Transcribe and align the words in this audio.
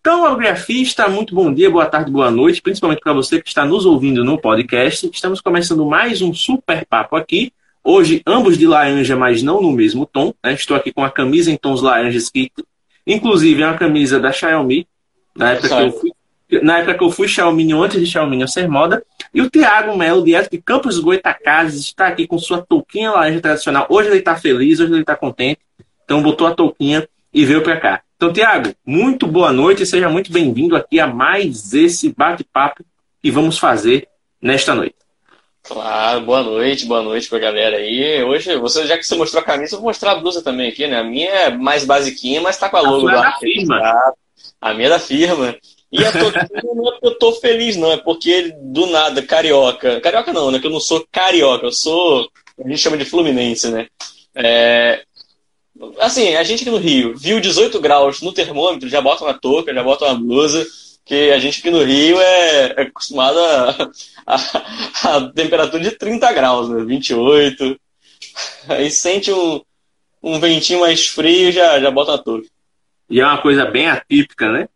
Então, 0.00 0.24
Algrafista, 0.24 1.08
muito 1.08 1.34
bom 1.34 1.52
dia, 1.52 1.68
boa 1.68 1.84
tarde, 1.84 2.10
boa 2.10 2.30
noite, 2.30 2.62
principalmente 2.62 3.00
para 3.00 3.12
você 3.12 3.42
que 3.42 3.48
está 3.48 3.66
nos 3.66 3.84
ouvindo 3.84 4.24
no 4.24 4.40
podcast. 4.40 5.10
Estamos 5.12 5.40
começando 5.40 5.84
mais 5.84 6.22
um 6.22 6.32
super 6.32 6.86
papo 6.86 7.16
aqui. 7.16 7.52
Hoje, 7.82 8.22
ambos 8.24 8.56
de 8.56 8.66
laranja, 8.66 9.16
mas 9.16 9.42
não 9.42 9.60
no 9.60 9.72
mesmo 9.72 10.06
tom. 10.06 10.32
Né? 10.42 10.54
Estou 10.54 10.76
aqui 10.76 10.92
com 10.92 11.04
a 11.04 11.10
camisa 11.10 11.50
em 11.50 11.56
tons 11.56 11.82
laranjas, 11.82 12.30
que 12.30 12.50
inclusive 13.06 13.60
é 13.60 13.66
uma 13.66 13.76
camisa 13.76 14.20
da 14.20 14.30
Xiaomi, 14.30 14.86
na 15.36 15.52
época, 15.52 15.68
que 15.68 15.82
eu 15.82 15.92
fui, 15.92 16.12
na 16.62 16.78
época 16.78 16.94
que 16.94 17.04
eu 17.04 17.10
fui 17.10 17.28
Xiaomi, 17.28 17.72
antes 17.72 18.00
de 18.00 18.06
Xiaomi 18.06 18.48
ser 18.48 18.68
moda. 18.68 19.04
E 19.34 19.42
o 19.42 19.50
Tiago 19.50 19.96
Melo, 19.96 20.24
direto 20.24 20.50
de 20.50 20.58
Campos 20.58 20.98
Goitacazes, 21.00 21.80
está 21.80 22.06
aqui 22.06 22.26
com 22.26 22.38
sua 22.38 22.62
touquinha 22.62 23.10
laranja 23.10 23.40
tradicional. 23.40 23.86
Hoje 23.90 24.08
ele 24.08 24.18
está 24.20 24.36
feliz, 24.36 24.78
hoje 24.78 24.92
ele 24.92 25.00
está 25.00 25.16
contente. 25.16 25.60
Então 26.04 26.22
botou 26.22 26.46
a 26.46 26.54
touquinha 26.54 27.06
e 27.32 27.44
veio 27.44 27.62
para 27.62 27.80
cá. 27.80 28.02
Então, 28.16 28.32
Tiago, 28.32 28.74
muito 28.84 29.26
boa 29.26 29.52
noite, 29.52 29.86
seja 29.86 30.08
muito 30.08 30.32
bem-vindo 30.32 30.76
aqui 30.76 30.98
a 30.98 31.06
mais 31.06 31.72
esse 31.72 32.12
bate-papo 32.12 32.84
que 33.22 33.30
vamos 33.30 33.58
fazer 33.58 34.08
nesta 34.40 34.74
noite. 34.74 34.96
Claro, 35.62 36.22
boa 36.22 36.42
noite, 36.42 36.86
boa 36.86 37.02
noite 37.02 37.28
pra 37.28 37.38
galera 37.38 37.76
aí. 37.76 38.22
Hoje, 38.24 38.56
você, 38.56 38.86
já 38.86 38.96
que 38.96 39.04
você 39.04 39.14
mostrou 39.14 39.42
a 39.42 39.44
camisa, 39.44 39.74
eu 39.74 39.80
vou 39.80 39.88
mostrar 39.88 40.12
a 40.12 40.14
blusa 40.16 40.42
também 40.42 40.68
aqui, 40.68 40.86
né? 40.86 40.98
A 40.98 41.04
minha 41.04 41.30
é 41.30 41.50
mais 41.50 41.84
basiquinha, 41.84 42.40
mas 42.40 42.56
tá 42.56 42.68
com 42.68 42.78
a 42.78 42.80
logo 42.80 43.06
a 43.08 43.14
da, 43.14 43.22
da 43.22 43.32
firma. 43.36 43.94
A 44.60 44.74
minha 44.74 44.86
é 44.86 44.90
da 44.90 44.98
firma. 44.98 45.54
E 45.92 46.04
a 46.04 46.10
não 46.74 46.88
é 46.88 46.92
porque 46.92 47.06
eu 47.06 47.18
tô 47.18 47.32
feliz, 47.34 47.76
não, 47.76 47.92
é 47.92 47.98
porque 47.98 48.54
do 48.60 48.86
nada, 48.86 49.22
carioca. 49.22 50.00
Carioca 50.00 50.32
não, 50.32 50.50
né? 50.50 50.58
Que 50.58 50.66
eu 50.66 50.70
não 50.70 50.80
sou 50.80 51.06
carioca, 51.12 51.66
eu 51.66 51.72
sou. 51.72 52.28
A 52.64 52.66
gente 52.66 52.80
chama 52.80 52.96
de 52.96 53.04
Fluminense, 53.04 53.70
né? 53.70 53.88
É, 54.34 55.02
Assim, 56.00 56.34
a 56.34 56.42
gente 56.42 56.62
aqui 56.62 56.70
no 56.70 56.78
Rio 56.78 57.16
viu 57.16 57.40
18 57.40 57.80
graus 57.80 58.20
no 58.20 58.32
termômetro, 58.32 58.88
já 58.88 59.00
bota 59.00 59.24
uma 59.24 59.34
touca, 59.34 59.72
já 59.72 59.82
bota 59.82 60.06
uma 60.06 60.14
blusa, 60.14 60.66
que 61.04 61.30
a 61.30 61.38
gente 61.38 61.60
aqui 61.60 61.70
no 61.70 61.82
Rio 61.82 62.20
é, 62.20 62.74
é 62.76 62.82
acostumado 62.82 63.38
a, 63.38 63.90
a, 64.26 65.16
a, 65.16 65.30
temperatura 65.30 65.82
de 65.82 65.92
30 65.92 66.32
graus, 66.32 66.68
né? 66.68 66.84
28. 66.84 67.80
Aí 68.68 68.90
sente 68.90 69.32
um, 69.32 69.62
um 70.22 70.38
ventinho 70.40 70.80
mais 70.80 71.06
frio 71.06 71.52
já 71.52 71.80
já 71.80 71.90
bota 71.90 72.12
uma 72.12 72.18
touca. 72.18 72.48
E 73.08 73.20
é 73.20 73.24
uma 73.24 73.40
coisa 73.40 73.64
bem 73.64 73.88
atípica, 73.88 74.52
né? 74.52 74.68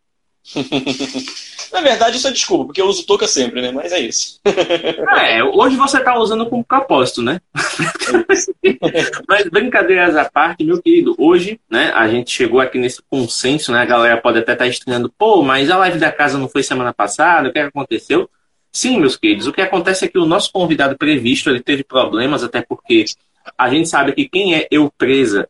Na 1.71 1.81
verdade, 1.81 2.17
isso 2.17 2.27
é 2.27 2.31
desculpa, 2.31 2.65
porque 2.65 2.81
eu 2.81 2.85
uso 2.85 3.05
touca 3.05 3.27
sempre, 3.27 3.61
né? 3.61 3.71
Mas 3.71 3.91
é 3.91 3.99
isso. 3.99 4.39
É, 5.23 5.43
hoje 5.43 5.75
você 5.75 5.99
está 5.99 6.17
usando 6.17 6.45
como 6.47 6.63
propósito, 6.63 7.21
né? 7.21 7.39
Mas 9.27 9.47
brincadeiras 9.49 10.15
à 10.15 10.25
parte, 10.25 10.63
meu 10.63 10.81
querido, 10.81 11.15
hoje, 11.17 11.59
né, 11.69 11.91
a 11.95 12.07
gente 12.07 12.31
chegou 12.31 12.59
aqui 12.59 12.77
nesse 12.77 13.01
consenso, 13.09 13.71
né? 13.71 13.79
A 13.79 13.85
galera 13.85 14.17
pode 14.17 14.39
até 14.39 14.53
estar 14.53 14.65
tá 14.65 14.69
estranhando, 14.69 15.11
pô, 15.17 15.41
mas 15.41 15.69
a 15.69 15.77
live 15.77 15.97
da 15.97 16.11
casa 16.11 16.37
não 16.37 16.49
foi 16.49 16.61
semana 16.61 16.93
passada, 16.93 17.47
o 17.47 17.49
é 17.49 17.53
que 17.53 17.59
aconteceu? 17.59 18.29
Sim, 18.71 18.99
meus 18.99 19.15
queridos, 19.15 19.47
o 19.47 19.53
que 19.53 19.61
acontece 19.61 20.05
é 20.05 20.07
que 20.07 20.17
o 20.17 20.25
nosso 20.25 20.51
convidado 20.51 20.97
previsto, 20.97 21.49
ele 21.49 21.61
teve 21.61 21.83
problemas, 21.83 22.43
até 22.43 22.61
porque 22.61 23.05
a 23.57 23.69
gente 23.69 23.87
sabe 23.87 24.13
que 24.13 24.27
quem 24.27 24.55
é 24.55 24.67
eu 24.69 24.91
presa 24.97 25.47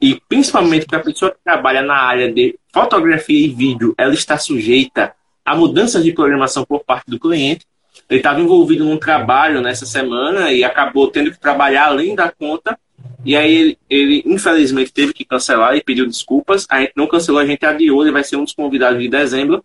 e 0.00 0.20
principalmente 0.28 0.86
para 0.86 0.98
a 0.98 1.02
pessoa 1.02 1.30
que 1.30 1.38
trabalha 1.42 1.82
na 1.82 1.94
área 1.94 2.32
de 2.32 2.58
fotografia 2.72 3.46
e 3.46 3.48
vídeo, 3.48 3.94
ela 3.96 4.12
está 4.12 4.36
sujeita 4.38 5.14
a 5.44 5.54
mudanças 5.56 6.04
de 6.04 6.12
programação 6.12 6.64
por 6.64 6.84
parte 6.84 7.10
do 7.10 7.18
cliente. 7.18 7.64
Ele 8.10 8.20
estava 8.20 8.40
envolvido 8.40 8.84
num 8.84 8.98
trabalho 8.98 9.60
nessa 9.60 9.86
semana 9.86 10.52
e 10.52 10.62
acabou 10.62 11.08
tendo 11.08 11.30
que 11.30 11.40
trabalhar 11.40 11.86
além 11.86 12.14
da 12.14 12.30
conta. 12.30 12.78
E 13.24 13.34
aí 13.34 13.54
ele, 13.54 13.78
ele 13.88 14.22
infelizmente 14.26 14.92
teve 14.92 15.12
que 15.12 15.24
cancelar 15.24 15.74
e 15.76 15.82
pediu 15.82 16.06
desculpas. 16.06 16.66
A 16.68 16.80
gente 16.80 16.92
não 16.94 17.06
cancelou, 17.06 17.40
a 17.40 17.46
gente 17.46 17.64
adiou, 17.64 18.02
ele 18.02 18.12
vai 18.12 18.22
ser 18.22 18.36
um 18.36 18.44
dos 18.44 18.52
convidados 18.52 19.00
de 19.00 19.08
dezembro. 19.08 19.64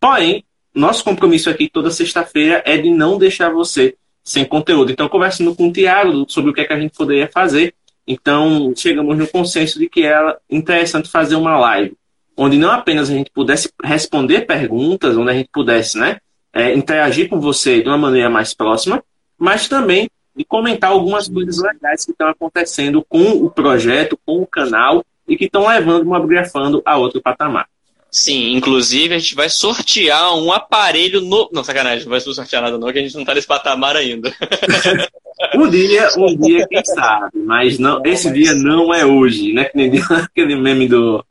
Porém, 0.00 0.44
nosso 0.74 1.04
compromisso 1.04 1.48
aqui 1.48 1.68
toda 1.68 1.90
sexta-feira 1.90 2.62
é 2.66 2.76
de 2.76 2.90
não 2.90 3.16
deixar 3.16 3.50
você 3.50 3.96
sem 4.22 4.44
conteúdo. 4.44 4.92
Então, 4.92 5.08
conversando 5.08 5.54
com 5.54 5.68
o 5.68 5.72
Tiago 5.72 6.26
sobre 6.28 6.50
o 6.50 6.54
que, 6.54 6.60
é 6.60 6.64
que 6.64 6.72
a 6.72 6.78
gente 6.78 6.94
poderia 6.94 7.28
fazer, 7.28 7.74
então 8.08 8.72
chegamos 8.74 9.16
no 9.16 9.28
consenso 9.28 9.78
de 9.78 9.88
que 9.88 10.02
era 10.02 10.36
interessante 10.50 11.08
fazer 11.08 11.36
uma 11.36 11.58
live 11.58 11.96
onde 12.38 12.56
não 12.56 12.70
apenas 12.70 13.10
a 13.10 13.12
gente 13.12 13.32
pudesse 13.32 13.68
responder 13.82 14.46
perguntas, 14.46 15.16
onde 15.16 15.30
a 15.32 15.34
gente 15.34 15.50
pudesse 15.52 15.98
né, 15.98 16.18
é, 16.52 16.72
interagir 16.72 17.28
com 17.28 17.40
você 17.40 17.82
de 17.82 17.88
uma 17.88 17.98
maneira 17.98 18.30
mais 18.30 18.54
próxima, 18.54 19.02
mas 19.36 19.66
também 19.66 20.08
de 20.36 20.44
comentar 20.44 20.92
algumas 20.92 21.28
coisas 21.28 21.60
legais 21.60 22.04
que 22.04 22.12
estão 22.12 22.28
acontecendo 22.28 23.04
com 23.08 23.44
o 23.44 23.50
projeto, 23.50 24.16
com 24.24 24.40
o 24.40 24.46
canal 24.46 25.04
e 25.26 25.36
que 25.36 25.46
estão 25.46 25.66
levando 25.66 26.02
o 26.02 26.06
Mobgrafando 26.06 26.80
a 26.86 26.96
outro 26.96 27.20
patamar. 27.20 27.66
Sim, 28.08 28.52
inclusive 28.52 29.14
a 29.14 29.18
gente 29.18 29.34
vai 29.34 29.50
sortear 29.50 30.34
um 30.34 30.50
aparelho 30.52 31.20
no. 31.20 31.50
Não, 31.52 31.64
sacanagem, 31.64 32.04
não 32.04 32.10
vai 32.10 32.20
sortear 32.20 32.62
nada, 32.62 32.78
não, 32.78 32.90
que 32.90 32.98
a 32.98 33.02
gente 33.02 33.14
não 33.14 33.22
está 33.22 33.34
nesse 33.34 33.46
patamar 33.46 33.96
ainda. 33.96 34.32
um 35.54 35.68
dia, 35.68 36.08
um 36.16 36.36
dia, 36.36 36.66
quem 36.68 36.84
sabe, 36.84 37.38
mas 37.38 37.78
não, 37.78 38.02
esse 38.04 38.30
dia 38.32 38.54
não 38.54 38.92
é 38.92 39.04
hoje, 39.04 39.52
né? 39.52 39.64
Que 39.64 39.76
nem 39.76 39.90
aquele 40.10 40.56
meme 40.56 40.88
do, 40.88 41.24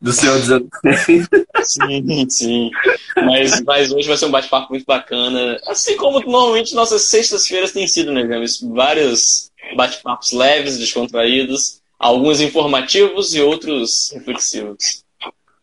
do 0.00 0.12
Senhor 0.12 0.38
dos 0.38 0.50
Anéis. 0.50 1.28
Sim, 1.62 2.28
sim. 2.28 2.70
Mas, 3.16 3.60
mas 3.62 3.92
hoje 3.92 4.08
vai 4.08 4.16
ser 4.16 4.26
um 4.26 4.30
bate-papo 4.30 4.70
muito 4.70 4.86
bacana. 4.86 5.60
Assim 5.66 5.96
como 5.96 6.20
normalmente 6.20 6.74
nossas 6.74 7.02
sextas-feiras 7.02 7.72
têm 7.72 7.86
sido, 7.86 8.12
né, 8.12 8.24
Games? 8.24 8.60
Vários 8.62 9.50
bate-papos 9.76 10.32
leves, 10.32 10.78
descontraídos, 10.78 11.80
alguns 11.98 12.40
informativos 12.40 13.34
e 13.34 13.40
outros 13.40 14.10
reflexivos. 14.14 15.04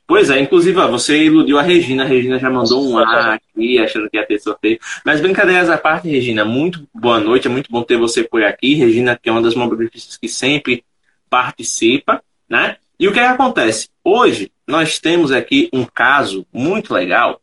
Pois 0.07 0.29
é, 0.29 0.39
inclusive, 0.39 0.79
ó, 0.79 0.87
você 0.87 1.25
iludiu 1.25 1.59
a 1.59 1.61
Regina. 1.61 2.03
A 2.03 2.07
Regina 2.07 2.39
já 2.39 2.49
mandou 2.49 2.89
um 2.89 2.97
A 2.97 3.33
aqui, 3.33 3.77
achando 3.77 4.09
que 4.09 4.15
ia 4.15 4.25
ter 4.25 4.39
sorteio. 4.39 4.79
Mas 5.05 5.19
brincadeiras 5.19 5.69
à 5.69 5.77
parte, 5.77 6.07
Regina, 6.07 6.45
muito 6.45 6.87
boa 6.95 7.19
noite. 7.19 7.47
É 7.47 7.51
muito 7.51 7.69
bom 7.69 7.83
ter 7.83 7.97
você 7.97 8.23
por 8.23 8.41
aqui. 8.41 8.73
Regina, 8.73 9.19
que 9.21 9.27
é 9.27 9.31
uma 9.31 9.41
das 9.41 9.53
mobilistas 9.53 10.15
que 10.15 10.29
sempre 10.29 10.85
participa, 11.29 12.23
né? 12.49 12.77
E 12.97 13.05
o 13.05 13.11
que, 13.11 13.19
é 13.19 13.23
que 13.23 13.33
acontece? 13.33 13.89
Hoje 14.01 14.49
nós 14.65 14.97
temos 14.97 15.29
aqui 15.31 15.69
um 15.73 15.83
caso 15.83 16.47
muito 16.53 16.93
legal, 16.93 17.41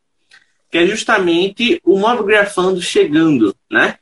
que 0.71 0.79
é 0.79 0.87
justamente 0.87 1.79
o 1.83 1.99
Mobgrafando 1.99 2.81
chegando, 2.81 3.55
né? 3.71 3.95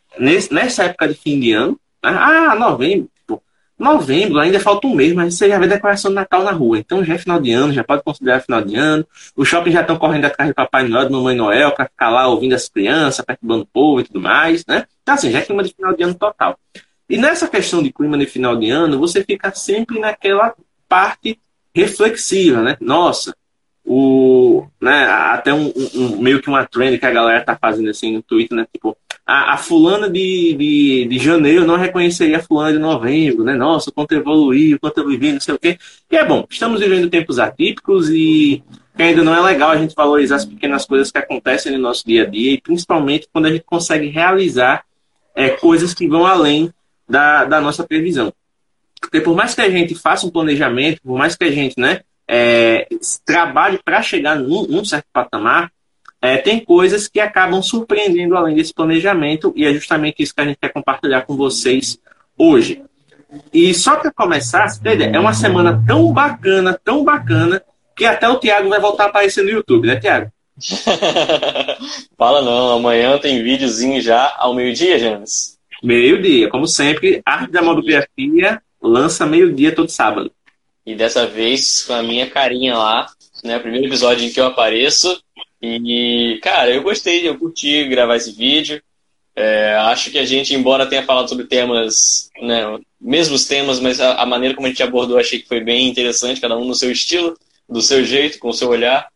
nessa 0.49 0.85
época 0.85 1.09
de 1.09 1.15
fim 1.15 1.37
de 1.37 1.51
ano. 1.51 1.79
Né? 2.01 2.09
Ah, 2.11 2.55
novembro. 2.55 3.09
Novembro, 3.83 4.39
ainda 4.39 4.59
falta 4.59 4.87
um 4.87 4.95
mês, 4.95 5.13
mas 5.13 5.35
você 5.35 5.49
já 5.49 5.59
vê 5.59 5.67
decoração 5.67 6.09
de 6.09 6.15
Natal 6.15 6.43
na 6.43 6.51
rua. 6.51 6.79
Então 6.79 7.03
já 7.03 7.15
é 7.15 7.17
final 7.17 7.39
de 7.39 7.51
ano, 7.51 7.73
já 7.73 7.83
pode 7.83 8.03
considerar 8.03 8.41
final 8.41 8.61
de 8.61 8.75
ano. 8.75 9.05
Os 9.35 9.47
shoppings 9.47 9.73
já 9.73 9.81
estão 9.81 9.97
correndo 9.97 10.25
atrás 10.25 10.49
de 10.49 10.53
Papai 10.53 10.87
Noel, 10.87 11.05
de 11.05 11.11
Mamãe 11.11 11.35
Noel, 11.35 11.71
para 11.71 11.85
ficar 11.85 12.09
lá 12.09 12.27
ouvindo 12.27 12.53
as 12.53 12.69
crianças, 12.69 13.23
perturbando 13.25 13.63
o 13.63 13.67
povo 13.67 14.01
e 14.01 14.03
tudo 14.03 14.21
mais, 14.21 14.65
né? 14.65 14.85
Então 15.01 15.15
assim, 15.15 15.31
já 15.31 15.39
é 15.39 15.41
clima 15.41 15.63
de 15.63 15.73
final 15.73 15.93
de 15.95 16.03
ano 16.03 16.15
total. 16.15 16.57
E 17.09 17.17
nessa 17.17 17.47
questão 17.47 17.83
de 17.83 17.91
clima 17.91 18.17
de 18.17 18.25
final 18.25 18.55
de 18.55 18.69
ano, 18.69 18.97
você 18.97 19.23
fica 19.23 19.51
sempre 19.51 19.99
naquela 19.99 20.53
parte 20.87 21.39
reflexiva, 21.75 22.61
né? 22.61 22.77
Nossa, 22.79 23.35
o, 23.85 24.65
né, 24.81 25.05
até 25.05 25.53
um, 25.53 25.73
um, 25.93 26.17
meio 26.21 26.41
que 26.41 26.47
uma 26.47 26.65
trend 26.65 26.97
que 26.97 27.05
a 27.05 27.11
galera 27.11 27.43
tá 27.43 27.57
fazendo 27.59 27.89
assim 27.89 28.13
no 28.13 28.21
Twitter, 28.21 28.57
né? 28.57 28.65
Tipo, 28.71 28.97
a, 29.25 29.53
a 29.53 29.57
fulana 29.57 30.09
de, 30.09 30.55
de, 30.57 31.07
de, 31.09 31.19
janeiro 31.19 31.65
não 31.65 31.77
reconheceria 31.77 32.37
a 32.37 32.43
fulana 32.43 32.73
de 32.73 32.79
novembro, 32.79 33.43
né? 33.43 33.53
Nossa, 33.55 33.91
quanto 33.91 34.13
evoluiu, 34.13 34.79
quanto 34.79 34.97
eu 34.97 35.07
vivi, 35.07 35.31
não 35.31 35.39
sei 35.39 35.55
o 35.55 35.59
quê. 35.59 35.77
E 36.11 36.15
é 36.15 36.25
bom, 36.25 36.45
estamos 36.49 36.79
vivendo 36.79 37.09
tempos 37.09 37.39
atípicos 37.39 38.09
e 38.09 38.61
ainda 38.95 39.23
não 39.23 39.35
é 39.35 39.41
legal 39.41 39.71
a 39.71 39.77
gente 39.77 39.95
valorizar 39.95 40.35
as 40.35 40.45
pequenas 40.45 40.85
coisas 40.85 41.11
que 41.11 41.17
acontecem 41.17 41.71
no 41.71 41.79
nosso 41.79 42.05
dia 42.05 42.23
a 42.23 42.25
dia, 42.25 42.53
e 42.53 42.61
principalmente 42.61 43.27
quando 43.31 43.47
a 43.47 43.51
gente 43.51 43.63
consegue 43.63 44.07
realizar 44.07 44.83
é, 45.35 45.49
coisas 45.49 45.93
que 45.93 46.07
vão 46.07 46.25
além 46.25 46.71
da, 47.07 47.45
da 47.45 47.61
nossa 47.61 47.83
previsão. 47.83 48.31
Porque 48.99 49.19
por 49.19 49.35
mais 49.35 49.53
que 49.53 49.61
a 49.61 49.69
gente 49.69 49.95
faça 49.95 50.25
um 50.25 50.29
planejamento, 50.29 51.01
por 51.01 51.17
mais 51.17 51.35
que 51.35 51.43
a 51.43 51.51
gente 51.51 51.79
né, 51.79 52.01
é, 52.27 52.87
trabalhe 53.25 53.79
para 53.83 54.01
chegar 54.01 54.37
num, 54.37 54.65
num, 54.67 54.85
certo 54.85 55.05
patamar, 55.11 55.71
é, 56.23 56.37
tem 56.37 56.63
coisas 56.63 57.09
que 57.09 57.19
acabam 57.19 57.61
surpreendendo 57.61 58.37
além 58.37 58.55
desse 58.55 58.73
planejamento, 58.73 59.51
e 59.57 59.65
é 59.65 59.73
justamente 59.73 60.23
isso 60.23 60.33
que 60.33 60.39
a 60.39 60.45
gente 60.45 60.57
quer 60.57 60.69
compartilhar 60.69 61.23
com 61.23 61.35
vocês 61.35 61.99
hoje. 62.37 62.81
E 63.53 63.73
só 63.73 63.97
para 63.97 64.09
começar, 64.09 64.65
é 64.85 65.19
uma 65.19 65.33
semana 65.33 65.83
tão 65.85 66.13
bacana, 66.13 66.79
tão 66.81 67.03
bacana, 67.03 67.61
que 67.93 68.05
até 68.05 68.29
o 68.29 68.37
Thiago 68.37 68.69
vai 68.69 68.79
voltar 68.79 69.03
a 69.03 69.07
aparecer 69.07 69.43
no 69.43 69.49
YouTube, 69.49 69.85
né, 69.85 69.97
Thiago? 69.97 70.31
Fala 72.17 72.41
não, 72.41 72.77
amanhã 72.77 73.17
tem 73.17 73.43
videozinho 73.43 73.99
já 73.99 74.33
ao 74.37 74.55
meio-dia, 74.55 74.97
James. 74.97 75.57
Meio-dia, 75.83 76.47
como 76.47 76.67
sempre, 76.67 77.21
Arte 77.25 77.51
da 77.51 77.61
Mobigrafia 77.61 78.61
lança 78.81 79.25
meio-dia 79.25 79.75
todo 79.75 79.89
sábado. 79.89 80.31
E 80.85 80.95
dessa 80.95 81.27
vez 81.27 81.83
com 81.83 81.93
a 81.93 82.01
minha 82.01 82.29
carinha 82.29 82.77
lá, 82.77 83.07
né? 83.43 83.59
Primeiro 83.59 83.87
episódio 83.87 84.25
em 84.25 84.31
que 84.31 84.39
eu 84.39 84.45
apareço. 84.45 85.21
E, 85.65 86.39
cara, 86.43 86.71
eu 86.71 86.83
gostei, 86.83 87.25
eu 87.25 87.39
curti 87.39 87.85
gravar 87.85 88.17
esse 88.17 88.33
vídeo. 88.33 88.83
É, 89.33 89.73
acho 89.75 90.11
que 90.11 90.19
a 90.19 90.25
gente, 90.25 90.53
embora 90.53 90.85
tenha 90.85 91.03
falado 91.03 91.29
sobre 91.29 91.45
temas, 91.45 92.29
né, 92.41 92.79
mesmos 92.99 93.45
temas, 93.45 93.79
mas 93.79 94.01
a, 94.01 94.15
a, 94.15 94.25
maneira 94.25 94.53
como 94.53 94.67
a 94.67 94.69
gente 94.69 94.83
abordou 94.83 95.17
achei 95.17 95.39
que 95.39 95.47
foi 95.47 95.61
bem 95.61 95.87
interessante, 95.87 96.41
cada 96.41 96.57
um 96.57 96.65
no 96.65 96.75
seu 96.75 96.91
estilo, 96.91 97.37
do 97.67 97.81
seu 97.81 98.03
jeito, 98.03 98.39
com 98.39 98.49
o 98.49 98.53
seu 98.53 98.69
olhar. 98.69 99.07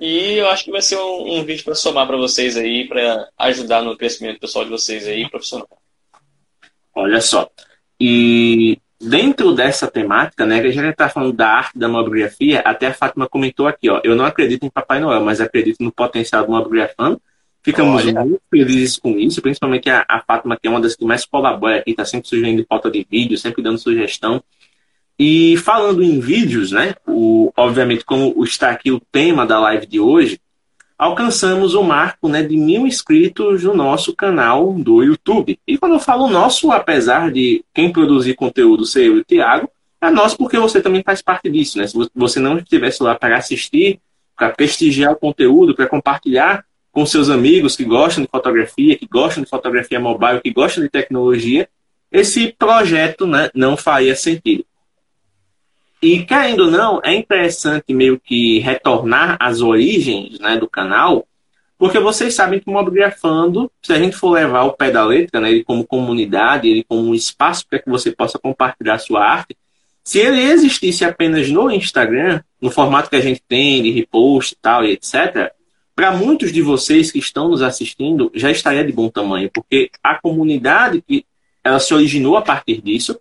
E 0.00 0.34
eu 0.34 0.48
acho 0.48 0.64
que 0.64 0.70
vai 0.70 0.80
ser 0.80 0.96
um, 0.96 1.40
um 1.40 1.44
vídeo 1.44 1.64
para 1.64 1.74
somar 1.74 2.06
para 2.06 2.16
vocês 2.16 2.56
aí, 2.56 2.86
para 2.86 3.28
ajudar 3.36 3.82
no 3.82 3.96
crescimento 3.96 4.38
pessoal 4.38 4.64
de 4.64 4.70
vocês 4.70 5.04
aí, 5.04 5.28
profissional. 5.28 5.68
Olha 6.94 7.20
só. 7.20 7.50
E 8.00 8.78
dentro 9.00 9.54
dessa 9.54 9.86
temática, 9.86 10.44
né, 10.44 10.60
que 10.60 10.66
a 10.66 10.72
gente 10.72 10.88
está 10.88 11.08
falando 11.08 11.32
da 11.32 11.48
arte 11.48 11.78
da 11.78 11.88
mobigrafia, 11.88 12.60
até 12.60 12.88
a 12.88 12.94
Fátima 12.94 13.28
comentou 13.28 13.66
aqui, 13.66 13.88
ó, 13.88 14.00
eu 14.02 14.16
não 14.16 14.24
acredito 14.24 14.66
em 14.66 14.70
Papai 14.70 15.00
Noel, 15.00 15.20
mas 15.24 15.40
acredito 15.40 15.82
no 15.82 15.92
potencial 15.92 16.44
do 16.44 16.52
mobigrafando. 16.52 17.20
Ficamos 17.62 18.02
Olha. 18.02 18.24
muito 18.24 18.42
felizes 18.50 18.98
com 18.98 19.18
isso, 19.18 19.42
principalmente 19.42 19.90
a, 19.90 20.04
a 20.08 20.20
Fátima, 20.20 20.56
que 20.56 20.66
é 20.66 20.70
uma 20.70 20.80
das 20.80 20.96
que 20.96 21.04
mais 21.04 21.24
colabora 21.24 21.78
aqui, 21.78 21.90
está 21.90 22.04
sempre 22.04 22.28
sugerindo 22.28 22.64
pauta 22.66 22.90
de 22.90 23.06
vídeo, 23.08 23.36
sempre 23.36 23.62
dando 23.62 23.78
sugestão. 23.78 24.42
E 25.18 25.56
falando 25.58 26.02
em 26.02 26.20
vídeos, 26.20 26.70
né? 26.70 26.94
O, 27.06 27.52
obviamente, 27.56 28.04
como 28.04 28.42
está 28.44 28.70
aqui 28.70 28.92
o 28.92 29.00
tema 29.00 29.44
da 29.44 29.58
live 29.58 29.84
de 29.84 29.98
hoje, 29.98 30.40
alcançamos 30.98 31.74
o 31.74 31.82
marco 31.82 32.28
né, 32.28 32.42
de 32.42 32.56
mil 32.56 32.86
inscritos 32.86 33.62
no 33.62 33.72
nosso 33.72 34.14
canal 34.14 34.72
do 34.74 35.02
YouTube. 35.02 35.58
E 35.66 35.78
quando 35.78 35.94
eu 35.94 36.00
falo 36.00 36.28
nosso, 36.28 36.72
apesar 36.72 37.30
de 37.30 37.64
quem 37.72 37.92
produzir 37.92 38.34
conteúdo 38.34 38.84
ser 38.84 39.06
eu 39.06 39.16
e 39.16 39.20
o 39.20 39.24
Thiago, 39.24 39.70
é 40.00 40.10
nosso 40.10 40.36
porque 40.36 40.58
você 40.58 40.80
também 40.80 41.02
faz 41.02 41.22
parte 41.22 41.48
disso. 41.48 41.78
Né? 41.78 41.86
Se 41.86 41.96
você 42.14 42.40
não 42.40 42.58
estivesse 42.58 43.00
lá 43.02 43.14
para 43.14 43.36
assistir, 43.36 44.00
para 44.36 44.50
prestigiar 44.50 45.12
o 45.12 45.16
conteúdo, 45.16 45.74
para 45.74 45.86
compartilhar 45.86 46.64
com 46.90 47.06
seus 47.06 47.30
amigos 47.30 47.76
que 47.76 47.84
gostam 47.84 48.24
de 48.24 48.30
fotografia, 48.30 48.96
que 48.98 49.06
gostam 49.06 49.44
de 49.44 49.48
fotografia 49.48 50.00
mobile, 50.00 50.40
que 50.40 50.52
gostam 50.52 50.82
de 50.82 50.90
tecnologia, 50.90 51.68
esse 52.10 52.54
projeto 52.58 53.26
né, 53.26 53.50
não 53.54 53.76
faria 53.76 54.16
sentido. 54.16 54.64
E, 56.00 56.24
querendo 56.24 56.66
ou 56.66 56.70
não, 56.70 57.00
é 57.04 57.14
interessante 57.14 57.92
meio 57.92 58.20
que 58.20 58.60
retornar 58.60 59.36
às 59.40 59.60
origens 59.60 60.38
né, 60.38 60.56
do 60.56 60.68
canal, 60.68 61.26
porque 61.76 61.98
vocês 61.98 62.34
sabem 62.34 62.60
que 62.60 62.68
o 62.68 62.72
Mobigrafando, 62.72 63.70
se 63.82 63.92
a 63.92 63.98
gente 63.98 64.16
for 64.16 64.30
levar 64.30 64.64
o 64.64 64.72
pé 64.72 64.90
da 64.90 65.04
letra, 65.04 65.40
né, 65.40 65.50
ele 65.50 65.64
como 65.64 65.86
comunidade, 65.86 66.68
ele 66.68 66.84
como 66.84 67.08
um 67.08 67.14
espaço 67.14 67.66
para 67.68 67.78
que 67.78 67.88
você 67.88 68.12
possa 68.12 68.38
compartilhar 68.38 68.98
sua 68.98 69.24
arte, 69.24 69.56
se 70.04 70.18
ele 70.18 70.40
existisse 70.40 71.04
apenas 71.04 71.50
no 71.50 71.70
Instagram, 71.70 72.40
no 72.60 72.70
formato 72.70 73.10
que 73.10 73.16
a 73.16 73.20
gente 73.20 73.42
tem, 73.46 73.82
de 73.82 73.90
repost 73.90 74.54
e 74.54 74.56
tal, 74.56 74.84
e 74.84 74.92
etc., 74.92 75.52
para 75.94 76.12
muitos 76.12 76.52
de 76.52 76.62
vocês 76.62 77.10
que 77.10 77.18
estão 77.18 77.48
nos 77.48 77.60
assistindo, 77.60 78.30
já 78.34 78.50
estaria 78.50 78.84
de 78.84 78.92
bom 78.92 79.08
tamanho, 79.08 79.50
porque 79.52 79.90
a 80.02 80.14
comunidade 80.20 81.02
que 81.02 81.26
ela 81.62 81.80
se 81.80 81.92
originou 81.92 82.36
a 82.36 82.42
partir 82.42 82.80
disso, 82.80 83.18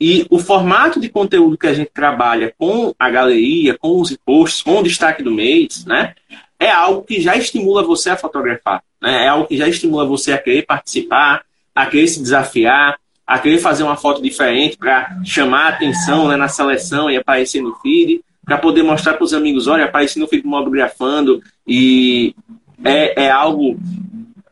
e 0.00 0.26
o 0.30 0.38
formato 0.38 1.00
de 1.00 1.08
conteúdo 1.08 1.58
que 1.58 1.66
a 1.66 1.74
gente 1.74 1.90
trabalha 1.92 2.54
com 2.56 2.94
a 2.98 3.10
galeria, 3.10 3.76
com 3.76 4.00
os 4.00 4.16
posts, 4.16 4.62
com 4.62 4.78
o 4.78 4.82
destaque 4.82 5.22
do 5.22 5.30
mês, 5.30 5.84
né? 5.84 6.14
É 6.58 6.70
algo 6.70 7.02
que 7.02 7.20
já 7.20 7.36
estimula 7.36 7.82
você 7.82 8.10
a 8.10 8.16
fotografar. 8.16 8.82
Né? 9.00 9.24
É 9.24 9.28
algo 9.28 9.46
que 9.46 9.56
já 9.56 9.68
estimula 9.68 10.04
você 10.04 10.32
a 10.32 10.38
querer 10.38 10.66
participar, 10.66 11.42
a 11.74 11.86
querer 11.86 12.08
se 12.08 12.20
desafiar, 12.20 12.98
a 13.26 13.38
querer 13.38 13.58
fazer 13.58 13.82
uma 13.82 13.96
foto 13.96 14.22
diferente 14.22 14.76
para 14.76 15.20
chamar 15.24 15.66
a 15.66 15.68
atenção 15.68 16.28
né, 16.28 16.36
na 16.36 16.48
seleção 16.48 17.10
e 17.10 17.16
aparecer 17.16 17.62
no 17.62 17.74
feed, 17.76 18.22
para 18.44 18.56
poder 18.56 18.82
mostrar 18.82 19.14
para 19.14 19.24
os 19.24 19.34
amigos, 19.34 19.66
olha, 19.66 19.84
apareci 19.84 20.18
no 20.18 20.26
feed 20.26 20.46
mobografando 20.46 21.42
e 21.66 22.34
é, 22.82 23.24
é 23.26 23.30
algo 23.30 23.78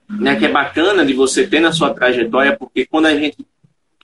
né, 0.08 0.36
que 0.36 0.44
é 0.44 0.48
bacana 0.48 1.04
de 1.04 1.14
você 1.14 1.46
ter 1.46 1.60
na 1.60 1.72
sua 1.72 1.94
trajetória, 1.94 2.56
porque 2.56 2.84
quando 2.84 3.06
a 3.06 3.14
gente 3.16 3.38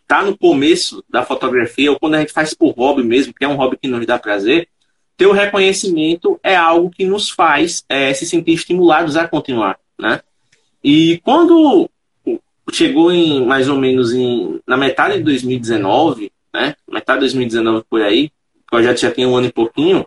está 0.03 0.23
no 0.23 0.37
começo 0.37 1.03
da 1.09 1.25
fotografia, 1.25 1.91
ou 1.91 1.99
quando 1.99 2.15
a 2.15 2.21
gente 2.21 2.33
faz 2.33 2.53
por 2.55 2.71
hobby 2.73 3.03
mesmo, 3.03 3.33
que 3.33 3.45
é 3.45 3.49
um 3.49 3.57
hobby 3.57 3.79
que 3.81 3.89
nos 3.89 4.05
dá 4.05 4.19
prazer, 4.19 4.69
ter 5.17 5.27
o 5.27 5.33
reconhecimento 5.33 6.39
é 6.43 6.57
algo 6.57 6.91
que 6.91 7.05
nos 7.05 7.31
faz 7.31 7.85
é, 7.89 8.13
se 8.13 8.27
sentir 8.27 8.53
estimulados 8.53 9.17
a 9.17 9.29
continuar, 9.29 9.79
né? 9.99 10.21
E 10.83 11.21
quando 11.23 11.89
chegou 12.71 13.13
em 13.13 13.45
mais 13.47 13.69
ou 13.69 13.79
menos 13.79 14.13
em, 14.13 14.61
na 14.67 14.77
metade 14.77 15.19
de 15.19 15.23
2019, 15.23 16.33
né? 16.53 16.75
Metade 16.91 17.21
de 17.21 17.27
2019 17.27 17.85
por 17.89 18.03
aí, 18.03 18.31
o 18.67 18.71
projeto 18.71 19.01
já 19.01 19.11
tem 19.11 19.27
um 19.27 19.37
ano 19.37 19.47
e 19.47 19.53
pouquinho, 19.53 20.07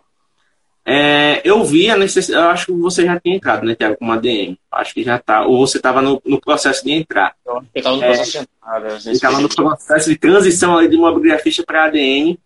é, 0.88 1.40
eu 1.42 1.64
vi 1.64 1.90
a 1.90 1.96
necessidade, 1.96 2.44
eu 2.44 2.48
acho 2.48 2.66
que 2.66 2.72
você 2.72 3.04
já 3.04 3.18
tinha 3.18 3.34
entrado, 3.34 3.66
né, 3.66 3.74
Tiago, 3.74 3.96
com 3.96 4.04
uma 4.04 4.16
DM. 4.16 4.56
Acho 4.70 4.94
que 4.94 5.02
já 5.02 5.18
tá. 5.18 5.44
Ou 5.44 5.66
você 5.66 5.78
estava 5.78 6.00
no, 6.00 6.22
no, 6.24 6.40
processo 6.40 6.84
de 6.84 6.92
entrar. 6.92 7.34
Eu 7.44 7.64
estava 7.74 7.96
no 7.96 8.04
é, 8.04 8.06
processo 8.06 8.30
de 8.30 8.38
entrada. 8.38 9.10
estava 9.10 9.40
no 9.40 9.48
processo 9.48 10.10
de 10.10 10.16
transição 10.16 10.78
ali 10.78 10.88
de 10.88 10.94
uma 10.94 11.12
biografia 11.12 11.52
para 11.66 11.86
ADN. 11.86 12.38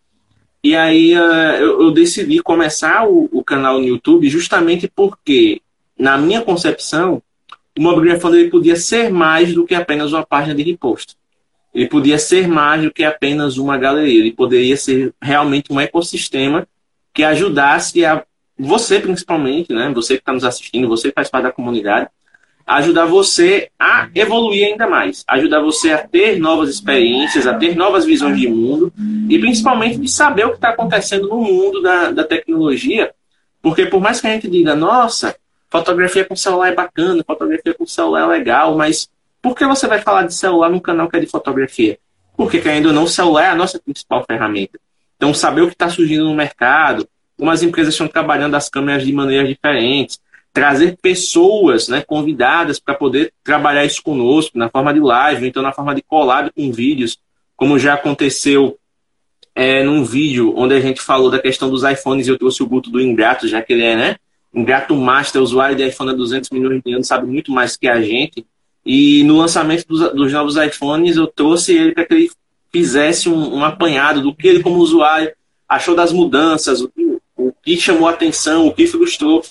E 0.64 0.74
aí 0.74 1.14
uh, 1.14 1.54
eu, 1.58 1.82
eu, 1.82 1.90
decidi 1.90 2.42
começar 2.42 3.06
o, 3.06 3.28
o, 3.30 3.44
canal 3.44 3.78
no 3.78 3.86
YouTube 3.86 4.28
justamente 4.30 4.88
porque, 4.88 5.60
na 5.98 6.16
minha 6.16 6.40
concepção, 6.40 7.22
o 7.78 7.82
Mobigrafando 7.82 8.36
ele 8.36 8.48
podia 8.48 8.76
ser 8.76 9.10
mais 9.10 9.52
do 9.52 9.66
que 9.66 9.74
apenas 9.74 10.12
uma 10.12 10.24
página 10.24 10.54
de 10.54 10.62
repost. 10.62 11.14
Ele 11.74 11.88
podia 11.88 12.18
ser 12.18 12.48
mais 12.48 12.82
do 12.82 12.90
que 12.90 13.04
apenas 13.04 13.58
uma 13.58 13.76
galeria. 13.76 14.18
Ele 14.18 14.32
poderia 14.32 14.78
ser 14.78 15.12
realmente 15.20 15.70
um 15.70 15.78
ecossistema 15.78 16.66
que 17.12 17.22
ajudasse 17.22 18.04
a 18.04 18.24
você 18.60 19.00
principalmente, 19.00 19.72
né? 19.72 19.90
Você 19.94 20.14
que 20.14 20.20
está 20.20 20.32
nos 20.32 20.44
assistindo, 20.44 20.88
você 20.88 21.08
que 21.08 21.14
faz 21.14 21.28
parte 21.30 21.44
da 21.44 21.52
comunidade, 21.52 22.08
ajudar 22.66 23.06
você 23.06 23.70
a 23.78 24.08
evoluir 24.14 24.66
ainda 24.66 24.86
mais, 24.86 25.24
ajudar 25.26 25.60
você 25.60 25.92
a 25.92 25.98
ter 25.98 26.38
novas 26.38 26.70
experiências, 26.70 27.46
a 27.46 27.54
ter 27.54 27.74
novas 27.74 28.04
visões 28.04 28.38
de 28.38 28.48
mundo 28.48 28.92
e 29.28 29.38
principalmente 29.38 29.98
de 29.98 30.08
saber 30.08 30.46
o 30.46 30.50
que 30.50 30.56
está 30.56 30.70
acontecendo 30.70 31.28
no 31.28 31.40
mundo 31.40 31.82
da, 31.82 32.10
da 32.12 32.24
tecnologia, 32.24 33.12
porque 33.60 33.86
por 33.86 34.00
mais 34.00 34.20
que 34.20 34.26
a 34.28 34.32
gente 34.32 34.48
diga, 34.48 34.76
nossa, 34.76 35.34
fotografia 35.68 36.24
com 36.24 36.36
celular 36.36 36.68
é 36.68 36.74
bacana, 36.74 37.24
fotografia 37.26 37.74
com 37.74 37.86
celular 37.86 38.22
é 38.22 38.26
legal, 38.26 38.76
mas 38.76 39.08
por 39.42 39.56
que 39.56 39.66
você 39.66 39.86
vai 39.86 40.00
falar 40.00 40.24
de 40.24 40.34
celular 40.34 40.70
num 40.70 40.80
canal 40.80 41.08
que 41.08 41.16
é 41.16 41.20
de 41.20 41.26
fotografia? 41.26 41.98
Porque, 42.36 42.60
querendo 42.60 42.86
ou 42.86 42.92
não, 42.92 43.04
o 43.04 43.08
celular 43.08 43.44
é 43.44 43.48
a 43.48 43.54
nossa 43.54 43.78
principal 43.78 44.24
ferramenta. 44.24 44.78
Então, 45.16 45.34
saber 45.34 45.62
o 45.62 45.66
que 45.66 45.74
está 45.74 45.88
surgindo 45.88 46.24
no 46.24 46.34
mercado, 46.34 47.06
como 47.40 47.50
as 47.50 47.62
empresas 47.62 47.94
estão 47.94 48.06
trabalhando 48.06 48.54
as 48.54 48.68
câmeras 48.68 49.02
de 49.02 49.12
maneiras 49.14 49.48
diferentes, 49.48 50.20
trazer 50.52 50.98
pessoas 51.00 51.88
né, 51.88 52.02
convidadas 52.02 52.78
para 52.78 52.94
poder 52.94 53.32
trabalhar 53.42 53.82
isso 53.84 54.02
conosco, 54.02 54.58
na 54.58 54.68
forma 54.68 54.92
de 54.92 55.00
live, 55.00 55.48
então 55.48 55.62
na 55.62 55.72
forma 55.72 55.94
de 55.94 56.02
collab 56.02 56.50
com 56.54 56.70
vídeos, 56.70 57.18
como 57.56 57.78
já 57.78 57.94
aconteceu 57.94 58.76
é, 59.54 59.82
num 59.82 60.04
vídeo 60.04 60.52
onde 60.54 60.74
a 60.74 60.80
gente 60.80 61.00
falou 61.00 61.30
da 61.30 61.38
questão 61.38 61.70
dos 61.70 61.82
iPhones 61.82 62.26
e 62.26 62.30
eu 62.30 62.38
trouxe 62.38 62.62
o 62.62 62.66
Guto 62.66 62.90
do 62.90 63.00
Ingrato, 63.00 63.48
já 63.48 63.62
que 63.62 63.72
ele 63.72 63.84
é 63.84 63.96
né, 63.96 64.16
Ingrato 64.54 64.94
Master, 64.94 65.40
usuário 65.40 65.74
de 65.74 65.86
iPhone 65.86 66.10
há 66.10 66.14
200 66.14 66.50
milhões 66.50 66.82
de 66.84 66.92
anos, 66.92 67.06
sabe 67.06 67.26
muito 67.26 67.50
mais 67.50 67.74
que 67.74 67.88
a 67.88 68.02
gente. 68.02 68.44
E 68.84 69.22
no 69.24 69.38
lançamento 69.38 69.86
dos, 69.86 70.12
dos 70.12 70.32
novos 70.32 70.56
iPhones, 70.56 71.16
eu 71.16 71.26
trouxe 71.26 71.74
ele 71.74 71.92
para 71.92 72.04
que 72.04 72.12
ele 72.12 72.30
fizesse 72.70 73.28
um, 73.28 73.56
um 73.56 73.64
apanhado 73.64 74.20
do 74.20 74.34
que 74.34 74.46
ele, 74.46 74.62
como 74.62 74.76
usuário, 74.76 75.32
achou 75.68 75.94
das 75.94 76.12
mudanças, 76.12 76.80
o 76.82 76.88
que 76.88 77.09
o 77.48 77.54
que 77.62 77.76
chamou 77.76 78.08
atenção, 78.08 78.66
o 78.66 78.74
que 78.74 78.86
frustrou. 78.86 79.42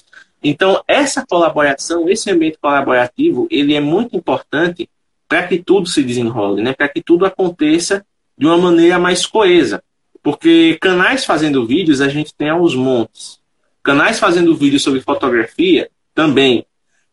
Então, 0.44 0.82
essa 0.88 1.26
colaboração, 1.26 2.10
esse 2.10 2.30
ambiente 2.32 2.58
colaborativo, 2.62 3.48
ele 3.50 3.74
é 3.74 3.80
muito 3.80 4.16
importante 4.16 4.90
para 5.28 5.48
que 5.48 5.60
tudo 5.60 5.88
se 5.88 6.04
desenrole, 6.04 6.62
né? 6.62 6.74
para 6.74 6.88
que 6.88 7.02
tudo 7.02 7.26
aconteça 7.26 8.06
de 8.38 8.46
uma 8.46 8.58
maneira 8.58 8.98
mais 8.98 9.26
coesa. 9.26 9.84
Porque 10.24 10.78
canais 10.82 11.26
fazendo 11.26 11.66
vídeos 11.66 12.02
a 12.02 12.08
gente 12.08 12.34
tem 12.34 12.50
aos 12.50 12.76
montes. 12.76 13.40
Canais 13.84 14.20
fazendo 14.20 14.56
vídeos 14.56 14.84
sobre 14.84 15.02
fotografia 15.02 15.90
também. 16.14 16.66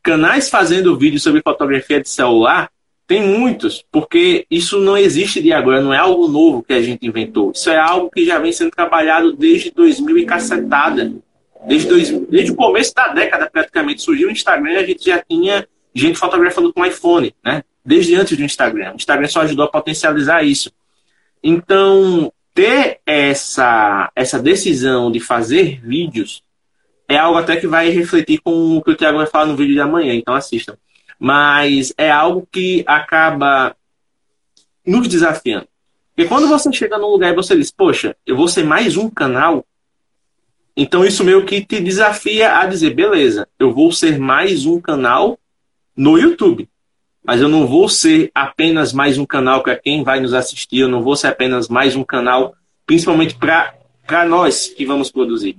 Canais 0.02 0.48
fazendo 0.48 0.96
vídeos 0.96 1.22
sobre 1.22 1.42
fotografia 1.42 2.00
de 2.00 2.08
celular 2.08 2.70
tem 3.06 3.22
muitos, 3.22 3.84
porque 3.90 4.46
isso 4.50 4.80
não 4.80 4.96
existe 4.96 5.40
de 5.40 5.52
agora, 5.52 5.80
não 5.80 5.94
é 5.94 5.98
algo 5.98 6.26
novo 6.26 6.62
que 6.62 6.72
a 6.72 6.82
gente 6.82 7.06
inventou. 7.06 7.52
Isso 7.54 7.70
é 7.70 7.78
algo 7.78 8.10
que 8.10 8.24
já 8.24 8.38
vem 8.38 8.52
sendo 8.52 8.70
trabalhado 8.70 9.32
desde 9.32 9.70
2000 9.70 10.18
e 10.18 10.26
cacetada. 10.26 11.12
Desde, 11.66 11.88
dois, 11.88 12.10
desde 12.28 12.52
o 12.52 12.56
começo 12.56 12.94
da 12.94 13.08
década, 13.08 13.48
praticamente, 13.50 14.02
surgiu 14.02 14.28
o 14.28 14.30
Instagram 14.30 14.78
a 14.78 14.84
gente 14.84 15.04
já 15.04 15.22
tinha 15.22 15.66
gente 15.94 16.18
fotografando 16.18 16.72
com 16.72 16.84
iPhone, 16.84 17.34
né? 17.44 17.62
Desde 17.84 18.14
antes 18.14 18.36
do 18.36 18.44
Instagram. 18.44 18.92
O 18.92 18.96
Instagram 18.96 19.28
só 19.28 19.40
ajudou 19.40 19.64
a 19.64 19.70
potencializar 19.70 20.42
isso. 20.42 20.70
Então, 21.42 22.32
ter 22.52 23.00
essa, 23.06 24.10
essa 24.14 24.38
decisão 24.38 25.10
de 25.10 25.20
fazer 25.20 25.80
vídeos 25.82 26.42
é 27.08 27.16
algo 27.16 27.38
até 27.38 27.56
que 27.56 27.66
vai 27.66 27.88
refletir 27.90 28.40
com 28.40 28.76
o 28.76 28.82
que 28.82 28.90
o 28.90 28.96
Thiago 28.96 29.18
vai 29.18 29.26
falar 29.26 29.46
no 29.46 29.56
vídeo 29.56 29.74
de 29.74 29.80
amanhã, 29.80 30.12
então 30.14 30.34
assistam. 30.34 30.76
Mas 31.18 31.92
é 31.96 32.10
algo 32.10 32.46
que 32.50 32.84
acaba 32.86 33.76
nos 34.86 35.08
desafiando. 35.08 35.68
Porque 36.14 36.28
quando 36.28 36.48
você 36.48 36.72
chega 36.72 36.96
num 36.96 37.08
lugar 37.08 37.32
e 37.32 37.36
você 37.36 37.54
diz, 37.56 37.70
poxa, 37.70 38.16
eu 38.26 38.36
vou 38.36 38.48
ser 38.48 38.64
mais 38.64 38.96
um 38.96 39.10
canal, 39.10 39.64
então 40.74 41.04
isso 41.04 41.22
meio 41.24 41.44
que 41.44 41.64
te 41.64 41.80
desafia 41.80 42.58
a 42.58 42.66
dizer, 42.66 42.94
beleza, 42.94 43.46
eu 43.58 43.72
vou 43.72 43.92
ser 43.92 44.18
mais 44.18 44.64
um 44.64 44.80
canal 44.80 45.38
no 45.96 46.18
YouTube. 46.18 46.68
Mas 47.22 47.40
eu 47.40 47.48
não 47.48 47.66
vou 47.66 47.88
ser 47.88 48.30
apenas 48.34 48.92
mais 48.92 49.18
um 49.18 49.26
canal 49.26 49.62
para 49.62 49.76
quem 49.76 50.04
vai 50.04 50.20
nos 50.20 50.32
assistir, 50.32 50.78
eu 50.78 50.88
não 50.88 51.02
vou 51.02 51.16
ser 51.16 51.26
apenas 51.26 51.68
mais 51.68 51.96
um 51.96 52.04
canal, 52.04 52.54
principalmente 52.86 53.34
para 53.36 54.24
nós 54.26 54.68
que 54.68 54.86
vamos 54.86 55.10
produzir. 55.10 55.56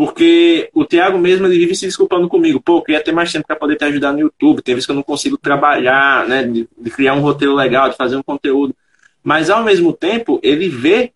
Porque 0.00 0.70
o 0.72 0.82
Thiago 0.82 1.18
mesmo 1.18 1.46
ele 1.46 1.58
vive 1.58 1.74
se 1.74 1.84
desculpando 1.84 2.26
comigo. 2.26 2.58
Pô, 2.58 2.80
queria 2.80 3.04
ter 3.04 3.12
mais 3.12 3.30
tempo 3.30 3.46
para 3.46 3.54
poder 3.54 3.76
te 3.76 3.84
ajudar 3.84 4.14
no 4.14 4.20
YouTube. 4.20 4.62
Tem 4.62 4.74
vezes 4.74 4.86
que 4.86 4.92
eu 4.92 4.96
não 4.96 5.02
consigo 5.02 5.36
trabalhar, 5.36 6.26
né? 6.26 6.42
De, 6.42 6.66
de, 6.78 6.90
criar 6.90 7.12
um 7.12 7.20
roteiro 7.20 7.54
legal, 7.54 7.90
de 7.90 7.98
fazer 7.98 8.16
um 8.16 8.22
conteúdo. 8.22 8.74
Mas 9.22 9.50
ao 9.50 9.62
mesmo 9.62 9.92
tempo, 9.92 10.40
ele 10.42 10.70
vê 10.70 11.12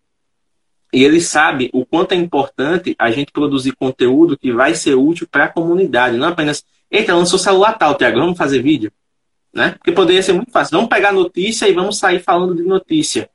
e 0.93 1.03
ele 1.03 1.19
sabe 1.19 1.71
o 1.73 1.83
quanto 1.83 2.11
é 2.11 2.15
importante 2.15 2.95
a 2.99 3.09
gente 3.09 3.31
produzir 3.31 3.71
conteúdo 3.71 4.37
que 4.37 4.53
vai 4.53 4.75
ser 4.75 4.93
útil 4.93 5.27
para 5.31 5.45
a 5.45 5.49
comunidade. 5.51 6.17
Não 6.17 6.27
apenas, 6.27 6.63
eita, 6.91 7.15
lançou 7.15 7.39
celular 7.39 7.73
tal, 7.79 7.95
Thiago, 7.95 8.19
vamos 8.19 8.37
fazer 8.37 8.61
vídeo. 8.61 8.91
Né? 9.51 9.71
Porque 9.79 9.93
poderia 9.93 10.21
ser 10.21 10.33
muito 10.33 10.51
fácil. 10.51 10.77
Vamos 10.77 10.91
pegar 10.91 11.11
notícia 11.11 11.67
e 11.67 11.73
vamos 11.73 11.97
sair 11.97 12.19
falando 12.19 12.53
de 12.53 12.61
notícia. 12.61 13.31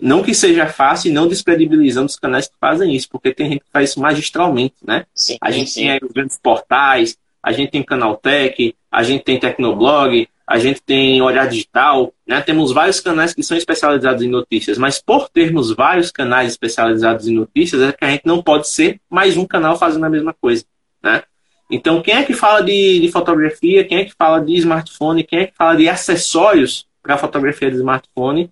Não 0.00 0.22
que 0.22 0.34
seja 0.34 0.66
fácil 0.66 1.10
e 1.10 1.14
não 1.14 1.28
descredibilizando 1.28 2.06
os 2.06 2.18
canais 2.18 2.48
que 2.48 2.54
fazem 2.60 2.94
isso, 2.94 3.08
porque 3.08 3.32
tem 3.32 3.48
gente 3.50 3.64
que 3.64 3.70
faz 3.72 3.90
isso 3.90 4.00
magistralmente, 4.00 4.74
né? 4.84 5.06
Sim, 5.14 5.36
a 5.40 5.50
gente 5.50 5.70
sim. 5.70 5.86
tem 5.86 6.00
os 6.02 6.12
grandes 6.12 6.38
portais, 6.38 7.16
a 7.42 7.52
gente 7.52 7.70
tem 7.70 7.82
Canaltech, 7.82 8.74
a 8.90 9.02
gente 9.02 9.22
tem 9.22 9.38
Tecnoblog, 9.38 10.28
a 10.46 10.58
gente 10.58 10.82
tem 10.82 11.22
Olhar 11.22 11.48
Digital, 11.48 12.12
né? 12.26 12.40
Temos 12.40 12.72
vários 12.72 13.00
canais 13.00 13.32
que 13.32 13.42
são 13.42 13.56
especializados 13.56 14.22
em 14.22 14.28
notícias, 14.28 14.76
mas 14.76 15.00
por 15.00 15.28
termos 15.28 15.74
vários 15.74 16.10
canais 16.10 16.50
especializados 16.50 17.26
em 17.26 17.34
notícias, 17.34 17.80
é 17.82 17.92
que 17.92 18.04
a 18.04 18.10
gente 18.10 18.26
não 18.26 18.42
pode 18.42 18.68
ser 18.68 19.00
mais 19.08 19.36
um 19.36 19.46
canal 19.46 19.78
fazendo 19.78 20.04
a 20.04 20.10
mesma 20.10 20.34
coisa, 20.34 20.64
né? 21.02 21.22
Então, 21.70 22.02
quem 22.02 22.14
é 22.14 22.22
que 22.22 22.34
fala 22.34 22.60
de, 22.60 23.00
de 23.00 23.10
fotografia, 23.10 23.84
quem 23.84 23.98
é 23.98 24.04
que 24.04 24.14
fala 24.16 24.38
de 24.38 24.54
smartphone, 24.56 25.24
quem 25.24 25.40
é 25.40 25.46
que 25.46 25.56
fala 25.56 25.74
de 25.76 25.88
acessórios 25.88 26.86
para 27.02 27.16
fotografia 27.16 27.70
de 27.70 27.78
smartphone, 27.78 28.50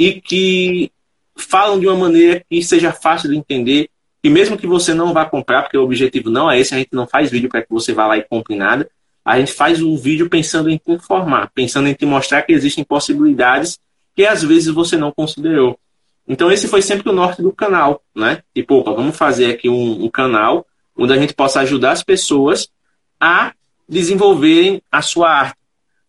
e 0.00 0.18
que 0.18 0.90
falam 1.36 1.78
de 1.78 1.86
uma 1.86 1.94
maneira 1.94 2.42
que 2.48 2.62
seja 2.62 2.90
fácil 2.90 3.28
de 3.28 3.36
entender, 3.36 3.90
e 4.24 4.30
mesmo 4.30 4.56
que 4.56 4.66
você 4.66 4.94
não 4.94 5.12
vá 5.12 5.26
comprar, 5.26 5.62
porque 5.62 5.76
o 5.76 5.82
objetivo 5.84 6.30
não 6.30 6.50
é 6.50 6.58
esse, 6.58 6.74
a 6.74 6.78
gente 6.78 6.88
não 6.92 7.06
faz 7.06 7.30
vídeo 7.30 7.50
para 7.50 7.60
que 7.60 7.68
você 7.68 7.92
vá 7.92 8.06
lá 8.06 8.16
e 8.16 8.22
compre 8.22 8.56
nada, 8.56 8.90
a 9.22 9.38
gente 9.38 9.52
faz 9.52 9.82
um 9.82 9.94
vídeo 9.98 10.30
pensando 10.30 10.70
em 10.70 10.78
te 10.78 10.90
informar, 10.90 11.50
pensando 11.54 11.86
em 11.86 11.92
te 11.92 12.06
mostrar 12.06 12.40
que 12.40 12.52
existem 12.54 12.82
possibilidades 12.82 13.78
que 14.16 14.24
às 14.24 14.42
vezes 14.42 14.72
você 14.72 14.96
não 14.96 15.12
considerou. 15.12 15.78
Então 16.26 16.50
esse 16.50 16.66
foi 16.66 16.80
sempre 16.80 17.10
o 17.10 17.12
norte 17.12 17.42
do 17.42 17.52
canal, 17.52 18.02
né? 18.16 18.42
Tipo, 18.54 18.76
opa, 18.76 18.92
vamos 18.92 19.18
fazer 19.18 19.52
aqui 19.52 19.68
um, 19.68 20.04
um 20.04 20.08
canal 20.08 20.66
onde 20.96 21.12
a 21.12 21.18
gente 21.18 21.34
possa 21.34 21.60
ajudar 21.60 21.90
as 21.92 22.02
pessoas 22.02 22.70
a 23.20 23.52
desenvolverem 23.86 24.80
a 24.90 25.02
sua 25.02 25.30
arte. 25.30 25.58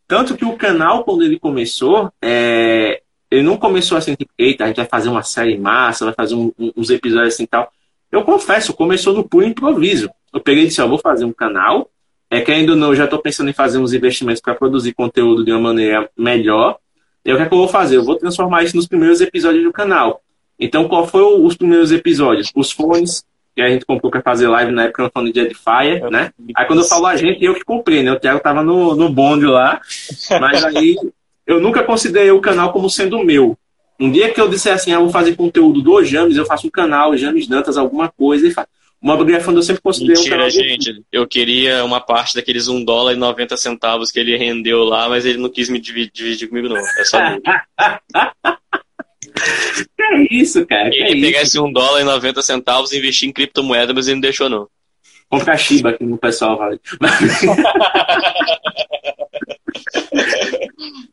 Tanto 0.07 0.37
que 0.37 0.45
o 0.45 0.55
canal, 0.55 1.03
quando 1.03 1.23
ele 1.23 1.37
começou, 1.37 2.09
é, 2.21 3.00
ele 3.31 3.43
não 3.43 3.55
começou 3.55 3.97
assim, 3.97 4.13
tipo, 4.13 4.31
eita, 4.37 4.65
a 4.65 4.67
gente 4.67 4.75
vai 4.75 4.85
fazer 4.85 5.07
uma 5.07 5.23
série 5.23 5.57
massa, 5.57 6.03
vai 6.03 6.13
fazer 6.13 6.35
um, 6.35 6.51
uns 6.75 6.89
episódios 6.89 7.33
assim 7.33 7.43
e 7.43 7.47
tal. 7.47 7.71
Eu 8.11 8.23
confesso, 8.23 8.73
começou 8.73 9.13
no 9.13 9.23
puro 9.23 9.45
improviso. 9.45 10.09
Eu 10.33 10.41
peguei 10.41 10.65
e 10.65 10.67
disse, 10.67 10.81
ó, 10.81 10.87
vou 10.87 10.97
fazer 10.97 11.23
um 11.23 11.31
canal, 11.31 11.89
é 12.29 12.41
que 12.41 12.51
ainda 12.51 12.75
não, 12.75 12.89
eu 12.89 12.95
já 12.95 13.05
estou 13.05 13.19
pensando 13.19 13.49
em 13.49 13.53
fazer 13.53 13.77
uns 13.77 13.93
investimentos 13.93 14.41
para 14.41 14.53
produzir 14.53 14.93
conteúdo 14.93 15.45
de 15.45 15.51
uma 15.51 15.61
maneira 15.61 16.09
melhor. 16.17 16.77
E 17.25 17.31
o 17.31 17.37
que 17.37 17.43
é 17.43 17.45
que 17.45 17.53
eu 17.53 17.57
vou 17.57 17.67
fazer? 17.69 17.97
Eu 17.97 18.03
vou 18.03 18.17
transformar 18.17 18.63
isso 18.63 18.75
nos 18.75 18.87
primeiros 18.87 19.21
episódios 19.21 19.63
do 19.63 19.71
canal. 19.71 20.21
Então, 20.59 20.87
qual 20.87 21.07
foram 21.07 21.45
os 21.45 21.55
primeiros 21.55 21.91
episódios? 21.91 22.51
Os 22.53 22.71
fones 22.71 23.23
que 23.55 23.61
a 23.61 23.69
gente 23.69 23.85
comprou 23.85 24.11
para 24.11 24.21
fazer 24.21 24.47
live 24.47 24.71
na 24.71 24.85
época, 24.85 25.03
no 25.03 25.11
fone 25.11 25.31
de 25.31 25.39
Edifier, 25.39 26.09
né? 26.09 26.31
Aí 26.55 26.65
quando 26.65 26.79
eu 26.79 26.85
falo 26.85 27.05
a 27.05 27.15
gente, 27.15 27.43
eu 27.43 27.53
que 27.53 27.63
comprei, 27.63 28.01
né? 28.03 28.11
O 28.11 28.19
Thiago 28.19 28.39
tava 28.39 28.63
no, 28.63 28.95
no 28.95 29.09
bonde 29.09 29.45
lá, 29.45 29.81
mas 30.39 30.63
aí 30.63 30.95
eu 31.45 31.59
nunca 31.59 31.83
considerei 31.83 32.31
o 32.31 32.41
canal 32.41 32.71
como 32.71 32.89
sendo 32.89 33.23
meu. 33.23 33.57
Um 33.99 34.11
dia 34.11 34.31
que 34.31 34.41
eu 34.41 34.49
disser 34.49 34.73
assim, 34.73 34.93
ah, 34.93 34.99
vou 34.99 35.09
fazer 35.09 35.35
conteúdo 35.35 35.81
do 35.81 36.03
James, 36.03 36.35
eu 36.35 36.45
faço 36.45 36.67
um 36.67 36.71
canal, 36.71 37.15
James 37.15 37.47
Dantas, 37.47 37.77
alguma 37.77 38.09
coisa, 38.09 38.47
e 38.47 38.51
faço. 38.51 38.67
Uma 39.01 39.15
biografia 39.15 39.51
eu 39.51 39.63
sempre 39.63 39.81
considerei 39.81 40.15
Mentira, 40.15 40.35
um 40.35 40.37
canal. 40.37 40.49
gente. 40.51 41.03
Eu 41.11 41.27
queria 41.27 41.83
uma 41.83 41.99
parte 41.99 42.35
daqueles 42.35 42.67
1 42.67 42.85
dólar 42.85 43.13
e 43.13 43.15
90 43.15 43.57
centavos 43.57 44.11
que 44.11 44.19
ele 44.19 44.37
rendeu 44.37 44.83
lá, 44.83 45.09
mas 45.09 45.25
ele 45.25 45.39
não 45.39 45.49
quis 45.49 45.69
me 45.69 45.79
dividir, 45.79 46.11
dividir 46.13 46.47
comigo, 46.47 46.69
não. 46.69 46.77
É 46.77 47.03
só 47.03 47.17
Que 49.95 50.03
é 50.03 50.27
isso, 50.31 50.63
cara? 50.67 50.91
Que 50.91 50.97
ele 50.97 51.19
é 51.19 51.31
pegasse 51.31 51.59
um 51.59 51.71
dólar 51.71 52.01
e 52.01 52.03
90 52.03 52.43
centavos 52.43 52.91
e 52.91 52.99
investir 52.99 53.27
em 53.27 53.31
criptomoeda, 53.31 53.91
mas 53.91 54.07
ele 54.07 54.15
não 54.15 54.21
deixou, 54.21 54.47
não. 54.47 54.67
Comprar 55.29 55.57
Shiba 55.57 55.91
aqui 55.91 56.03
no 56.03 56.17
pessoal, 56.17 56.57
vale. 56.57 56.79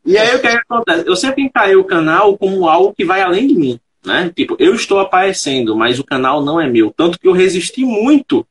E 0.09 0.17
aí 0.17 0.35
o 0.35 0.41
que, 0.41 0.47
acontece? 0.47 1.07
Eu 1.07 1.15
sempre 1.15 1.43
encarei 1.43 1.75
o 1.75 1.83
canal 1.83 2.35
como 2.35 2.67
algo 2.67 2.95
que 2.95 3.05
vai 3.05 3.21
além 3.21 3.45
de 3.45 3.53
mim. 3.53 3.79
Né? 4.03 4.31
Tipo, 4.35 4.55
eu 4.57 4.73
estou 4.73 4.99
aparecendo, 4.99 5.75
mas 5.75 5.99
o 5.99 6.03
canal 6.03 6.43
não 6.43 6.59
é 6.59 6.67
meu. 6.67 6.91
Tanto 6.97 7.19
que 7.19 7.27
eu 7.27 7.31
resisti 7.31 7.85
muito 7.85 8.43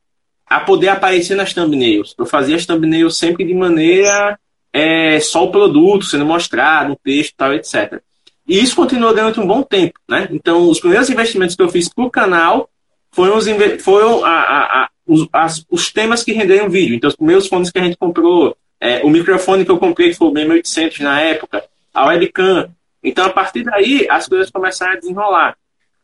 a 0.47 0.61
poder 0.61 0.87
aparecer 0.87 1.35
nas 1.35 1.53
thumbnails. 1.53 2.15
Eu 2.17 2.25
fazia 2.25 2.55
as 2.55 2.65
thumbnails 2.65 3.17
sempre 3.17 3.43
de 3.43 3.53
maneira 3.53 4.39
é, 4.71 5.19
só 5.19 5.43
o 5.43 5.51
produto 5.51 6.05
sendo 6.05 6.25
mostrado, 6.25 6.93
um 6.93 6.97
texto 7.03 7.33
tal, 7.35 7.53
etc. 7.53 8.01
E 8.47 8.57
isso 8.57 8.73
continuou 8.73 9.13
durante 9.13 9.41
um 9.41 9.45
bom 9.45 9.61
tempo. 9.61 9.99
Né? 10.07 10.29
Então, 10.31 10.69
os 10.69 10.79
primeiros 10.79 11.09
investimentos 11.09 11.57
que 11.57 11.61
eu 11.61 11.67
fiz 11.67 11.93
para 11.93 12.05
o 12.05 12.09
canal 12.09 12.69
foram, 13.11 13.35
os, 13.35 13.45
foram 13.83 14.23
a, 14.23 14.29
a, 14.29 14.83
a, 14.83 14.89
os, 15.05 15.27
as, 15.33 15.65
os 15.69 15.91
temas 15.91 16.23
que 16.23 16.31
renderam 16.31 16.69
vídeo. 16.69 16.95
Então, 16.95 17.09
os 17.09 17.17
primeiros 17.17 17.47
fones 17.47 17.69
que 17.69 17.79
a 17.79 17.83
gente 17.83 17.97
comprou 17.97 18.55
é, 18.79 19.01
o 19.03 19.09
microfone 19.09 19.65
que 19.65 19.71
eu 19.71 19.77
comprei 19.77 20.13
foi 20.13 20.27
o 20.27 20.31
BM800 20.31 20.99
na 21.01 21.19
época, 21.21 21.63
a 21.93 22.05
webcam. 22.07 22.69
Então, 23.03 23.25
a 23.25 23.29
partir 23.29 23.63
daí, 23.63 24.07
as 24.09 24.27
coisas 24.27 24.49
começaram 24.49 24.93
a 24.93 24.99
desenrolar. 24.99 25.57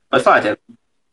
Pode 0.10 0.24
falar, 0.24 0.42
Tiago. 0.42 0.60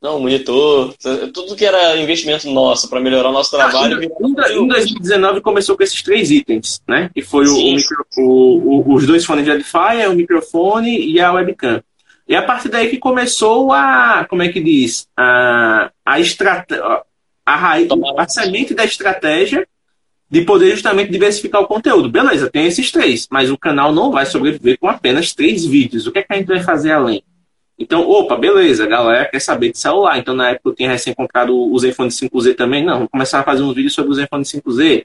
Não, 0.00 0.18
monitor, 0.18 0.94
tudo 1.32 1.54
que 1.54 1.64
era 1.64 1.96
investimento 1.96 2.50
nosso 2.50 2.90
para 2.90 3.00
melhorar 3.00 3.28
o 3.28 3.32
nosso 3.32 3.52
trabalho. 3.52 4.00
Ah, 4.00 4.52
em, 4.52 4.62
em 4.62 4.66
2019 4.66 5.40
começou 5.40 5.76
com 5.76 5.84
esses 5.84 6.02
três 6.02 6.28
itens, 6.32 6.82
né? 6.88 7.08
Que 7.14 7.22
foi 7.22 7.46
o, 7.46 7.54
o, 7.54 7.74
micro, 7.76 8.06
o, 8.18 8.94
os 8.94 9.06
dois 9.06 9.24
fones 9.24 9.44
de 9.44 9.52
Edifier, 9.52 10.10
o 10.10 10.14
microfone 10.16 11.06
e 11.06 11.20
a 11.20 11.32
webcam. 11.32 11.80
E 12.26 12.34
a 12.34 12.42
partir 12.42 12.68
daí 12.68 12.88
que 12.90 12.98
começou 12.98 13.72
a, 13.72 14.26
como 14.28 14.42
é 14.42 14.48
que 14.48 14.60
diz, 14.60 15.06
a, 15.16 15.92
a, 16.04 16.18
estrate, 16.18 16.74
a, 17.46 17.56
raiz, 17.56 17.88
a 18.16 18.28
semente 18.28 18.74
da 18.74 18.84
estratégia 18.84 19.68
de 20.32 20.40
poder 20.40 20.70
justamente 20.70 21.12
diversificar 21.12 21.60
o 21.60 21.66
conteúdo. 21.66 22.08
Beleza, 22.08 22.48
tem 22.48 22.64
esses 22.64 22.90
três, 22.90 23.28
mas 23.30 23.50
o 23.50 23.58
canal 23.58 23.92
não 23.92 24.10
vai 24.10 24.24
sobreviver 24.24 24.78
com 24.78 24.88
apenas 24.88 25.34
três 25.34 25.66
vídeos. 25.66 26.06
O 26.06 26.10
que, 26.10 26.20
é 26.20 26.22
que 26.22 26.32
a 26.32 26.36
gente 26.36 26.46
vai 26.46 26.62
fazer 26.62 26.90
além? 26.90 27.22
Então, 27.78 28.08
opa, 28.08 28.34
beleza, 28.34 28.84
a 28.84 28.86
galera 28.86 29.26
quer 29.26 29.40
saber 29.40 29.72
de 29.72 29.78
celular. 29.78 30.16
Então, 30.16 30.34
na 30.34 30.48
época 30.48 30.70
eu 30.70 30.74
tinha 30.74 30.90
recém 30.90 31.12
comprado 31.12 31.54
o 31.54 31.78
Zenfone 31.78 32.08
5Z 32.08 32.56
também. 32.56 32.82
Não, 32.82 32.94
vamos 32.94 33.10
começar 33.10 33.40
a 33.40 33.42
fazer 33.42 33.62
uns 33.62 33.74
vídeos 33.74 33.92
sobre 33.92 34.10
o 34.10 34.14
Zenfone 34.14 34.42
5Z. 34.42 35.04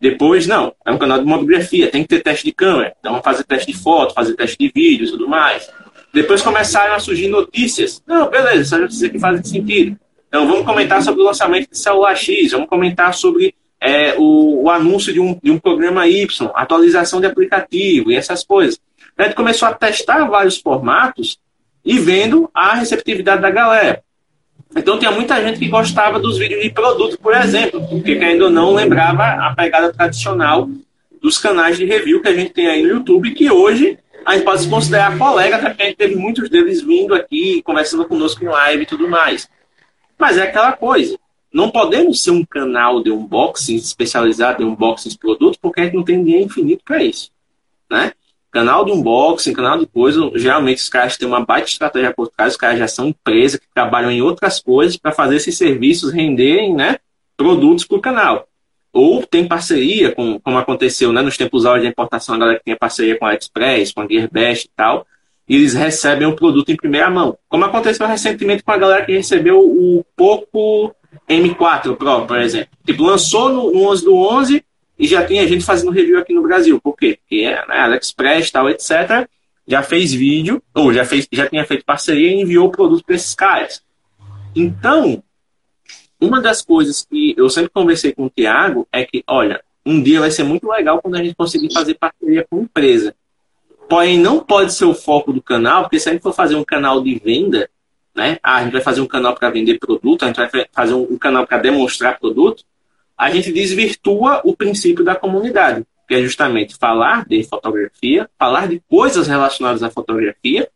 Depois, 0.00 0.48
não, 0.48 0.74
é 0.84 0.90
um 0.90 0.98
canal 0.98 1.20
de 1.20 1.24
mobigrafia, 1.24 1.88
tem 1.88 2.02
que 2.02 2.08
ter 2.08 2.20
teste 2.20 2.46
de 2.46 2.52
câmera. 2.52 2.96
Então, 2.98 3.22
fazer 3.22 3.44
teste 3.44 3.70
de 3.70 3.78
foto, 3.78 4.12
fazer 4.12 4.34
teste 4.34 4.58
de 4.58 4.72
vídeo 4.74 5.06
e 5.06 5.10
tudo 5.10 5.28
mais. 5.28 5.70
Depois 6.12 6.42
começaram 6.42 6.94
a 6.94 6.98
surgir 6.98 7.28
notícias. 7.28 8.02
Não, 8.04 8.28
beleza, 8.28 8.60
essas 8.60 8.80
notícias 8.80 9.12
que 9.12 9.20
fazem 9.20 9.44
sentido. 9.44 9.96
Então, 10.26 10.48
vamos 10.48 10.64
comentar 10.64 11.00
sobre 11.00 11.22
o 11.22 11.24
lançamento 11.24 11.70
de 11.70 11.78
celular 11.78 12.16
X, 12.16 12.50
vamos 12.50 12.68
comentar 12.68 13.14
sobre 13.14 13.54
é, 13.84 14.14
o, 14.16 14.62
o, 14.62 14.70
anúncio 14.70 15.12
de 15.12 15.20
um, 15.20 15.38
de 15.42 15.50
um 15.50 15.58
programa 15.58 16.08
Y, 16.08 16.50
atualização 16.54 17.20
de 17.20 17.26
aplicativo 17.26 18.10
e 18.10 18.16
essas 18.16 18.42
coisas. 18.42 18.80
A 19.16 19.24
gente 19.24 19.34
começou 19.34 19.68
a 19.68 19.74
testar 19.74 20.24
vários 20.24 20.56
formatos 20.56 21.38
e 21.84 21.98
vendo 21.98 22.50
a 22.54 22.74
receptividade 22.76 23.42
da 23.42 23.50
galera. 23.50 24.02
Então 24.74 24.98
tinha 24.98 25.10
muita 25.10 25.40
gente 25.42 25.58
que 25.58 25.68
gostava 25.68 26.18
dos 26.18 26.38
vídeos 26.38 26.62
de 26.62 26.70
produto, 26.70 27.18
por 27.18 27.34
exemplo, 27.34 27.86
porque 27.86 28.12
ainda 28.12 28.48
não 28.48 28.72
lembrava 28.72 29.22
a 29.22 29.54
pegada 29.54 29.92
tradicional 29.92 30.66
dos 31.20 31.36
canais 31.36 31.76
de 31.76 31.84
review 31.84 32.22
que 32.22 32.28
a 32.28 32.34
gente 32.34 32.54
tem 32.54 32.66
aí 32.66 32.82
no 32.82 32.88
YouTube, 32.88 33.34
que 33.34 33.50
hoje 33.50 33.98
a 34.24 34.32
gente 34.34 34.44
pode 34.44 34.62
se 34.62 34.68
considerar 34.68 35.18
colega, 35.18 35.56
até 35.56 35.68
porque 35.68 35.82
a 35.82 35.86
gente 35.86 35.96
teve 35.96 36.16
muitos 36.16 36.48
deles 36.48 36.80
vindo 36.80 37.14
aqui, 37.14 37.62
conversando 37.62 38.06
conosco 38.06 38.42
em 38.42 38.48
live 38.48 38.82
e 38.82 38.86
tudo 38.86 39.06
mais. 39.06 39.46
Mas 40.18 40.38
é 40.38 40.44
aquela 40.44 40.72
coisa. 40.72 41.18
Não 41.54 41.70
podemos 41.70 42.20
ser 42.20 42.32
um 42.32 42.44
canal 42.44 43.00
de 43.00 43.12
unboxing 43.12 43.76
especializado 43.76 44.60
em 44.60 44.66
unboxing 44.66 45.10
de 45.10 45.18
produtos, 45.18 45.56
porque 45.56 45.80
a 45.80 45.84
gente 45.84 45.94
não 45.94 46.02
tem 46.02 46.24
dinheiro 46.24 46.46
infinito 46.46 46.82
para 46.84 47.00
isso. 47.04 47.30
Né? 47.88 48.12
Canal 48.50 48.84
de 48.84 48.90
unboxing, 48.90 49.52
canal 49.52 49.78
de 49.78 49.86
coisa, 49.86 50.32
geralmente 50.34 50.78
os 50.78 50.88
caras 50.88 51.16
têm 51.16 51.28
uma 51.28 51.44
baita 51.44 51.68
estratégia 51.68 52.12
por 52.12 52.26
trás, 52.26 52.54
os 52.54 52.58
caras 52.58 52.76
já 52.76 52.88
são 52.88 53.06
empresas 53.06 53.60
que 53.60 53.68
trabalham 53.72 54.10
em 54.10 54.20
outras 54.20 54.58
coisas 54.58 54.96
para 54.96 55.12
fazer 55.12 55.36
esses 55.36 55.56
serviços 55.56 56.12
renderem, 56.12 56.74
né? 56.74 56.98
produtos 57.36 57.84
para 57.84 57.98
o 57.98 58.02
canal. 58.02 58.48
Ou 58.92 59.24
tem 59.24 59.46
parceria, 59.46 60.12
com, 60.12 60.40
como 60.40 60.58
aconteceu 60.58 61.12
né, 61.12 61.22
nos 61.22 61.36
tempos 61.36 61.64
áureos 61.64 61.84
de 61.84 61.90
importação, 61.90 62.34
a 62.34 62.38
galera 62.38 62.58
que 62.58 62.64
tinha 62.64 62.76
parceria 62.76 63.16
com 63.16 63.26
a 63.26 63.34
Express, 63.34 63.92
com 63.92 64.00
a 64.00 64.08
Gearbest 64.08 64.66
e 64.66 64.70
tal, 64.74 65.06
e 65.48 65.54
eles 65.54 65.72
recebem 65.72 66.26
o 66.26 66.34
produto 66.34 66.70
em 66.70 66.76
primeira 66.76 67.08
mão. 67.10 67.38
Como 67.48 67.64
aconteceu 67.64 68.06
recentemente 68.08 68.64
com 68.64 68.72
a 68.72 68.76
galera 68.76 69.04
que 69.04 69.12
recebeu 69.12 69.60
o 69.60 70.04
Poco 70.16 70.94
M4 71.28 71.96
Pro, 71.96 72.26
por 72.26 72.38
exemplo. 72.38 72.68
Tipo, 72.84 73.04
lançou 73.04 73.48
no, 73.48 73.72
no 73.72 73.88
11 73.90 74.04
do 74.04 74.14
11 74.14 74.64
e 74.98 75.06
já 75.06 75.24
tinha 75.24 75.46
gente 75.46 75.64
fazendo 75.64 75.90
review 75.90 76.18
aqui 76.18 76.32
no 76.32 76.42
Brasil. 76.42 76.80
Por 76.80 76.96
quê? 76.96 77.18
Porque 77.20 77.42
é, 77.42 77.66
né, 77.66 77.78
AliExpress 77.80 78.50
tal, 78.50 78.68
etc. 78.68 79.28
Já 79.66 79.82
fez 79.82 80.12
vídeo, 80.12 80.62
ou 80.74 80.92
já, 80.92 81.04
fez, 81.04 81.26
já 81.32 81.48
tinha 81.48 81.64
feito 81.64 81.84
parceria 81.84 82.30
e 82.30 82.40
enviou 82.40 82.68
o 82.68 82.70
produto 82.70 83.04
para 83.04 83.16
esses 83.16 83.34
caras. 83.34 83.82
Então, 84.54 85.22
uma 86.20 86.40
das 86.40 86.62
coisas 86.62 87.04
que 87.04 87.34
eu 87.36 87.48
sempre 87.48 87.70
conversei 87.70 88.12
com 88.12 88.26
o 88.26 88.30
Thiago 88.30 88.86
é 88.92 89.04
que, 89.04 89.24
olha, 89.26 89.62
um 89.84 90.02
dia 90.02 90.20
vai 90.20 90.30
ser 90.30 90.44
muito 90.44 90.68
legal 90.68 91.00
quando 91.00 91.16
a 91.16 91.22
gente 91.22 91.34
conseguir 91.34 91.72
fazer 91.72 91.94
parceria 91.94 92.46
com 92.48 92.62
empresa. 92.62 93.14
Porém, 93.88 94.18
não 94.18 94.40
pode 94.40 94.72
ser 94.72 94.86
o 94.86 94.94
foco 94.94 95.32
do 95.32 95.42
canal, 95.42 95.82
porque 95.82 95.98
se 95.98 96.08
a 96.08 96.12
gente 96.12 96.22
for 96.22 96.32
fazer 96.32 96.54
um 96.54 96.64
canal 96.64 97.02
de 97.02 97.14
venda, 97.16 97.68
né? 98.14 98.38
Ah, 98.42 98.56
a 98.56 98.62
gente 98.62 98.72
vai 98.72 98.80
fazer 98.80 99.00
um 99.00 99.06
canal 99.06 99.34
para 99.34 99.50
vender 99.50 99.78
produto, 99.78 100.22
a 100.22 100.26
gente 100.26 100.36
vai 100.36 100.66
fazer 100.72 100.94
um 100.94 101.18
canal 101.18 101.46
para 101.46 101.58
demonstrar 101.58 102.18
produto, 102.18 102.64
a 103.16 103.30
gente 103.30 103.52
desvirtua 103.52 104.40
o 104.44 104.56
princípio 104.56 105.04
da 105.04 105.14
comunidade, 105.14 105.84
que 106.06 106.14
é 106.14 106.22
justamente 106.22 106.76
falar 106.76 107.26
de 107.26 107.42
fotografia, 107.44 108.28
falar 108.38 108.68
de 108.68 108.80
coisas 108.88 109.26
relacionadas 109.26 109.82
à 109.82 109.90
fotografia 109.90 110.68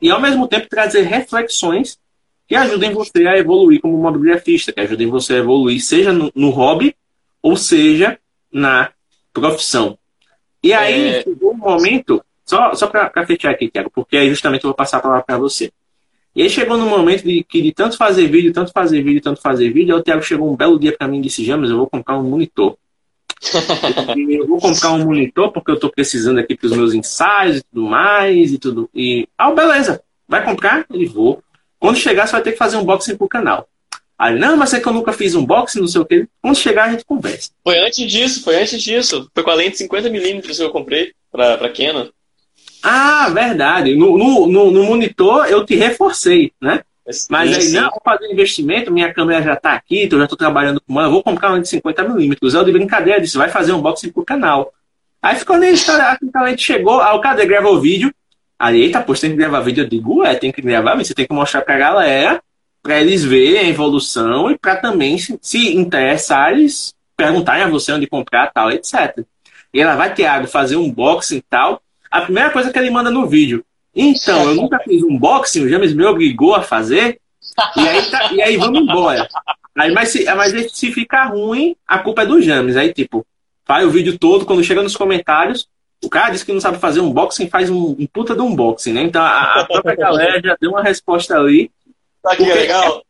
e, 0.00 0.10
ao 0.10 0.20
mesmo 0.20 0.48
tempo, 0.48 0.68
trazer 0.68 1.02
reflexões 1.02 1.98
que 2.46 2.56
ajudem 2.56 2.92
você 2.92 3.26
a 3.28 3.38
evoluir 3.38 3.80
como 3.80 3.96
mobigrafista, 3.96 4.72
que 4.72 4.80
ajudem 4.80 5.06
você 5.06 5.34
a 5.34 5.38
evoluir, 5.38 5.80
seja 5.80 6.12
no, 6.12 6.32
no 6.34 6.50
hobby 6.50 6.96
ou 7.40 7.56
seja 7.56 8.18
na 8.52 8.90
profissão. 9.32 9.96
E 10.62 10.72
aí 10.72 11.08
é... 11.08 11.22
chegou 11.22 11.52
um 11.52 11.56
momento, 11.56 12.22
só, 12.44 12.74
só 12.74 12.86
para 12.86 13.26
fechar 13.26 13.50
aqui, 13.50 13.70
Tiago, 13.70 13.90
porque 13.94 14.16
aí 14.16 14.28
justamente 14.28 14.64
eu 14.64 14.68
vou 14.68 14.74
passar 14.74 14.98
a 14.98 15.00
palavra 15.00 15.24
para 15.24 15.38
você. 15.38 15.72
E 16.34 16.42
aí 16.42 16.50
chegou 16.50 16.76
no 16.76 16.86
momento 16.86 17.24
de 17.24 17.42
que 17.42 17.60
de 17.60 17.72
tanto 17.72 17.96
fazer 17.96 18.28
vídeo, 18.28 18.52
tanto 18.52 18.70
fazer 18.72 19.02
vídeo, 19.02 19.20
tanto 19.20 19.40
fazer 19.40 19.70
vídeo, 19.72 19.94
aí 19.94 20.00
o 20.00 20.04
Thiago 20.04 20.22
chegou 20.22 20.50
um 20.50 20.56
belo 20.56 20.78
dia 20.78 20.96
para 20.96 21.08
mim 21.08 21.18
e 21.18 21.22
disse, 21.22 21.44
James, 21.44 21.70
eu 21.70 21.76
vou 21.76 21.88
comprar 21.88 22.18
um 22.18 22.22
monitor. 22.22 22.76
eu 24.28 24.46
vou 24.46 24.60
comprar 24.60 24.92
um 24.92 25.04
monitor 25.04 25.50
porque 25.50 25.70
eu 25.70 25.74
estou 25.74 25.90
precisando 25.90 26.38
aqui 26.38 26.54
para 26.54 26.66
os 26.66 26.76
meus 26.76 26.94
ensaios 26.94 27.58
e 27.58 27.62
tudo 27.62 27.88
mais 27.88 28.52
e 28.52 28.58
tudo. 28.58 28.88
E, 28.94 29.26
ah, 29.36 29.50
beleza, 29.50 30.02
vai 30.28 30.44
comprar? 30.44 30.84
Ele 30.92 31.06
vou. 31.06 31.42
Quando 31.78 31.96
chegar, 31.96 32.26
você 32.26 32.32
vai 32.32 32.42
ter 32.42 32.52
que 32.52 32.58
fazer 32.58 32.76
um 32.76 32.82
unboxing 32.82 33.16
pro 33.16 33.26
canal. 33.26 33.66
Aí, 34.18 34.38
não, 34.38 34.54
mas 34.54 34.74
é 34.74 34.80
que 34.80 34.86
eu 34.86 34.92
nunca 34.92 35.14
fiz 35.14 35.34
um 35.34 35.40
unboxing, 35.40 35.80
não 35.80 35.88
sei 35.88 36.00
o 36.00 36.04
quê. 36.04 36.28
Quando 36.42 36.56
chegar, 36.56 36.84
a 36.84 36.92
gente 36.92 37.06
conversa. 37.06 37.50
Foi 37.64 37.78
antes 37.78 38.06
disso, 38.06 38.44
foi 38.44 38.60
antes 38.60 38.80
disso. 38.82 39.28
Foi 39.34 39.42
com 39.42 39.50
a 39.50 39.54
lente 39.54 39.82
50mm 39.82 40.42
que 40.42 40.62
eu 40.62 40.70
comprei 40.70 41.12
para 41.32 41.56
pra 41.56 41.70
Canon. 41.70 42.08
Ah, 42.82 43.28
verdade. 43.32 43.94
No, 43.94 44.16
no, 44.16 44.70
no, 44.70 44.84
monitor 44.84 45.46
eu 45.46 45.64
te 45.64 45.74
reforcei, 45.74 46.52
né? 46.60 46.82
Mas 47.28 47.56
aí, 47.56 47.72
não, 47.72 47.90
vou 47.90 48.00
fazer 48.04 48.30
investimento, 48.32 48.92
minha 48.92 49.12
câmera 49.12 49.42
já 49.42 49.54
está 49.54 49.72
aqui, 49.72 50.04
então 50.04 50.16
eu 50.16 50.20
já 50.20 50.24
estou 50.26 50.38
trabalhando 50.38 50.80
com 50.80 51.00
ela, 51.00 51.10
vou 51.10 51.22
comprar 51.22 51.50
uma 51.50 51.60
de 51.60 51.68
50mm. 51.68 52.36
Eu 52.40 52.64
de 52.64 52.72
brincadeira, 52.72 53.20
disse, 53.20 53.36
vai 53.36 53.48
fazer 53.48 53.72
um 53.72 53.78
unboxing 53.78 54.12
pro 54.12 54.24
canal. 54.24 54.72
Aí 55.20 55.36
ficou 55.36 55.58
nem 55.58 55.72
história, 55.72 56.16
a 56.34 56.48
gente 56.48 56.62
chegou, 56.62 57.00
aí 57.00 57.14
o 57.16 57.20
cadê 57.20 57.44
gravou 57.46 57.74
o 57.74 57.80
vídeo. 57.80 58.14
Aí, 58.58 58.82
eita, 58.82 59.00
pô, 59.00 59.14
tem 59.14 59.30
que 59.30 59.36
gravar 59.36 59.60
vídeo. 59.60 59.84
Eu 59.84 59.88
digo, 59.88 60.24
é, 60.24 60.34
tem 60.34 60.52
que 60.52 60.62
gravar, 60.62 60.94
mas 60.94 61.08
você 61.08 61.14
tem 61.14 61.26
que 61.26 61.32
mostrar 61.32 61.62
pra 61.62 61.78
galera, 61.78 62.42
para 62.82 63.00
eles 63.00 63.24
verem 63.24 63.58
a 63.58 63.68
evolução 63.68 64.50
e 64.50 64.58
para 64.58 64.76
também, 64.76 65.18
se, 65.18 65.38
se 65.42 65.76
interessar, 65.76 66.52
eles 66.52 66.94
perguntarem 67.16 67.64
a 67.64 67.68
você 67.68 67.92
onde 67.92 68.06
comprar, 68.06 68.52
tal, 68.52 68.70
etc. 68.70 69.24
E 69.74 69.80
ela 69.80 69.96
vai, 69.96 70.14
Thiago, 70.14 70.46
fazer 70.46 70.76
um 70.76 70.84
unboxing 70.84 71.38
e 71.38 71.42
tal 71.42 71.82
a 72.10 72.22
primeira 72.22 72.50
coisa 72.50 72.72
que 72.72 72.78
ele 72.78 72.90
manda 72.90 73.10
no 73.10 73.26
vídeo. 73.26 73.64
Então, 73.94 74.48
eu 74.48 74.54
nunca 74.54 74.78
fiz 74.80 75.02
um 75.02 75.14
unboxing, 75.14 75.64
o 75.64 75.68
James 75.68 75.92
me 75.92 76.04
obrigou 76.04 76.54
a 76.54 76.62
fazer, 76.62 77.20
e 77.76 77.80
aí, 77.80 78.10
tá, 78.10 78.32
e 78.32 78.42
aí 78.42 78.56
vamos 78.56 78.82
embora. 78.82 79.28
Aí, 79.76 79.92
mas, 79.92 80.10
se, 80.10 80.24
mas 80.34 80.72
se 80.72 80.92
ficar 80.92 81.26
ruim, 81.26 81.74
a 81.86 81.98
culpa 81.98 82.22
é 82.22 82.26
do 82.26 82.40
James. 82.40 82.76
Aí, 82.76 82.92
tipo, 82.92 83.26
faz 83.64 83.86
o 83.86 83.90
vídeo 83.90 84.18
todo, 84.18 84.44
quando 84.44 84.64
chega 84.64 84.82
nos 84.82 84.96
comentários, 84.96 85.68
o 86.02 86.08
cara 86.08 86.30
disse 86.30 86.44
que 86.44 86.52
não 86.52 86.60
sabe 86.60 86.78
fazer 86.78 87.00
unboxing, 87.00 87.48
faz 87.48 87.68
um, 87.70 87.96
um 87.98 88.06
puta 88.06 88.34
de 88.34 88.40
unboxing, 88.40 88.92
né? 88.92 89.02
Então 89.02 89.22
a, 89.22 89.60
a 89.60 89.64
própria 89.66 89.94
galera 89.94 90.40
já 90.42 90.56
deu 90.60 90.70
uma 90.70 90.82
resposta 90.82 91.36
ali. 91.36 91.70
Tá 92.22 92.32
aqui, 92.32 92.44
legal. 92.44 93.02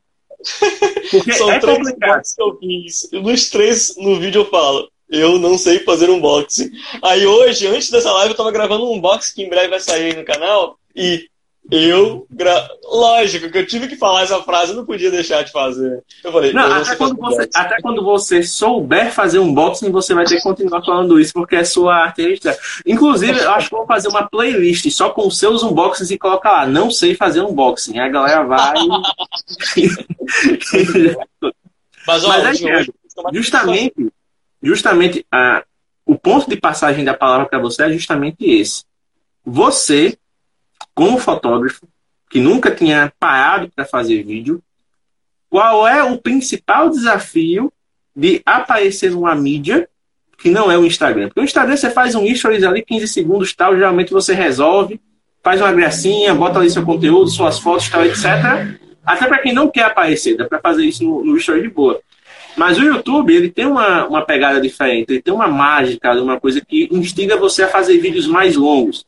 Porque 1.11 1.33
São 1.33 1.51
é 1.51 1.59
três 1.59 1.79
complicado. 1.79 2.23
que 2.23 2.43
eu 2.43 2.59
fiz. 2.59 3.09
Nos 3.13 3.51
três, 3.51 3.97
no 3.97 4.19
vídeo 4.19 4.41
eu 4.41 4.51
falo 4.51 4.91
eu 5.11 5.39
não 5.39 5.59
sei 5.59 5.81
fazer 5.81 6.09
unboxing. 6.09 6.71
Aí 7.03 7.27
hoje, 7.27 7.67
antes 7.67 7.91
dessa 7.91 8.13
live, 8.13 8.31
eu 8.31 8.37
tava 8.37 8.53
gravando 8.53 8.85
um 8.85 8.95
unboxing 8.95 9.35
que 9.35 9.43
em 9.43 9.49
breve 9.49 9.69
vai 9.69 9.81
sair 9.81 10.17
no 10.17 10.25
canal 10.25 10.79
e 10.95 11.29
eu. 11.71 12.27
Gra... 12.31 12.69
Lógico 12.85 13.51
que 13.51 13.59
eu 13.59 13.67
tive 13.67 13.89
que 13.89 13.97
falar 13.97 14.23
essa 14.23 14.41
frase, 14.43 14.71
eu 14.71 14.77
não 14.77 14.85
podia 14.85 15.11
deixar 15.11 15.43
de 15.43 15.51
fazer. 15.53 16.03
Eu 16.23 16.33
falei, 16.33 16.53
não, 16.53 16.73
até, 16.73 16.95
quando 16.97 17.17
você, 17.17 17.49
até 17.55 17.81
quando 17.81 18.05
você 18.05 18.43
souber 18.43 19.13
fazer 19.13 19.39
unboxing, 19.39 19.91
você 19.91 20.15
vai 20.15 20.25
ter 20.25 20.37
que 20.37 20.43
continuar 20.43 20.85
falando 20.85 21.21
isso, 21.21 21.33
porque 21.33 21.57
é 21.57 21.65
sua 21.65 21.95
arte 21.97 22.23
registrada. 22.23 22.59
Inclusive, 22.87 23.39
eu 23.39 23.51
acho 23.51 23.69
que 23.69 23.77
vou 23.77 23.87
fazer 23.87 24.09
uma 24.09 24.29
playlist 24.29 24.89
só 24.91 25.11
com 25.11 25.31
seus 25.31 25.63
unboxings 25.63 26.11
e 26.11 26.19
colocar 26.19 26.53
lá, 26.53 26.67
não 26.67 26.91
sei 26.91 27.15
fazer 27.15 27.43
unboxing. 27.43 27.99
Aí 27.99 28.09
a 28.09 28.13
galera 28.13 28.45
vai. 28.45 28.75
Mas, 32.07 32.25
ó, 32.25 32.29
Mas 32.29 32.63
é, 32.63 32.87
justamente 33.33 34.11
justamente 34.63 35.25
a, 35.31 35.65
o 36.05 36.19
ponto 36.19 36.49
de 36.49 36.57
passagem 36.57 37.05
da 37.05 37.15
palavra 37.15 37.47
para 37.47 37.59
você 37.59 37.85
é 37.85 37.93
justamente 37.93 38.37
esse. 38.41 38.85
Você, 39.45 40.19
como 40.95 41.19
fotógrafo, 41.19 41.89
que 42.29 42.41
nunca 42.41 42.71
tinha 42.71 43.13
parado 43.19 43.71
para 43.75 43.85
fazer 43.85 44.23
vídeo, 44.23 44.63
qual 45.49 45.87
é 45.87 46.03
o 46.03 46.19
principal 46.19 46.89
desafio 46.89 47.73
de 48.15 48.41
aparecer 48.47 49.11
numa 49.11 49.35
mídia 49.35 49.89
que 50.39 50.51
não 50.51 50.71
é 50.71 50.79
o 50.79 50.87
Instagram? 50.87 51.29
Porque 51.29 51.41
o 51.41 51.45
Instagram 51.45 51.77
você 51.77 51.91
faz 51.91 52.15
um 52.15 52.33
stories 52.35 52.63
ali, 52.63 52.83
15 52.83 53.09
segundos, 53.09 53.53
tal, 53.53 53.75
geralmente 53.75 54.13
você 54.13 54.33
resolve, 54.33 55.01
faz 55.43 55.61
uma 55.61 55.73
gracinha, 55.73 56.35
bota 56.35 56.59
ali 56.59 56.71
seu 56.71 56.85
conteúdo, 56.85 57.29
suas 57.29 57.59
fotos, 57.59 57.89
tal, 57.89 58.05
etc. 58.05 58.79
Até 59.05 59.27
para 59.27 59.39
quem 59.39 59.53
não 59.53 59.69
quer 59.69 59.85
aparecer, 59.85 60.37
dá 60.37 60.47
para 60.47 60.61
fazer 60.61 60.85
isso 60.85 61.03
no, 61.03 61.25
no 61.25 61.37
story 61.37 61.63
de 61.63 61.69
boa. 61.69 62.01
Mas 62.61 62.77
o 62.77 62.83
YouTube, 62.83 63.35
ele 63.35 63.51
tem 63.51 63.65
uma, 63.65 64.07
uma 64.07 64.23
pegada 64.23 64.61
diferente, 64.61 65.09
ele 65.09 65.23
tem 65.23 65.33
uma 65.33 65.49
mágica, 65.49 66.13
uma 66.21 66.39
coisa 66.39 66.61
que 66.61 66.91
instiga 66.93 67.35
você 67.35 67.63
a 67.63 67.69
fazer 67.69 67.97
vídeos 67.97 68.27
mais 68.27 68.55
longos. 68.55 69.07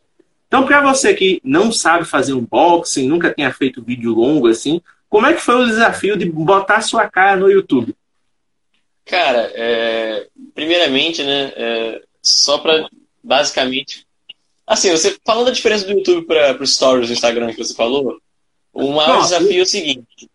Então, 0.49 0.65
para 0.65 0.81
você 0.81 1.13
que 1.13 1.39
não 1.45 1.71
sabe 1.71 2.07
fazer 2.07 2.33
unboxing, 2.33 3.07
nunca 3.07 3.31
tenha 3.31 3.53
feito 3.53 3.85
vídeo 3.85 4.15
longo 4.15 4.49
assim, 4.49 4.81
como 5.07 5.27
é 5.27 5.35
que 5.35 5.43
foi 5.43 5.57
o 5.57 5.67
desafio 5.67 6.17
de 6.17 6.25
botar 6.25 6.81
sua 6.81 7.07
cara 7.11 7.37
no 7.37 7.51
YouTube? 7.51 7.95
Cara, 9.05 9.53
é, 9.55 10.29
primeiramente, 10.55 11.23
né, 11.23 11.53
é, 11.55 12.03
só 12.23 12.57
para 12.57 12.89
basicamente, 13.23 14.07
assim, 14.67 14.91
você 14.91 15.15
falando 15.27 15.49
da 15.49 15.53
diferença 15.53 15.85
do 15.85 15.93
YouTube 15.93 16.25
para 16.25 16.57
os 16.59 16.75
stories 16.75 17.09
do 17.09 17.13
Instagram 17.13 17.53
que 17.53 17.63
você 17.63 17.75
falou, 17.75 18.17
o 18.73 18.93
maior 18.93 19.17
Nossa, 19.17 19.37
desafio 19.37 19.61
é 19.61 19.63
o 19.63 19.67
seguinte: 19.67 20.31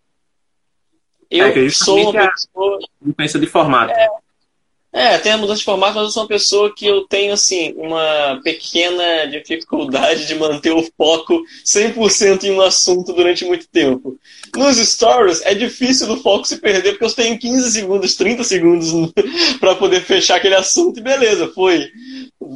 eu 1.30 1.46
é, 1.46 1.70
sou 1.70 2.12
uma 2.12 2.30
pessoa. 2.32 2.80
Diferença 3.02 3.40
de 3.40 3.48
formato. 3.48 3.92
É, 3.92 4.08
é, 4.94 5.18
tem 5.20 5.32
a 5.32 5.38
mudança 5.38 5.60
de 5.60 5.66
formato, 5.66 5.96
mas 5.96 6.06
eu 6.06 6.10
sou 6.10 6.24
uma 6.24 6.30
pessoa 6.30 6.74
que 6.74 6.88
eu 6.88 7.02
tenho, 7.08 7.34
assim, 7.34 7.74
uma 7.78 8.40
pequena 8.44 9.26
dificuldade 9.26 10.26
de 10.26 10.34
manter 10.34 10.72
o 10.72 10.82
foco 10.98 11.44
100% 11.64 12.46
em 12.46 12.52
um 12.52 12.62
assunto 12.62 13.14
durante 13.14 13.46
muito 13.46 13.68
tempo. 13.68 14.18
Nos 14.56 14.78
stories, 14.78 15.42
é 15.44 15.54
difícil 15.54 16.08
do 16.08 16.18
foco 16.18 16.48
se 16.48 16.58
perder, 16.58 16.94
porque 16.94 17.06
eu 17.06 17.14
tenho 17.14 17.38
15 17.38 17.72
segundos, 17.72 18.16
30 18.16 18.44
segundos 18.44 18.92
para 19.60 19.76
poder 19.76 20.02
fechar 20.02 20.38
aquele 20.38 20.56
assunto 20.56 21.00
e 21.00 21.04
beleza, 21.04 21.52
foi 21.54 21.92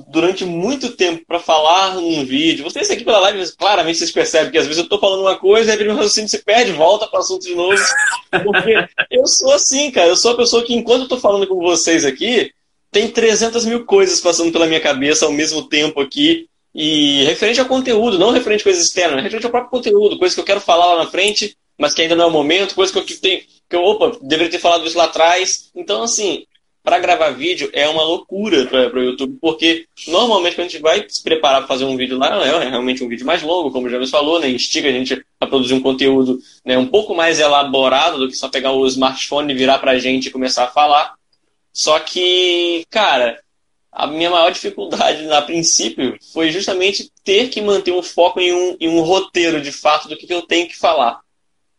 durante 0.07 0.45
muito 0.45 0.91
tempo 0.95 1.23
para 1.27 1.39
falar 1.39 1.95
num 1.95 2.23
vídeo. 2.25 2.63
Vocês 2.63 2.89
aqui 2.89 3.03
pela 3.03 3.19
live, 3.19 3.51
claramente 3.57 3.97
vocês 3.97 4.11
percebem 4.11 4.51
que 4.51 4.57
às 4.57 4.65
vezes 4.65 4.77
eu 4.77 4.83
estou 4.83 4.99
falando 4.99 5.21
uma 5.21 5.37
coisa 5.37 5.73
e 5.73 5.77
aí 5.77 5.87
o 5.87 5.95
raciocínio 5.95 6.29
se 6.29 6.43
perde, 6.43 6.71
volta 6.71 7.07
para 7.07 7.19
o 7.19 7.21
assunto 7.21 7.45
de 7.45 7.55
novo. 7.55 7.81
Porque 8.43 8.73
eu 9.09 9.27
sou 9.27 9.53
assim, 9.53 9.91
cara. 9.91 10.07
Eu 10.07 10.15
sou 10.15 10.31
a 10.31 10.37
pessoa 10.37 10.63
que, 10.63 10.73
enquanto 10.73 10.99
eu 10.99 11.03
estou 11.03 11.19
falando 11.19 11.47
com 11.47 11.59
vocês 11.59 12.05
aqui, 12.05 12.51
tem 12.91 13.09
300 13.09 13.65
mil 13.65 13.85
coisas 13.85 14.19
passando 14.19 14.51
pela 14.51 14.67
minha 14.67 14.79
cabeça 14.79 15.25
ao 15.25 15.31
mesmo 15.31 15.63
tempo 15.63 15.99
aqui. 15.99 16.47
E 16.73 17.23
referente 17.25 17.59
ao 17.59 17.65
conteúdo, 17.65 18.17
não 18.17 18.31
referente 18.31 18.61
a 18.61 18.63
coisas 18.63 18.85
externas, 18.85 19.21
referente 19.21 19.45
ao 19.45 19.51
próprio 19.51 19.71
conteúdo, 19.71 20.17
coisas 20.17 20.33
que 20.33 20.39
eu 20.39 20.45
quero 20.45 20.61
falar 20.61 20.85
lá 20.93 21.03
na 21.03 21.11
frente, 21.11 21.57
mas 21.77 21.93
que 21.93 22.01
ainda 22.01 22.15
não 22.15 22.25
é 22.25 22.27
o 22.27 22.31
momento, 22.31 22.75
coisas 22.75 22.93
que 22.93 23.13
eu 23.13 23.19
tenho, 23.19 23.41
que 23.69 23.75
eu, 23.75 23.83
opa, 23.83 24.17
deveria 24.21 24.51
ter 24.51 24.59
falado 24.59 24.85
isso 24.85 24.97
lá 24.97 25.03
atrás. 25.05 25.69
Então, 25.75 26.03
assim, 26.03 26.45
para 26.83 26.99
gravar 26.99 27.29
vídeo 27.31 27.69
é 27.73 27.87
uma 27.87 28.03
loucura 28.03 28.65
para 28.65 28.99
o 28.99 29.03
YouTube, 29.03 29.37
porque 29.39 29.85
normalmente 30.07 30.55
quando 30.55 30.67
a 30.67 30.69
gente 30.69 30.81
vai 30.81 31.05
se 31.07 31.21
preparar 31.23 31.59
para 31.59 31.67
fazer 31.67 31.85
um 31.85 31.95
vídeo 31.95 32.17
lá, 32.17 32.43
é 32.43 32.69
realmente 32.69 33.03
um 33.03 33.07
vídeo 33.07 33.25
mais 33.25 33.43
longo, 33.43 33.71
como 33.71 33.87
o 33.87 33.89
James 33.89 34.09
falou, 34.09 34.39
né? 34.39 34.49
Instiga 34.49 34.89
a 34.89 34.91
gente 34.91 35.23
produzir 35.39 35.73
um 35.73 35.81
conteúdo 35.81 36.39
né, 36.65 36.77
um 36.77 36.87
pouco 36.87 37.13
mais 37.13 37.39
elaborado 37.39 38.17
do 38.17 38.27
que 38.27 38.35
só 38.35 38.49
pegar 38.49 38.71
o 38.71 38.85
smartphone 38.87 39.53
e 39.53 39.55
virar 39.55 39.79
para 39.79 39.91
a 39.91 39.99
gente 39.99 40.27
e 40.27 40.31
começar 40.31 40.65
a 40.65 40.71
falar. 40.71 41.13
Só 41.73 41.99
que, 41.99 42.83
cara, 42.89 43.39
a 43.91 44.07
minha 44.07 44.29
maior 44.29 44.51
dificuldade, 44.51 45.29
a 45.31 45.41
princípio, 45.41 46.17
foi 46.33 46.51
justamente 46.51 47.11
ter 47.23 47.49
que 47.49 47.61
manter 47.61 47.91
um 47.91 48.01
foco 48.01 48.39
em 48.39 48.53
um, 48.53 48.77
em 48.79 48.89
um 48.89 49.01
roteiro 49.01 49.61
de 49.61 49.71
fato 49.71 50.07
do 50.07 50.17
que, 50.17 50.25
que 50.25 50.33
eu 50.33 50.41
tenho 50.41 50.67
que 50.67 50.77
falar. 50.77 51.19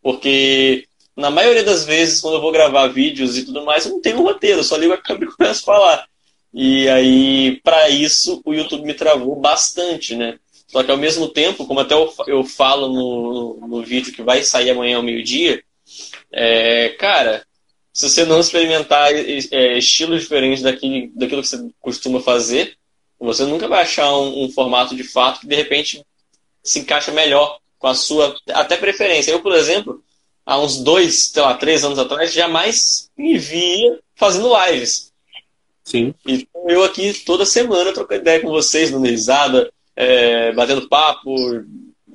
Porque 0.01 0.85
na 1.15 1.29
maioria 1.29 1.63
das 1.63 1.85
vezes, 1.85 2.21
quando 2.21 2.35
eu 2.35 2.41
vou 2.41 2.51
gravar 2.51 2.87
vídeos 2.87 3.37
e 3.37 3.45
tudo 3.45 3.63
mais, 3.63 3.85
eu 3.85 3.91
não 3.91 4.01
tenho 4.01 4.19
um 4.19 4.23
roteiro, 4.23 4.59
eu 4.59 4.63
só 4.63 4.75
ligo 4.75 4.93
a 4.93 4.97
câmera 4.97 5.25
e 5.25 5.33
começo 5.37 5.61
a 5.61 5.65
falar. 5.65 6.07
E 6.53 6.87
aí, 6.89 7.59
para 7.63 7.89
isso, 7.89 8.41
o 8.45 8.53
YouTube 8.53 8.85
me 8.85 8.93
travou 8.93 9.35
bastante, 9.35 10.15
né? 10.15 10.37
Só 10.67 10.83
que 10.83 10.91
ao 10.91 10.97
mesmo 10.97 11.27
tempo, 11.27 11.65
como 11.67 11.79
até 11.79 11.93
eu, 12.27 12.43
falo 12.43 12.87
no, 12.87 13.67
no 13.67 13.83
vídeo 13.83 14.13
que 14.13 14.23
vai 14.23 14.43
sair 14.43 14.71
amanhã 14.71 14.97
ao 14.97 15.03
meio-dia, 15.03 15.63
é, 16.31 16.89
cara, 16.89 17.45
se 17.91 18.09
você 18.09 18.25
não 18.25 18.39
experimentar 18.39 19.11
é, 19.13 19.77
estilos 19.77 20.21
diferentes 20.21 20.63
daquilo, 20.63 21.11
daquilo 21.15 21.41
que 21.43 21.47
você 21.47 21.69
costuma 21.79 22.19
fazer, 22.19 22.75
você 23.19 23.45
nunca 23.45 23.67
vai 23.67 23.83
achar 23.83 24.11
um, 24.17 24.43
um, 24.43 24.51
formato 24.51 24.95
de 24.95 25.03
fato 25.03 25.41
que 25.41 25.47
de 25.47 25.55
repente 25.55 26.03
se 26.63 26.79
encaixa 26.79 27.11
melhor 27.11 27.59
com 27.77 27.87
a 27.87 27.93
sua 27.93 28.35
até 28.49 28.75
preferência. 28.75 29.31
Eu, 29.31 29.41
por 29.41 29.53
exemplo, 29.53 30.02
há 30.45 30.59
uns 30.59 30.77
dois, 30.77 31.31
sei 31.31 31.41
lá, 31.41 31.53
três 31.55 31.83
anos 31.83 31.99
atrás, 31.99 32.33
jamais 32.33 33.09
me 33.17 33.37
via 33.37 33.99
fazendo 34.15 34.51
lives. 34.65 35.11
Sim. 35.83 36.13
E 36.25 36.47
eu 36.67 36.83
aqui 36.83 37.13
toda 37.25 37.45
semana 37.45 37.91
trocando 37.91 38.21
ideia 38.21 38.39
com 38.39 38.49
vocês, 38.49 38.91
dando 38.91 39.05
risada, 39.05 39.71
é, 39.95 40.51
batendo 40.53 40.87
papo. 40.87 41.35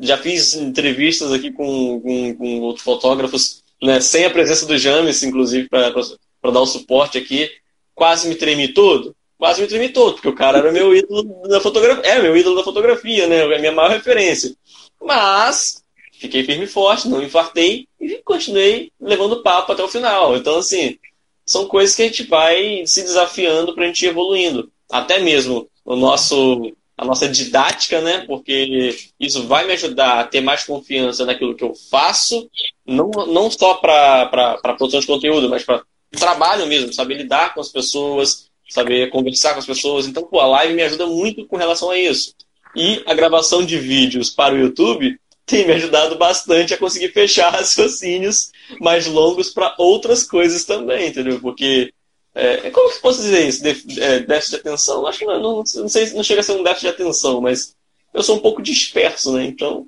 Já 0.00 0.16
fiz 0.16 0.54
entrevistas 0.54 1.32
aqui 1.32 1.50
com, 1.52 2.00
com, 2.00 2.34
com 2.36 2.60
outros 2.60 2.84
fotógrafos, 2.84 3.62
né, 3.82 4.00
sem 4.00 4.24
a 4.24 4.30
presença 4.30 4.64
do 4.64 4.78
James, 4.78 5.22
inclusive, 5.22 5.68
para 5.68 5.90
dar 5.90 6.60
o 6.60 6.66
suporte 6.66 7.18
aqui. 7.18 7.50
Quase 7.94 8.28
me 8.28 8.36
tremi 8.36 8.68
todo. 8.68 9.14
Quase 9.36 9.60
me 9.60 9.68
tremi 9.68 9.88
todo, 9.90 10.14
porque 10.14 10.28
o 10.28 10.34
cara 10.34 10.58
era 10.58 10.72
meu 10.72 10.94
ídolo 10.96 11.46
da 11.48 11.60
fotografia. 11.60 12.10
É, 12.10 12.22
meu 12.22 12.36
ídolo 12.36 12.56
da 12.56 12.64
fotografia, 12.64 13.26
né? 13.26 13.38
É 13.38 13.56
a 13.56 13.58
minha 13.58 13.72
maior 13.72 13.90
referência. 13.90 14.52
Mas 15.00 15.82
fiquei 16.12 16.42
firme 16.42 16.64
e 16.64 16.68
forte, 16.68 17.08
não 17.08 17.22
infartei 17.22 17.87
e 18.00 18.22
continuei 18.22 18.92
levando 19.00 19.42
papo 19.42 19.72
até 19.72 19.82
o 19.82 19.88
final. 19.88 20.36
Então, 20.36 20.58
assim, 20.58 20.98
são 21.44 21.66
coisas 21.66 21.96
que 21.96 22.02
a 22.02 22.06
gente 22.06 22.24
vai 22.24 22.86
se 22.86 23.02
desafiando 23.02 23.74
para 23.74 23.84
a 23.84 23.86
gente 23.86 24.04
ir 24.04 24.08
evoluindo. 24.08 24.70
Até 24.90 25.18
mesmo 25.18 25.68
o 25.84 25.96
nosso, 25.96 26.72
a 26.96 27.04
nossa 27.04 27.28
didática, 27.28 28.00
né? 28.00 28.24
Porque 28.26 28.96
isso 29.18 29.46
vai 29.46 29.66
me 29.66 29.72
ajudar 29.72 30.20
a 30.20 30.24
ter 30.24 30.40
mais 30.40 30.64
confiança 30.64 31.24
naquilo 31.24 31.54
que 31.54 31.64
eu 31.64 31.74
faço, 31.90 32.48
não, 32.86 33.10
não 33.26 33.50
só 33.50 33.74
para 33.74 34.58
produção 34.76 35.00
de 35.00 35.06
conteúdo, 35.06 35.48
mas 35.48 35.64
para 35.64 35.82
trabalho 36.18 36.66
mesmo, 36.66 36.92
saber 36.92 37.14
lidar 37.14 37.54
com 37.54 37.60
as 37.60 37.68
pessoas, 37.68 38.48
saber 38.68 39.10
conversar 39.10 39.52
com 39.52 39.58
as 39.58 39.66
pessoas. 39.66 40.06
Então, 40.06 40.22
pô, 40.22 40.40
a 40.40 40.46
live 40.46 40.74
me 40.74 40.82
ajuda 40.82 41.06
muito 41.06 41.46
com 41.46 41.56
relação 41.56 41.90
a 41.90 41.98
isso. 41.98 42.34
E 42.76 43.02
a 43.06 43.14
gravação 43.14 43.64
de 43.64 43.78
vídeos 43.78 44.30
para 44.30 44.54
o 44.54 44.58
YouTube 44.58 45.18
tem 45.48 45.66
me 45.66 45.72
ajudado 45.72 46.16
bastante 46.16 46.74
a 46.74 46.78
conseguir 46.78 47.08
fechar 47.08 47.50
raciocínios 47.50 48.52
mais 48.80 49.06
longos 49.06 49.50
para 49.50 49.74
outras 49.78 50.22
coisas 50.22 50.64
também, 50.64 51.08
entendeu? 51.08 51.40
Porque, 51.40 51.92
é, 52.34 52.70
como 52.70 52.92
que 52.92 53.00
posso 53.00 53.22
dizer 53.22 53.48
isso? 53.48 53.62
De, 53.62 54.00
é, 54.00 54.20
déficit 54.20 54.50
de 54.50 54.56
atenção? 54.60 55.06
Acho 55.06 55.18
que 55.18 55.24
não, 55.24 55.40
não, 55.40 55.56
não, 55.56 55.88
sei, 55.88 56.10
não 56.12 56.22
chega 56.22 56.40
a 56.40 56.44
ser 56.44 56.52
um 56.52 56.62
déficit 56.62 56.88
de 56.88 56.94
atenção, 56.94 57.40
mas 57.40 57.74
eu 58.12 58.22
sou 58.22 58.36
um 58.36 58.40
pouco 58.40 58.62
disperso, 58.62 59.32
né? 59.32 59.44
Então, 59.46 59.86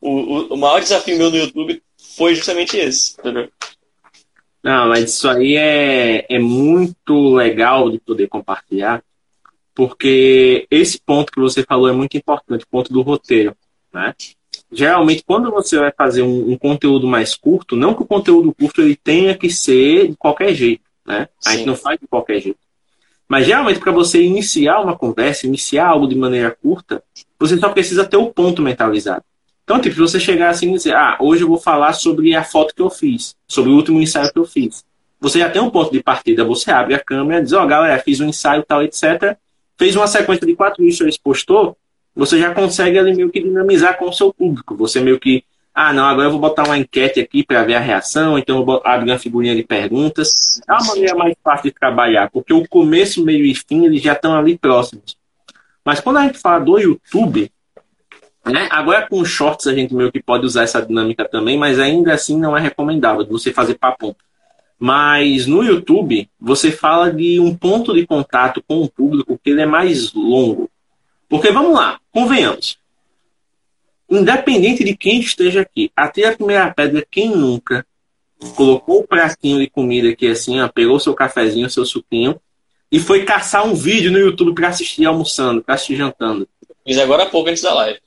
o, 0.00 0.10
o, 0.10 0.54
o 0.54 0.56
maior 0.56 0.80
desafio 0.80 1.16
meu 1.16 1.30
no 1.30 1.36
YouTube 1.36 1.82
foi 2.16 2.34
justamente 2.34 2.76
esse, 2.76 3.16
entendeu? 3.18 3.50
Não, 4.62 4.88
mas 4.88 5.10
isso 5.10 5.28
aí 5.28 5.56
é, 5.56 6.26
é 6.28 6.38
muito 6.38 7.34
legal 7.34 7.90
de 7.90 7.98
poder 7.98 8.28
compartilhar, 8.28 9.02
porque 9.74 10.66
esse 10.70 11.00
ponto 11.00 11.32
que 11.32 11.40
você 11.40 11.62
falou 11.62 11.88
é 11.88 11.92
muito 11.92 12.16
importante, 12.16 12.64
o 12.64 12.68
ponto 12.68 12.92
do 12.92 13.00
roteiro, 13.00 13.56
né? 13.92 14.14
Geralmente 14.70 15.22
quando 15.26 15.50
você 15.50 15.78
vai 15.78 15.92
fazer 15.92 16.22
um, 16.22 16.52
um, 16.52 16.58
conteúdo 16.58 17.06
mais 17.06 17.34
curto, 17.34 17.76
não 17.76 17.94
que 17.94 18.02
o 18.02 18.06
conteúdo 18.06 18.52
curto 18.52 18.82
ele 18.82 18.96
tenha 18.96 19.36
que 19.36 19.50
ser 19.50 20.08
de 20.08 20.16
qualquer 20.16 20.54
jeito, 20.54 20.82
né? 21.06 21.28
A 21.44 21.52
gente 21.52 21.66
não 21.66 21.76
faz 21.76 21.98
de 21.98 22.06
qualquer 22.06 22.40
jeito. 22.40 22.58
Mas 23.28 23.46
geralmente 23.46 23.80
para 23.80 23.92
você 23.92 24.22
iniciar 24.22 24.80
uma 24.80 24.96
conversa, 24.96 25.46
iniciar 25.46 25.88
algo 25.88 26.06
de 26.06 26.14
maneira 26.14 26.50
curta, 26.50 27.02
você 27.38 27.56
só 27.58 27.68
precisa 27.68 28.04
ter 28.04 28.16
o 28.16 28.30
ponto 28.30 28.62
mentalizado. 28.62 29.22
Então, 29.64 29.78
tipo, 29.78 29.94
se 29.96 30.00
você 30.00 30.18
chegar 30.18 30.48
assim 30.48 30.70
e 30.70 30.74
dizer, 30.76 30.94
ah, 30.94 31.18
hoje 31.20 31.42
eu 31.42 31.48
vou 31.48 31.58
falar 31.58 31.92
sobre 31.92 32.34
a 32.34 32.42
foto 32.42 32.74
que 32.74 32.80
eu 32.80 32.88
fiz, 32.88 33.36
sobre 33.46 33.70
o 33.70 33.74
último 33.74 34.00
ensaio 34.00 34.32
que 34.32 34.38
eu 34.38 34.46
fiz. 34.46 34.82
Você 35.20 35.40
já 35.40 35.50
tem 35.50 35.60
um 35.60 35.68
ponto 35.68 35.92
de 35.92 36.02
partida, 36.02 36.42
você 36.42 36.70
abre 36.70 36.94
a 36.94 36.98
câmera, 36.98 37.42
diz, 37.42 37.52
ó, 37.52 37.64
oh, 37.64 37.66
galera, 37.66 37.98
fiz 37.98 38.18
um 38.18 38.28
ensaio 38.28 38.64
tal, 38.66 38.82
etc. 38.82 39.36
Fez 39.76 39.94
uma 39.94 40.06
sequência 40.06 40.46
de 40.46 40.56
quatro 40.56 40.90
stories, 40.90 41.18
postou, 41.18 41.76
você 42.18 42.36
já 42.36 42.52
consegue 42.52 42.98
ali 42.98 43.14
meio 43.14 43.30
que 43.30 43.40
dinamizar 43.40 43.96
com 43.96 44.06
o 44.06 44.12
seu 44.12 44.34
público. 44.34 44.74
Você 44.74 45.00
meio 45.00 45.20
que, 45.20 45.44
ah, 45.72 45.92
não, 45.92 46.04
agora 46.04 46.26
eu 46.26 46.32
vou 46.32 46.40
botar 46.40 46.64
uma 46.64 46.76
enquete 46.76 47.20
aqui 47.20 47.44
para 47.44 47.62
ver 47.62 47.76
a 47.76 47.80
reação, 47.80 48.36
então 48.36 48.58
eu 48.58 48.82
abrir 48.84 49.12
uma 49.12 49.18
figurinha 49.20 49.54
de 49.54 49.62
perguntas. 49.62 50.60
É 50.68 50.72
uma 50.72 50.84
maneira 50.84 51.14
mais 51.14 51.36
fácil 51.44 51.70
de 51.70 51.78
trabalhar, 51.78 52.28
porque 52.28 52.52
o 52.52 52.66
começo, 52.66 53.24
meio 53.24 53.44
e 53.44 53.54
fim, 53.54 53.86
eles 53.86 54.02
já 54.02 54.14
estão 54.14 54.34
ali 54.34 54.58
próximos. 54.58 55.16
Mas 55.84 56.00
quando 56.00 56.16
a 56.16 56.24
gente 56.24 56.38
fala 56.38 56.58
do 56.58 56.76
YouTube, 56.76 57.52
né, 58.44 58.66
agora 58.68 59.06
com 59.06 59.24
shorts 59.24 59.68
a 59.68 59.74
gente 59.74 59.94
meio 59.94 60.10
que 60.10 60.20
pode 60.20 60.44
usar 60.44 60.64
essa 60.64 60.82
dinâmica 60.82 61.24
também, 61.24 61.56
mas 61.56 61.78
ainda 61.78 62.12
assim 62.12 62.36
não 62.36 62.56
é 62.56 62.60
recomendável 62.60 63.24
você 63.24 63.52
fazer 63.52 63.74
papum. 63.74 64.12
Mas 64.76 65.46
no 65.46 65.62
YouTube, 65.62 66.28
você 66.40 66.72
fala 66.72 67.12
de 67.12 67.38
um 67.38 67.54
ponto 67.54 67.94
de 67.94 68.04
contato 68.04 68.60
com 68.66 68.82
o 68.82 68.88
público 68.88 69.38
que 69.42 69.50
ele 69.50 69.62
é 69.62 69.66
mais 69.66 70.12
longo. 70.12 70.68
Porque 71.28 71.50
vamos 71.50 71.74
lá, 71.74 72.00
convenhamos. 72.10 72.78
Independente 74.10 74.82
de 74.82 74.96
quem 74.96 75.20
esteja 75.20 75.60
aqui, 75.60 75.90
até 75.94 76.28
a 76.28 76.36
primeira 76.36 76.72
pedra, 76.72 77.06
quem 77.10 77.30
nunca 77.30 77.84
colocou 78.54 79.00
o 79.00 79.06
pratinho 79.06 79.58
de 79.58 79.68
comida 79.68 80.08
aqui 80.08 80.28
assim, 80.28 80.60
ó, 80.60 80.68
pegou 80.68 80.98
seu 80.98 81.12
cafezinho, 81.14 81.68
seu 81.68 81.84
suquinho 81.84 82.40
e 82.90 82.98
foi 82.98 83.24
caçar 83.24 83.66
um 83.66 83.74
vídeo 83.74 84.10
no 84.10 84.18
YouTube 84.18 84.54
para 84.54 84.68
assistir 84.68 85.04
almoçando, 85.04 85.62
para 85.62 85.74
assistir 85.74 85.96
jantando. 85.96 86.48
Fiz 86.86 86.98
agora 86.98 87.24
há 87.24 87.26
pouco 87.26 87.50
antes 87.50 87.62
da 87.62 87.74
live. 87.74 88.00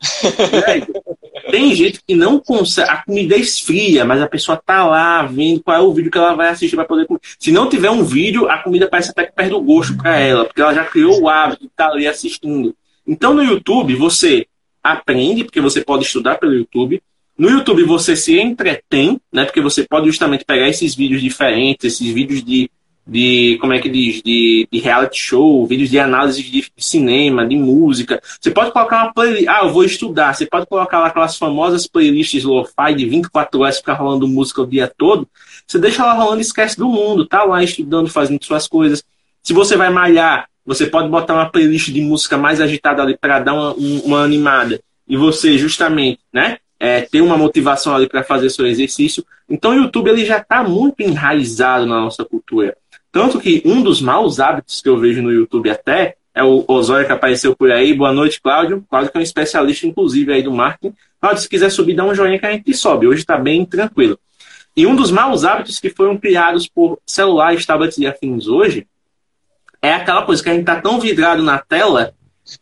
tem 1.51 1.75
gente 1.75 2.01
que 2.05 2.15
não 2.15 2.39
consegue. 2.39 2.89
A 2.89 3.03
comida 3.03 3.36
é 3.36 3.39
esfria, 3.39 4.03
mas 4.03 4.19
a 4.19 4.27
pessoa 4.27 4.57
tá 4.57 4.84
lá 4.84 5.21
vendo 5.23 5.62
qual 5.62 5.77
é 5.77 5.79
o 5.79 5.93
vídeo 5.93 6.10
que 6.10 6.17
ela 6.17 6.34
vai 6.34 6.49
assistir 6.49 6.75
para 6.75 6.86
poder 6.86 7.05
comer. 7.05 7.19
Se 7.38 7.51
não 7.51 7.69
tiver 7.69 7.91
um 7.91 8.03
vídeo, 8.03 8.49
a 8.49 8.57
comida 8.57 8.88
parece 8.89 9.12
até 9.12 9.25
que 9.25 9.34
perde 9.34 9.53
o 9.53 9.62
gosto 9.62 9.95
para 9.95 10.17
ela, 10.17 10.45
porque 10.45 10.62
ela 10.62 10.73
já 10.73 10.84
criou 10.84 11.21
o 11.21 11.29
hábito 11.29 11.62
de 11.62 11.67
estar 11.67 11.89
tá 11.89 11.93
ali 11.93 12.07
assistindo. 12.07 12.75
Então 13.12 13.34
no 13.34 13.43
YouTube 13.43 13.93
você 13.95 14.47
aprende, 14.82 15.43
porque 15.43 15.60
você 15.60 15.82
pode 15.82 16.06
estudar 16.06 16.38
pelo 16.38 16.54
YouTube. 16.54 17.04
No 17.38 17.50
YouTube 17.50 17.84
você 17.84 18.15
se 18.15 18.39
entretém, 18.39 19.19
né? 19.30 19.43
Porque 19.43 19.60
você 19.60 19.84
pode 19.84 20.08
justamente 20.08 20.45
pegar 20.45 20.69
esses 20.69 20.95
vídeos 20.95 21.21
diferentes, 21.21 21.93
esses 21.93 22.10
vídeos 22.10 22.41
de, 22.41 22.71
de 23.06 23.58
como 23.60 23.74
é 23.74 23.80
que 23.80 23.89
diz, 23.89 24.21
de, 24.24 24.65
de 24.71 24.80
reality 24.80 25.19
show, 25.19 25.67
vídeos 25.67 25.89
de 25.89 26.00
análise 26.00 26.41
de, 26.41 26.71
cinema, 26.78 27.45
de 27.45 27.58
música. 27.58 28.21
Você 28.39 28.50
pode 28.50 28.71
colocar 28.71 29.04
uma 29.04 29.13
playlist, 29.13 29.47
ah, 29.50 29.60
eu 29.63 29.74
vou 29.74 29.84
estudar. 29.84 30.34
Você 30.34 30.45
pode 30.45 30.65
colocar 30.65 31.00
lá 31.00 31.08
aquelas 31.08 31.38
famosas 31.38 31.86
playlists 31.86 32.45
lo-fi 32.45 32.95
de 32.95 33.06
24 33.06 33.60
horas 33.60 33.78
ficar 33.80 33.95
rolando 33.95 34.26
música 34.26 34.62
o 34.62 34.67
dia 34.67 34.89
todo. 34.97 35.28
Você 35.67 35.78
deixa 35.78 36.02
ela 36.02 36.13
rolando 36.13 36.38
e 36.38 36.43
esquece 36.43 36.78
do 36.78 36.88
mundo, 36.88 37.26
tá 37.26 37.43
lá 37.43 37.62
estudando, 37.62 38.10
fazendo 38.10 38.41
suas 38.41 38.69
coisas. 38.69 39.04
Se 39.43 39.52
você 39.52 39.76
vai 39.76 39.89
malhar, 39.89 40.47
você 40.65 40.86
pode 40.86 41.10
botar 41.10 41.34
uma 41.34 41.50
playlist 41.50 41.89
de 41.91 42.02
música 42.02 42.38
mais 42.38 42.62
agitada 42.62 43.02
ali 43.02 43.17
para 43.17 43.39
dar 43.39 43.54
uma, 43.54 43.74
uma, 43.74 44.24
animada. 44.24 44.82
E 45.08 45.17
você, 45.17 45.58
justamente, 45.58 46.19
né? 46.32 46.58
É, 46.80 47.02
ter 47.02 47.21
uma 47.21 47.38
motivação 47.38 47.95
ali 47.95 48.08
para 48.08 48.24
fazer 48.24 48.50
seu 48.50 48.65
exercício. 48.65 49.24
Então, 49.47 49.71
o 49.71 49.76
YouTube 49.76 50.10
ele 50.10 50.26
já 50.26 50.38
está 50.38 50.63
muito 50.63 51.02
enraizado 51.02 51.86
na 51.86 52.02
nossa 52.02 52.26
cultura. 52.26 52.76
Tanto 53.12 53.39
que 53.39 53.62
um 53.65 53.84
dos 53.84 54.02
maus 54.02 54.39
hábitos 54.39 54.82
que 54.82 54.89
eu 54.89 54.97
vejo 54.97 55.21
no 55.21 55.32
YouTube 55.32 55.69
até 55.69 56.15
é 56.34 56.43
o 56.43 56.63
Osório 56.67 57.06
que 57.06 57.12
apareceu 57.12 57.56
por 57.56 57.71
aí. 57.71 57.93
Boa 57.93 58.12
noite, 58.12 58.41
Cláudio. 58.41 58.84
Cláudio 58.89 59.12
que 59.12 59.17
é 59.17 59.19
um 59.19 59.24
especialista, 59.24 59.86
inclusive, 59.86 60.34
aí 60.34 60.41
do 60.41 60.52
marketing. 60.52 60.95
Cláudio, 61.19 61.41
se 61.43 61.50
quiser 61.50 61.69
subir, 61.69 61.93
dá 61.93 62.04
um 62.04 62.15
joinha 62.15 62.39
que 62.39 62.45
a 62.45 62.52
gente 62.52 62.74
sobe. 62.74 63.06
Hoje 63.06 63.19
está 63.19 63.38
bem 63.38 63.63
tranquilo. 63.63 64.17
E 64.76 64.88
um 64.88 64.95
dos 64.95 65.12
maus 65.12 65.43
hábitos 65.43 65.80
que 65.80 65.89
foram 65.89 66.17
criados 66.17 66.67
por 66.67 66.97
celulares, 67.06 67.65
tablets 67.65 67.97
e 67.97 68.08
afins 68.08 68.47
hoje 68.47 68.88
é 69.81 69.93
aquela 69.93 70.23
coisa 70.23 70.43
que 70.43 70.49
a 70.49 70.53
gente 70.53 70.65
tá 70.65 70.79
tão 70.79 70.99
vidrado 70.99 71.41
na 71.41 71.57
tela 71.57 72.13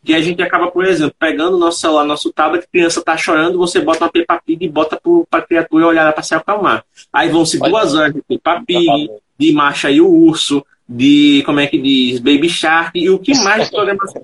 que 0.03 0.13
a 0.13 0.21
gente 0.21 0.41
acaba, 0.41 0.69
por 0.69 0.85
exemplo, 0.85 1.15
pegando 1.17 1.55
o 1.55 1.59
nosso 1.59 1.79
celular, 1.79 2.03
nosso 2.05 2.31
tablet, 2.31 2.67
criança 2.71 3.01
tá 3.01 3.17
chorando, 3.17 3.57
você 3.57 3.79
bota 3.79 4.03
uma 4.03 4.11
Peppa 4.11 4.41
Pig 4.45 4.65
e 4.65 4.69
bota 4.69 4.99
para 5.29 5.39
a 5.39 5.45
criatura 5.45 5.87
olhar 5.87 6.11
para 6.13 6.23
se 6.23 6.35
acalmar. 6.35 6.83
Aí 7.11 7.29
vão 7.29 7.45
se 7.45 7.57
duas 7.57 7.95
horas 7.95 8.13
de 8.13 8.21
Peppa 8.21 8.61
Pig, 8.65 9.09
de 9.37 9.51
Marcha 9.51 9.89
e 9.89 10.01
o 10.01 10.07
Urso, 10.07 10.63
de, 10.87 11.43
como 11.45 11.59
é 11.59 11.67
que 11.67 11.77
diz, 11.77 12.19
Baby 12.19 12.49
Shark, 12.49 12.99
e 12.99 13.09
o 13.09 13.19
que 13.19 13.37
mais? 13.39 13.69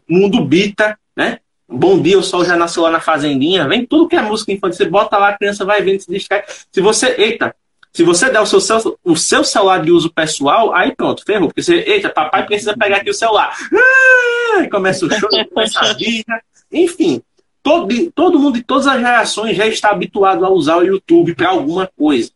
Mundo 0.07 0.43
Bita, 0.43 0.97
né? 1.15 1.39
Bom 1.67 1.99
dia, 1.99 2.17
o 2.17 2.23
sol 2.23 2.45
já 2.45 2.55
nasceu 2.55 2.83
lá 2.83 2.91
na 2.91 2.99
fazendinha. 2.99 3.67
Vem 3.67 3.85
tudo 3.85 4.07
que 4.07 4.15
é 4.15 4.21
música 4.21 4.51
infantil. 4.51 4.77
Você 4.77 4.85
bota 4.85 5.17
lá, 5.17 5.29
a 5.29 5.37
criança 5.37 5.65
vai 5.65 5.81
vendo, 5.81 5.99
se 5.99 6.11
distrai. 6.11 6.43
Se 6.71 6.79
você. 6.79 7.15
Eita, 7.17 7.55
se 7.95 8.03
você 8.03 8.29
der 8.29 8.41
o 8.41 8.45
seu, 8.45 8.59
o 9.05 9.15
seu 9.15 9.41
celular 9.45 9.81
de 9.81 9.89
uso 9.89 10.11
pessoal, 10.11 10.75
aí 10.75 10.93
pronto, 10.93 11.23
ferrou. 11.23 11.47
Porque 11.47 11.63
você, 11.63 11.75
eita, 11.75 12.09
papai 12.09 12.45
precisa 12.45 12.75
pegar 12.75 12.97
aqui 12.97 13.09
o 13.09 13.13
celular. 13.13 13.55
Ah, 13.73 14.67
começa 14.69 15.05
o 15.05 15.09
show, 15.09 15.29
começa 15.49 15.79
a 15.79 15.93
vida. 15.93 16.43
Enfim, 16.69 17.21
todo, 17.63 17.87
todo 18.11 18.37
mundo 18.37 18.55
de 18.55 18.63
todas 18.63 18.85
as 18.85 18.99
gerações 18.99 19.55
já 19.55 19.65
está 19.65 19.91
habituado 19.91 20.43
a 20.43 20.49
usar 20.49 20.75
o 20.75 20.83
YouTube 20.83 21.35
para 21.35 21.47
alguma 21.47 21.89
coisa. 21.97 22.31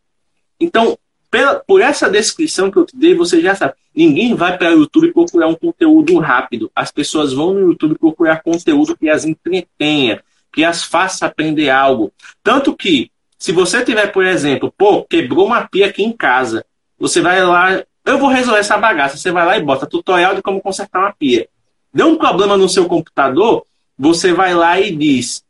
Então, 0.61 0.97
pela, 1.29 1.55
por 1.55 1.81
essa 1.81 2.09
descrição 2.09 2.71
que 2.71 2.77
eu 2.77 2.85
te 2.85 2.95
dei, 2.95 3.13
você 3.13 3.41
já 3.41 3.53
sabe. 3.53 3.73
Ninguém 3.93 4.35
vai 4.35 4.57
para 4.57 4.73
o 4.73 4.79
YouTube 4.79 5.11
procurar 5.11 5.47
um 5.47 5.55
conteúdo 5.55 6.17
rápido. 6.19 6.71
As 6.73 6.89
pessoas 6.89 7.33
vão 7.33 7.53
no 7.53 7.59
YouTube 7.71 7.99
procurar 7.99 8.41
conteúdo 8.41 8.95
que 8.95 9.09
as 9.09 9.25
entretenha, 9.25 10.23
que 10.53 10.63
as 10.63 10.85
faça 10.85 11.25
aprender 11.25 11.69
algo. 11.69 12.13
Tanto 12.41 12.73
que, 12.73 13.11
se 13.39 13.53
você 13.53 13.83
tiver, 13.85 14.07
por 14.07 14.25
exemplo, 14.25 14.71
pô, 14.77 15.03
quebrou 15.05 15.45
uma 15.45 15.65
pia 15.65 15.87
aqui 15.87 16.03
em 16.03 16.11
casa, 16.11 16.65
você 16.99 17.21
vai 17.21 17.41
lá, 17.41 17.81
eu 18.05 18.17
vou 18.19 18.29
resolver 18.29 18.59
essa 18.59 18.77
bagaça. 18.77 19.15
Você 19.15 19.31
vai 19.31 19.45
lá 19.45 19.57
e 19.57 19.63
bota 19.63 19.87
tutorial 19.87 20.35
de 20.35 20.41
como 20.41 20.61
consertar 20.61 20.99
uma 20.99 21.13
pia. 21.13 21.47
Deu 21.93 22.07
um 22.07 22.17
problema 22.17 22.57
no 22.57 22.67
seu 22.67 22.85
computador, 22.85 23.65
você 23.97 24.33
vai 24.33 24.53
lá 24.53 24.79
e 24.79 24.93
diz: 24.93 25.41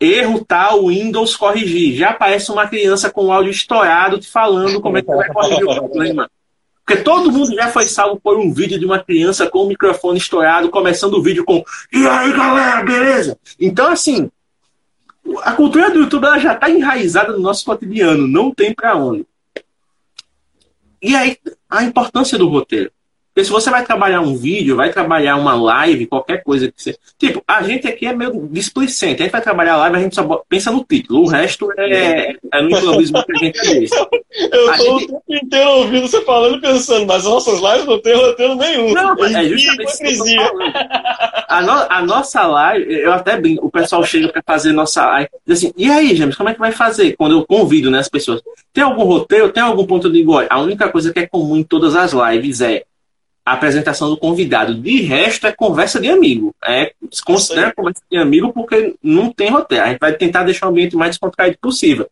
erro 0.00 0.42
tal, 0.42 0.86
Windows 0.86 1.36
corrigir. 1.36 1.94
Já 1.94 2.10
aparece 2.10 2.50
uma 2.50 2.66
criança 2.66 3.10
com 3.10 3.26
o 3.26 3.32
áudio 3.32 3.50
estourado 3.50 4.18
te 4.18 4.28
falando 4.28 4.80
como 4.80 4.96
é 4.96 5.02
que 5.02 5.14
vai 5.14 5.28
corrigir 5.28 5.64
o 5.64 5.74
problema. 5.74 6.30
Porque 6.84 7.02
todo 7.02 7.32
mundo 7.32 7.52
já 7.52 7.68
foi 7.68 7.84
salvo 7.84 8.18
por 8.20 8.38
um 8.38 8.54
vídeo 8.54 8.78
de 8.78 8.86
uma 8.86 9.02
criança 9.02 9.50
com 9.50 9.64
o 9.64 9.68
microfone 9.68 10.18
estourado, 10.18 10.70
começando 10.70 11.14
o 11.14 11.22
vídeo 11.22 11.44
com 11.44 11.64
E 11.92 12.06
aí, 12.06 12.32
galera, 12.32 12.84
beleza? 12.84 13.36
Então, 13.60 13.88
assim, 13.88 14.30
a 15.42 15.52
cultura 15.52 15.90
do 15.90 16.00
YouTube 16.00 16.24
ela 16.24 16.38
já 16.38 16.54
está 16.54 16.70
enraizada 16.70 17.32
no 17.32 17.40
nosso 17.40 17.64
cotidiano, 17.64 18.26
não 18.26 18.52
tem 18.52 18.74
para 18.74 18.96
onde. 18.96 19.26
E 21.02 21.14
aí, 21.14 21.36
a 21.68 21.82
importância 21.84 22.38
do 22.38 22.48
roteiro. 22.48 22.90
Porque 23.36 23.44
se 23.44 23.52
você 23.52 23.68
vai 23.68 23.84
trabalhar 23.84 24.22
um 24.22 24.34
vídeo, 24.34 24.76
vai 24.76 24.90
trabalhar 24.90 25.36
uma 25.36 25.54
live, 25.54 26.06
qualquer 26.06 26.42
coisa 26.42 26.72
que 26.72 26.82
você. 26.82 26.96
Tipo, 27.18 27.42
a 27.46 27.62
gente 27.62 27.86
aqui 27.86 28.06
é 28.06 28.12
meio 28.14 28.48
displicente. 28.50 29.20
A 29.20 29.24
gente 29.26 29.32
vai 29.32 29.42
trabalhar 29.42 29.76
live, 29.76 29.94
a 29.94 30.00
gente 30.00 30.14
só 30.14 30.42
pensa 30.48 30.72
no 30.72 30.82
título. 30.82 31.24
O 31.24 31.28
resto 31.28 31.70
é, 31.76 32.34
é 32.50 32.62
no 32.62 32.70
improviso 32.70 33.12
que 33.12 33.32
a 33.32 33.38
gente 33.38 33.58
é 33.58 33.74
desse. 33.78 33.94
Eu 33.94 34.70
a 34.70 34.76
tô 34.78 34.84
gente... 34.84 35.04
o 35.04 35.06
tempo 35.08 35.44
inteiro 35.44 35.70
ouvindo 35.70 36.08
você 36.08 36.22
falando 36.22 36.56
e 36.56 36.60
pensando, 36.62 37.04
mas 37.04 37.24
nossas 37.24 37.60
lives 37.60 37.84
não 37.84 38.00
tem 38.00 38.16
roteiro 38.16 38.54
nenhum. 38.54 38.94
Não, 38.94 39.14
é, 39.26 39.44
é 39.44 39.48
justamente 39.50 39.90
isso 39.90 40.24
que 40.24 40.34
eu 40.34 40.48
tô 40.48 40.56
a, 41.46 41.60
no, 41.60 41.72
a 41.72 42.02
nossa 42.02 42.46
live, 42.46 42.90
eu 42.90 43.12
até 43.12 43.38
brinco, 43.38 43.66
o 43.66 43.70
pessoal 43.70 44.02
chega 44.02 44.28
para 44.28 44.42
fazer 44.46 44.72
nossa 44.72 45.04
live, 45.06 45.28
diz 45.46 45.58
assim, 45.58 45.74
e 45.76 45.90
aí, 45.90 46.16
James, 46.16 46.36
como 46.36 46.48
é 46.48 46.54
que 46.54 46.60
vai 46.60 46.72
fazer? 46.72 47.14
Quando 47.16 47.32
eu 47.32 47.46
convido 47.46 47.90
né, 47.90 47.98
as 47.98 48.08
pessoas. 48.08 48.40
Tem 48.72 48.82
algum 48.82 49.04
roteiro? 49.04 49.52
Tem 49.52 49.62
algum 49.62 49.84
ponto 49.84 50.10
de 50.10 50.18
igual? 50.18 50.46
A 50.48 50.58
única 50.58 50.88
coisa 50.88 51.12
que 51.12 51.18
é 51.18 51.26
comum 51.26 51.56
em 51.56 51.62
todas 51.62 51.94
as 51.94 52.12
lives 52.12 52.62
é 52.62 52.84
a 53.46 53.52
apresentação 53.52 54.10
do 54.10 54.16
convidado. 54.16 54.74
De 54.74 55.02
resto, 55.02 55.46
é 55.46 55.52
conversa 55.52 56.00
de 56.00 56.08
amigo. 56.08 56.52
É 56.64 56.92
considera 57.24 57.72
conversa 57.72 58.02
de 58.10 58.18
amigo 58.18 58.52
porque 58.52 58.96
não 59.00 59.32
tem 59.32 59.50
roteiro. 59.50 59.84
A 59.84 59.88
gente 59.88 60.00
vai 60.00 60.12
tentar 60.14 60.42
deixar 60.42 60.66
o 60.66 60.70
ambiente 60.70 60.96
mais 60.96 61.12
descontraído 61.12 61.56
possível. 61.58 62.10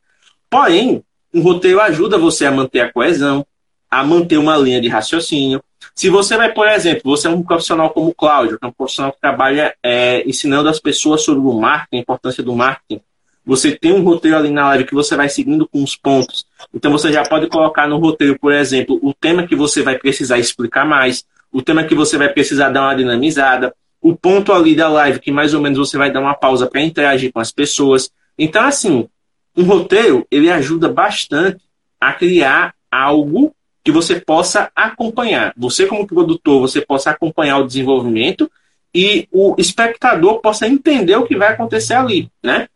Porém, 0.49 1.03
um 1.33 1.43
roteiro 1.43 1.81
ajuda 1.81 2.17
você 2.17 2.47
a 2.47 2.53
manter 2.53 2.81
a 2.81 2.93
coesão, 2.93 3.45
a 3.91 4.05
manter 4.05 4.37
uma 4.37 4.57
linha 4.57 4.81
de 4.81 4.87
raciocínio. 4.87 5.61
Se 5.93 6.09
você 6.09 6.37
vai, 6.37 6.53
por 6.53 6.69
exemplo, 6.69 7.03
você 7.05 7.27
é 7.27 7.31
um 7.31 7.43
profissional 7.43 7.91
como 7.91 8.11
o 8.11 8.15
Cláudio, 8.15 8.57
que 8.57 8.65
é 8.65 8.69
um 8.69 8.73
profissional 8.73 9.13
que 9.13 9.21
trabalha 9.21 9.75
é, 9.83 10.23
ensinando 10.29 10.69
as 10.69 10.79
pessoas 10.79 11.23
sobre 11.23 11.41
o 11.45 11.53
marketing, 11.53 11.97
a 11.97 12.01
importância 12.01 12.45
do 12.45 12.55
marketing, 12.55 13.03
você 13.45 13.77
tem 13.77 13.93
um 13.93 14.03
roteiro 14.03 14.37
ali 14.37 14.51
na 14.51 14.69
live 14.69 14.85
que 14.85 14.95
você 14.95 15.17
vai 15.17 15.29
seguindo 15.29 15.69
com 15.69 15.83
os 15.83 15.95
pontos. 15.97 16.47
Então 16.73 16.91
você 16.91 17.13
já 17.13 17.23
pode 17.23 17.47
colocar 17.49 17.87
no 17.87 17.99
roteiro, 17.99 18.39
por 18.39 18.53
exemplo, 18.53 18.99
o 19.03 19.13
tema 19.13 19.47
que 19.47 19.55
você 19.55 19.83
vai 19.83 19.99
precisar 19.99 20.39
explicar 20.39 20.87
mais, 20.87 21.25
o 21.53 21.61
tema 21.61 21.85
que 21.85 21.95
você 21.95 22.17
vai 22.17 22.29
precisar 22.29 22.71
dar 22.71 22.83
uma 22.83 22.95
dinamizada, 22.95 23.75
o 24.01 24.17
ponto 24.17 24.53
ali 24.53 24.75
da 24.75 24.89
live 24.89 25.21
que 25.21 25.31
mais 25.31 25.55
ou 25.55 25.61
menos 25.61 25.79
você 25.79 25.97
vai 25.97 26.11
dar 26.11 26.21
uma 26.21 26.35
pausa 26.35 26.67
para 26.67 26.81
interagir 26.81 27.33
com 27.33 27.41
as 27.41 27.53
pessoas. 27.53 28.11
Então, 28.39 28.63
assim, 28.63 29.09
um 29.57 29.65
roteiro 29.65 30.27
ele 30.31 30.51
ajuda 30.51 30.89
bastante 30.89 31.63
a 32.01 32.13
criar 32.13 32.75
algo 32.91 33.55
que 33.85 33.93
você 33.93 34.19
possa 34.19 34.71
acompanhar. 34.75 35.53
Você, 35.57 35.87
como 35.87 36.07
produtor, 36.07 36.61
você 36.61 36.81
possa 36.81 37.11
acompanhar 37.11 37.59
o 37.59 37.67
desenvolvimento 37.67 38.51
e 38.95 39.29
o 39.31 39.55
espectador 39.59 40.41
possa 40.41 40.67
entender 40.67 41.17
o 41.17 41.27
que 41.27 41.37
vai 41.37 41.53
acontecer 41.53 41.95
ali, 41.95 42.31
né? 42.43 42.69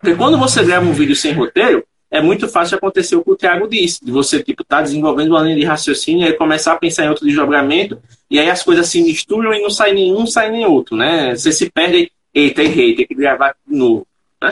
Porque 0.00 0.16
quando 0.16 0.38
você 0.38 0.64
grava 0.64 0.86
um 0.86 0.92
vídeo 0.92 1.14
sem 1.14 1.32
roteiro, 1.34 1.84
é 2.10 2.20
muito 2.20 2.48
fácil 2.48 2.76
acontecer 2.76 3.14
o 3.14 3.22
que 3.22 3.30
o 3.30 3.36
Thiago 3.36 3.68
disse, 3.68 4.04
de 4.04 4.10
você 4.10 4.42
tipo 4.42 4.64
tá 4.64 4.82
desenvolvendo 4.82 5.30
uma 5.30 5.42
linha 5.42 5.56
de 5.56 5.64
raciocínio 5.64 6.26
e 6.26 6.32
começar 6.32 6.72
a 6.72 6.76
pensar 6.76 7.04
em 7.04 7.08
outro 7.08 7.24
desdobramento, 7.24 8.02
e 8.28 8.38
aí 8.40 8.50
as 8.50 8.62
coisas 8.62 8.88
se 8.88 9.00
misturam 9.02 9.52
e 9.52 9.60
não 9.60 9.70
sai 9.70 9.92
nenhum, 9.92 10.26
sai 10.26 10.50
nem 10.50 10.64
outro, 10.64 10.96
né? 10.96 11.36
Você 11.36 11.52
se 11.52 11.70
perde, 11.70 12.10
eita, 12.34 12.62
errei, 12.62 12.96
tem 12.96 13.06
que 13.06 13.14
gravar 13.14 13.54
de 13.66 13.76
novo. 13.76 14.06
Né? 14.42 14.50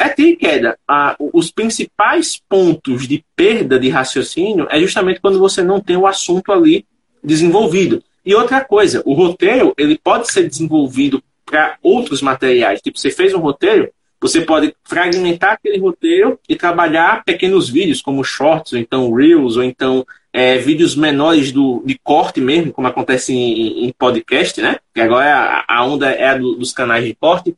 É 0.00 0.08
ter 0.08 0.36
queda. 0.36 0.78
Ah, 0.88 1.16
os 1.18 1.50
principais 1.50 2.40
pontos 2.48 3.06
de 3.06 3.24
perda 3.36 3.78
de 3.78 3.88
raciocínio 3.88 4.66
é 4.70 4.80
justamente 4.80 5.20
quando 5.20 5.38
você 5.38 5.62
não 5.62 5.80
tem 5.80 5.96
o 5.96 6.06
assunto 6.06 6.50
ali 6.50 6.86
desenvolvido. 7.22 8.02
E 8.24 8.34
outra 8.34 8.64
coisa, 8.64 9.02
o 9.04 9.12
roteiro 9.12 9.74
ele 9.76 9.98
pode 9.98 10.32
ser 10.32 10.48
desenvolvido 10.48 11.22
para 11.44 11.78
outros 11.82 12.22
materiais. 12.22 12.80
Tipo, 12.80 12.98
você 12.98 13.10
fez 13.10 13.34
um 13.34 13.40
roteiro, 13.40 13.90
você 14.20 14.40
pode 14.40 14.74
fragmentar 14.84 15.52
aquele 15.52 15.78
roteiro 15.78 16.38
e 16.48 16.56
trabalhar 16.56 17.22
pequenos 17.24 17.68
vídeos, 17.68 18.02
como 18.02 18.24
shorts, 18.24 18.72
ou 18.72 18.78
então 18.78 19.12
reels, 19.12 19.56
ou 19.56 19.62
então 19.62 20.04
é, 20.32 20.58
vídeos 20.58 20.96
menores 20.96 21.52
do, 21.52 21.82
de 21.84 21.98
corte 22.02 22.40
mesmo, 22.40 22.72
como 22.72 22.88
acontece 22.88 23.32
em, 23.32 23.86
em 23.86 23.92
podcast, 23.92 24.60
né? 24.60 24.78
Que 24.92 25.00
agora 25.00 25.26
é 25.26 25.64
a, 25.68 25.84
onda 25.84 26.10
é 26.10 26.28
a 26.28 26.36
do, 26.36 26.54
dos 26.56 26.72
canais 26.72 27.04
de 27.04 27.14
corte. 27.14 27.56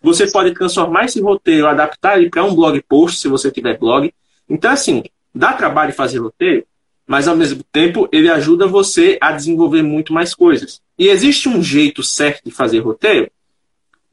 Você 0.00 0.30
pode 0.30 0.52
transformar 0.52 1.06
esse 1.06 1.20
roteiro, 1.20 1.66
adaptar 1.66 2.18
ele 2.18 2.30
para 2.30 2.44
um 2.44 2.54
blog 2.54 2.80
post, 2.88 3.20
se 3.20 3.28
você 3.28 3.50
tiver 3.50 3.78
blog. 3.78 4.12
Então, 4.48 4.70
assim, 4.70 5.02
dá 5.34 5.52
trabalho 5.52 5.92
fazer 5.92 6.18
roteiro, 6.18 6.64
mas 7.06 7.26
ao 7.26 7.36
mesmo 7.36 7.62
tempo 7.72 8.08
ele 8.12 8.28
ajuda 8.28 8.66
você 8.66 9.18
a 9.20 9.32
desenvolver 9.32 9.82
muito 9.82 10.12
mais 10.12 10.34
coisas. 10.34 10.80
E 10.98 11.08
existe 11.08 11.48
um 11.48 11.62
jeito 11.62 12.02
certo 12.02 12.44
de 12.44 12.50
fazer 12.50 12.78
roteiro? 12.78 13.30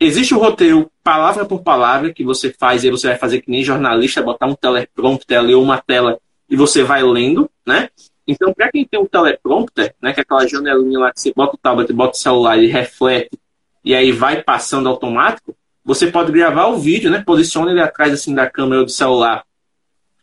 Existe 0.06 0.34
o 0.34 0.39
roteiro 0.39 0.92
palavra 1.04 1.46
por 1.46 1.62
palavra 1.62 2.13
que 2.13 2.24
você 2.24 2.54
faz, 2.58 2.84
e 2.84 2.89
você 2.89 3.08
vai 3.08 3.18
fazer 3.18 3.42
que 3.42 3.50
nem 3.50 3.63
jornalista, 3.63 4.22
botar 4.22 4.48
um 4.48 4.56
teleprompter 4.56 5.39
ali 5.39 5.56
ou 5.56 5.63
uma 5.63 5.78
tela 5.80 6.20
e 6.50 6.56
você 6.56 6.84
vai 6.84 7.02
lendo, 7.04 7.50
né? 7.66 7.89
Então, 8.28 8.54
para 8.54 8.72
quem 8.72 8.86
tem 8.86 9.00
um 9.00 9.06
teleprompter, 9.06 9.96
né, 10.02 10.13
que 10.13 10.20
é 10.20 10.24
aquela 10.24 10.48
janelinha 10.48 11.00
lá 11.00 11.12
que 11.12 11.20
você 11.20 11.34
bota 11.36 11.56
o 11.56 11.58
tablet, 11.58 11.92
bota 11.92 12.13
o 12.13 12.20
celular 12.20 12.58
e 12.58 12.68
reflete, 12.68 13.38
e 13.84 13.94
aí 13.94 14.12
vai 14.12 14.42
passando 14.42 14.88
automático, 14.88 15.56
você 15.84 16.08
pode 16.08 16.32
gravar 16.32 16.68
o 16.68 16.78
vídeo, 16.78 17.12
né? 17.12 17.22
Posiciona 17.26 17.72
ele 17.72 17.82
atrás 17.82 18.13
assim 18.13 18.34
da 18.34 18.50
câmera 18.50 18.84
do 18.84 18.92
celular 18.92 19.44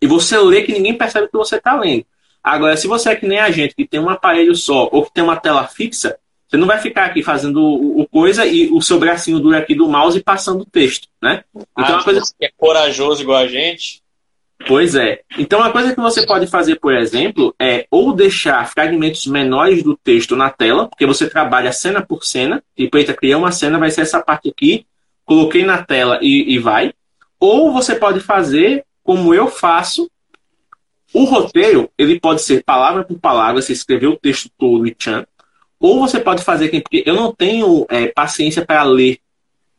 e 0.01 0.07
você 0.07 0.39
lê 0.39 0.63
que 0.63 0.73
ninguém 0.73 0.97
percebe 0.97 1.29
que 1.29 1.37
você 1.37 1.57
está 1.57 1.79
lendo. 1.79 2.07
Agora, 2.43 2.77
se 2.77 2.87
você 2.87 3.11
é 3.11 3.17
que 3.17 3.27
nem 3.27 3.39
a 3.39 3.51
gente, 3.51 3.75
que 3.75 3.87
tem 3.87 4.01
um 4.01 4.09
aparelho 4.09 4.55
só 4.55 4.89
ou 4.91 5.05
que 5.05 5.13
tem 5.13 5.23
uma 5.23 5.37
tela 5.37 5.67
fixa, 5.67 6.19
você 6.51 6.57
não 6.57 6.67
vai 6.67 6.79
ficar 6.79 7.05
aqui 7.05 7.23
fazendo 7.23 7.63
o, 7.63 8.01
o, 8.01 8.09
coisa 8.09 8.45
e 8.45 8.69
o 8.73 8.83
seu 8.83 8.99
bracinho 8.99 9.39
duro 9.39 9.57
aqui 9.57 9.73
do 9.73 9.89
mouse 9.89 10.21
passando 10.21 10.63
o 10.63 10.67
texto, 10.67 11.07
né? 11.23 11.45
Então, 11.55 11.67
ah, 11.77 11.93
uma 11.93 12.03
coisa 12.03 12.21
que 12.21 12.45
é 12.45 12.51
corajoso 12.57 13.23
igual 13.23 13.39
a 13.39 13.47
gente. 13.47 14.03
Pois 14.67 14.97
é. 14.97 15.21
Então, 15.39 15.61
uma 15.61 15.71
coisa 15.71 15.95
que 15.95 16.01
você 16.01 16.27
pode 16.27 16.49
fazer, 16.49 16.81
por 16.81 16.93
exemplo, 16.93 17.55
é 17.57 17.87
ou 17.89 18.13
deixar 18.13 18.69
fragmentos 18.69 19.27
menores 19.29 19.85
do 19.85 19.97
texto 19.97 20.35
na 20.35 20.51
tela, 20.51 20.89
porque 20.89 21.07
você 21.07 21.31
trabalha 21.31 21.73
cena 21.73 22.03
por 22.03 22.25
cena, 22.25 22.61
tipo, 22.77 22.99
eita, 22.99 23.15
criei 23.15 23.37
uma 23.37 23.53
cena, 23.53 23.79
vai 23.79 23.91
ser 23.93 24.01
essa 24.01 24.21
parte 24.21 24.49
aqui, 24.49 24.85
coloquei 25.25 25.65
na 25.65 25.85
tela 25.85 26.19
e, 26.21 26.53
e 26.53 26.59
vai. 26.59 26.93
Ou 27.39 27.73
você 27.73 27.95
pode 27.95 28.19
fazer 28.19 28.85
como 29.05 29.33
eu 29.33 29.47
faço. 29.47 30.11
O 31.13 31.25
roteiro, 31.25 31.89
ele 31.97 32.19
pode 32.19 32.43
ser 32.43 32.65
palavra 32.65 33.05
por 33.05 33.19
palavra, 33.21 33.63
você 33.63 33.73
escrever 33.73 34.09
o 34.09 34.17
texto 34.17 34.51
todo 34.59 34.87
e 34.87 34.95
tchan. 34.95 35.25
Ou 35.81 35.99
você 35.99 36.21
pode 36.21 36.45
fazer, 36.45 36.69
porque 36.83 37.03
eu 37.07 37.15
não 37.15 37.33
tenho 37.33 37.87
é, 37.89 38.09
paciência 38.09 38.65
para 38.65 38.83
ler. 38.83 39.19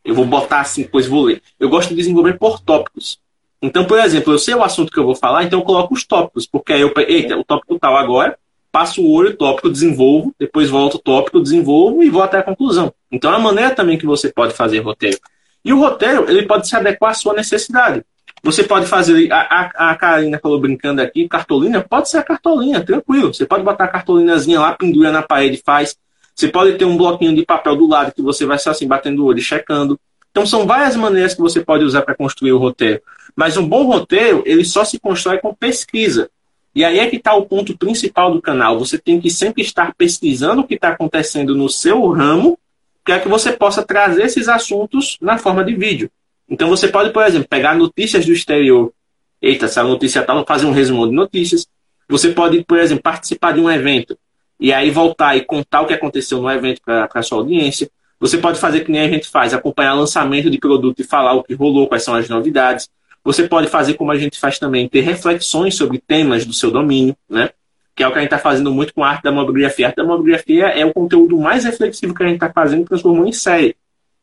Eu 0.04 0.16
vou 0.16 0.24
botar 0.24 0.60
assim, 0.60 0.82
depois 0.82 1.06
vou 1.06 1.22
ler. 1.22 1.40
Eu 1.60 1.68
gosto 1.68 1.90
de 1.90 1.94
desenvolver 1.94 2.36
por 2.36 2.58
tópicos. 2.58 3.20
Então, 3.62 3.84
por 3.84 4.00
exemplo, 4.00 4.32
eu 4.32 4.38
sei 4.38 4.54
o 4.54 4.64
assunto 4.64 4.90
que 4.90 4.98
eu 4.98 5.04
vou 5.04 5.14
falar, 5.14 5.44
então 5.44 5.60
eu 5.60 5.64
coloco 5.64 5.94
os 5.94 6.04
tópicos, 6.04 6.44
porque 6.44 6.72
aí 6.72 6.80
eu, 6.80 6.92
eita, 7.06 7.38
o 7.38 7.44
tópico 7.44 7.78
tal 7.78 7.96
agora, 7.96 8.36
passo 8.72 9.00
o 9.00 9.12
olho, 9.12 9.36
tópico, 9.36 9.70
desenvolvo, 9.70 10.34
depois 10.36 10.68
volto 10.68 10.96
o 10.96 10.98
tópico, 10.98 11.40
desenvolvo 11.40 12.02
e 12.02 12.10
vou 12.10 12.22
até 12.22 12.38
a 12.38 12.42
conclusão. 12.42 12.92
Então, 13.10 13.32
é 13.32 13.36
a 13.36 13.38
maneira 13.38 13.72
também 13.72 13.96
que 13.96 14.04
você 14.04 14.32
pode 14.32 14.54
fazer 14.54 14.80
roteiro. 14.80 15.18
E 15.64 15.72
o 15.72 15.78
roteiro, 15.78 16.28
ele 16.28 16.44
pode 16.44 16.66
se 16.66 16.74
adequar 16.74 17.12
à 17.12 17.14
sua 17.14 17.34
necessidade. 17.34 18.02
Você 18.42 18.64
pode 18.64 18.86
fazer, 18.86 19.30
a, 19.32 19.38
a, 19.40 19.90
a 19.90 19.94
Karina 19.94 20.38
falou 20.38 20.58
brincando 20.58 21.00
aqui, 21.00 21.28
cartolina, 21.28 21.80
pode 21.80 22.10
ser 22.10 22.18
a 22.18 22.22
cartolina, 22.24 22.84
tranquilo. 22.84 23.32
Você 23.32 23.46
pode 23.46 23.62
botar 23.62 23.84
a 23.84 23.88
cartolinazinha 23.88 24.58
lá, 24.58 24.72
pendura 24.72 25.12
na 25.12 25.22
parede, 25.22 25.62
faz. 25.64 25.96
Você 26.34 26.48
pode 26.48 26.76
ter 26.76 26.84
um 26.84 26.96
bloquinho 26.96 27.36
de 27.36 27.44
papel 27.44 27.76
do 27.76 27.86
lado 27.86 28.12
que 28.12 28.20
você 28.20 28.44
vai 28.44 28.58
só 28.58 28.70
assim 28.70 28.86
batendo 28.86 29.22
o 29.22 29.26
olho 29.26 29.40
checando. 29.40 29.98
Então 30.32 30.44
são 30.44 30.66
várias 30.66 30.96
maneiras 30.96 31.34
que 31.34 31.40
você 31.40 31.60
pode 31.60 31.84
usar 31.84 32.02
para 32.02 32.16
construir 32.16 32.52
o 32.52 32.58
roteiro. 32.58 33.00
Mas 33.36 33.56
um 33.56 33.68
bom 33.68 33.84
roteiro, 33.84 34.42
ele 34.44 34.64
só 34.64 34.84
se 34.84 34.98
constrói 34.98 35.38
com 35.38 35.54
pesquisa. 35.54 36.28
E 36.74 36.84
aí 36.84 36.98
é 36.98 37.06
que 37.06 37.16
está 37.16 37.34
o 37.34 37.44
ponto 37.44 37.76
principal 37.76 38.32
do 38.32 38.42
canal. 38.42 38.78
Você 38.78 38.98
tem 38.98 39.20
que 39.20 39.30
sempre 39.30 39.62
estar 39.62 39.94
pesquisando 39.94 40.62
o 40.62 40.66
que 40.66 40.74
está 40.74 40.88
acontecendo 40.88 41.54
no 41.54 41.68
seu 41.68 42.08
ramo, 42.08 42.58
para 43.04 43.20
que 43.20 43.28
você 43.28 43.52
possa 43.52 43.82
trazer 43.82 44.24
esses 44.24 44.48
assuntos 44.48 45.18
na 45.20 45.38
forma 45.38 45.62
de 45.62 45.74
vídeo. 45.74 46.10
Então 46.52 46.68
você 46.68 46.86
pode, 46.86 47.10
por 47.14 47.24
exemplo, 47.24 47.48
pegar 47.48 47.74
notícias 47.74 48.26
do 48.26 48.32
exterior. 48.32 48.92
Eita, 49.40 49.64
essa 49.64 49.82
notícia 49.82 50.22
tal, 50.22 50.44
fazer 50.44 50.66
um 50.66 50.70
resumo 50.70 51.08
de 51.08 51.14
notícias. 51.14 51.66
Você 52.06 52.30
pode, 52.30 52.62
por 52.64 52.78
exemplo, 52.78 53.02
participar 53.02 53.52
de 53.52 53.60
um 53.60 53.70
evento 53.70 54.18
e 54.60 54.70
aí 54.70 54.90
voltar 54.90 55.34
e 55.34 55.46
contar 55.46 55.80
o 55.80 55.86
que 55.86 55.94
aconteceu 55.94 56.42
no 56.42 56.50
evento 56.50 56.82
para 56.84 57.08
a 57.10 57.22
sua 57.22 57.38
audiência. 57.38 57.90
Você 58.20 58.36
pode 58.36 58.60
fazer 58.60 58.84
que 58.84 58.92
nem 58.92 59.00
a 59.00 59.08
gente 59.08 59.28
faz, 59.28 59.54
acompanhar 59.54 59.94
lançamento 59.94 60.50
de 60.50 60.58
produto 60.58 61.00
e 61.00 61.04
falar 61.04 61.32
o 61.32 61.42
que 61.42 61.54
rolou, 61.54 61.88
quais 61.88 62.02
são 62.02 62.14
as 62.14 62.28
novidades. 62.28 62.86
Você 63.24 63.48
pode 63.48 63.68
fazer 63.68 63.94
como 63.94 64.12
a 64.12 64.18
gente 64.18 64.38
faz 64.38 64.58
também, 64.58 64.86
ter 64.86 65.00
reflexões 65.00 65.74
sobre 65.74 65.98
temas 66.06 66.44
do 66.44 66.52
seu 66.52 66.70
domínio, 66.70 67.16
né? 67.30 67.48
Que 67.96 68.02
é 68.02 68.08
o 68.08 68.12
que 68.12 68.18
a 68.18 68.20
gente 68.20 68.32
está 68.32 68.38
fazendo 68.38 68.70
muito 68.70 68.92
com 68.92 69.02
a 69.02 69.08
arte 69.08 69.22
da 69.22 69.32
mobigrafia. 69.32 69.86
A 69.86 69.88
arte 69.88 69.96
da 69.96 70.04
mobigrafia 70.04 70.66
é 70.66 70.84
o 70.84 70.92
conteúdo 70.92 71.38
mais 71.38 71.64
reflexivo 71.64 72.14
que 72.14 72.22
a 72.22 72.26
gente 72.26 72.36
está 72.36 72.52
fazendo 72.52 72.84
transformou 72.84 73.26
em 73.26 73.32
série. 73.32 73.74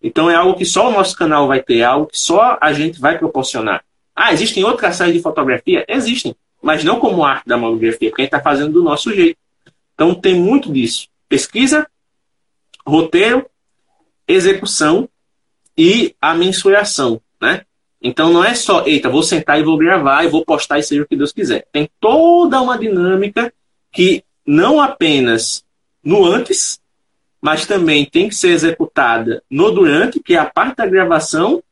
Então 0.02 0.30
é 0.30 0.36
algo 0.36 0.58
que 0.58 0.66
só 0.66 0.90
o 0.90 0.92
nosso 0.92 1.16
canal 1.16 1.48
vai 1.48 1.62
ter, 1.62 1.80
é 1.80 1.84
algo 1.84 2.08
que 2.08 2.18
só 2.18 2.58
a 2.62 2.72
gente 2.74 3.00
vai 3.00 3.18
proporcionar. 3.18 3.84
Ah, 4.16 4.34
existem 4.34 4.64
outras 4.64 4.96
séries 4.96 5.16
de 5.16 5.22
fotografia? 5.22 5.86
Existem, 5.88 6.36
mas 6.62 6.84
não 6.84 7.00
como 7.00 7.24
arte 7.24 7.48
da 7.48 7.58
mobigrafia, 7.58 8.10
porque 8.10 8.22
a 8.22 8.26
gente 8.26 8.34
está 8.34 8.42
fazendo 8.42 8.74
do 8.74 8.84
nosso 8.84 9.14
jeito. 9.14 9.38
Então 9.94 10.16
tem 10.16 10.36
muito 10.36 10.72
disso. 10.72 11.08
Pesquisa, 11.28 11.88
roteiro, 12.86 13.46
execução 14.28 15.08
e 15.78 16.16
a 16.22 16.34
mensuração, 16.34 17.22
né? 17.42 17.66
Então 18.02 18.32
não 18.32 18.44
é 18.44 18.54
só, 18.56 18.86
eita, 18.86 19.10
vou 19.10 19.24
sentar 19.24 19.60
e 19.60 19.64
vou 19.64 19.78
gravar 19.78 20.24
e 20.24 20.30
vou 20.30 20.46
postar 20.46 20.80
e 20.80 20.84
seja 20.84 21.02
o 21.02 21.08
que 21.08 21.18
Deus 21.18 21.34
quiser. 21.34 21.68
Tem 21.72 21.90
toda 22.00 22.62
uma 22.62 22.78
dinâmica 22.78 23.54
que 23.92 24.24
não 24.46 24.80
apenas 24.80 25.64
no 26.04 26.26
antes, 26.26 26.79
mas 27.42 27.66
também 27.66 28.06
tem 28.06 28.30
que 28.30 28.36
ser 28.36 28.50
executada 28.50 29.42
no 29.50 29.72
durante, 29.72 30.20
que 30.20 30.36
é 30.36 30.38
a 30.38 30.46
parte 30.46 30.78
da 30.78 30.86
gravação 30.86 31.64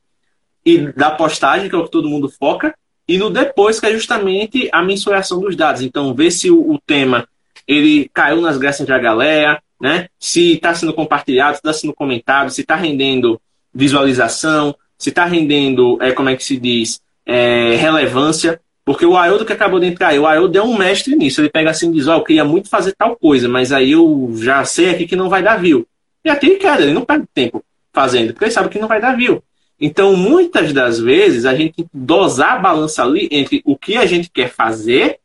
e 0.65 0.91
da 0.93 1.12
postagem, 1.12 1.69
que 1.69 1.75
é 1.75 1.77
o 1.77 1.84
que 1.86 1.91
todo 1.91 2.10
mundo 2.10 2.30
foca, 2.30 2.75
e 3.08 3.17
no 3.17 3.30
depois, 3.30 3.80
que 3.80 3.86
é 3.86 3.93
justamente 3.93 4.69
a 4.71 4.84
mensuração 4.84 5.39
dos 5.39 5.56
dados. 5.56 5.82
Então, 5.82 6.13
ver 6.13 6.32
se 6.32 6.51
o, 6.51 6.73
o 6.73 6.80
tema 6.80 7.27
ele 7.67 8.10
caiu 8.13 8.41
nas 8.41 8.58
graças 8.58 8.86
da 8.86 8.97
galera, 8.97 9.62
né? 9.80 10.08
Se 10.19 10.53
está 10.53 10.73
sendo 10.73 10.93
compartilhado, 10.93 11.56
se 11.56 11.60
está 11.60 11.73
sendo 11.73 11.93
comentado, 11.93 12.49
se 12.49 12.62
está 12.62 12.75
rendendo 12.75 13.39
visualização, 13.73 14.75
se 14.97 15.10
está 15.10 15.25
rendendo, 15.25 15.97
é, 16.01 16.12
como 16.12 16.30
é 16.30 16.36
que 16.36 16.43
se 16.43 16.58
diz, 16.58 17.01
é, 17.25 17.75
relevância. 17.75 18.60
Porque 18.88 19.06
o 19.06 19.17
Aildo 19.17 19.43
que 19.43 19.52
acabou 19.52 19.82
de 19.82 19.86
entrar 19.86 20.17
o 20.17 20.26
Aildo 20.26 20.58
é 20.58 20.63
um 20.63 20.78
mestre 20.78 21.13
nisso. 21.13 21.41
Ele 21.41 21.50
pega 21.50 21.71
assim 21.71 21.89
e 21.89 21.91
diz, 21.95 22.08
ó, 22.08 22.15
oh, 22.15 22.19
eu 22.19 22.23
queria 22.23 22.45
muito 22.45 22.69
fazer 22.69 22.93
tal 22.93 23.17
coisa, 23.17 23.50
mas 23.50 23.73
aí 23.73 23.91
eu 23.91 24.32
já 24.38 24.63
sei 24.63 24.89
aqui 24.89 25.06
que 25.06 25.13
não 25.13 25.28
vai 25.28 25.43
dar 25.43 25.58
view. 25.58 25.86
E 26.23 26.30
até 26.30 26.50
queda, 26.52 26.84
ele 26.84 26.93
não 26.93 27.04
perde 27.04 27.26
tempo 27.34 27.62
fazendo, 27.91 28.32
porque 28.32 28.45
ele 28.45 28.52
sabe 28.52 28.69
que 28.69 28.80
não 28.80 28.88
vai 28.88 29.02
dar 29.02 29.17
view. 29.17 29.43
Então, 29.78 30.15
muitas 30.15 30.71
das 30.71 31.02
vezes, 31.02 31.43
a 31.43 31.54
gente 31.54 31.86
dosar 31.93 32.54
a 32.54 32.60
balança 32.60 33.04
ali 33.04 33.28
entre 33.30 33.62
o 33.65 33.76
que 33.76 33.97
a 33.97 34.06
gente 34.06 34.30
quer 34.30 34.50
fazer 34.50 35.19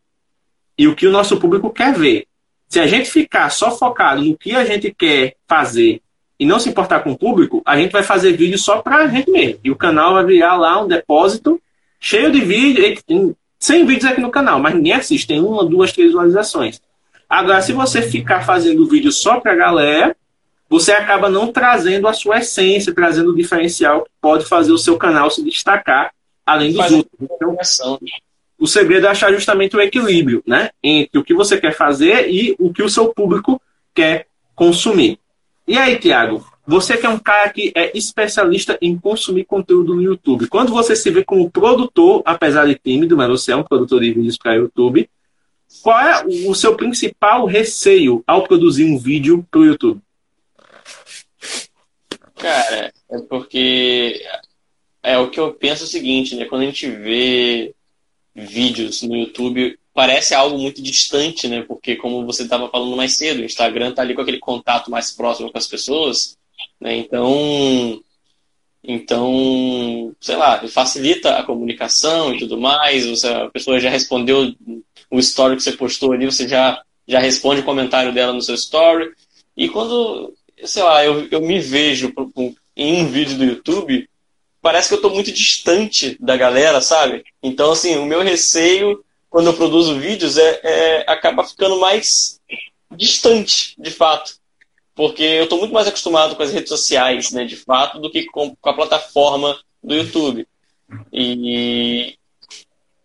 e 0.76 0.88
o 0.88 0.96
que 0.96 1.06
o 1.06 1.12
nosso 1.12 1.36
público 1.36 1.70
quer 1.70 1.94
ver. 1.94 2.26
Se 2.68 2.80
a 2.80 2.86
gente 2.88 3.08
ficar 3.08 3.48
só 3.50 3.70
focado 3.70 4.24
no 4.24 4.36
que 4.36 4.56
a 4.56 4.64
gente 4.64 4.92
quer 4.92 5.36
fazer 5.46 6.02
e 6.36 6.44
não 6.44 6.58
se 6.58 6.68
importar 6.68 6.98
com 6.98 7.12
o 7.12 7.16
público, 7.16 7.62
a 7.64 7.76
gente 7.76 7.92
vai 7.92 8.02
fazer 8.02 8.32
vídeo 8.32 8.58
só 8.58 8.82
para 8.82 8.96
a 8.96 9.06
gente 9.06 9.30
mesmo. 9.30 9.60
E 9.62 9.70
o 9.70 9.76
canal 9.76 10.14
vai 10.14 10.24
virar 10.26 10.56
lá 10.56 10.82
um 10.82 10.88
depósito 10.88 11.62
cheio 12.00 12.32
de 12.32 12.40
vídeos. 12.40 13.04
Tem 13.66 13.78
100 13.78 13.86
vídeos 13.86 14.10
aqui 14.10 14.20
no 14.20 14.30
canal, 14.30 14.58
mas 14.58 14.74
ninguém 14.74 14.94
assiste. 14.94 15.26
Tem 15.26 15.40
uma, 15.40 15.64
duas, 15.64 15.92
três 15.92 16.08
visualizações. 16.08 16.80
Agora, 17.28 17.62
se 17.62 17.72
você 17.72 18.02
ficar 18.02 18.44
fazendo 18.44 18.88
vídeo 18.88 19.12
só 19.12 19.38
para 19.38 19.52
a 19.52 19.56
galera, 19.56 20.16
você 20.68 20.90
acaba 20.92 21.30
não 21.30 21.52
trazendo 21.52 22.08
a 22.08 22.12
sua 22.12 22.38
essência, 22.38 22.92
trazendo 22.92 23.30
o 23.30 23.36
diferencial 23.36 24.02
que 24.02 24.10
pode 24.20 24.44
fazer 24.46 24.72
o 24.72 24.78
seu 24.78 24.98
canal 24.98 25.30
se 25.30 25.44
destacar 25.44 26.12
além 26.44 26.72
dos 26.72 26.90
outros. 26.90 27.12
Então, 27.20 27.56
o 28.58 28.66
segredo 28.66 29.06
é 29.06 29.10
achar 29.10 29.32
justamente 29.32 29.76
o 29.76 29.80
equilíbrio 29.80 30.42
né, 30.46 30.70
entre 30.82 31.18
o 31.18 31.24
que 31.24 31.34
você 31.34 31.60
quer 31.60 31.74
fazer 31.74 32.28
e 32.28 32.54
o 32.58 32.72
que 32.72 32.82
o 32.82 32.88
seu 32.88 33.08
público 33.14 33.60
quer 33.94 34.26
consumir. 34.54 35.18
E 35.66 35.78
aí, 35.78 35.98
Tiago, 35.98 36.44
você 36.66 36.96
que 36.96 37.06
é 37.06 37.08
um 37.08 37.18
cara 37.18 37.50
que 37.50 37.72
é 37.74 37.96
especialista 37.96 38.78
em 38.80 38.96
consumir 38.96 39.44
conteúdo 39.44 39.94
no 39.94 40.02
YouTube, 40.02 40.46
quando 40.48 40.72
você 40.72 40.94
se 40.94 41.10
vê 41.10 41.24
como 41.24 41.50
produtor, 41.50 42.22
apesar 42.24 42.66
de 42.66 42.74
tímido, 42.76 43.16
mas 43.16 43.28
você 43.28 43.52
é 43.52 43.56
um 43.56 43.64
produtor 43.64 44.00
de 44.00 44.12
vídeos 44.12 44.38
para 44.38 44.54
YouTube, 44.54 45.08
qual 45.82 45.98
é 46.00 46.24
o 46.46 46.54
seu 46.54 46.76
principal 46.76 47.46
receio 47.46 48.22
ao 48.26 48.44
produzir 48.44 48.84
um 48.84 48.98
vídeo 48.98 49.46
para 49.50 49.60
o 49.60 49.64
YouTube? 49.64 50.00
Cara, 52.36 52.92
é 53.10 53.18
porque 53.28 54.22
é 55.02 55.18
o 55.18 55.30
que 55.30 55.40
eu 55.40 55.52
penso 55.54 55.84
o 55.84 55.86
seguinte, 55.86 56.36
né? 56.36 56.44
Quando 56.44 56.62
a 56.62 56.66
gente 56.66 56.88
vê 56.88 57.74
vídeos 58.34 59.02
no 59.02 59.16
YouTube 59.16 59.78
parece 59.94 60.34
algo 60.34 60.58
muito 60.58 60.82
distante, 60.82 61.48
né? 61.48 61.62
Porque 61.62 61.96
como 61.96 62.24
você 62.24 62.44
estava 62.44 62.68
falando 62.68 62.96
mais 62.96 63.16
cedo, 63.16 63.40
o 63.40 63.44
Instagram 63.44 63.92
tá 63.92 64.02
ali 64.02 64.14
com 64.14 64.22
aquele 64.22 64.38
contato 64.38 64.90
mais 64.90 65.10
próximo 65.10 65.50
com 65.50 65.58
as 65.58 65.66
pessoas, 65.66 66.36
né? 66.82 66.96
Então, 66.96 68.02
então, 68.82 70.14
sei 70.20 70.36
lá, 70.36 70.66
facilita 70.68 71.36
a 71.36 71.44
comunicação 71.44 72.34
e 72.34 72.38
tudo 72.38 72.58
mais. 72.58 73.06
Você, 73.06 73.28
a 73.28 73.48
pessoa 73.48 73.78
já 73.80 73.88
respondeu 73.88 74.52
o 75.10 75.18
story 75.20 75.56
que 75.56 75.62
você 75.62 75.72
postou 75.72 76.12
ali, 76.12 76.26
você 76.26 76.48
já 76.48 76.82
já 77.06 77.18
responde 77.18 77.60
o 77.60 77.64
comentário 77.64 78.12
dela 78.12 78.32
no 78.32 78.42
seu 78.42 78.54
story. 78.54 79.12
E 79.56 79.68
quando, 79.68 80.32
sei 80.64 80.82
lá, 80.82 81.04
eu, 81.04 81.28
eu 81.30 81.40
me 81.40 81.58
vejo 81.58 82.12
em 82.76 83.02
um 83.02 83.06
vídeo 83.06 83.36
do 83.36 83.44
YouTube, 83.44 84.08
parece 84.60 84.88
que 84.88 84.94
eu 84.94 84.98
estou 84.98 85.12
muito 85.12 85.32
distante 85.32 86.16
da 86.20 86.36
galera, 86.36 86.80
sabe? 86.80 87.24
Então, 87.42 87.72
assim, 87.72 87.96
o 87.96 88.06
meu 88.06 88.22
receio 88.22 89.04
quando 89.28 89.46
eu 89.46 89.54
produzo 89.54 89.98
vídeos 89.98 90.36
é, 90.36 90.60
é 90.62 91.04
acaba 91.10 91.44
ficando 91.44 91.80
mais 91.80 92.38
distante, 92.90 93.74
de 93.78 93.90
fato. 93.90 94.34
Porque 94.94 95.22
eu 95.22 95.44
estou 95.44 95.58
muito 95.58 95.72
mais 95.72 95.86
acostumado 95.88 96.36
com 96.36 96.42
as 96.42 96.52
redes 96.52 96.68
sociais, 96.68 97.30
né, 97.30 97.44
de 97.44 97.56
fato, 97.56 97.98
do 97.98 98.10
que 98.10 98.26
com, 98.26 98.54
a 98.62 98.72
plataforma 98.74 99.58
do 99.82 99.94
YouTube. 99.94 100.46
E, 101.12 102.16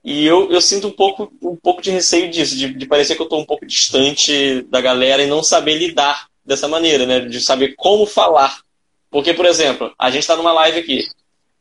e 0.03 0.25
eu, 0.25 0.51
eu 0.51 0.59
sinto 0.59 0.87
um 0.87 0.91
pouco, 0.91 1.31
um 1.41 1.55
pouco 1.55 1.81
de 1.81 1.91
receio 1.91 2.29
disso, 2.29 2.57
de, 2.57 2.73
de 2.73 2.85
parecer 2.85 3.15
que 3.15 3.21
eu 3.21 3.25
estou 3.25 3.39
um 3.39 3.45
pouco 3.45 3.65
distante 3.65 4.61
da 4.63 4.81
galera 4.81 5.23
e 5.23 5.27
não 5.27 5.41
saber 5.41 5.77
lidar 5.77 6.27
dessa 6.45 6.67
maneira, 6.67 7.05
né? 7.05 7.19
De 7.21 7.39
saber 7.41 7.75
como 7.75 8.05
falar. 8.05 8.61
Porque, 9.09 9.33
por 9.33 9.45
exemplo, 9.45 9.93
a 9.97 10.09
gente 10.09 10.21
está 10.21 10.35
numa 10.35 10.53
live 10.53 10.79
aqui. 10.79 11.07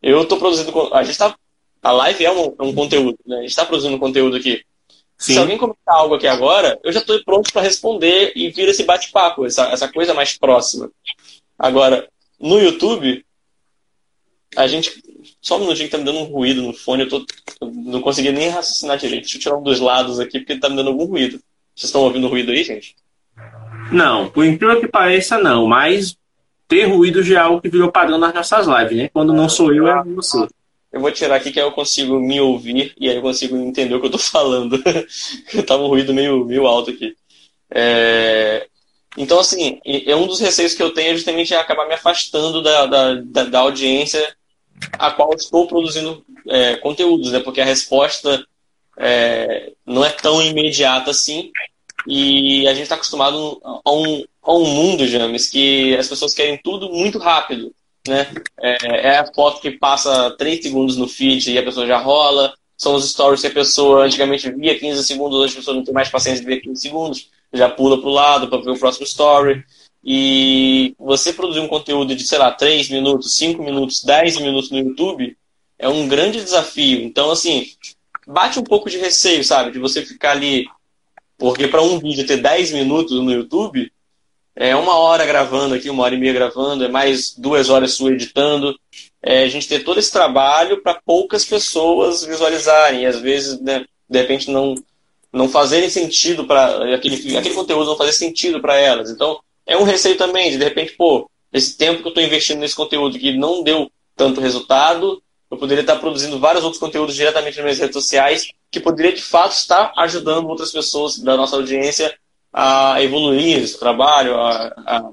Eu 0.03 0.23
estou 0.23 0.39
produzindo. 0.39 0.95
A 0.95 1.03
gente 1.03 1.13
está. 1.13 1.35
A 1.83 1.93
live 1.93 2.25
é 2.25 2.33
um, 2.33 2.55
é 2.59 2.63
um 2.63 2.75
conteúdo, 2.75 3.19
né? 3.27 3.39
A 3.39 3.41
gente 3.41 3.51
está 3.51 3.65
produzindo 3.65 3.99
conteúdo 3.99 4.37
aqui. 4.37 4.65
Sim. 5.19 5.35
Se 5.35 5.39
alguém 5.39 5.57
comentar 5.57 5.95
algo 5.95 6.15
aqui 6.15 6.27
agora, 6.27 6.79
eu 6.85 6.93
já 6.93 7.01
estou 7.01 7.23
pronto 7.25 7.53
para 7.53 7.63
responder 7.63 8.33
e 8.37 8.51
vir 8.51 8.69
esse 8.69 8.85
bate-papo, 8.85 9.47
essa, 9.47 9.65
essa 9.69 9.89
coisa 9.89 10.13
mais 10.13 10.37
próxima. 10.37 10.91
Agora, 11.59 12.09
no 12.39 12.59
YouTube, 12.59 13.25
a 14.57 14.67
gente. 14.67 15.03
Só 15.41 15.57
um 15.57 15.61
minutinho 15.61 15.89
que 15.89 15.93
tá 15.93 15.99
me 15.99 16.05
dando 16.05 16.21
um 16.21 16.25
ruído 16.25 16.63
no 16.63 16.73
fone, 16.73 17.05
eu, 17.05 17.09
tô, 17.09 17.25
eu 17.61 17.71
não 17.71 18.01
consegui 18.01 18.31
nem 18.31 18.49
raciocinar 18.49 18.99
direito. 18.99 19.23
Deixa 19.23 19.37
eu 19.39 19.41
tirar 19.41 19.57
um 19.57 19.63
dos 19.63 19.81
lados 19.81 20.21
aqui, 20.21 20.39
porque 20.39 20.59
tá 20.59 20.69
me 20.69 20.77
dando 20.77 20.91
algum 20.91 21.05
ruído. 21.05 21.41
Vocês 21.75 21.89
estão 21.89 22.03
ouvindo 22.03 22.29
ruído 22.29 22.53
aí, 22.53 22.63
gente? 22.63 22.95
Não, 23.91 24.29
por 24.29 24.45
incrível 24.45 24.81
que 24.81 24.89
pareça, 24.89 25.39
não. 25.39 25.67
Mas 25.67 26.17
ter 26.69 26.85
ruído 26.85 27.23
já 27.23 27.37
é 27.37 27.43
algo 27.43 27.61
que 27.61 27.69
virou 27.69 27.91
padrão 27.93 28.19
nas 28.19 28.35
nossas 28.35 28.67
lives, 28.67 28.97
né? 28.97 29.09
Quando 29.09 29.33
não 29.33 29.49
sou 29.49 29.73
eu, 29.73 29.87
é 29.87 30.03
você. 30.05 30.47
Eu 30.93 31.01
vou 31.01 31.11
tirar 31.11 31.37
aqui 31.37 31.53
que 31.53 31.61
aí 31.61 31.67
eu 31.67 31.73
consigo 31.73 32.19
me 32.19 32.41
ouvir 32.41 32.95
e 32.99 33.09
aí 33.09 33.17
eu 33.17 33.23
consigo 33.23 33.57
entender 33.57 33.95
o 33.95 34.01
que 34.01 34.07
eu 34.07 34.11
tô 34.13 34.19
falando. 34.19 34.83
Tava 35.67 35.83
um 35.83 35.89
ruído 35.89 36.15
meio, 36.15 36.45
meio 36.45 36.67
alto 36.67 36.91
aqui. 36.91 37.17
É... 37.71 38.67
Então, 39.17 39.41
assim, 39.41 39.81
é 39.85 40.15
um 40.15 40.27
dos 40.27 40.41
receios 40.41 40.75
que 40.75 40.83
eu 40.83 40.93
tenho 40.93 41.13
é 41.13 41.15
justamente 41.15 41.55
acabar 41.55 41.87
me 41.89 41.95
afastando 41.95 42.63
da, 42.63 42.87
da, 42.87 43.15
da, 43.15 43.45
da 43.45 43.59
audiência 43.61 44.37
a 44.93 45.11
qual 45.11 45.33
estou 45.33 45.67
produzindo 45.67 46.23
é, 46.49 46.77
conteúdos, 46.77 47.33
né? 47.33 47.41
Porque 47.41 47.61
a 47.61 47.65
resposta 47.65 48.47
é, 48.99 49.73
não 49.87 50.05
é 50.05 50.11
tão 50.11 50.43
imediata 50.43 51.11
assim 51.11 51.51
e 52.07 52.67
a 52.69 52.73
gente 52.73 52.85
está 52.85 52.95
acostumado 52.95 53.61
a 53.65 53.93
um, 53.93 54.25
a 54.43 54.55
um 54.55 54.65
mundo, 54.65 55.07
James, 55.07 55.49
que 55.49 55.97
as 55.97 56.09
pessoas 56.09 56.35
querem 56.35 56.59
tudo 56.63 56.91
muito 56.91 57.19
rápido. 57.19 57.75
Né? 58.07 58.27
É, 58.61 59.09
é 59.09 59.19
a 59.19 59.27
foto 59.33 59.61
que 59.61 59.71
passa 59.71 60.31
3 60.33 60.63
segundos 60.63 60.97
no 60.97 61.09
feed 61.09 61.53
e 61.53 61.59
a 61.59 61.63
pessoa 61.63 61.87
já 61.87 61.99
rola. 61.99 62.55
São 62.77 62.95
os 62.95 63.09
stories 63.09 63.41
que 63.41 63.47
a 63.47 63.53
pessoa 63.53 64.05
antigamente 64.05 64.51
via 64.53 64.79
15 64.79 65.05
segundos, 65.05 65.39
hoje 65.39 65.55
a 65.55 65.57
pessoa 65.57 65.77
não 65.77 65.85
tem 65.85 65.95
mais 65.95 66.11
paciência 66.11 66.45
de 66.45 66.47
ver 66.47 66.61
15 66.61 66.81
segundos, 66.81 67.31
já 67.53 67.69
pula 67.71 67.99
para 67.99 68.09
o 68.09 68.13
lado 68.13 68.49
para 68.49 68.61
ver 68.61 68.71
o 68.71 68.79
próximo 68.79 69.07
story. 69.07 69.65
E 70.05 70.95
você 70.99 71.33
produzir 71.33 71.61
um 71.61 71.69
conteúdo 71.69 72.15
de, 72.15 72.25
sei 72.25 72.39
lá, 72.39 72.53
3 72.53 72.91
minutos, 72.91 73.37
5 73.37 73.63
minutos, 73.63 74.05
10 74.05 74.39
minutos 74.39 74.71
no 74.71 74.79
YouTube 74.79 75.37
é 75.79 75.89
um 75.89 76.07
grande 76.07 76.43
desafio. 76.43 77.03
Então, 77.03 77.31
assim, 77.31 77.67
bate 78.27 78.59
um 78.59 78.63
pouco 78.63 78.89
de 78.89 78.99
receio, 78.99 79.43
sabe? 79.43 79.73
De 79.73 79.79
você 79.79 80.05
ficar 80.05 80.33
ali. 80.33 80.67
Porque 81.39 81.69
para 81.69 81.83
um 81.83 81.99
vídeo 81.99 82.27
ter 82.27 82.39
10 82.39 82.73
minutos 82.73 83.21
no 83.21 83.33
YouTube, 83.33 83.93
é 84.57 84.75
uma 84.75 84.97
hora 84.97 85.27
gravando 85.27 85.75
aqui, 85.75 85.91
uma 85.91 86.03
hora 86.03 86.15
e 86.15 86.19
meia 86.19 86.33
gravando, 86.33 86.83
é 86.83 86.89
mais 86.89 87.35
duas 87.37 87.69
horas 87.69 87.93
sua 87.93 88.13
editando. 88.13 88.75
É, 89.23 89.43
a 89.43 89.49
gente 89.49 89.69
ter 89.69 89.85
todo 89.85 89.99
esse 89.99 90.11
trabalho 90.11 90.83
para 90.83 91.01
poucas 91.05 91.45
pessoas 91.45 92.25
visualizarem. 92.25 93.03
E 93.03 93.07
às 93.07 93.21
vezes, 93.21 93.61
né, 93.61 93.85
de 94.09 94.19
repente, 94.19 94.51
não, 94.51 94.75
não 95.31 95.47
fazerem 95.47 95.91
sentido 95.91 96.47
para 96.47 96.95
aquele, 96.95 97.37
aquele 97.37 97.55
conteúdo 97.55 97.91
não 97.91 97.97
fazer 97.99 98.13
sentido 98.13 98.61
para 98.61 98.77
elas. 98.77 99.11
Então, 99.11 99.39
é 99.67 99.77
um 99.77 99.83
receio 99.83 100.17
também 100.17 100.51
de, 100.51 100.57
de 100.57 100.65
repente, 100.65 100.93
pô, 100.93 101.31
esse 101.53 101.77
tempo 101.77 102.01
que 102.01 102.07
eu 102.07 102.11
estou 102.11 102.25
investindo 102.25 102.61
nesse 102.61 102.75
conteúdo 102.75 103.19
que 103.19 103.37
não 103.37 103.63
deu 103.63 103.91
tanto 104.17 104.41
resultado, 104.41 105.23
eu 105.51 105.59
poderia 105.59 105.83
estar 105.83 105.97
produzindo 105.97 106.39
vários 106.39 106.65
outros 106.65 106.81
conteúdos 106.81 107.15
diretamente 107.15 107.57
nas 107.57 107.65
minhas 107.65 107.79
redes 107.79 107.95
sociais 107.95 108.51
que 108.71 108.81
poderia 108.81 109.13
de 109.13 109.23
fato 109.23 109.53
estar 109.53 109.93
ajudando 109.99 110.49
outras 110.49 110.73
pessoas 110.73 111.19
da 111.19 111.37
nossa 111.37 111.57
audiência 111.57 112.17
a 112.59 113.03
evoluir 113.03 113.59
esse 113.59 113.79
trabalho, 113.79 114.35
a, 114.41 114.73
a, 114.87 115.11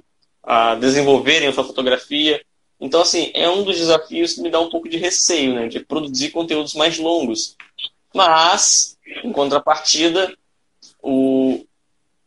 a 0.71 0.75
desenvolverem 0.75 1.49
a 1.49 1.51
sua 1.51 1.65
fotografia. 1.65 2.41
Então, 2.79 3.01
assim, 3.01 3.31
é 3.33 3.49
um 3.49 3.63
dos 3.63 3.77
desafios 3.77 4.31
que 4.31 4.41
me 4.41 4.49
dá 4.49 4.61
um 4.61 4.69
pouco 4.69 4.87
de 4.87 4.95
receio, 4.95 5.53
né? 5.53 5.67
De 5.67 5.81
produzir 5.81 6.29
conteúdos 6.29 6.73
mais 6.73 6.97
longos. 6.97 7.57
Mas, 8.15 8.97
em 9.25 9.33
contrapartida, 9.33 10.33
o, 11.01 11.65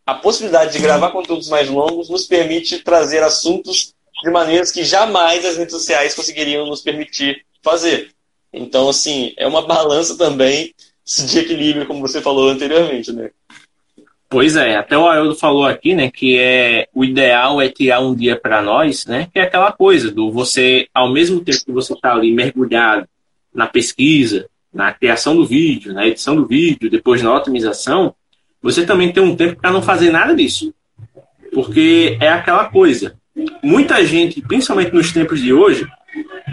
a 0.04 0.14
possibilidade 0.14 0.74
de 0.74 0.80
gravar 0.80 1.10
conteúdos 1.12 1.48
mais 1.48 1.70
longos 1.70 2.10
nos 2.10 2.26
permite 2.26 2.80
trazer 2.80 3.22
assuntos 3.22 3.94
de 4.22 4.30
maneiras 4.30 4.70
que 4.70 4.84
jamais 4.84 5.46
as 5.46 5.56
redes 5.56 5.72
sociais 5.72 6.14
conseguiriam 6.14 6.66
nos 6.66 6.82
permitir 6.82 7.42
fazer. 7.62 8.14
Então, 8.52 8.90
assim, 8.90 9.32
é 9.38 9.46
uma 9.46 9.66
balança 9.66 10.14
também 10.18 10.74
de 11.06 11.38
equilíbrio, 11.38 11.86
como 11.86 12.06
você 12.06 12.20
falou 12.20 12.50
anteriormente, 12.50 13.12
né? 13.12 13.30
Pois 14.28 14.56
é, 14.56 14.76
até 14.76 14.98
o 14.98 15.06
Haroldo 15.06 15.36
falou 15.36 15.64
aqui, 15.64 15.94
né, 15.94 16.10
que 16.10 16.36
é 16.36 16.88
o 16.92 17.04
ideal 17.04 17.60
é 17.60 17.68
tirar 17.68 18.00
um 18.00 18.14
dia 18.14 18.34
para 18.34 18.60
nós, 18.60 19.06
né, 19.06 19.28
que 19.32 19.38
é 19.38 19.42
aquela 19.42 19.70
coisa 19.70 20.10
do 20.10 20.32
você, 20.32 20.88
ao 20.92 21.12
mesmo 21.12 21.40
tempo 21.40 21.64
que 21.64 21.70
você 21.70 21.92
está 21.92 22.12
ali 22.12 22.32
mergulhado 22.32 23.06
na 23.54 23.68
pesquisa, 23.68 24.48
na 24.74 24.92
criação 24.92 25.34
do 25.36 25.46
vídeo, 25.46 25.94
na 25.94 26.06
edição 26.06 26.34
do 26.34 26.46
vídeo, 26.46 26.90
depois 26.90 27.22
na 27.22 27.34
otimização, 27.34 28.14
você 28.60 28.84
também 28.84 29.12
tem 29.12 29.22
um 29.22 29.36
tempo 29.36 29.60
para 29.60 29.70
não 29.70 29.80
fazer 29.80 30.10
nada 30.10 30.34
disso. 30.34 30.74
Porque 31.52 32.18
é 32.20 32.28
aquela 32.28 32.64
coisa. 32.66 33.16
Muita 33.62 34.04
gente, 34.04 34.42
principalmente 34.42 34.92
nos 34.92 35.12
tempos 35.12 35.40
de 35.40 35.52
hoje, 35.52 35.86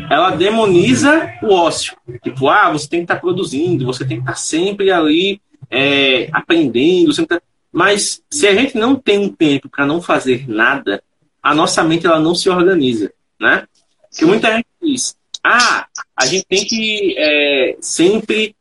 ela 0.10 0.30
demoniza 0.30 1.34
o 1.42 1.54
ócio. 1.54 1.98
Tipo, 2.22 2.48
ah, 2.50 2.72
você 2.72 2.88
tem 2.88 3.00
que 3.00 3.06
estar 3.06 3.16
tá 3.16 3.22
produzindo, 3.22 3.86
você 3.86 4.06
tem 4.06 4.18
que 4.18 4.24
estar 4.24 4.34
tá 4.34 4.38
sempre 4.38 4.92
ali 4.92 5.42
é, 5.70 6.30
aprendendo. 6.32 7.12
Sempre 7.12 7.40
tá... 7.40 7.44
Mas 7.74 8.22
se 8.30 8.48
a 8.48 8.54
gente 8.54 8.78
não 8.78 8.96
tem 8.96 9.18
um 9.18 9.30
tempo 9.30 9.68
para 9.68 9.84
não 9.84 10.00
fazer 10.00 10.48
nada, 10.48 11.04
a 11.42 11.56
nossa 11.56 11.84
mente 11.84 12.06
ela 12.06 12.20
não 12.20 12.36
se 12.36 12.48
organiza, 12.48 13.12
né? 13.40 13.68
Porque 14.12 14.26
muita 14.26 14.56
gente 14.56 14.68
diz, 14.80 15.16
ah, 15.44 15.88
a 16.16 16.26
gente 16.28 16.46
tem 16.46 16.64
que 16.64 17.16
é, 17.18 17.76
sempre 17.82 18.56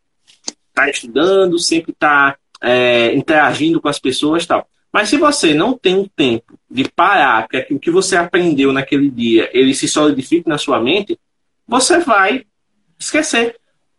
estar 0.46 0.84
tá 0.86 0.90
estudando, 0.90 1.58
sempre 1.58 1.92
estar 1.92 2.32
tá 2.32 2.38
é, 2.62 3.14
interagindo 3.14 3.82
com 3.82 3.88
as 3.88 3.98
pessoas 3.98 4.46
tal. 4.46 4.66
Mas 4.90 5.10
se 5.10 5.18
você 5.18 5.52
não 5.52 5.76
tem 5.76 5.94
um 5.94 6.08
tempo 6.08 6.58
de 6.70 6.84
parar 6.84 7.46
para 7.46 7.62
que 7.62 7.74
o 7.74 7.78
que 7.78 7.90
você 7.90 8.16
aprendeu 8.16 8.72
naquele 8.72 9.10
dia 9.10 9.50
ele 9.52 9.74
se 9.74 9.86
solidifique 9.86 10.48
na 10.48 10.56
sua 10.56 10.80
mente, 10.80 11.18
você 11.68 11.98
vai 11.98 12.46
esquecer. 12.98 13.56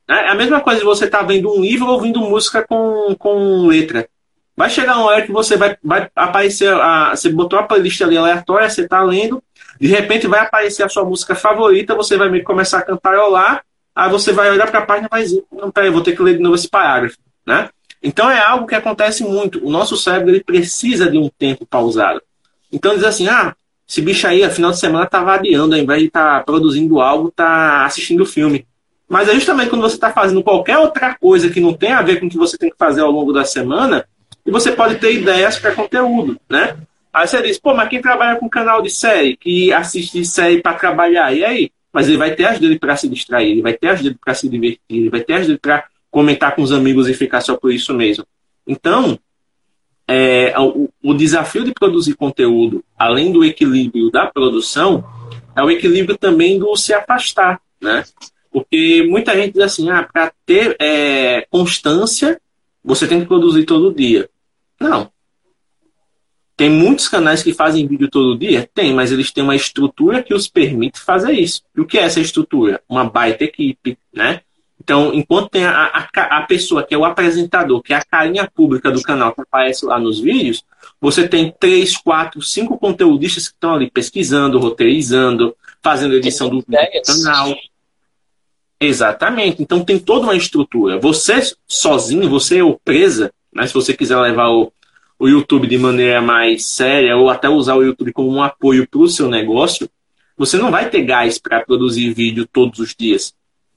É 0.10 0.30
a 0.30 0.36
mesma 0.36 0.60
coisa 0.60 0.80
de 0.80 0.86
você 0.86 1.06
estar 1.06 1.20
tá 1.20 1.24
vendo 1.24 1.52
um 1.52 1.62
livro 1.62 1.86
ou 1.86 1.94
ouvindo 1.94 2.20
música 2.20 2.66
com, 2.68 3.16
com 3.18 3.68
letra. 3.68 4.08
Vai 4.56 4.70
chegar 4.70 4.98
uma 4.98 5.06
hora 5.06 5.22
que 5.24 5.32
você 5.32 5.58
vai, 5.58 5.76
vai 5.84 6.10
aparecer, 6.16 6.72
a, 6.74 7.16
você 7.16 7.30
botou 7.30 7.58
a 7.58 7.64
playlist 7.64 8.02
ali 8.02 8.18
aleatória, 8.18 8.70
você 8.70 8.82
está 8.82 9.02
lendo, 9.02 9.42
de 9.80 9.88
repente 9.88 10.28
vai 10.28 10.42
aparecer 10.42 10.84
a 10.84 10.90
sua 10.90 11.04
música 11.04 11.34
favorita, 11.34 11.96
você 11.96 12.18
vai 12.18 12.40
começar 12.42 12.80
a 12.80 12.84
cantarolar, 12.84 13.64
aí 13.96 14.10
você 14.10 14.32
vai 14.32 14.52
olhar 14.52 14.70
para 14.70 14.80
a 14.80 14.86
página 14.86 15.08
e 15.08 15.10
vai 15.10 15.24
dizer, 15.24 15.44
não, 15.52 15.72
peraí, 15.72 15.90
vou 15.90 16.04
ter 16.04 16.16
que 16.16 16.22
ler 16.22 16.38
de 16.38 16.44
novo 16.44 16.56
esse 16.56 16.70
parágrafo, 16.70 17.18
né? 17.46 17.70
Então 18.02 18.30
é 18.30 18.40
algo 18.40 18.68
que 18.68 18.76
acontece 18.76 19.24
muito. 19.24 19.66
O 19.66 19.72
nosso 19.72 19.96
cérebro 19.96 20.30
ele 20.30 20.44
precisa 20.44 21.10
de 21.10 21.18
um 21.18 21.30
tempo 21.30 21.66
pausado. 21.66 22.22
Então 22.72 22.94
diz 22.94 23.04
assim, 23.04 23.28
ah, 23.28 23.56
esse 23.88 24.02
bicho 24.02 24.28
aí, 24.28 24.44
a 24.44 24.50
final 24.50 24.72
de 24.72 24.80
semana, 24.80 25.06
tá 25.06 25.24
vadiando, 25.24 25.76
ao 25.76 25.82
invés 25.82 26.02
de 26.02 26.08
estar 26.08 26.40
tá 26.40 26.44
produzindo 26.44 27.00
algo, 27.00 27.32
tá 27.32 27.86
assistindo 27.86 28.26
filme. 28.26 28.68
Mas 29.08 29.30
é 29.30 29.34
justamente 29.34 29.70
quando 29.70 29.82
você 29.82 29.96
está 29.96 30.12
fazendo 30.12 30.44
qualquer 30.44 30.78
outra 30.78 31.16
coisa 31.16 31.50
que 31.50 31.60
não 31.60 31.74
tem 31.74 31.92
a 31.92 32.02
ver 32.02 32.20
com 32.20 32.26
o 32.26 32.30
que 32.30 32.38
você 32.38 32.58
tem 32.58 32.70
que 32.70 32.78
fazer 32.78 33.02
ao 33.02 33.12
longo 33.12 33.32
da 33.32 33.46
semana, 33.46 34.06
e 34.46 34.52
você 34.52 34.72
pode 34.72 34.96
ter 34.96 35.14
ideias 35.14 35.58
para 35.58 35.74
conteúdo, 35.74 36.40
né? 36.50 36.78
Aí 37.14 37.28
você 37.28 37.42
diz, 37.42 37.60
pô, 37.60 37.74
mas 37.74 37.90
quem 37.90 38.02
trabalha 38.02 38.40
com 38.40 38.50
canal 38.50 38.82
de 38.82 38.90
série, 38.90 39.38
que 39.38 39.72
assiste 39.72 40.26
série 40.26 40.62
para 40.62 40.74
trabalhar, 40.74 41.32
e 41.34 41.46
aí? 41.46 41.72
Mas 41.94 42.08
ele 42.08 42.18
vai 42.18 42.34
ter 42.34 42.46
as 42.46 42.60
dele 42.60 42.80
para 42.80 42.96
se 42.96 43.08
distrair, 43.08 43.52
ele 43.52 43.62
vai 43.62 43.74
ter 43.74 43.90
as 43.90 44.02
dele 44.02 44.18
para 44.20 44.34
se 44.34 44.50
divertir, 44.50 44.82
ele 44.90 45.10
vai 45.10 45.22
ter 45.22 45.34
as 45.34 45.46
dele 45.46 45.60
para 45.60 45.86
comentar 46.10 46.56
com 46.56 46.64
os 46.64 46.72
amigos 46.72 47.08
e 47.08 47.14
ficar 47.14 47.42
só 47.42 47.56
por 47.56 47.72
isso 47.72 47.94
mesmo. 47.94 48.26
Então, 48.68 49.20
é, 50.08 50.54
o, 50.60 50.90
o, 51.04 51.14
desafio 51.14 51.64
de 51.64 51.72
produzir 51.72 52.16
conteúdo, 52.16 52.84
além 52.98 53.32
do 53.32 53.46
equilíbrio 53.46 54.10
da 54.10 54.26
produção, 54.26 55.04
é 55.56 55.64
o 55.64 55.70
equilíbrio 55.70 56.18
também 56.18 56.58
do 56.58 56.76
se 56.76 56.94
afastar, 56.94 57.62
né? 57.80 58.04
Porque 58.52 59.06
muita 59.08 59.36
gente 59.36 59.54
diz 59.54 59.64
assim, 59.64 59.90
ah, 59.90 60.04
para 60.04 60.32
ter 60.46 60.76
é, 60.80 61.46
constância, 61.50 62.40
você 62.84 63.08
tem 63.08 63.22
que 63.22 63.28
produzir 63.28 63.66
todo 63.66 63.94
dia. 63.94 64.30
Não. 64.84 65.10
Tem 66.56 66.70
muitos 66.70 67.08
canais 67.08 67.42
que 67.42 67.54
fazem 67.54 67.88
vídeo 67.88 68.10
todo 68.10 68.38
dia? 68.38 68.70
Tem, 68.74 68.94
mas 68.94 69.12
eles 69.12 69.32
têm 69.32 69.44
uma 69.44 69.56
estrutura 69.56 70.22
que 70.22 70.34
os 70.34 70.48
permite 70.48 71.00
fazer 71.00 71.32
isso. 71.32 71.64
E 71.76 71.82
o 71.82 71.86
que 71.86 71.98
é 71.98 72.04
essa 72.04 72.20
estrutura? 72.20 72.82
Uma 72.88 73.06
baita 73.06 73.44
equipe, 73.44 73.98
né? 74.14 74.42
Então, 74.80 75.14
enquanto 75.14 75.50
tem 75.50 75.66
a, 75.66 75.86
a, 75.86 76.38
a, 76.38 76.42
pessoa 76.42 76.84
que 76.84 76.94
é 76.94 76.98
o 76.98 77.06
apresentador, 77.06 77.82
que 77.82 77.94
é 77.94 77.96
a 77.96 78.04
carinha 78.04 78.50
pública 78.54 78.92
do 78.92 79.02
canal 79.02 79.34
que 79.34 79.42
aparece 79.42 79.86
lá 79.86 79.98
nos 79.98 80.20
vídeos, 80.20 80.64
você 81.00 81.26
tem 81.28 81.56
três, 81.58 81.96
quatro, 81.96 82.42
cinco 82.42 82.78
conteudistas 82.78 83.48
que 83.48 83.54
estão 83.54 83.76
ali 83.76 83.90
pesquisando, 83.90 84.60
roteirizando, 84.60 85.56
fazendo 85.82 86.16
edição 86.16 86.50
do, 86.50 86.58
do 86.58 86.66
canal. 86.66 87.56
Exatamente. 88.78 89.64
Então 89.64 89.84
tem 89.86 89.98
toda 89.98 90.26
uma 90.26 90.36
estrutura. 90.36 91.00
Você 91.00 91.42
sozinho, 91.66 92.30
você 92.30 92.58
é 92.58 92.64
o 92.64 92.78
presa, 92.84 93.34
né? 93.56 93.68
se 93.68 93.74
você 93.74 93.94
quiser 93.94 94.18
levar 94.18 94.50
o, 94.50 94.72
o 95.20 95.28
YouTube 95.28 95.68
de 95.68 95.78
maneira 95.78 96.22
mais 96.22 96.66
séria 96.66 97.16
ou 97.16 97.30
até 97.30 97.48
usar 97.50 97.76
o 97.76 97.84
YouTube 97.84 98.14
como 98.14 98.32
um 98.32 98.44
apoio 98.44 98.88
para 98.88 99.00
o 99.00 99.08
seu 99.08 99.30
negócio, 99.30 99.90
você 100.38 100.58
não 100.58 100.72
vai 100.72 100.90
ter 100.90 101.04
gás 101.04 101.38
para 101.38 101.64
produzir 101.64 102.14
vídeo 102.14 102.48
todos 102.52 102.80
os 102.80 102.96
dias. 102.98 103.34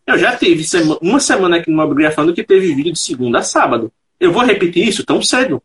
Eu 0.06 0.16
já 0.18 0.36
tive 0.36 0.64
uma 1.00 1.20
semana 1.20 1.56
aqui 1.56 1.70
no 1.70 1.76
Mobigrafando 1.76 2.32
que 2.32 2.44
teve 2.44 2.74
vídeo 2.74 2.92
de 2.92 2.98
segunda 2.98 3.40
a 3.40 3.42
sábado. 3.42 3.92
Eu 4.18 4.32
vou 4.32 4.44
repetir 4.44 4.86
isso 4.86 5.04
tão 5.04 5.20
cedo. 5.20 5.62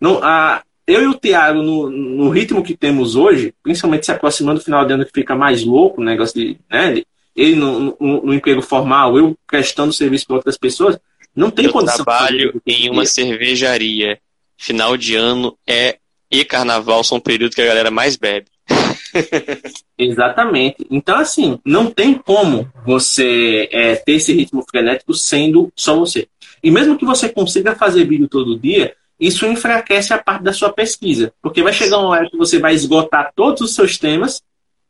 Não, 0.00 0.22
a, 0.22 0.62
eu 0.86 1.02
e 1.02 1.06
o 1.06 1.14
Thiago, 1.14 1.62
no, 1.62 1.90
no, 1.90 2.30
ritmo 2.30 2.62
que 2.62 2.76
temos 2.76 3.16
hoje, 3.16 3.52
principalmente 3.62 4.06
se 4.06 4.12
aproximando 4.12 4.60
do 4.60 4.64
final 4.64 4.86
de 4.86 4.94
ano 4.94 5.04
que 5.04 5.12
fica 5.12 5.34
mais 5.34 5.64
louco, 5.64 6.00
o 6.00 6.04
negócio 6.04 6.40
de, 6.40 6.58
né, 6.70 7.02
ele 7.36 7.56
no, 7.56 7.96
no, 8.00 8.22
no, 8.22 8.34
emprego 8.34 8.62
formal, 8.62 9.18
eu 9.18 9.36
prestando 9.46 9.92
serviço 9.92 10.26
para 10.26 10.36
outras 10.36 10.56
pessoas, 10.56 10.98
não 11.38 11.50
tem 11.50 11.66
eu 11.66 11.72
condição. 11.72 12.04
trabalho 12.04 12.60
em 12.66 12.90
uma 12.90 13.06
cervejaria. 13.06 14.18
Final 14.56 14.96
de 14.96 15.14
ano 15.14 15.56
é 15.64 15.98
e 16.30 16.44
carnaval 16.44 17.04
são 17.04 17.20
períodos 17.20 17.54
que 17.54 17.62
a 17.62 17.66
galera 17.66 17.90
mais 17.90 18.16
bebe. 18.16 18.46
Exatamente. 19.96 20.84
Então, 20.90 21.16
assim, 21.16 21.58
não 21.64 21.90
tem 21.90 22.14
como 22.14 22.68
você 22.84 23.68
é, 23.70 23.94
ter 23.94 24.12
esse 24.12 24.32
ritmo 24.32 24.64
frenético 24.68 25.14
sendo 25.14 25.72
só 25.76 25.96
você. 25.96 26.26
E 26.62 26.70
mesmo 26.70 26.98
que 26.98 27.06
você 27.06 27.28
consiga 27.28 27.76
fazer 27.76 28.04
vídeo 28.04 28.28
todo 28.28 28.58
dia, 28.58 28.94
isso 29.18 29.46
enfraquece 29.46 30.12
a 30.12 30.18
parte 30.18 30.42
da 30.42 30.52
sua 30.52 30.72
pesquisa. 30.72 31.32
Porque 31.40 31.62
vai 31.62 31.72
chegar 31.72 31.98
uma 31.98 32.08
hora 32.08 32.28
que 32.28 32.36
você 32.36 32.58
vai 32.58 32.74
esgotar 32.74 33.32
todos 33.34 33.62
os 33.62 33.74
seus 33.74 33.96
temas, 33.96 34.42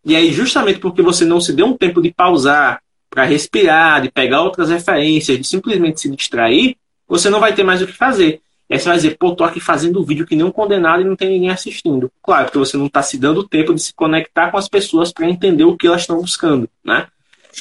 e 0.05 0.17
aí, 0.17 0.33
justamente 0.33 0.79
porque 0.79 1.03
você 1.03 1.25
não 1.25 1.41
se 1.41 1.53
deu 1.53 1.67
um 1.67 1.77
tempo 1.77 2.01
de 2.01 2.11
pausar, 2.11 2.81
para 3.11 3.25
respirar, 3.25 4.03
de 4.03 4.11
pegar 4.11 4.43
outras 4.43 4.71
referências, 4.71 5.39
de 5.39 5.45
simplesmente 5.45 6.01
se 6.01 6.11
distrair, 6.11 6.77
você 7.07 7.31
não 7.31 7.41
vai 7.41 7.55
ter 7.55 7.65
mais 7.65 7.83
o 7.83 7.87
que 7.87 7.93
fazer. 7.93 8.41
Aí 8.71 8.79
você 8.79 8.89
vai 8.89 8.97
dizer, 8.97 9.17
pô, 9.17 9.35
tô 9.35 9.45
aqui 9.45 9.61
fazendo 9.61 10.05
vídeo 10.05 10.27
que 10.27 10.37
nem 10.37 10.45
um 10.45 10.51
condenado 10.51 11.01
e 11.01 11.05
não 11.05 11.17
tem 11.17 11.31
ninguém 11.31 11.49
assistindo. 11.49 12.13
Claro, 12.23 12.45
porque 12.45 12.59
você 12.59 12.77
não 12.77 12.87
está 12.87 13.03
se 13.03 13.17
dando 13.17 13.49
tempo 13.49 13.75
de 13.75 13.83
se 13.83 13.95
conectar 13.95 14.51
com 14.51 14.59
as 14.59 14.69
pessoas 14.69 15.11
para 15.11 15.29
entender 15.29 15.65
o 15.65 15.77
que 15.77 15.87
elas 15.87 16.03
estão 16.03 16.21
buscando, 16.21 16.69
né? 16.85 17.07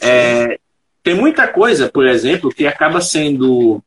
É, 0.02 0.60
tem 1.02 1.16
muita 1.16 1.48
coisa, 1.48 1.90
por 1.90 2.06
exemplo, 2.06 2.54
que 2.54 2.68
acaba 2.68 3.00
sendo, 3.00 3.82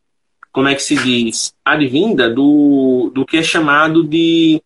como 0.50 0.68
é 0.68 0.74
que 0.74 0.82
se 0.82 0.96
diz, 0.96 1.54
advinda 1.62 2.32
do, 2.32 3.12
do 3.14 3.26
que 3.26 3.36
é 3.36 3.42
chamado 3.42 4.02
de 4.02 4.62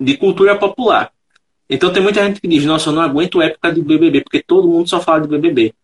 de 0.00 0.16
cultura 0.16 0.56
popular. 0.56 1.12
Então 1.68 1.92
tem 1.92 2.02
muita 2.02 2.24
gente 2.24 2.40
que 2.40 2.48
diz, 2.48 2.64
nossa, 2.64 2.88
eu 2.88 2.94
não 2.94 3.02
aguento 3.02 3.42
época 3.42 3.72
de 3.72 3.82
BBB, 3.82 4.22
porque 4.22 4.42
todo 4.42 4.66
mundo 4.66 4.88
só 4.88 5.00
fala 5.00 5.20
de 5.20 5.28
BBB. 5.28 5.74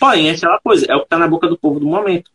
Porém, 0.00 0.30
é 0.30 0.32
aquela 0.32 0.58
coisa, 0.58 0.86
é 0.88 0.96
o 0.96 1.00
que 1.00 1.04
está 1.04 1.18
na 1.18 1.28
boca 1.28 1.46
do 1.46 1.58
povo 1.58 1.78
do 1.78 1.84
momento. 1.84 2.30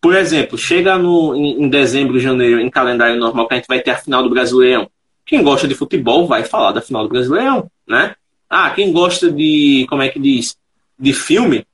Por 0.00 0.16
exemplo, 0.16 0.58
chega 0.58 0.98
no, 0.98 1.34
em, 1.36 1.62
em 1.62 1.68
dezembro, 1.68 2.18
janeiro, 2.18 2.60
em 2.60 2.68
calendário 2.68 3.18
normal, 3.18 3.46
que 3.46 3.54
a 3.54 3.56
gente 3.56 3.68
vai 3.68 3.80
ter 3.80 3.92
a 3.92 3.96
final 3.96 4.22
do 4.24 4.28
Brasileirão. 4.28 4.90
Quem 5.24 5.40
gosta 5.40 5.68
de 5.68 5.76
futebol 5.76 6.26
vai 6.26 6.42
falar 6.42 6.72
da 6.72 6.82
final 6.82 7.04
do 7.04 7.08
Brasileirão, 7.08 7.70
né? 7.86 8.16
Ah, 8.50 8.68
quem 8.70 8.92
gosta 8.92 9.30
de, 9.30 9.86
como 9.88 10.02
é 10.02 10.08
que 10.08 10.18
diz, 10.18 10.56
de 10.98 11.12
filme, 11.12 11.64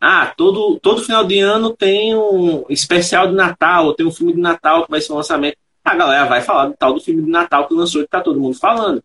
ah, 0.00 0.32
todo, 0.36 0.78
todo 0.80 1.02
final 1.02 1.24
de 1.24 1.40
ano 1.40 1.74
tem 1.74 2.14
um 2.14 2.64
especial 2.68 3.26
de 3.26 3.34
Natal, 3.34 3.94
tem 3.94 4.06
um 4.06 4.12
filme 4.12 4.32
de 4.32 4.40
Natal 4.40 4.84
que 4.84 4.90
vai 4.90 5.00
ser 5.00 5.12
um 5.12 5.16
lançamento. 5.16 5.56
A 5.84 5.94
galera 5.94 6.26
vai 6.26 6.40
falar 6.40 6.66
do 6.66 6.74
tal 6.74 6.94
do 6.94 7.00
filme 7.00 7.22
de 7.22 7.30
Natal 7.30 7.66
que 7.66 7.74
lançou 7.74 8.02
que 8.02 8.08
tá 8.08 8.20
todo 8.20 8.40
mundo 8.40 8.56
falando. 8.56 9.02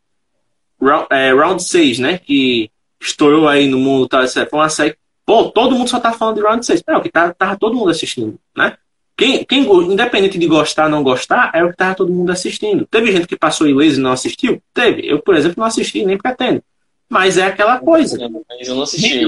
Round, 0.79 1.07
é, 1.09 1.33
Round 1.33 1.63
6, 1.63 1.99
né? 1.99 2.17
Que 2.17 2.69
estourou 3.01 3.47
aí 3.47 3.67
no 3.67 3.79
mundo, 3.79 4.07
tá, 4.07 4.25
foi 4.27 4.47
uma 4.53 4.69
série. 4.69 4.95
Pô, 5.29 5.51
todo 5.51 5.75
mundo 5.75 5.87
só 5.87 5.99
tá 5.99 6.11
falando 6.11 6.37
de 6.37 6.41
Round 6.41 6.65
6. 6.65 6.81
É 6.87 6.97
o 6.97 7.01
que 7.03 7.09
tá, 7.11 7.31
tava 7.31 7.55
todo 7.55 7.75
mundo 7.75 7.91
assistindo, 7.91 8.39
né? 8.57 8.75
Quem, 9.15 9.43
quem, 9.45 9.61
independente 9.61 10.39
de 10.39 10.47
gostar 10.47 10.85
ou 10.85 10.89
não 10.89 11.03
gostar, 11.03 11.51
é 11.53 11.63
o 11.63 11.69
que 11.69 11.77
tava 11.77 11.93
todo 11.93 12.11
mundo 12.11 12.31
assistindo. 12.31 12.87
Teve 12.89 13.11
gente 13.11 13.27
que 13.27 13.37
passou 13.37 13.67
ileso 13.67 13.99
e 13.99 14.03
não 14.03 14.11
assistiu? 14.11 14.59
Teve. 14.73 15.07
Eu, 15.07 15.21
por 15.21 15.35
exemplo, 15.35 15.59
não 15.59 15.67
assisti 15.67 16.03
nem 16.03 16.17
pretendo. 16.17 16.63
Mas 17.07 17.37
é 17.37 17.43
aquela 17.43 17.77
coisa. 17.77 18.17
Mas 18.49 18.67
eu 18.67 18.73
não 18.73 18.81
assisti. 18.81 19.21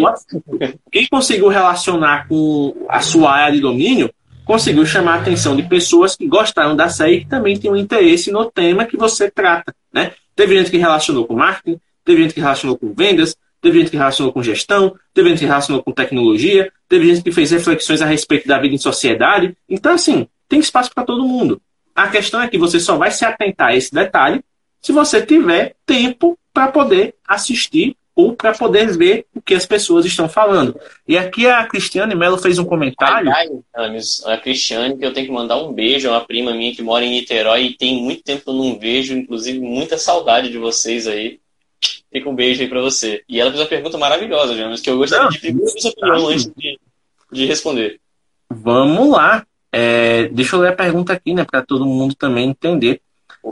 Quem 0.92 1.06
conseguiu 1.08 1.50
relacionar 1.50 2.28
com 2.28 2.74
a 2.90 3.02
sua 3.02 3.34
área 3.34 3.54
de 3.54 3.62
domínio 3.62 4.12
conseguiu 4.44 4.84
chamar 4.88 5.18
a 5.18 5.22
atenção 5.22 5.56
de 5.56 5.62
pessoas 5.62 6.16
que 6.16 6.26
gostaram 6.26 6.76
da 6.76 6.90
série 6.90 7.18
e 7.18 7.20
que 7.20 7.30
também 7.30 7.60
têm 7.60 7.70
um 7.70 7.78
interesse 7.78 8.32
no 8.32 8.50
tema 8.50 8.86
que 8.86 8.98
você 8.98 9.30
trata. 9.30 9.72
Né? 9.94 10.14
Teve 10.36 10.58
gente 10.58 10.72
que 10.72 10.78
relacionou 10.78 11.28
com 11.28 11.36
marketing, 11.36 11.80
teve 12.04 12.24
gente 12.24 12.34
que 12.34 12.40
relacionou 12.40 12.76
com 12.76 12.92
vendas, 12.92 13.36
teve 13.62 13.80
gente 13.80 13.92
que 13.92 13.98
relacionou 13.98 14.34
com 14.34 14.42
gestão, 14.42 14.96
teve 15.14 15.30
gente 15.30 15.40
que 15.40 15.46
relacionou 15.46 15.84
com 15.84 15.92
tecnologia, 15.92 16.72
teve 16.90 17.08
gente 17.08 17.24
que 17.24 17.32
fez 17.32 17.52
reflexões 17.52 18.02
a 18.02 18.06
respeito 18.06 18.48
da 18.48 18.60
vida 18.60 18.74
em 18.74 18.80
sociedade. 18.80 19.56
Então, 19.70 19.94
assim, 19.94 20.28
tem 20.50 20.60
espaço 20.60 20.92
para 20.94 21.04
todo 21.04 21.28
mundo. 21.28 21.62
A 21.96 22.08
questão 22.08 22.42
é 22.42 22.48
que 22.48 22.58
você 22.58 22.80
só 22.80 22.98
vai 22.98 23.12
se 23.12 23.24
atentar 23.24 23.70
a 23.70 23.76
esse 23.76 23.94
detalhe 23.94 24.44
se 24.82 24.92
você 24.92 25.24
tiver 25.24 25.76
tempo 25.86 26.38
para 26.54 26.68
poder 26.70 27.16
assistir 27.28 27.96
ou 28.16 28.36
para 28.36 28.54
poder 28.54 28.98
ver 28.98 29.26
o 29.34 29.42
que 29.42 29.54
as 29.54 29.66
pessoas 29.66 30.06
estão 30.06 30.28
falando. 30.28 30.80
E 31.08 31.18
aqui 31.18 31.48
a 31.48 31.66
Cristiane 31.66 32.16
Mello 32.16 32.38
fez 32.38 32.60
um 32.60 32.66
comentário. 32.66 33.32
Ai, 33.32 33.48
ai, 33.76 33.98
a 34.26 34.38
Cristiane, 34.38 34.98
que 34.98 35.06
eu 35.06 35.14
tenho 35.14 35.28
que 35.28 35.34
mandar 35.34 35.58
um 35.58 35.72
beijo, 35.72 36.08
é 36.08 36.12
uma 36.12 36.26
prima 36.26 36.54
minha 36.54 36.74
que 36.76 36.82
mora 36.82 37.06
em 37.06 37.12
Niterói 37.12 37.64
e 37.64 37.78
tem 37.78 38.02
muito 38.02 38.24
tempo 38.24 38.44
que 38.44 38.50
eu 38.50 38.54
não 38.54 38.78
vejo, 38.78 39.16
inclusive 39.16 39.60
muita 39.60 39.98
saudade 39.98 40.50
de 40.50 40.58
vocês 40.58 41.08
aí. 41.08 41.40
Fica 42.12 42.30
um 42.30 42.36
beijo 42.36 42.62
aí 42.62 42.68
para 42.68 42.82
você. 42.82 43.24
E 43.28 43.40
ela 43.40 43.50
fez 43.52 43.62
uma 43.62 43.70
pergunta 43.70 43.98
maravilhosa, 43.98 44.56
James, 44.56 44.82
que 44.82 44.90
eu 44.90 44.98
gostaria 44.98 45.24
não, 45.24 45.32
de 45.32 45.40
pedir 45.40 45.64
a 45.64 45.68
sua 45.68 45.92
opinião 45.92 46.28
antes 46.28 46.52
de, 46.58 46.80
de 47.32 47.46
responder. 47.46 48.00
Vamos 48.50 49.10
lá. 49.10 49.46
É, 49.72 50.28
deixa 50.28 50.58
eu 50.58 50.60
ler 50.60 50.74
a 50.74 50.76
pergunta 50.76 51.14
aqui, 51.14 51.34
né, 51.34 51.46
para 51.46 51.62
todo 51.62 51.86
mundo 51.86 52.14
também 52.14 52.50
entender. 52.50 53.02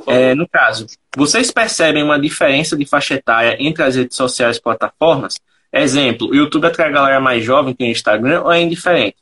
É, 0.06 0.36
no 0.36 0.48
caso, 0.48 0.86
vocês 1.16 1.50
percebem 1.52 2.04
uma 2.04 2.20
diferença 2.20 2.76
de 2.76 2.86
faixa 2.86 3.16
etária 3.16 3.56
entre 3.60 3.82
as 3.82 3.96
redes 3.96 4.18
sociais 4.18 4.58
e 4.58 4.62
plataformas? 4.62 5.40
Exemplo, 5.72 6.30
o 6.30 6.36
YouTube 6.36 6.66
atrai 6.66 6.90
a 6.90 6.92
galera 6.92 7.20
mais 7.20 7.44
jovem 7.44 7.74
que 7.74 7.84
o 7.84 7.88
Instagram 7.88 8.42
ou 8.42 8.52
é 8.52 8.62
indiferente? 8.62 9.16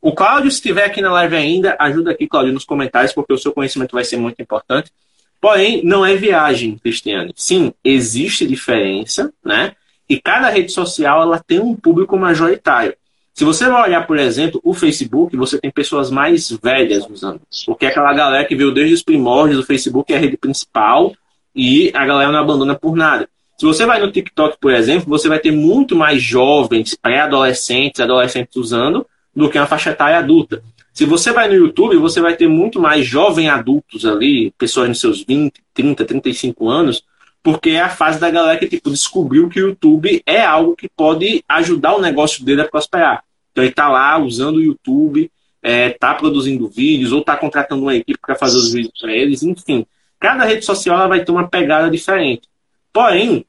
O 0.00 0.12
Cláudio, 0.12 0.50
se 0.50 0.56
estiver 0.56 0.84
aqui 0.84 1.00
na 1.00 1.12
live 1.12 1.36
ainda, 1.36 1.76
ajuda 1.78 2.12
aqui, 2.12 2.26
Cláudio, 2.26 2.52
nos 2.52 2.64
comentários, 2.64 3.12
porque 3.12 3.32
o 3.32 3.38
seu 3.38 3.52
conhecimento 3.52 3.92
vai 3.92 4.04
ser 4.04 4.16
muito 4.16 4.40
importante. 4.40 4.92
Porém, 5.40 5.82
não 5.84 6.04
é 6.04 6.16
viagem, 6.16 6.76
Cristiane. 6.78 7.32
Sim, 7.36 7.72
existe 7.84 8.46
diferença, 8.46 9.32
né? 9.44 9.72
E 10.08 10.20
cada 10.20 10.48
rede 10.48 10.72
social 10.72 11.22
ela 11.22 11.38
tem 11.38 11.60
um 11.60 11.76
público 11.76 12.16
majoritário. 12.16 12.94
Se 13.34 13.44
você 13.44 13.68
vai 13.68 13.88
olhar, 13.88 14.04
por 14.04 14.18
exemplo, 14.18 14.60
o 14.64 14.74
Facebook, 14.74 15.36
você 15.36 15.60
tem 15.60 15.70
pessoas 15.70 16.10
mais 16.10 16.50
velhas 16.50 17.06
usando. 17.08 17.40
Porque 17.66 17.86
é 17.86 17.88
aquela 17.90 18.12
galera 18.12 18.44
que 18.44 18.56
veio 18.56 18.72
desde 18.72 18.94
os 18.94 19.02
primórdios 19.02 19.60
do 19.60 19.66
Facebook, 19.66 20.12
é 20.12 20.16
a 20.16 20.18
rede 20.18 20.36
principal, 20.36 21.14
e 21.54 21.92
a 21.94 22.04
galera 22.04 22.32
não 22.32 22.40
abandona 22.40 22.74
por 22.74 22.96
nada. 22.96 23.28
Se 23.56 23.64
você 23.64 23.86
vai 23.86 24.00
no 24.00 24.10
TikTok, 24.10 24.56
por 24.60 24.72
exemplo, 24.72 25.08
você 25.08 25.28
vai 25.28 25.38
ter 25.38 25.52
muito 25.52 25.94
mais 25.94 26.22
jovens, 26.22 26.96
pré-adolescentes, 26.96 28.00
adolescentes 28.00 28.56
usando, 28.56 29.06
do 29.34 29.48
que 29.48 29.58
uma 29.58 29.66
faixa 29.66 29.90
etária 29.90 30.18
adulta. 30.18 30.62
Se 30.98 31.04
você 31.04 31.30
vai 31.30 31.46
no 31.46 31.54
YouTube, 31.54 31.96
você 31.98 32.20
vai 32.20 32.34
ter 32.34 32.48
muito 32.48 32.80
mais 32.80 33.06
jovens 33.06 33.48
adultos 33.48 34.04
ali, 34.04 34.50
pessoas 34.58 34.88
nos 34.88 34.98
seus 34.98 35.22
20, 35.22 35.52
30, 35.72 36.04
35 36.04 36.68
anos, 36.68 37.04
porque 37.40 37.70
é 37.70 37.80
a 37.80 37.88
fase 37.88 38.18
da 38.18 38.28
galera 38.28 38.58
que 38.58 38.66
tipo, 38.66 38.90
descobriu 38.90 39.48
que 39.48 39.62
o 39.62 39.68
YouTube 39.68 40.20
é 40.26 40.40
algo 40.40 40.74
que 40.74 40.88
pode 40.88 41.44
ajudar 41.48 41.94
o 41.94 42.00
negócio 42.00 42.44
dele 42.44 42.62
a 42.62 42.68
prosperar. 42.68 43.22
Então 43.52 43.62
ele 43.62 43.70
está 43.70 43.88
lá 43.88 44.18
usando 44.18 44.56
o 44.56 44.60
YouTube, 44.60 45.30
está 45.62 45.70
é, 45.70 45.90
tá 45.90 46.14
produzindo 46.14 46.66
vídeos, 46.66 47.12
ou 47.12 47.20
está 47.20 47.36
contratando 47.36 47.82
uma 47.82 47.94
equipe 47.94 48.18
para 48.20 48.34
fazer 48.34 48.56
os 48.56 48.72
vídeos 48.72 49.00
para 49.00 49.12
eles, 49.12 49.44
enfim. 49.44 49.86
Cada 50.18 50.44
rede 50.44 50.64
social 50.64 51.08
vai 51.08 51.24
ter 51.24 51.30
uma 51.30 51.46
pegada 51.46 51.88
diferente. 51.88 52.48
Porém, 52.92 53.46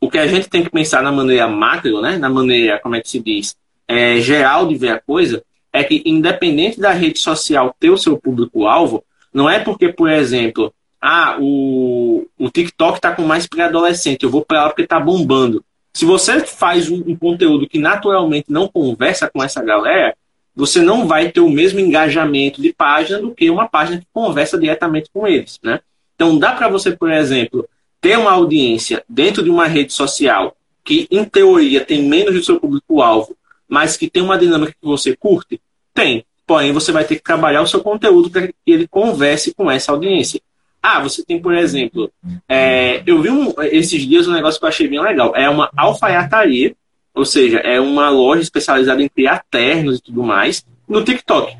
o 0.00 0.10
que 0.10 0.18
a 0.18 0.26
gente 0.26 0.48
tem 0.48 0.64
que 0.64 0.70
pensar 0.70 1.04
na 1.04 1.12
maneira 1.12 1.46
macro, 1.46 2.00
né, 2.00 2.18
na 2.18 2.28
maneira, 2.28 2.80
como 2.80 2.96
é 2.96 3.00
que 3.00 3.08
se 3.08 3.20
diz, 3.20 3.56
é, 3.86 4.20
geral 4.20 4.66
de 4.66 4.74
ver 4.74 4.90
a 4.90 4.98
coisa, 4.98 5.40
é 5.72 5.84
que 5.84 6.02
independente 6.04 6.80
da 6.80 6.92
rede 6.92 7.18
social 7.18 7.74
ter 7.78 7.90
o 7.90 7.98
seu 7.98 8.18
público-alvo, 8.18 9.04
não 9.32 9.48
é 9.48 9.58
porque, 9.58 9.92
por 9.92 10.10
exemplo, 10.10 10.72
ah, 11.00 11.36
o, 11.40 12.26
o 12.38 12.50
TikTok 12.50 12.96
está 12.96 13.12
com 13.12 13.22
mais 13.22 13.46
pré-adolescente, 13.46 14.22
eu 14.22 14.30
vou 14.30 14.44
para 14.44 14.64
lá 14.64 14.68
porque 14.68 14.82
está 14.82 14.98
bombando. 14.98 15.64
Se 15.92 16.04
você 16.04 16.40
faz 16.40 16.90
um, 16.90 17.02
um, 17.06 17.16
conteúdo 17.16 17.68
que 17.68 17.78
naturalmente 17.78 18.46
não 18.48 18.68
conversa 18.68 19.30
com 19.30 19.42
essa 19.42 19.62
galera, 19.62 20.16
você 20.54 20.80
não 20.80 21.06
vai 21.06 21.30
ter 21.30 21.40
o 21.40 21.48
mesmo 21.48 21.78
engajamento 21.80 22.60
de 22.60 22.72
página 22.72 23.20
do 23.20 23.32
que 23.32 23.48
uma 23.48 23.68
página 23.68 23.98
que 23.98 24.06
conversa 24.12 24.58
diretamente 24.58 25.08
com 25.12 25.26
eles, 25.26 25.58
né? 25.62 25.80
Então 26.14 26.36
dá 26.36 26.52
para 26.52 26.68
você, 26.68 26.96
por 26.96 27.12
exemplo, 27.12 27.68
ter 28.00 28.18
uma 28.18 28.32
audiência 28.32 29.04
dentro 29.08 29.42
de 29.42 29.50
uma 29.50 29.66
rede 29.66 29.92
social 29.92 30.56
que, 30.84 31.06
em 31.10 31.24
teoria, 31.24 31.84
tem 31.84 32.02
menos 32.02 32.34
do 32.34 32.42
seu 32.42 32.58
público-alvo, 32.58 33.36
mas 33.68 33.96
que 33.96 34.08
tem 34.08 34.22
uma 34.22 34.38
dinâmica 34.38 34.72
que 34.72 34.86
você 34.86 35.14
curte? 35.14 35.60
Tem. 35.92 36.24
Porém, 36.46 36.72
você 36.72 36.90
vai 36.90 37.04
ter 37.04 37.16
que 37.16 37.22
trabalhar 37.22 37.60
o 37.60 37.66
seu 37.66 37.80
conteúdo 37.80 38.30
para 38.30 38.48
que 38.48 38.54
ele 38.66 38.88
converse 38.88 39.52
com 39.52 39.70
essa 39.70 39.92
audiência. 39.92 40.40
Ah, 40.82 41.00
você 41.00 41.22
tem, 41.22 41.40
por 41.40 41.54
exemplo, 41.54 42.10
é, 42.48 43.02
eu 43.04 43.20
vi 43.20 43.28
um, 43.28 43.52
esses 43.62 44.06
dias 44.06 44.26
um 44.26 44.32
negócio 44.32 44.58
que 44.58 44.64
eu 44.64 44.68
achei 44.68 44.88
bem 44.88 45.00
legal. 45.00 45.34
É 45.36 45.48
uma 45.50 45.70
alfaiataria, 45.76 46.74
ou 47.14 47.24
seja, 47.24 47.58
é 47.58 47.78
uma 47.78 48.08
loja 48.08 48.42
especializada 48.42 49.02
em 49.02 49.08
criar 49.08 49.44
ternos 49.50 49.98
e 49.98 50.02
tudo 50.02 50.22
mais, 50.22 50.64
no 50.88 51.04
TikTok. 51.04 51.54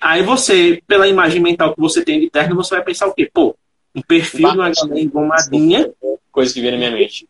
Aí 0.00 0.22
você, 0.22 0.82
pela 0.86 1.08
imagem 1.08 1.40
mental 1.40 1.72
que 1.72 1.80
você 1.80 2.04
tem 2.04 2.20
de 2.20 2.28
terno, 2.28 2.56
você 2.56 2.74
vai 2.74 2.84
pensar 2.84 3.06
o 3.06 3.14
quê? 3.14 3.30
Pô, 3.32 3.56
um 3.94 4.02
perfil 4.02 4.50
de 4.50 4.58
uma 4.58 4.70
galera 4.70 5.00
engomadinha. 5.00 5.90
Coisa 6.30 6.52
que 6.52 6.60
veio 6.60 6.72
na 6.72 6.78
minha 6.78 6.90
mente. 6.90 7.26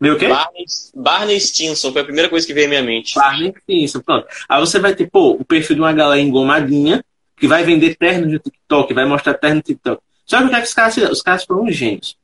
Meu 0.00 0.14
o 0.14 0.18
quê? 0.18 0.28
Barney, 0.28 0.64
Barney 0.94 1.40
Stinson 1.40 1.92
foi 1.92 2.02
a 2.02 2.04
primeira 2.04 2.28
coisa 2.28 2.46
que 2.46 2.52
veio 2.52 2.66
na 2.66 2.70
minha 2.70 2.82
mente. 2.82 3.14
Barney 3.14 3.54
Stinson, 3.62 4.00
pronto. 4.00 4.26
Aí 4.48 4.60
você 4.60 4.78
vai 4.78 4.94
ter, 4.94 5.08
pô, 5.08 5.32
o 5.32 5.44
perfil 5.44 5.76
de 5.76 5.82
uma 5.82 5.92
galera 5.92 6.20
engomadinha, 6.20 7.04
que 7.36 7.46
vai 7.46 7.64
vender 7.64 7.96
terno 7.96 8.26
no 8.26 8.38
TikTok, 8.38 8.92
vai 8.92 9.06
mostrar 9.06 9.34
terno 9.34 9.56
no 9.56 9.62
TikTok. 9.62 10.02
Sabe 10.26 10.46
o 10.46 10.48
que, 10.48 10.56
é 10.56 10.60
que 10.60 10.66
os 10.66 10.74
caras 10.74 10.96
Os 10.96 11.22
caras 11.22 11.44
foram 11.44 11.70
gênios. 11.70 12.16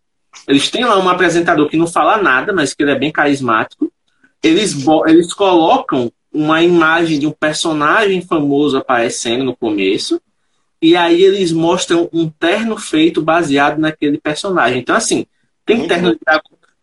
Eles 0.46 0.70
têm 0.70 0.84
lá 0.84 0.98
um 0.98 1.08
apresentador 1.08 1.68
que 1.68 1.76
não 1.76 1.86
fala 1.86 2.22
nada, 2.22 2.52
mas 2.52 2.72
que 2.72 2.82
ele 2.82 2.92
é 2.92 2.98
bem 2.98 3.10
carismático. 3.10 3.92
Eles, 4.42 4.74
eles 5.06 5.32
colocam 5.34 6.10
uma 6.32 6.62
imagem 6.62 7.18
de 7.18 7.26
um 7.26 7.32
personagem 7.32 8.22
famoso 8.22 8.76
aparecendo 8.78 9.44
no 9.44 9.56
começo. 9.56 10.20
E 10.80 10.96
aí 10.96 11.22
eles 11.22 11.52
mostram 11.52 12.08
um 12.12 12.28
terno 12.28 12.76
feito 12.78 13.20
baseado 13.20 13.78
naquele 13.78 14.18
personagem. 14.18 14.78
Então, 14.78 14.96
assim, 14.96 15.26
tem 15.66 15.86
terno, 15.86 16.12
de, 16.12 16.20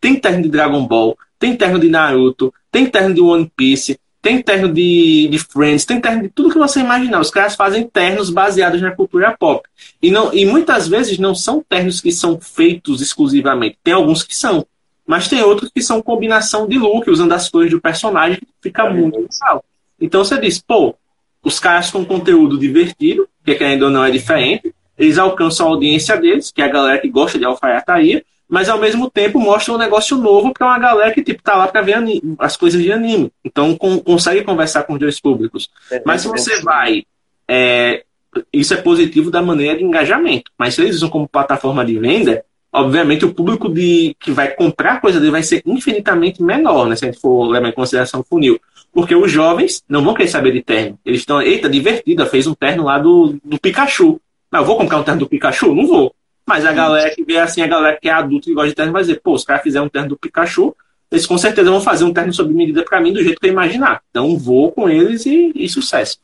tem 0.00 0.16
terno 0.16 0.42
de 0.42 0.48
Dragon 0.48 0.86
Ball, 0.86 1.16
tem 1.38 1.56
terno 1.56 1.78
de 1.78 1.88
Naruto, 1.88 2.52
tem 2.70 2.86
terno 2.86 3.14
de 3.14 3.20
One 3.20 3.50
Piece, 3.56 3.98
tem 4.20 4.42
terno 4.42 4.72
de, 4.72 5.28
de 5.30 5.38
Friends, 5.38 5.84
tem 5.84 6.00
terno 6.00 6.22
de 6.22 6.28
tudo 6.28 6.50
que 6.50 6.58
você 6.58 6.80
imaginar. 6.80 7.20
Os 7.20 7.30
caras 7.30 7.54
fazem 7.54 7.88
ternos 7.88 8.30
baseados 8.30 8.80
na 8.82 8.90
cultura 8.90 9.36
pop. 9.38 9.66
E, 10.02 10.10
não, 10.10 10.34
e 10.34 10.44
muitas 10.44 10.88
vezes 10.88 11.18
não 11.18 11.34
são 11.34 11.64
ternos 11.66 12.00
que 12.00 12.10
são 12.10 12.40
feitos 12.40 13.00
exclusivamente. 13.00 13.78
Tem 13.82 13.94
alguns 13.94 14.22
que 14.22 14.36
são. 14.36 14.66
Mas 15.06 15.28
tem 15.28 15.42
outros 15.42 15.70
que 15.72 15.80
são 15.80 16.02
combinação 16.02 16.68
de 16.68 16.76
look, 16.76 17.08
usando 17.08 17.32
as 17.32 17.48
cores 17.48 17.70
do 17.70 17.80
personagem, 17.80 18.38
que 18.38 18.46
fica 18.60 18.82
é 18.82 18.92
muito 18.92 19.16
legal. 19.16 19.64
Então 20.00 20.22
você 20.22 20.38
diz, 20.38 20.60
pô, 20.60 20.94
os 21.42 21.58
caras 21.58 21.90
com 21.90 22.04
conteúdo 22.04 22.58
divertido, 22.58 23.28
que 23.44 23.52
ainda 23.64 23.86
ou 23.86 23.90
não 23.90 24.04
é 24.04 24.10
diferente, 24.10 24.74
eles 24.98 25.16
alcançam 25.16 25.66
a 25.66 25.70
audiência 25.70 26.16
deles, 26.16 26.50
que 26.50 26.60
é 26.60 26.64
a 26.64 26.68
galera 26.68 26.98
que 26.98 27.08
gosta 27.08 27.38
de 27.38 27.44
alfaiataria, 27.44 28.22
mas 28.48 28.68
ao 28.68 28.78
mesmo 28.78 29.10
tempo 29.10 29.38
mostra 29.38 29.74
um 29.74 29.78
negócio 29.78 30.16
novo 30.16 30.52
para 30.52 30.66
uma 30.66 30.78
galera 30.78 31.12
que 31.12 31.22
tipo 31.22 31.42
tá 31.42 31.54
lá 31.54 31.68
para 31.68 31.82
ver 31.82 31.94
anime, 31.94 32.34
as 32.38 32.56
coisas 32.56 32.82
de 32.82 32.90
anime. 32.90 33.30
Então 33.44 33.76
com, 33.76 33.98
consegue 33.98 34.42
conversar 34.42 34.84
com 34.84 34.94
os 34.94 34.98
dois 34.98 35.20
públicos. 35.20 35.68
É, 35.90 36.02
mas 36.04 36.22
se 36.22 36.28
você 36.28 36.62
vai, 36.62 37.04
é, 37.46 38.04
isso 38.52 38.72
é 38.72 38.78
positivo 38.78 39.30
da 39.30 39.42
maneira 39.42 39.76
de 39.76 39.84
engajamento. 39.84 40.50
Mas 40.56 40.74
se 40.74 40.80
eles 40.80 40.96
usam 40.96 41.10
como 41.10 41.28
plataforma 41.28 41.84
de 41.84 41.98
venda, 41.98 42.42
obviamente 42.72 43.24
o 43.24 43.34
público 43.34 43.68
de, 43.68 44.16
que 44.18 44.30
vai 44.30 44.48
comprar 44.48 45.00
coisa 45.00 45.18
dele 45.18 45.32
vai 45.32 45.42
ser 45.42 45.62
infinitamente 45.66 46.42
menor, 46.42 46.88
né? 46.88 46.96
Se 46.96 47.04
a 47.04 47.10
gente 47.10 47.20
for 47.20 47.48
levar 47.48 47.68
em 47.68 47.72
consideração 47.72 48.20
o 48.20 48.24
funil. 48.24 48.58
Porque 48.92 49.14
os 49.14 49.30
jovens 49.30 49.82
não 49.88 50.02
vão 50.02 50.14
querer 50.14 50.28
saber 50.28 50.52
de 50.52 50.62
terno. 50.62 50.98
Eles 51.04 51.20
estão, 51.20 51.42
eita, 51.42 51.68
divertida, 51.68 52.26
fez 52.26 52.46
um 52.46 52.54
terno 52.54 52.84
lá 52.84 52.98
do, 52.98 53.38
do 53.44 53.58
Pikachu. 53.58 54.20
Não, 54.50 54.60
eu 54.60 54.66
vou 54.66 54.78
comprar 54.78 54.98
um 54.98 55.02
terno 55.02 55.20
do 55.20 55.28
Pikachu? 55.28 55.74
Não 55.74 55.86
vou. 55.86 56.14
Mas 56.48 56.64
a 56.64 56.72
galera 56.72 57.14
que 57.14 57.22
vê 57.22 57.36
assim, 57.36 57.60
a 57.60 57.66
galera 57.66 57.98
que 58.00 58.08
é 58.08 58.12
adulta 58.12 58.48
e 58.48 58.54
gosta 58.54 58.70
de 58.70 58.74
terno 58.74 58.90
vai 58.90 59.02
dizer, 59.02 59.20
pô, 59.22 59.34
os 59.34 59.44
caras 59.44 59.62
fizeram 59.62 59.84
um 59.84 59.88
terno 59.90 60.08
do 60.08 60.16
Pikachu, 60.16 60.74
eles 61.10 61.26
com 61.26 61.36
certeza 61.36 61.70
vão 61.70 61.82
fazer 61.82 62.04
um 62.04 62.12
terno 62.12 62.32
sob 62.32 62.54
medida 62.54 62.82
para 62.82 63.02
mim 63.02 63.12
do 63.12 63.22
jeito 63.22 63.38
que 63.38 63.48
eu 63.48 63.52
imaginar. 63.52 64.02
Então 64.08 64.34
vou 64.38 64.72
com 64.72 64.88
eles 64.88 65.26
e, 65.26 65.52
e 65.54 65.68
sucesso. 65.68 66.18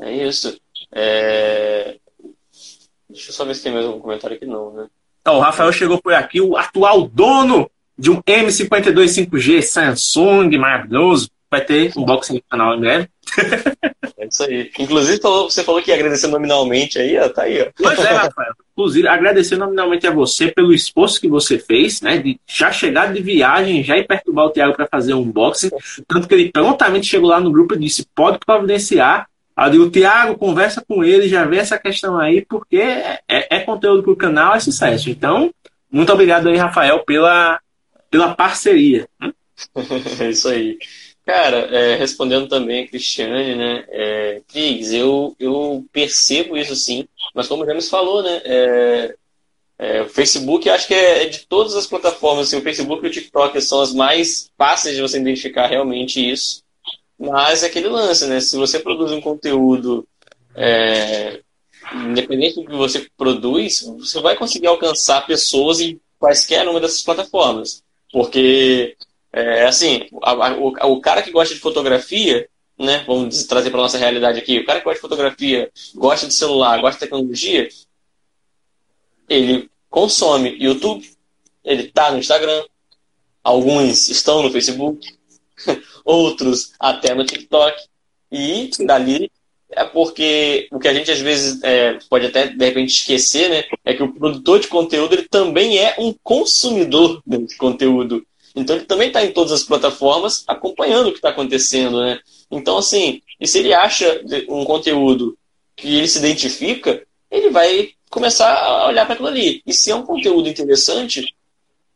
É 0.00 0.26
isso. 0.26 0.58
É... 0.90 1.96
Deixa 3.06 3.28
eu 3.28 3.34
só 3.34 3.44
ver 3.44 3.54
se 3.54 3.62
tem 3.62 3.70
mais 3.70 3.84
algum 3.84 4.00
comentário 4.00 4.34
aqui, 4.34 4.46
não, 4.46 4.72
né? 4.72 4.86
Então, 5.20 5.36
o 5.36 5.40
Rafael 5.40 5.70
chegou 5.72 6.00
por 6.00 6.14
aqui, 6.14 6.40
o 6.40 6.56
atual 6.56 7.06
dono 7.06 7.70
de 7.98 8.10
um 8.10 8.22
M52 8.22 9.28
5G 9.28 9.60
Samsung 9.60 10.56
maravilhoso. 10.56 11.28
Vai 11.50 11.62
ter 11.62 11.92
unboxing 11.98 12.36
no 12.36 12.42
canal 12.48 12.74
em 12.74 12.80
breve. 12.80 13.10
É 14.18 14.26
isso 14.26 14.42
aí. 14.42 14.70
Inclusive, 14.78 15.18
você 15.18 15.64
falou 15.64 15.82
que 15.82 15.90
ia 15.90 15.94
agradecer 15.94 16.26
nominalmente 16.26 16.98
aí, 16.98 17.18
ó, 17.18 17.28
tá 17.28 17.42
aí, 17.42 17.62
ó. 17.62 17.70
Pois 17.74 17.98
é, 17.98 18.12
Rafael. 18.12 18.52
Inclusive, 18.72 19.08
agradecer 19.08 19.56
nominalmente 19.56 20.06
a 20.06 20.10
você 20.10 20.50
pelo 20.50 20.74
esforço 20.74 21.20
que 21.20 21.28
você 21.28 21.58
fez, 21.58 22.00
né? 22.02 22.18
De 22.18 22.38
já 22.46 22.70
chegar 22.70 23.12
de 23.12 23.22
viagem, 23.22 23.82
já 23.82 23.96
ir 23.96 24.06
perturbar 24.06 24.46
o 24.46 24.50
Thiago 24.50 24.74
para 24.74 24.86
fazer 24.86 25.14
um 25.14 25.20
unboxing. 25.20 25.70
Tanto 26.06 26.28
que 26.28 26.34
ele 26.34 26.50
prontamente 26.50 27.06
chegou 27.06 27.30
lá 27.30 27.40
no 27.40 27.50
grupo 27.50 27.74
e 27.74 27.78
disse: 27.78 28.06
pode 28.14 28.38
providenciar. 28.38 29.26
Aí 29.56 29.78
o 29.78 29.90
Thiago 29.90 30.38
conversa 30.38 30.82
com 30.86 31.04
ele, 31.04 31.28
já 31.28 31.44
vê 31.44 31.58
essa 31.58 31.78
questão 31.78 32.18
aí, 32.18 32.44
porque 32.46 32.78
é, 32.78 33.20
é 33.28 33.60
conteúdo 33.60 34.02
para 34.02 34.12
o 34.12 34.16
canal, 34.16 34.54
é 34.54 34.60
sucesso. 34.60 35.10
Então, 35.10 35.52
muito 35.90 36.12
obrigado 36.12 36.48
aí, 36.48 36.56
Rafael, 36.56 37.00
pela, 37.00 37.58
pela 38.10 38.34
parceria. 38.34 39.08
É 40.18 40.30
isso 40.30 40.48
aí. 40.48 40.78
Cara, 41.30 41.58
é, 41.58 41.94
respondendo 41.94 42.48
também 42.48 42.82
a 42.82 42.88
Cristiane, 42.88 43.54
né? 43.54 43.84
É, 43.88 44.42
Cris, 44.48 44.92
eu, 44.92 45.36
eu 45.38 45.86
percebo 45.92 46.56
isso 46.56 46.74
sim, 46.74 47.06
mas 47.32 47.46
como 47.46 47.62
o 47.62 47.66
James 47.66 47.88
falou, 47.88 48.20
né? 48.20 48.42
É, 48.44 49.14
é, 49.78 50.02
o 50.02 50.08
Facebook, 50.08 50.68
acho 50.68 50.88
que 50.88 50.94
é, 50.94 51.22
é, 51.22 51.26
de 51.26 51.46
todas 51.46 51.76
as 51.76 51.86
plataformas, 51.86 52.48
assim, 52.48 52.58
o 52.58 52.62
Facebook 52.62 53.04
e 53.04 53.08
o 53.08 53.12
TikTok 53.12 53.62
são 53.62 53.80
as 53.80 53.94
mais 53.94 54.50
fáceis 54.58 54.96
de 54.96 55.02
você 55.02 55.20
identificar 55.20 55.68
realmente 55.68 56.20
isso. 56.20 56.64
Mas 57.16 57.62
é 57.62 57.66
aquele 57.66 57.86
lance, 57.86 58.26
né? 58.26 58.40
Se 58.40 58.56
você 58.56 58.80
produz 58.80 59.12
um 59.12 59.20
conteúdo, 59.20 60.04
é, 60.56 61.42
independente 62.08 62.56
do 62.56 62.66
que 62.66 62.74
você 62.74 63.06
produz, 63.16 63.82
você 63.82 64.20
vai 64.20 64.34
conseguir 64.34 64.66
alcançar 64.66 65.28
pessoas 65.28 65.80
em 65.80 66.00
quaisquer 66.18 66.66
uma 66.66 66.80
dessas 66.80 67.02
plataformas. 67.02 67.84
Porque 68.12 68.96
é 69.32 69.66
assim, 69.66 70.08
a, 70.22 70.30
a, 70.30 70.56
o, 70.56 70.68
o, 70.68 71.00
cara 71.00 71.22
que 71.22 71.30
gosta 71.30 71.54
de 71.54 71.60
fotografia, 71.60 72.48
né? 72.78 73.04
Vamos 73.06 73.44
trazer 73.44 73.70
para 73.70 73.80
nossa 73.80 73.98
realidade 73.98 74.38
aqui. 74.38 74.58
O 74.58 74.66
cara 74.66 74.80
que 74.80 74.84
gosta 74.84 74.98
de 74.98 75.02
fotografia, 75.02 75.70
gosta 75.94 76.26
de 76.26 76.34
celular, 76.34 76.80
gosta 76.80 76.98
de 76.98 77.00
tecnologia, 77.00 77.68
ele 79.28 79.70
consome 79.88 80.56
YouTube, 80.58 81.08
ele 81.64 81.84
tá 81.88 82.10
no 82.10 82.18
Instagram, 82.18 82.64
alguns 83.44 84.08
estão 84.08 84.42
no 84.42 84.50
Facebook, 84.50 85.06
outros 86.04 86.72
até 86.78 87.14
no 87.14 87.24
TikTok. 87.24 87.76
E 88.32 88.70
dali 88.86 89.30
é 89.72 89.84
porque 89.84 90.68
o 90.70 90.78
que 90.78 90.88
a 90.88 90.94
gente 90.94 91.10
às 91.10 91.20
vezes 91.20 91.62
é, 91.62 91.98
pode 92.08 92.26
até 92.26 92.48
de 92.48 92.64
repente 92.64 92.90
esquecer, 92.90 93.48
né? 93.48 93.64
É 93.84 93.94
que 93.94 94.02
o 94.02 94.12
produtor 94.12 94.60
de 94.60 94.68
conteúdo 94.68 95.14
ele 95.14 95.28
também 95.28 95.78
é 95.78 95.96
um 95.98 96.14
consumidor 96.22 97.22
de 97.26 97.56
conteúdo. 97.56 98.24
Então 98.54 98.76
ele 98.76 98.84
também 98.84 99.08
está 99.08 99.24
em 99.24 99.32
todas 99.32 99.52
as 99.52 99.62
plataformas 99.62 100.44
acompanhando 100.46 101.08
o 101.08 101.12
que 101.12 101.18
está 101.18 101.30
acontecendo, 101.30 102.00
né? 102.00 102.18
Então, 102.50 102.78
assim, 102.78 103.22
e 103.40 103.46
se 103.46 103.58
ele 103.58 103.72
acha 103.72 104.22
um 104.48 104.64
conteúdo 104.64 105.38
que 105.76 105.96
ele 105.96 106.08
se 106.08 106.18
identifica, 106.18 107.02
ele 107.30 107.50
vai 107.50 107.90
começar 108.10 108.52
a 108.52 108.88
olhar 108.88 109.04
para 109.04 109.14
aquilo 109.14 109.28
ali. 109.28 109.62
E 109.64 109.72
se 109.72 109.90
é 109.90 109.94
um 109.94 110.02
conteúdo 110.02 110.48
interessante, 110.48 111.34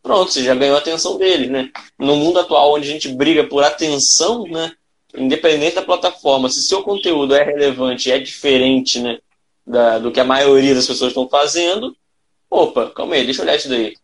pronto, 0.02 0.30
você 0.30 0.44
já 0.44 0.54
ganhou 0.54 0.76
a 0.76 0.78
atenção 0.78 1.18
dele, 1.18 1.48
né? 1.48 1.70
No 1.98 2.16
mundo 2.16 2.38
atual, 2.38 2.72
onde 2.72 2.88
a 2.88 2.92
gente 2.92 3.08
briga 3.08 3.44
por 3.44 3.64
atenção, 3.64 4.44
né? 4.44 4.72
Independente 5.16 5.74
da 5.74 5.82
plataforma, 5.82 6.48
se 6.48 6.62
seu 6.62 6.82
conteúdo 6.82 7.34
é 7.34 7.42
relevante, 7.42 8.10
é 8.10 8.18
diferente, 8.18 9.00
né? 9.00 9.18
Da, 9.66 9.98
do 9.98 10.12
que 10.12 10.20
a 10.20 10.24
maioria 10.24 10.74
das 10.74 10.86
pessoas 10.86 11.10
estão 11.10 11.28
fazendo, 11.28 11.96
opa, 12.50 12.90
calma 12.90 13.14
aí, 13.14 13.24
deixa 13.24 13.40
eu 13.40 13.44
olhar 13.44 13.56
isso 13.56 13.68
daí. 13.68 13.96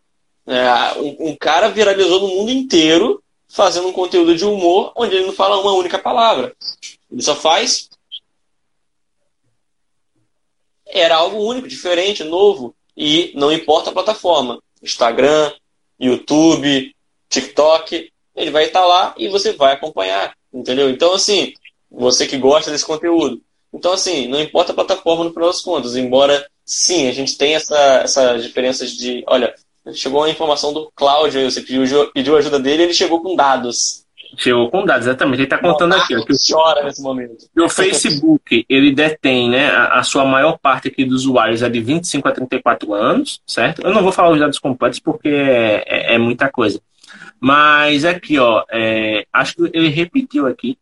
É, 0.47 0.99
um, 0.99 1.31
um, 1.31 1.37
cara 1.37 1.69
viralizou 1.69 2.21
no 2.21 2.29
mundo 2.29 2.51
inteiro 2.51 3.23
fazendo 3.49 3.89
um 3.89 3.93
conteúdo 3.93 4.35
de 4.37 4.45
humor 4.45 4.93
onde 4.97 5.15
ele 5.15 5.27
não 5.27 5.33
fala 5.33 5.61
uma 5.61 5.73
única 5.73 5.99
palavra. 5.99 6.55
Ele 7.11 7.23
só 7.23 7.35
faz. 7.35 7.91
Era 10.87 11.17
algo 11.17 11.39
único, 11.39 11.69
diferente, 11.69 12.25
novo. 12.25 12.75
E 12.97 13.33
não 13.35 13.53
importa 13.53 13.91
a 13.91 13.93
plataforma. 13.93 14.61
Instagram, 14.83 15.53
YouTube, 15.99 16.95
TikTok, 17.29 18.13
ele 18.35 18.51
vai 18.51 18.65
estar 18.65 18.85
lá 18.85 19.15
e 19.17 19.29
você 19.29 19.53
vai 19.53 19.75
acompanhar. 19.75 20.35
Entendeu? 20.53 20.91
Então, 20.91 21.13
assim, 21.13 21.55
você 21.91 22.27
que 22.27 22.37
gosta 22.37 22.71
desse 22.71 22.85
conteúdo. 22.85 23.41
Então, 23.73 23.93
assim, 23.93 24.27
não 24.27 24.41
importa 24.41 24.73
a 24.73 24.75
plataforma 24.75 25.25
no 25.25 25.33
final 25.33 25.49
das 25.49 25.61
contas, 25.61 25.97
embora 25.97 26.49
sim, 26.65 27.09
a 27.09 27.13
gente 27.13 27.37
tem 27.37 27.55
essa, 27.55 28.01
essas 28.03 28.43
diferenças 28.43 28.91
de, 28.93 29.23
olha, 29.27 29.55
Chegou 29.95 30.25
a 30.25 30.31
informação 30.31 30.73
do 30.73 30.91
Cláudio, 30.95 31.51
você 31.51 31.61
pediu, 31.61 32.11
pediu 32.13 32.37
ajuda 32.37 32.59
dele 32.59 32.85
ele 32.85 32.95
chegou 32.95 33.23
com 33.23 33.37
dados. 33.37 34.05
Chegou 34.37 34.71
com 34.71 34.85
dados, 34.85 35.07
exatamente. 35.07 35.39
Ele 35.39 35.45
está 35.45 35.59
contando 35.59 35.95
aqui. 35.95 36.17
Ó, 36.17 36.25
que 36.25 36.33
chora 36.51 36.85
nesse 36.85 37.03
momento. 37.03 37.47
o 37.57 37.69
Facebook, 37.69 38.65
ele 38.69 38.93
detém, 38.93 39.51
né, 39.51 39.71
a, 39.71 39.99
a, 39.99 40.03
sua 40.03 40.25
maior 40.25 40.59
parte 40.59 40.89
aqui 40.89 41.05
dos 41.05 41.23
usuários 41.23 41.63
é 41.63 41.69
de 41.69 41.81
25 41.81 42.29
a 42.29 42.33
34 42.33 42.95
anos, 42.95 43.41
certo? 43.47 43.83
Eu 43.83 43.93
não 43.93 44.03
vou 44.03 44.13
falar 44.13 44.31
os 44.31 44.39
dados 44.39 44.59
completos 44.59 45.01
porque 45.01 45.29
é, 45.29 45.85
é, 45.87 46.15
é 46.15 46.19
muita 46.19 46.49
coisa. 46.49 46.81
Mas 47.41 48.05
aqui, 48.05 48.39
ó, 48.39 48.65
é, 48.71 49.25
acho 49.33 49.57
que 49.57 49.71
ele 49.73 49.89
repetiu 49.89 50.47
aqui. 50.47 50.79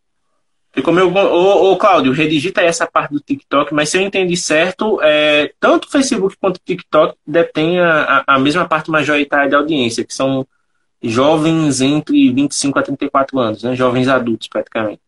E 0.79 0.83
como 0.83 1.01
eu, 1.01 1.13
ô, 1.13 1.73
ô 1.73 1.77
Cláudio, 1.77 2.13
redigita 2.13 2.61
essa 2.61 2.87
parte 2.87 3.13
do 3.13 3.19
TikTok, 3.19 3.75
mas 3.75 3.89
se 3.89 3.99
eu 3.99 4.03
entendi 4.03 4.37
certo, 4.37 5.01
é, 5.03 5.53
tanto 5.59 5.87
o 5.87 5.91
Facebook 5.91 6.37
quanto 6.41 6.59
o 6.59 6.61
TikTok 6.65 7.17
detêm 7.27 7.81
a, 7.81 8.23
a 8.25 8.39
mesma 8.39 8.67
parte 8.67 8.89
majoritária 8.89 9.51
da 9.51 9.57
audiência, 9.57 10.05
que 10.05 10.15
são 10.15 10.47
jovens 11.03 11.81
entre 11.81 12.33
25 12.33 12.79
a 12.79 12.83
34 12.83 13.39
anos, 13.41 13.63
né? 13.65 13.75
jovens 13.75 14.07
adultos 14.07 14.47
praticamente. 14.47 15.01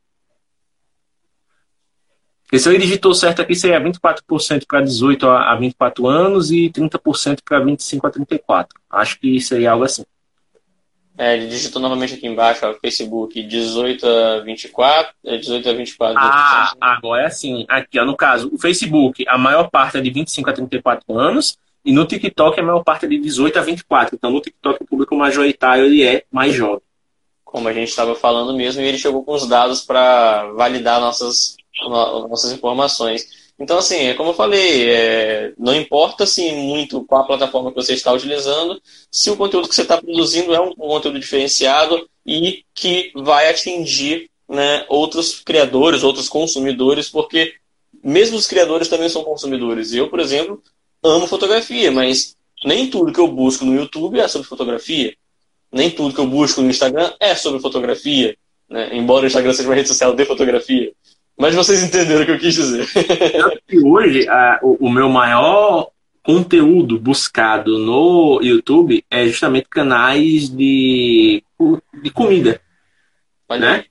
Porque 2.42 2.58
se 2.58 2.68
eu 2.68 2.76
digitou 2.76 3.14
certo 3.14 3.40
aqui, 3.40 3.54
seria 3.54 3.80
24% 3.80 4.64
para 4.66 4.80
18 4.80 5.24
a 5.24 5.54
24 5.54 6.08
anos 6.08 6.50
e 6.50 6.68
30% 6.68 7.42
para 7.44 7.60
25 7.60 8.04
a 8.08 8.10
34. 8.10 8.80
Acho 8.90 9.20
que 9.20 9.40
seria 9.40 9.70
algo 9.70 9.84
assim. 9.84 10.04
É, 11.20 11.36
ele 11.36 11.48
digitou 11.48 11.82
novamente 11.82 12.14
aqui 12.14 12.26
embaixo, 12.26 12.64
ó, 12.64 12.72
Facebook 12.80 13.42
18 13.42 14.06
a 14.06 14.40
24, 14.40 15.12
18 15.22 15.68
é, 15.68 15.70
a 15.70 15.74
24. 15.74 16.18
Ah, 16.18 16.72
agora 16.80 17.24
é 17.24 17.26
assim. 17.26 17.66
Aqui, 17.68 17.98
ó, 17.98 18.06
no 18.06 18.16
caso, 18.16 18.48
o 18.50 18.56
Facebook, 18.56 19.22
a 19.28 19.36
maior 19.36 19.68
parte 19.68 19.98
é 19.98 20.00
de 20.00 20.08
25 20.08 20.48
a 20.48 20.52
34 20.54 21.18
anos, 21.18 21.58
e 21.84 21.92
no 21.92 22.06
TikTok 22.06 22.58
a 22.58 22.62
maior 22.62 22.82
parte 22.82 23.04
é 23.04 23.08
de 23.08 23.18
18 23.18 23.58
a 23.58 23.60
24. 23.60 24.14
Então, 24.14 24.30
no 24.30 24.40
TikTok, 24.40 24.82
o 24.82 24.86
público 24.86 25.14
majoritário 25.14 25.84
ele 25.84 26.02
é 26.02 26.24
mais 26.32 26.54
jovem. 26.54 26.80
Como 27.44 27.68
a 27.68 27.72
gente 27.74 27.90
estava 27.90 28.14
falando 28.14 28.56
mesmo, 28.56 28.80
e 28.80 28.86
ele 28.86 28.96
chegou 28.96 29.22
com 29.22 29.34
os 29.34 29.46
dados 29.46 29.82
para 29.82 30.50
validar 30.52 31.02
nossas, 31.02 31.54
nossas 32.30 32.50
informações. 32.50 33.49
Então, 33.60 33.76
assim, 33.76 34.06
é 34.06 34.14
como 34.14 34.30
eu 34.30 34.34
falei, 34.34 34.90
é, 34.90 35.52
não 35.58 35.74
importa 35.74 36.24
assim, 36.24 36.50
muito 36.56 37.04
qual 37.04 37.20
a 37.20 37.26
plataforma 37.26 37.70
que 37.70 37.76
você 37.76 37.92
está 37.92 38.10
utilizando, 38.10 38.80
se 39.10 39.30
o 39.30 39.36
conteúdo 39.36 39.68
que 39.68 39.74
você 39.74 39.82
está 39.82 40.00
produzindo 40.00 40.54
é 40.54 40.60
um 40.60 40.74
conteúdo 40.74 41.20
diferenciado 41.20 42.08
e 42.24 42.64
que 42.74 43.12
vai 43.14 43.50
atingir 43.50 44.30
né, 44.48 44.86
outros 44.88 45.40
criadores, 45.40 46.02
outros 46.02 46.26
consumidores, 46.26 47.10
porque 47.10 47.52
mesmo 48.02 48.38
os 48.38 48.46
criadores 48.46 48.88
também 48.88 49.10
são 49.10 49.22
consumidores. 49.22 49.92
Eu, 49.92 50.08
por 50.08 50.20
exemplo, 50.20 50.62
amo 51.02 51.26
fotografia, 51.26 51.92
mas 51.92 52.34
nem 52.64 52.88
tudo 52.88 53.12
que 53.12 53.20
eu 53.20 53.28
busco 53.28 53.66
no 53.66 53.74
YouTube 53.74 54.18
é 54.18 54.26
sobre 54.26 54.48
fotografia. 54.48 55.14
Nem 55.70 55.90
tudo 55.90 56.14
que 56.14 56.20
eu 56.20 56.26
busco 56.26 56.62
no 56.62 56.70
Instagram 56.70 57.12
é 57.20 57.34
sobre 57.34 57.60
fotografia. 57.60 58.34
Né? 58.70 58.96
Embora 58.96 59.24
o 59.24 59.26
Instagram 59.26 59.52
seja 59.52 59.68
uma 59.68 59.74
rede 59.74 59.88
social 59.88 60.14
de 60.14 60.24
fotografia. 60.24 60.92
Mas 61.40 61.54
vocês 61.54 61.82
entenderam 61.82 62.22
o 62.22 62.26
que 62.26 62.32
eu 62.32 62.38
quis 62.38 62.54
dizer. 62.54 62.86
hoje, 63.82 64.28
a, 64.28 64.60
o, 64.62 64.88
o, 64.88 64.90
meu 64.90 65.08
maior 65.08 65.88
conteúdo 66.22 67.00
buscado 67.00 67.78
no 67.78 68.42
YouTube 68.42 69.02
é 69.10 69.26
justamente 69.26 69.66
canais 69.70 70.50
de, 70.50 71.42
de 72.02 72.10
comida. 72.10 72.60
né? 73.48 73.86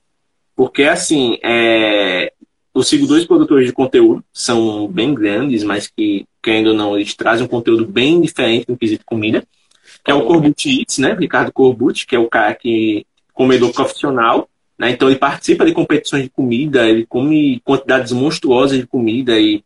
Porque, 0.54 0.84
assim, 0.84 1.38
é, 1.42 2.32
eu 2.72 2.84
sigo 2.84 3.08
dois 3.08 3.26
produtores 3.26 3.66
de 3.66 3.72
conteúdo, 3.72 4.22
são 4.32 4.86
bem 4.86 5.12
grandes, 5.12 5.64
mas 5.64 5.88
que, 5.88 6.26
querendo 6.40 6.68
ou 6.68 6.74
não, 6.74 6.96
eles 6.96 7.16
trazem 7.16 7.44
um 7.44 7.48
conteúdo 7.48 7.84
bem 7.84 8.20
diferente 8.20 8.66
no 8.68 8.78
quesito 8.78 9.04
comida. 9.04 9.42
que 10.04 10.10
é 10.12 10.14
o 10.14 10.24
Corbucci 10.24 10.78
Eats, 10.78 10.98
né? 10.98 11.16
Ricardo 11.18 11.52
Corbucci, 11.52 12.06
que 12.06 12.14
é 12.14 12.18
o 12.20 12.28
cara 12.28 12.54
que 12.54 13.04
comedor 13.34 13.72
profissional, 13.72 14.48
né? 14.80 14.92
Então 14.92 15.10
ele 15.10 15.18
participa 15.18 15.66
de 15.66 15.74
competições 15.74 16.22
de 16.22 16.30
comida, 16.30 16.88
ele 16.88 17.04
come 17.04 17.60
quantidades 17.62 18.12
monstruosas 18.12 18.78
de 18.78 18.86
comida 18.86 19.38
e 19.38 19.62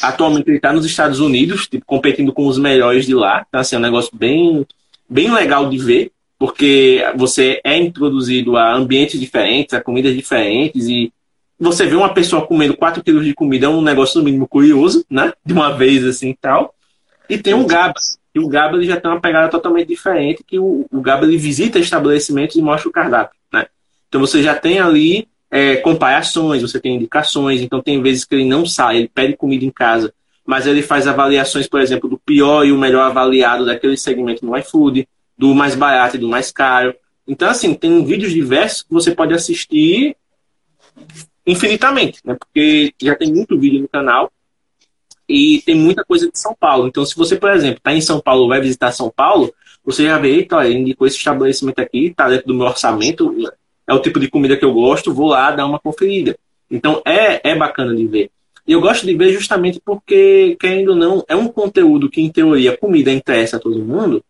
atualmente 0.00 0.48
ele 0.48 0.58
está 0.58 0.72
nos 0.72 0.86
Estados 0.86 1.18
Unidos, 1.18 1.66
tipo, 1.66 1.84
competindo 1.84 2.32
com 2.32 2.46
os 2.46 2.58
melhores 2.58 3.04
de 3.04 3.12
lá. 3.12 3.44
Então 3.48 3.60
assim, 3.60 3.74
é 3.74 3.78
um 3.80 3.82
negócio 3.82 4.16
bem 4.16 4.64
bem 5.10 5.32
legal 5.34 5.68
de 5.68 5.76
ver, 5.78 6.12
porque 6.38 7.04
você 7.16 7.60
é 7.64 7.76
introduzido 7.76 8.56
a 8.56 8.72
ambientes 8.72 9.18
diferentes, 9.18 9.74
a 9.74 9.80
comidas 9.80 10.14
diferentes 10.14 10.86
e 10.86 11.12
você 11.58 11.84
vê 11.84 11.96
uma 11.96 12.14
pessoa 12.14 12.46
comendo 12.46 12.76
4 12.76 13.02
quilos 13.02 13.24
de 13.24 13.34
comida 13.34 13.66
é 13.66 13.68
um 13.68 13.82
negócio 13.82 14.18
no 14.18 14.24
mínimo 14.24 14.46
curioso, 14.46 15.04
né? 15.10 15.32
De 15.44 15.52
uma 15.52 15.72
vez 15.76 16.04
assim 16.04 16.30
e 16.30 16.36
tal. 16.36 16.72
E 17.28 17.36
tem 17.36 17.52
o 17.52 17.66
Gaba. 17.66 17.94
E 18.32 18.38
o 18.38 18.46
Gaba 18.46 18.76
ele 18.76 18.86
já 18.86 19.00
tem 19.00 19.10
uma 19.10 19.20
pegada 19.20 19.48
totalmente 19.48 19.88
diferente, 19.88 20.44
que 20.46 20.56
o, 20.56 20.86
o 20.90 21.00
Gaba 21.00 21.24
ele 21.24 21.36
visita 21.36 21.80
estabelecimentos 21.80 22.54
e 22.54 22.62
mostra 22.62 22.88
o 22.88 22.92
cardápio? 22.92 23.41
Então 24.12 24.20
você 24.20 24.42
já 24.42 24.54
tem 24.54 24.78
ali 24.78 25.26
é, 25.50 25.76
comparações, 25.76 26.60
você 26.60 26.78
tem 26.78 26.96
indicações, 26.96 27.62
então 27.62 27.80
tem 27.80 28.02
vezes 28.02 28.26
que 28.26 28.34
ele 28.34 28.44
não 28.44 28.66
sai, 28.66 28.98
ele 28.98 29.08
pede 29.08 29.38
comida 29.38 29.64
em 29.64 29.70
casa, 29.70 30.12
mas 30.44 30.66
ele 30.66 30.82
faz 30.82 31.06
avaliações, 31.06 31.66
por 31.66 31.80
exemplo, 31.80 32.10
do 32.10 32.18
pior 32.18 32.66
e 32.66 32.72
o 32.72 32.78
melhor 32.78 33.04
avaliado 33.04 33.64
daquele 33.64 33.96
segmento 33.96 34.44
no 34.44 34.54
iFood, 34.58 35.08
do 35.38 35.54
mais 35.54 35.74
barato 35.74 36.16
e 36.16 36.18
do 36.18 36.28
mais 36.28 36.52
caro. 36.52 36.94
Então, 37.26 37.48
assim, 37.48 37.72
tem 37.72 38.04
vídeos 38.04 38.34
diversos 38.34 38.82
que 38.82 38.92
você 38.92 39.12
pode 39.14 39.32
assistir 39.32 40.14
infinitamente, 41.46 42.20
né? 42.22 42.36
Porque 42.38 42.92
já 43.00 43.14
tem 43.14 43.32
muito 43.32 43.58
vídeo 43.58 43.80
no 43.80 43.88
canal 43.88 44.30
e 45.26 45.62
tem 45.64 45.74
muita 45.74 46.04
coisa 46.04 46.30
de 46.30 46.38
São 46.38 46.54
Paulo. 46.54 46.86
Então, 46.86 47.06
se 47.06 47.16
você, 47.16 47.34
por 47.34 47.50
exemplo, 47.50 47.78
está 47.78 47.94
em 47.94 48.02
São 48.02 48.20
Paulo 48.20 48.46
vai 48.46 48.60
visitar 48.60 48.92
São 48.92 49.10
Paulo, 49.10 49.54
você 49.82 50.04
já 50.04 50.18
vê, 50.18 50.36
eita, 50.36 50.56
olha, 50.58 50.68
indicou 50.68 51.06
esse 51.06 51.16
estabelecimento 51.16 51.78
aqui, 51.78 52.08
está 52.08 52.28
dentro 52.28 52.48
do 52.48 52.54
meu 52.54 52.66
orçamento, 52.66 53.34
é 53.92 53.94
o 53.94 54.00
tipo 54.00 54.18
de 54.18 54.28
comida 54.28 54.56
que 54.56 54.64
eu 54.64 54.72
gosto, 54.72 55.12
vou 55.12 55.28
lá 55.28 55.50
dar 55.50 55.66
uma 55.66 55.78
conferida. 55.78 56.36
Então, 56.70 57.02
é, 57.04 57.50
é 57.50 57.54
bacana 57.54 57.94
de 57.94 58.06
ver. 58.06 58.30
E 58.66 58.72
eu 58.72 58.80
gosto 58.80 59.04
de 59.04 59.14
ver 59.14 59.32
justamente 59.32 59.80
porque, 59.84 60.56
querendo 60.58 60.90
ou 60.90 60.96
não, 60.96 61.24
é 61.28 61.36
um 61.36 61.48
conteúdo 61.48 62.08
que, 62.08 62.22
em 62.22 62.30
teoria, 62.30 62.76
comida 62.76 63.12
interessa 63.12 63.56
a 63.56 63.60
todo 63.60 63.78
mundo, 63.78 64.24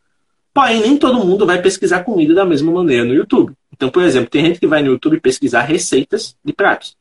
porém, 0.53 0.81
nem 0.81 0.97
todo 0.97 1.25
mundo 1.25 1.47
vai 1.47 1.63
pesquisar 1.63 2.03
comida 2.03 2.35
da 2.35 2.45
mesma 2.45 2.73
maneira 2.73 3.05
no 3.05 3.15
YouTube. 3.15 3.53
Então, 3.73 3.89
por 3.89 4.03
exemplo, 4.03 4.31
tem 4.31 4.47
gente 4.47 4.59
que 4.59 4.67
vai 4.67 4.83
no 4.83 4.89
YouTube 4.89 5.21
pesquisar 5.21 5.63
receitas 5.63 6.37
de 6.45 6.53
pratos. 6.53 6.97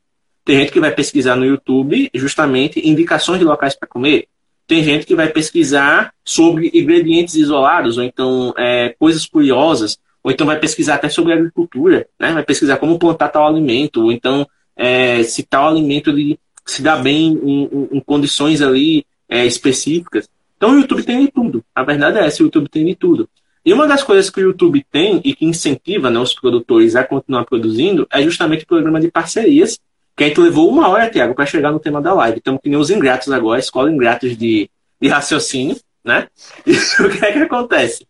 Tem 0.45 0.57
gente 0.57 0.71
que 0.71 0.79
vai 0.79 0.91
pesquisar 0.91 1.35
no 1.35 1.45
YouTube 1.45 2.09
justamente 2.13 2.87
indicações 2.87 3.39
de 3.39 3.45
locais 3.45 3.75
para 3.75 3.87
comer. 3.87 4.27
Tem 4.67 4.83
gente 4.83 5.05
que 5.05 5.15
vai 5.15 5.29
pesquisar 5.29 6.13
sobre 6.23 6.71
ingredientes 6.73 7.35
isolados, 7.35 7.97
ou 7.97 8.03
então 8.03 8.53
é, 8.57 8.95
coisas 8.99 9.25
curiosas, 9.25 9.97
ou 10.23 10.31
então 10.31 10.45
vai 10.45 10.59
pesquisar 10.59 10.95
até 10.95 11.09
sobre 11.09 11.33
agricultura, 11.33 12.07
né? 12.19 12.31
vai 12.31 12.43
pesquisar 12.43 12.77
como 12.77 12.99
plantar 12.99 13.29
tal 13.29 13.47
alimento, 13.47 14.03
ou 14.03 14.11
então 14.11 14.47
é, 14.75 15.23
se 15.23 15.43
tal 15.43 15.67
alimento 15.67 16.09
ele 16.09 16.39
se 16.65 16.81
dá 16.81 16.95
bem 16.95 17.39
em, 17.43 17.63
em, 17.63 17.89
em 17.93 17.99
condições 17.99 18.61
ali 18.61 19.05
é, 19.27 19.45
específicas. 19.45 20.29
Então 20.57 20.71
o 20.71 20.79
YouTube 20.79 21.03
tem 21.03 21.25
de 21.25 21.31
tudo. 21.31 21.63
A 21.73 21.83
verdade 21.83 22.19
é 22.19 22.25
essa, 22.25 22.43
o 22.43 22.45
YouTube 22.45 22.69
tem 22.69 22.85
de 22.85 22.95
tudo. 22.95 23.27
E 23.63 23.73
uma 23.73 23.87
das 23.87 24.03
coisas 24.03 24.29
que 24.29 24.39
o 24.39 24.43
YouTube 24.43 24.85
tem 24.91 25.21
e 25.23 25.35
que 25.35 25.45
incentiva 25.45 26.09
né, 26.09 26.19
os 26.19 26.33
produtores 26.33 26.95
a 26.95 27.03
continuar 27.03 27.45
produzindo 27.45 28.07
é 28.11 28.21
justamente 28.23 28.63
o 28.63 28.67
programa 28.67 28.99
de 28.99 29.09
parcerias 29.09 29.79
que 30.15 30.23
a 30.23 30.27
gente 30.27 30.39
levou 30.39 30.69
uma 30.69 30.87
hora, 30.87 31.09
Tiago, 31.09 31.33
para 31.33 31.45
chegar 31.45 31.71
no 31.71 31.79
tema 31.79 32.01
da 32.01 32.13
live. 32.13 32.37
Estamos 32.37 32.61
que 32.61 32.69
nem 32.69 32.77
os 32.77 32.89
ingratos 32.89 33.31
agora, 33.31 33.59
escola 33.59 33.91
ingratos 33.91 34.35
de, 34.37 34.69
de 34.99 35.07
raciocínio, 35.07 35.77
né? 36.03 36.27
E 36.65 36.73
o 37.03 37.09
que 37.09 37.25
é 37.25 37.31
que 37.31 37.39
acontece? 37.39 38.05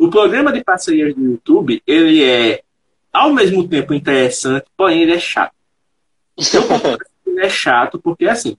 O 0.00 0.08
programa 0.08 0.50
de 0.50 0.64
parcerias 0.64 1.14
do 1.14 1.22
YouTube, 1.22 1.82
ele 1.86 2.24
é, 2.24 2.62
ao 3.12 3.34
mesmo 3.34 3.68
tempo, 3.68 3.92
interessante, 3.92 4.64
porém 4.74 5.02
ele 5.02 5.12
é 5.12 5.18
chato. 5.20 5.54
Ele 7.26 7.44
é 7.46 7.50
chato 7.50 8.00
porque, 8.00 8.26
assim, 8.26 8.56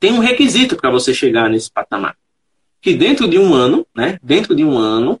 tem 0.00 0.12
um 0.12 0.18
requisito 0.18 0.76
para 0.76 0.90
você 0.90 1.14
chegar 1.14 1.48
nesse 1.48 1.70
patamar. 1.70 2.16
Que 2.82 2.92
dentro 2.92 3.26
de 3.28 3.38
um 3.38 3.54
ano, 3.54 3.86
né? 3.94 4.18
Dentro 4.22 4.54
de 4.54 4.62
um 4.62 4.76
ano, 4.76 5.18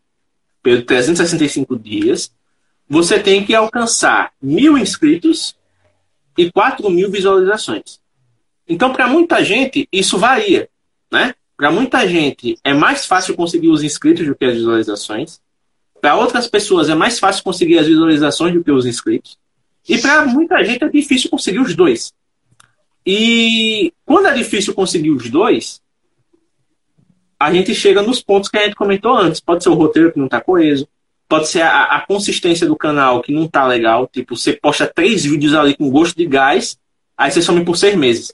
pelos 0.60 0.84
365 0.84 1.78
dias, 1.78 2.30
você 2.88 3.18
tem 3.18 3.44
que 3.44 3.54
alcançar 3.54 4.32
mil 4.42 4.76
inscritos 4.76 5.56
e 6.36 6.50
4 6.50 6.90
mil 6.90 7.10
visualizações. 7.10 8.00
Então, 8.68 8.92
para 8.92 9.06
muita 9.06 9.42
gente, 9.42 9.88
isso 9.90 10.18
varia. 10.18 10.68
Né? 11.10 11.32
Para 11.56 11.70
muita 11.70 12.06
gente, 12.06 12.58
é 12.62 12.74
mais 12.74 13.06
fácil 13.06 13.34
conseguir 13.34 13.68
os 13.68 13.82
inscritos 13.82 14.26
do 14.26 14.34
que 14.34 14.44
as 14.44 14.54
visualizações. 14.54 15.40
Para 16.00 16.16
outras 16.16 16.46
pessoas, 16.46 16.88
é 16.88 16.94
mais 16.94 17.18
fácil 17.18 17.42
conseguir 17.42 17.78
as 17.78 17.86
visualizações 17.86 18.52
do 18.52 18.62
que 18.62 18.70
os 18.70 18.84
inscritos. 18.84 19.38
E 19.88 19.98
para 19.98 20.26
muita 20.26 20.62
gente, 20.64 20.84
é 20.84 20.88
difícil 20.88 21.30
conseguir 21.30 21.60
os 21.60 21.74
dois. 21.74 22.12
E 23.04 23.92
quando 24.04 24.26
é 24.26 24.34
difícil 24.34 24.74
conseguir 24.74 25.10
os 25.10 25.30
dois, 25.30 25.80
a 27.38 27.52
gente 27.52 27.74
chega 27.74 28.02
nos 28.02 28.20
pontos 28.20 28.50
que 28.50 28.58
a 28.58 28.64
gente 28.64 28.74
comentou 28.74 29.16
antes. 29.16 29.40
Pode 29.40 29.62
ser 29.62 29.70
o 29.70 29.74
roteiro 29.74 30.12
que 30.12 30.18
não 30.18 30.26
está 30.26 30.40
coeso, 30.40 30.86
Pode 31.28 31.48
ser 31.48 31.62
a, 31.62 31.84
a, 31.84 32.06
consistência 32.06 32.66
do 32.66 32.76
canal 32.76 33.20
que 33.20 33.32
não 33.32 33.48
tá 33.48 33.66
legal. 33.66 34.06
Tipo, 34.06 34.36
você 34.36 34.52
posta 34.52 34.86
três 34.86 35.24
vídeos 35.24 35.54
ali 35.54 35.76
com 35.76 35.90
gosto 35.90 36.16
de 36.16 36.24
gás, 36.24 36.78
aí 37.16 37.30
você 37.30 37.42
some 37.42 37.64
por 37.64 37.76
seis 37.76 37.96
meses. 37.96 38.32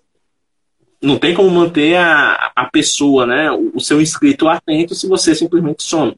Não 1.02 1.18
tem 1.18 1.34
como 1.34 1.50
manter 1.50 1.96
a, 1.96 2.52
a 2.54 2.64
pessoa, 2.66 3.26
né, 3.26 3.50
o, 3.50 3.72
o 3.74 3.80
seu 3.80 4.00
inscrito 4.00 4.48
atento 4.48 4.94
se 4.94 5.08
você 5.08 5.34
simplesmente 5.34 5.82
some. 5.82 6.16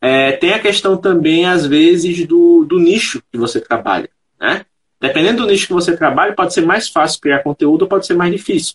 É, 0.00 0.32
tem 0.32 0.52
a 0.52 0.58
questão 0.58 0.96
também, 0.96 1.46
às 1.46 1.64
vezes, 1.64 2.26
do, 2.26 2.64
do 2.64 2.80
nicho 2.80 3.22
que 3.30 3.38
você 3.38 3.60
trabalha. 3.60 4.10
Né? 4.40 4.66
Dependendo 5.00 5.42
do 5.42 5.48
nicho 5.48 5.68
que 5.68 5.72
você 5.72 5.96
trabalha, 5.96 6.34
pode 6.34 6.52
ser 6.52 6.66
mais 6.66 6.88
fácil 6.88 7.20
criar 7.20 7.44
conteúdo 7.44 7.82
ou 7.82 7.88
pode 7.88 8.04
ser 8.04 8.14
mais 8.14 8.32
difícil. 8.32 8.74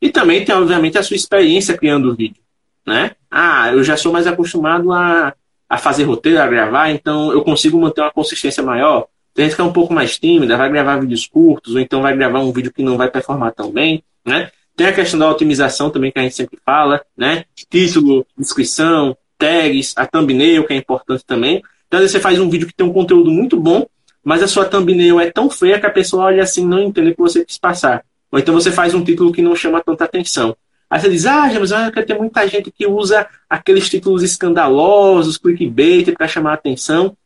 E 0.00 0.08
também 0.08 0.44
tem, 0.44 0.54
obviamente, 0.54 0.96
a 0.96 1.02
sua 1.02 1.16
experiência 1.16 1.76
criando 1.76 2.10
o 2.10 2.14
vídeo. 2.14 2.42
Né? 2.86 3.10
Ah, 3.30 3.70
eu 3.70 3.84
já 3.84 3.96
sou 3.96 4.10
mais 4.10 4.26
acostumado 4.26 4.90
a 4.90 5.34
a 5.68 5.76
fazer 5.76 6.04
roteiro, 6.04 6.40
a 6.40 6.46
gravar, 6.46 6.90
então 6.90 7.30
eu 7.30 7.42
consigo 7.42 7.78
manter 7.78 8.00
uma 8.00 8.10
consistência 8.10 8.62
maior. 8.62 9.06
Tem 9.34 9.44
gente 9.44 9.54
que 9.54 9.60
é 9.60 9.64
um 9.64 9.72
pouco 9.72 9.92
mais 9.92 10.18
tímida, 10.18 10.56
vai 10.56 10.70
gravar 10.70 10.96
vídeos 10.96 11.26
curtos, 11.26 11.74
ou 11.74 11.80
então 11.80 12.00
vai 12.00 12.16
gravar 12.16 12.40
um 12.40 12.50
vídeo 12.50 12.72
que 12.72 12.82
não 12.82 12.96
vai 12.96 13.10
performar 13.10 13.52
tão 13.52 13.70
bem, 13.70 14.02
né? 14.28 14.50
Tem 14.76 14.86
a 14.86 14.92
questão 14.92 15.18
da 15.18 15.28
otimização 15.28 15.90
também 15.90 16.12
que 16.12 16.18
a 16.18 16.22
gente 16.22 16.36
sempre 16.36 16.58
fala, 16.64 17.02
né? 17.16 17.44
Título, 17.68 18.24
descrição, 18.36 19.16
tags, 19.36 19.92
a 19.96 20.06
thumbnail, 20.06 20.66
que 20.66 20.72
é 20.72 20.76
importante 20.76 21.24
também. 21.26 21.62
Então, 21.88 22.00
você 22.00 22.20
faz 22.20 22.38
um 22.38 22.48
vídeo 22.48 22.66
que 22.66 22.74
tem 22.74 22.86
um 22.86 22.92
conteúdo 22.92 23.30
muito 23.30 23.58
bom, 23.58 23.86
mas 24.22 24.42
a 24.42 24.46
sua 24.46 24.64
thumbnail 24.64 25.18
é 25.18 25.30
tão 25.30 25.50
feia 25.50 25.80
que 25.80 25.86
a 25.86 25.90
pessoa 25.90 26.26
olha 26.26 26.42
assim 26.42 26.64
não 26.64 26.80
entende 26.80 27.10
o 27.10 27.14
que 27.14 27.20
você 27.20 27.44
quis 27.44 27.58
passar. 27.58 28.04
Ou 28.30 28.38
então 28.38 28.54
você 28.54 28.70
faz 28.70 28.94
um 28.94 29.02
título 29.02 29.32
que 29.32 29.40
não 29.40 29.56
chama 29.56 29.82
tanta 29.82 30.04
atenção. 30.04 30.54
Aí 30.90 31.00
você 31.00 31.10
diz, 31.10 31.26
ah, 31.26 31.48
James, 31.48 31.70
que 31.92 32.02
tem 32.02 32.16
muita 32.16 32.46
gente 32.46 32.70
que 32.70 32.86
usa 32.86 33.26
aqueles 33.48 33.88
títulos 33.88 34.22
escandalosos, 34.22 35.36
clickbait, 35.36 36.12
para 36.12 36.28
chamar 36.28 36.52
a 36.52 36.54
atenção. 36.54 37.16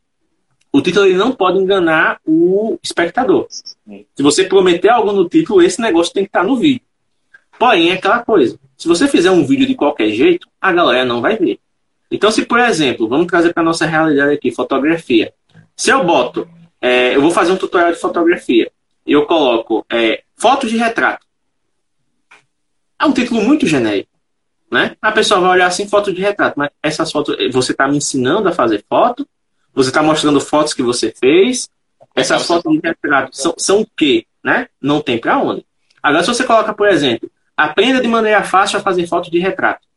O 0.71 0.81
título 0.81 1.05
ele 1.05 1.17
não 1.17 1.31
pode 1.31 1.59
enganar 1.59 2.19
o 2.25 2.77
espectador. 2.81 3.47
Se 3.49 4.23
você 4.23 4.43
prometer 4.43 4.89
algo 4.89 5.11
no 5.11 5.29
título, 5.29 5.61
esse 5.61 5.79
negócio 5.79 6.13
tem 6.13 6.23
que 6.23 6.29
estar 6.29 6.43
no 6.43 6.57
vídeo. 6.57 6.81
Porém, 7.57 7.91
é 7.91 7.93
aquela 7.93 8.19
coisa. 8.19 8.59
Se 8.77 8.87
você 8.87 9.07
fizer 9.07 9.31
um 9.31 9.45
vídeo 9.45 9.65
de 9.65 9.75
qualquer 9.75 10.09
jeito, 10.09 10.47
a 10.59 10.71
galera 10.71 11.05
não 11.05 11.21
vai 11.21 11.37
ver. 11.37 11.59
Então, 12.11 12.29
se 12.31 12.45
por 12.45 12.59
exemplo, 12.59 13.07
vamos 13.07 13.27
trazer 13.27 13.53
para 13.53 13.63
nossa 13.63 13.85
realidade 13.85 14.33
aqui, 14.33 14.51
fotografia. 14.51 15.33
Se 15.75 15.89
eu 15.89 16.03
boto, 16.03 16.47
é, 16.81 17.15
eu 17.15 17.21
vou 17.21 17.31
fazer 17.31 17.51
um 17.51 17.57
tutorial 17.57 17.91
de 17.91 17.99
fotografia 17.99 18.71
e 19.05 19.11
eu 19.11 19.25
coloco 19.25 19.85
é, 19.91 20.23
fotos 20.35 20.69
de 20.69 20.77
retrato. 20.77 21.25
É 22.99 23.05
um 23.05 23.13
título 23.13 23.41
muito 23.41 23.65
genérico. 23.65 24.09
Né? 24.71 24.95
A 25.01 25.11
pessoa 25.11 25.39
vai 25.39 25.51
olhar 25.51 25.67
assim, 25.67 25.87
foto 25.87 26.11
de 26.11 26.21
retrato, 26.21 26.57
mas 26.57 26.71
essas 26.81 27.11
fotos, 27.11 27.35
você 27.51 27.71
está 27.71 27.87
me 27.87 27.97
ensinando 27.97 28.49
a 28.49 28.51
fazer 28.51 28.83
foto? 28.89 29.27
Você 29.73 29.89
está 29.89 30.01
mostrando 30.03 30.39
fotos 30.39 30.73
que 30.73 30.83
você 30.83 31.11
fez? 31.11 31.69
Essas 32.15 32.45
fotos 32.45 32.71
de 32.71 32.79
retrato 32.83 33.35
são, 33.35 33.53
são 33.57 33.81
o 33.81 33.87
quê? 33.95 34.25
Né? 34.43 34.67
Não 34.81 35.01
tem 35.01 35.17
para 35.17 35.37
onde. 35.37 35.65
Agora, 36.01 36.23
se 36.23 36.27
você 36.27 36.43
coloca, 36.43 36.73
por 36.73 36.87
exemplo, 36.87 37.29
aprenda 37.65 38.01
de 38.01 38.07
maneira 38.07 38.43
fácil 38.43 38.79
a 38.79 38.81
fazer 38.81 39.07
foto 39.07 39.29
de 39.31 39.39
retrato. 39.39 39.87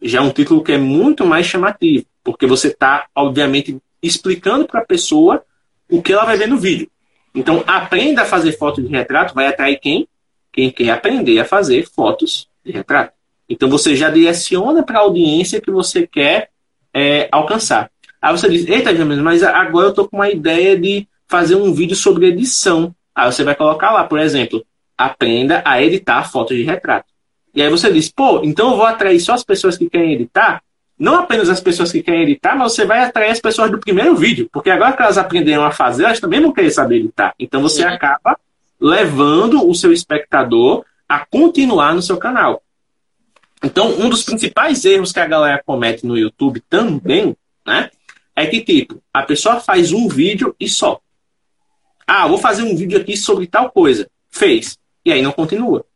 Já 0.00 0.18
é 0.18 0.22
um 0.22 0.30
título 0.30 0.62
que 0.62 0.72
é 0.72 0.78
muito 0.78 1.26
mais 1.26 1.46
chamativo, 1.46 2.06
porque 2.22 2.46
você 2.46 2.68
está, 2.68 3.06
obviamente, 3.14 3.76
explicando 4.02 4.66
para 4.66 4.80
a 4.80 4.84
pessoa 4.84 5.42
o 5.90 6.02
que 6.02 6.12
ela 6.12 6.24
vai 6.24 6.36
ver 6.36 6.48
no 6.48 6.56
vídeo. 6.56 6.88
Então, 7.34 7.62
aprenda 7.66 8.22
a 8.22 8.26
fazer 8.26 8.52
foto 8.52 8.82
de 8.82 8.88
retrato 8.88 9.34
vai 9.34 9.46
atrair 9.46 9.78
quem? 9.80 10.08
Quem 10.52 10.70
quer 10.70 10.90
aprender 10.90 11.38
a 11.38 11.44
fazer 11.44 11.86
fotos 11.86 12.48
de 12.64 12.72
retrato. 12.72 13.18
Então 13.48 13.68
você 13.68 13.96
já 13.96 14.10
direciona 14.10 14.82
para 14.82 14.98
a 14.98 15.02
audiência 15.02 15.60
que 15.60 15.70
você 15.70 16.06
quer 16.06 16.50
é, 16.92 17.28
alcançar. 17.32 17.90
Aí 18.20 18.36
você 18.36 18.48
diz, 18.48 18.68
eita, 18.68 18.94
James, 18.94 19.18
mas 19.18 19.42
agora 19.42 19.86
eu 19.86 19.90
estou 19.90 20.08
com 20.08 20.16
uma 20.16 20.28
ideia 20.28 20.78
de 20.78 21.08
fazer 21.26 21.54
um 21.54 21.72
vídeo 21.72 21.96
sobre 21.96 22.26
edição. 22.26 22.94
Aí 23.14 23.30
você 23.30 23.42
vai 23.42 23.54
colocar 23.54 23.92
lá, 23.92 24.04
por 24.04 24.18
exemplo, 24.18 24.64
aprenda 24.98 25.62
a 25.64 25.80
editar 25.80 26.28
fotos 26.30 26.56
de 26.56 26.64
retrato. 26.64 27.06
E 27.54 27.62
aí 27.62 27.70
você 27.70 27.90
diz, 27.90 28.10
pô, 28.10 28.42
então 28.44 28.72
eu 28.72 28.76
vou 28.76 28.86
atrair 28.86 29.20
só 29.20 29.32
as 29.32 29.44
pessoas 29.44 29.78
que 29.78 29.88
querem 29.88 30.12
editar? 30.12 30.60
não 30.98 31.14
apenas 31.14 31.48
as 31.48 31.60
pessoas 31.60 31.92
que 31.92 32.02
querem 32.02 32.22
editar, 32.22 32.56
mas 32.56 32.72
você 32.72 32.84
vai 32.84 33.04
atrair 33.04 33.30
as 33.30 33.40
pessoas 33.40 33.70
do 33.70 33.78
primeiro 33.78 34.16
vídeo, 34.16 34.48
porque 34.52 34.68
agora 34.68 34.94
que 34.94 35.02
elas 35.02 35.16
aprenderam 35.16 35.64
a 35.64 35.70
fazer, 35.70 36.04
elas 36.04 36.18
também 36.18 36.40
vão 36.40 36.52
querer 36.52 36.70
saber 36.70 36.96
editar. 36.96 37.34
Então 37.38 37.62
você 37.62 37.84
acaba 37.84 38.36
levando 38.80 39.68
o 39.68 39.74
seu 39.74 39.92
espectador 39.92 40.84
a 41.08 41.24
continuar 41.24 41.94
no 41.94 42.02
seu 42.02 42.16
canal. 42.16 42.62
Então, 43.62 43.88
um 43.98 44.08
dos 44.08 44.22
principais 44.22 44.84
erros 44.84 45.12
que 45.12 45.20
a 45.20 45.26
galera 45.26 45.62
comete 45.64 46.06
no 46.06 46.16
YouTube 46.16 46.62
também, 46.68 47.36
né, 47.66 47.90
é 48.34 48.46
que 48.46 48.60
tipo, 48.60 49.00
a 49.12 49.22
pessoa 49.22 49.60
faz 49.60 49.92
um 49.92 50.08
vídeo 50.08 50.54
e 50.58 50.68
só. 50.68 51.00
Ah, 52.06 52.26
vou 52.26 52.38
fazer 52.38 52.62
um 52.62 52.74
vídeo 52.74 52.98
aqui 52.98 53.16
sobre 53.16 53.46
tal 53.46 53.70
coisa. 53.70 54.08
Fez. 54.30 54.78
E 55.08 55.12
aí 55.12 55.22
não 55.22 55.32
continua. 55.32 55.86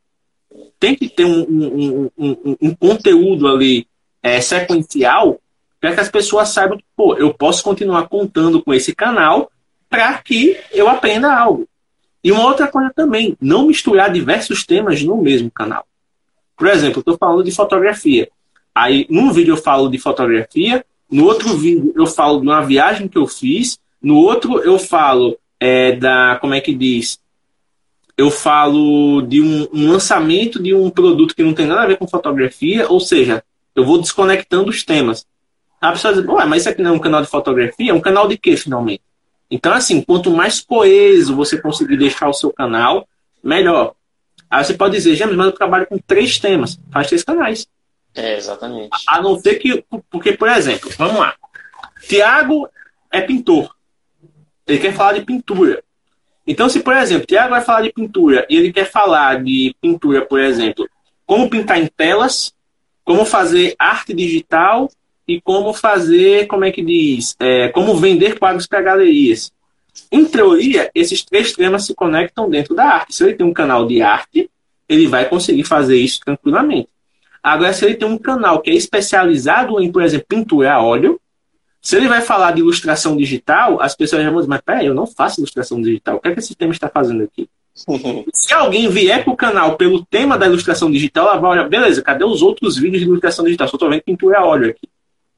Tem 0.81 0.95
que 0.95 1.07
ter 1.07 1.27
um, 1.27 1.43
um, 1.43 2.11
um, 2.17 2.57
um 2.63 2.75
conteúdo 2.75 3.47
ali 3.47 3.87
é, 4.23 4.41
sequencial 4.41 5.39
para 5.79 5.93
que 5.93 6.01
as 6.01 6.09
pessoas 6.09 6.49
saibam 6.49 6.79
que, 6.79 6.85
pô, 6.97 7.15
eu 7.17 7.35
posso 7.35 7.63
continuar 7.63 8.09
contando 8.09 8.63
com 8.63 8.73
esse 8.73 8.95
canal 8.95 9.53
para 9.91 10.17
que 10.17 10.57
eu 10.73 10.89
aprenda 10.89 11.31
algo. 11.31 11.69
E 12.25 12.33
uma 12.33 12.47
outra 12.47 12.67
coisa 12.69 12.91
também, 12.97 13.37
não 13.39 13.67
misturar 13.67 14.11
diversos 14.11 14.65
temas 14.65 15.03
no 15.03 15.21
mesmo 15.21 15.51
canal. 15.51 15.87
Por 16.57 16.69
exemplo, 16.69 17.01
estou 17.01 17.19
falando 17.19 17.45
de 17.45 17.53
fotografia. 17.53 18.31
Aí, 18.75 19.07
num 19.11 19.31
vídeo 19.31 19.53
eu 19.53 19.59
falo 19.59 19.91
de 19.91 19.99
fotografia, 19.99 20.83
no 21.11 21.27
outro 21.27 21.55
vídeo 21.55 21.93
eu 21.95 22.07
falo 22.07 22.41
de 22.41 22.47
uma 22.47 22.63
viagem 22.63 23.09
que 23.09 23.19
eu 23.19 23.27
fiz, 23.27 23.79
no 24.01 24.17
outro 24.17 24.59
eu 24.61 24.79
falo 24.79 25.37
é, 25.61 25.97
da, 25.97 26.39
como 26.41 26.55
é 26.55 26.63
que 26.63 26.75
diz? 26.75 27.21
Eu 28.23 28.31
falo 28.31 29.21
de 29.23 29.43
um, 29.43 29.69
um 29.73 29.91
lançamento 29.91 30.63
de 30.63 30.73
um 30.73 30.89
produto 30.89 31.35
que 31.35 31.43
não 31.43 31.53
tem 31.53 31.67
nada 31.67 31.83
a 31.83 31.87
ver 31.89 31.97
com 31.97 32.07
fotografia, 32.07 32.89
ou 32.89 33.01
seja, 33.01 33.43
eu 33.75 33.85
vou 33.85 34.01
desconectando 34.01 34.71
os 34.71 34.85
temas. 34.85 35.27
A 35.81 35.91
pessoa 35.91 36.15
diz, 36.15 36.25
Ué, 36.25 36.45
mas 36.45 36.61
isso 36.63 36.69
aqui 36.69 36.81
não 36.81 36.93
é 36.93 36.95
um 36.95 37.01
canal 37.01 37.21
de 37.21 37.27
fotografia? 37.27 37.91
É 37.91 37.93
um 37.93 38.01
canal 38.01 38.29
de 38.29 38.39
quê, 38.39 38.57
finalmente? 38.57 39.03
Então, 39.51 39.73
assim, 39.73 40.01
quanto 40.01 40.31
mais 40.31 40.61
coeso 40.61 41.35
você 41.35 41.61
conseguir 41.61 41.97
deixar 41.97 42.29
o 42.29 42.33
seu 42.33 42.53
canal, 42.53 43.09
melhor. 43.43 43.93
Aí 44.49 44.65
você 44.65 44.75
pode 44.75 44.95
dizer, 44.95 45.17
James, 45.17 45.35
mas 45.35 45.47
eu 45.47 45.53
trabalho 45.53 45.89
com 45.89 45.99
três 45.99 46.39
temas. 46.39 46.79
Faz 46.93 47.09
três 47.09 47.25
canais. 47.25 47.67
É, 48.15 48.37
exatamente. 48.37 48.91
A 49.09 49.21
não 49.21 49.37
ser 49.37 49.57
que. 49.57 49.85
Porque, 50.09 50.31
por 50.31 50.49
exemplo, 50.49 50.89
vamos 50.97 51.19
lá. 51.19 51.35
Tiago 52.07 52.69
é 53.11 53.21
pintor. 53.21 53.75
Ele 54.65 54.79
quer 54.79 54.95
falar 54.95 55.15
de 55.15 55.25
pintura. 55.25 55.83
Então, 56.47 56.69
se, 56.69 56.81
por 56.81 56.97
exemplo, 56.97 57.27
Tiago 57.27 57.51
vai 57.51 57.61
falar 57.61 57.83
de 57.83 57.93
pintura 57.93 58.47
e 58.51 58.57
ele 58.57 58.73
quer 58.73 58.91
falar 58.91 59.43
de 59.43 59.75
pintura, 59.81 60.23
por 60.23 60.41
exemplo, 60.41 60.89
como 61.25 61.49
pintar 61.49 61.81
em 61.81 61.87
telas, 61.87 62.53
como 63.05 63.25
fazer 63.25 63.75
arte 63.79 64.13
digital 64.13 64.91
e 65.27 65.41
como 65.41 65.73
fazer, 65.73 66.47
como 66.47 66.65
é 66.65 66.73
que 66.73 66.83
diz, 66.83 67.37
é, 67.39 67.69
como 67.69 67.97
vender 67.97 68.39
quadros 68.39 68.67
para 68.67 68.83
galerias. 68.83 69.53
Em 70.11 70.25
teoria, 70.25 70.91
esses 70.95 71.25
três 71.25 71.53
temas 71.53 71.87
se 71.87 71.95
conectam 71.95 72.51
dentro 72.51 72.75
da 72.75 72.85
arte. 72.85 73.15
Se 73.15 73.25
ele 73.25 73.35
tem 73.35 73.47
um 73.47 73.53
canal 73.53 73.87
de 73.87 74.03
arte, 74.03 74.51
ele 74.89 75.07
vai 75.07 75.29
conseguir 75.29 75.65
fazer 75.65 75.97
isso 75.97 76.21
tranquilamente. 76.25 76.89
Agora, 77.43 77.73
se 77.73 77.85
ele 77.85 77.95
tem 77.95 78.09
um 78.09 78.19
canal 78.19 78.61
que 78.61 78.71
é 78.71 78.75
especializado 78.75 79.81
em, 79.81 79.91
por 79.91 80.03
exemplo, 80.03 80.27
pintura 80.29 80.75
a 80.75 80.83
óleo, 80.83 81.21
se 81.83 81.97
ele 81.97 82.09
vai 82.09 82.21
falar 82.21 82.53
de 82.53 82.61
ilustração 82.61 83.17
digital, 83.17 83.83
as 83.83 83.97
pessoas 83.97 84.25
vão 84.25 84.37
dizer, 84.37 84.49
mas 84.49 84.61
peraí, 84.61 84.87
eu 84.87 84.95
não 84.95 85.07
faço 85.07 85.41
ilustração 85.41 85.83
digital. 85.83 86.17
O 86.17 86.21
que 86.21 86.29
é 86.29 86.33
que 86.33 86.39
esse 86.39 86.55
tema 86.55 86.73
está 86.73 86.89
fazendo 86.89 87.25
aqui? 87.25 87.49
Se 88.33 88.53
alguém 88.55 88.89
vier 88.89 89.25
para 89.25 89.33
o 89.33 89.37
canal 89.37 89.77
pelo 89.77 90.05
tema 90.05 90.39
da 90.39 90.47
ilustração 90.47 90.91
digital, 90.91 91.29
ela 91.29 91.39
vai 91.39 91.51
olhar, 91.51 91.69
beleza, 91.69 92.01
cadê 92.01 92.25
os 92.25 92.41
outros 92.41 92.77
vídeos 92.77 93.03
de 93.03 93.09
ilustração 93.09 93.45
digital? 93.45 93.67
Só 93.67 93.77
estou 93.77 93.91
vendo 93.91 94.03
pintura 94.03 94.39
a 94.39 94.47
óleo 94.47 94.71
aqui. 94.71 94.89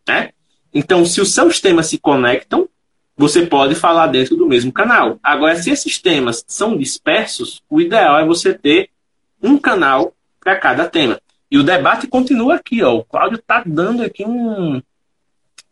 Né? 0.06 0.30
Então, 0.72 1.06
se 1.06 1.20
os 1.20 1.32
seus 1.32 1.60
temas 1.60 1.86
se 1.86 1.96
conectam, 1.96 2.68
você 3.16 3.46
pode 3.46 3.74
falar 3.74 4.08
dentro 4.08 4.36
do 4.36 4.46
mesmo 4.46 4.72
canal. 4.72 5.18
Agora, 5.22 5.56
se 5.56 5.70
esses 5.70 5.98
temas 5.98 6.44
são 6.46 6.76
dispersos, 6.76 7.62
o 7.70 7.80
ideal 7.80 8.18
é 8.18 8.26
você 8.26 8.52
ter 8.52 8.90
um 9.42 9.56
canal 9.56 10.12
para 10.40 10.56
cada 10.56 10.86
tema. 10.88 11.18
E 11.50 11.56
o 11.56 11.62
debate 11.62 12.06
continua 12.06 12.56
aqui, 12.56 12.82
ó. 12.82 12.96
O 12.96 13.04
Cláudio 13.04 13.38
está 13.38 13.62
dando 13.64 14.02
aqui 14.02 14.24
um. 14.26 14.82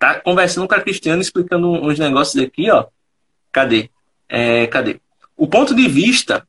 Tá 0.03 0.18
conversando 0.18 0.66
com 0.66 0.74
a 0.74 0.80
Cristiana, 0.80 1.22
explicando 1.22 1.70
uns 1.70 1.96
negócios 1.96 2.42
aqui, 2.42 2.68
ó. 2.68 2.86
Cadê? 3.53 3.88
É, 4.28 4.66
cadê? 4.66 4.98
O 5.36 5.46
ponto 5.46 5.76
de 5.76 5.86
vista 5.86 6.44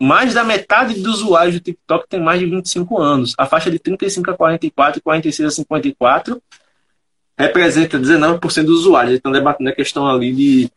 mais 0.00 0.32
da 0.32 0.42
metade 0.42 0.94
dos 0.94 1.20
usuários 1.20 1.56
do 1.56 1.60
TikTok 1.60 2.08
tem 2.08 2.18
mais 2.18 2.40
de 2.40 2.46
25 2.46 2.98
anos. 2.98 3.34
A 3.36 3.44
faixa 3.44 3.70
de 3.70 3.78
35 3.78 4.30
a 4.30 4.34
44 4.34 4.98
e 4.98 5.02
46 5.02 5.48
a 5.48 5.50
54 5.50 6.42
representa 7.36 7.98
19% 7.98 8.64
dos 8.64 8.80
usuários. 8.80 9.16
Estão 9.16 9.32
debatendo 9.32 9.68
a 9.68 9.74
questão 9.74 10.08
ali 10.08 10.32
de, 10.32 10.70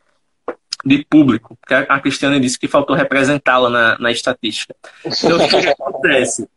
de 0.84 1.06
público, 1.10 1.58
porque 1.62 1.76
a 1.76 2.00
Cristiane 2.02 2.42
disse 2.42 2.60
que 2.60 2.68
faltou 2.68 2.94
representá-la 2.94 3.70
na, 3.70 3.98
na 4.00 4.12
estatística. 4.12 4.76
Então, 5.06 5.38
o 5.38 5.48
que 5.48 5.70
acontece? 5.70 6.50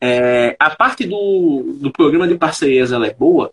É, 0.00 0.56
a 0.58 0.70
parte 0.70 1.06
do, 1.06 1.76
do 1.80 1.92
programa 1.92 2.26
de 2.26 2.34
parcerias 2.34 2.90
ela 2.90 3.06
é 3.06 3.14
boa, 3.14 3.52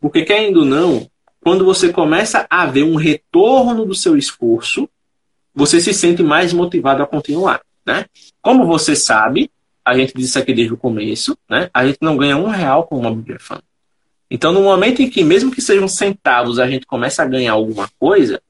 porque 0.00 0.24
querendo 0.24 0.60
ou 0.60 0.64
não, 0.64 1.08
quando 1.40 1.64
você 1.64 1.92
começa 1.92 2.46
a 2.48 2.66
ver 2.66 2.84
um 2.84 2.96
retorno 2.96 3.84
do 3.84 3.94
seu 3.94 4.16
esforço, 4.16 4.88
você 5.54 5.80
se 5.80 5.92
sente 5.92 6.22
mais 6.22 6.52
motivado 6.52 7.02
a 7.02 7.06
continuar. 7.06 7.60
Né? 7.84 8.06
Como 8.42 8.66
você 8.66 8.94
sabe, 8.94 9.50
a 9.84 9.96
gente 9.96 10.14
disse 10.14 10.38
aqui 10.38 10.52
desde 10.52 10.74
o 10.74 10.76
começo, 10.76 11.36
né? 11.48 11.70
a 11.72 11.86
gente 11.86 11.98
não 12.00 12.16
ganha 12.16 12.36
um 12.36 12.48
real 12.48 12.84
com 12.84 12.98
uma 12.98 13.14
Bibliofan. 13.14 13.60
Então, 14.30 14.52
no 14.52 14.62
momento 14.62 15.02
em 15.02 15.10
que, 15.10 15.24
mesmo 15.24 15.50
que 15.50 15.60
sejam 15.60 15.88
centavos, 15.88 16.58
a 16.58 16.68
gente 16.68 16.86
começa 16.86 17.22
a 17.22 17.26
ganhar 17.26 17.52
alguma 17.52 17.88
coisa, 17.98 18.40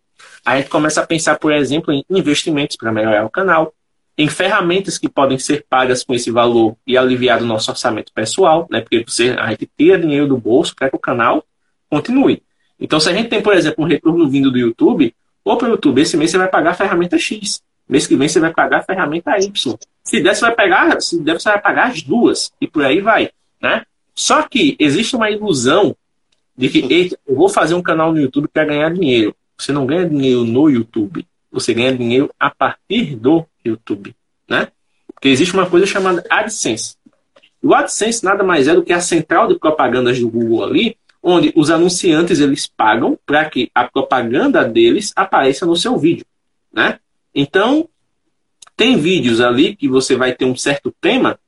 a 0.44 0.58
gente 0.58 0.68
começa 0.68 1.00
a 1.00 1.06
pensar, 1.06 1.38
por 1.38 1.52
exemplo, 1.52 1.92
em 1.92 2.04
investimentos 2.10 2.76
para 2.76 2.92
melhorar 2.92 3.24
o 3.24 3.30
canal, 3.30 3.72
em 4.20 4.28
ferramentas 4.28 4.98
que 4.98 5.08
podem 5.08 5.38
ser 5.38 5.64
pagas 5.66 6.04
com 6.04 6.12
esse 6.12 6.30
valor 6.30 6.76
e 6.86 6.98
aliviar 6.98 7.42
o 7.42 7.46
nosso 7.46 7.70
orçamento 7.70 8.12
pessoal, 8.12 8.68
né? 8.70 8.82
porque 8.82 9.02
você, 9.02 9.30
a 9.30 9.48
gente 9.48 9.66
tira 9.78 9.98
dinheiro 9.98 10.28
do 10.28 10.36
bolso 10.36 10.76
para 10.76 10.90
que 10.90 10.96
o 10.96 10.98
canal 10.98 11.42
continue. 11.88 12.42
Então, 12.78 13.00
se 13.00 13.08
a 13.08 13.14
gente 13.14 13.30
tem, 13.30 13.40
por 13.40 13.54
exemplo, 13.54 13.82
um 13.82 13.88
retorno 13.88 14.28
vindo 14.28 14.50
do 14.50 14.58
YouTube, 14.58 15.14
ou 15.42 15.56
para 15.56 15.68
o 15.68 15.70
YouTube, 15.70 16.02
esse 16.02 16.18
mês 16.18 16.30
você 16.30 16.36
vai 16.36 16.48
pagar 16.48 16.72
a 16.72 16.74
ferramenta 16.74 17.16
X. 17.16 17.62
Mês 17.88 18.06
que 18.06 18.14
vem 18.14 18.28
você 18.28 18.38
vai 18.38 18.52
pagar 18.52 18.80
a 18.80 18.82
ferramenta 18.82 19.38
Y. 19.38 19.78
Se 20.04 20.20
der, 20.20 20.34
você 20.34 20.42
vai 20.42 20.54
pagar, 20.54 21.00
se 21.00 21.18
der, 21.18 21.40
você 21.40 21.48
vai 21.48 21.60
pagar 21.60 21.88
as 21.88 22.02
duas. 22.02 22.52
E 22.60 22.66
por 22.66 22.84
aí 22.84 23.00
vai. 23.00 23.30
Né? 23.58 23.86
Só 24.14 24.42
que 24.42 24.76
existe 24.78 25.16
uma 25.16 25.30
ilusão 25.30 25.96
de 26.54 26.68
que 26.68 27.16
eu 27.26 27.34
vou 27.34 27.48
fazer 27.48 27.74
um 27.74 27.82
canal 27.82 28.12
no 28.12 28.20
YouTube 28.20 28.48
para 28.48 28.66
ganhar 28.66 28.92
dinheiro. 28.92 29.34
Você 29.56 29.72
não 29.72 29.86
ganha 29.86 30.06
dinheiro 30.06 30.44
no 30.44 30.68
YouTube. 30.68 31.26
Você 31.50 31.74
ganha 31.74 31.96
dinheiro 31.96 32.30
a 32.38 32.50
partir 32.50 33.16
do 33.16 33.44
YouTube. 33.64 34.14
Né? 34.48 34.68
Porque 35.12 35.28
existe 35.28 35.54
uma 35.54 35.68
coisa 35.68 35.86
chamada 35.86 36.24
AdSense. 36.30 36.96
O 37.62 37.74
AdSense 37.74 38.24
nada 38.24 38.42
mais 38.42 38.68
é 38.68 38.74
do 38.74 38.82
que 38.82 38.92
a 38.92 39.00
central 39.00 39.48
de 39.48 39.58
propagandas 39.58 40.18
do 40.18 40.30
Google 40.30 40.64
ali, 40.64 40.96
onde 41.22 41.52
os 41.54 41.70
anunciantes 41.70 42.40
eles 42.40 42.66
pagam 42.66 43.18
para 43.26 43.44
que 43.48 43.70
a 43.74 43.84
propaganda 43.84 44.64
deles 44.64 45.12
apareça 45.14 45.66
no 45.66 45.76
seu 45.76 45.98
vídeo, 45.98 46.24
né? 46.72 46.98
Então, 47.34 47.88
tem 48.76 48.96
vídeos 48.96 49.40
ali 49.40 49.76
que 49.76 49.88
você 49.88 50.16
vai 50.16 50.32
ter 50.32 50.46
um 50.46 50.56
certo 50.56 50.94
tema 51.00 51.38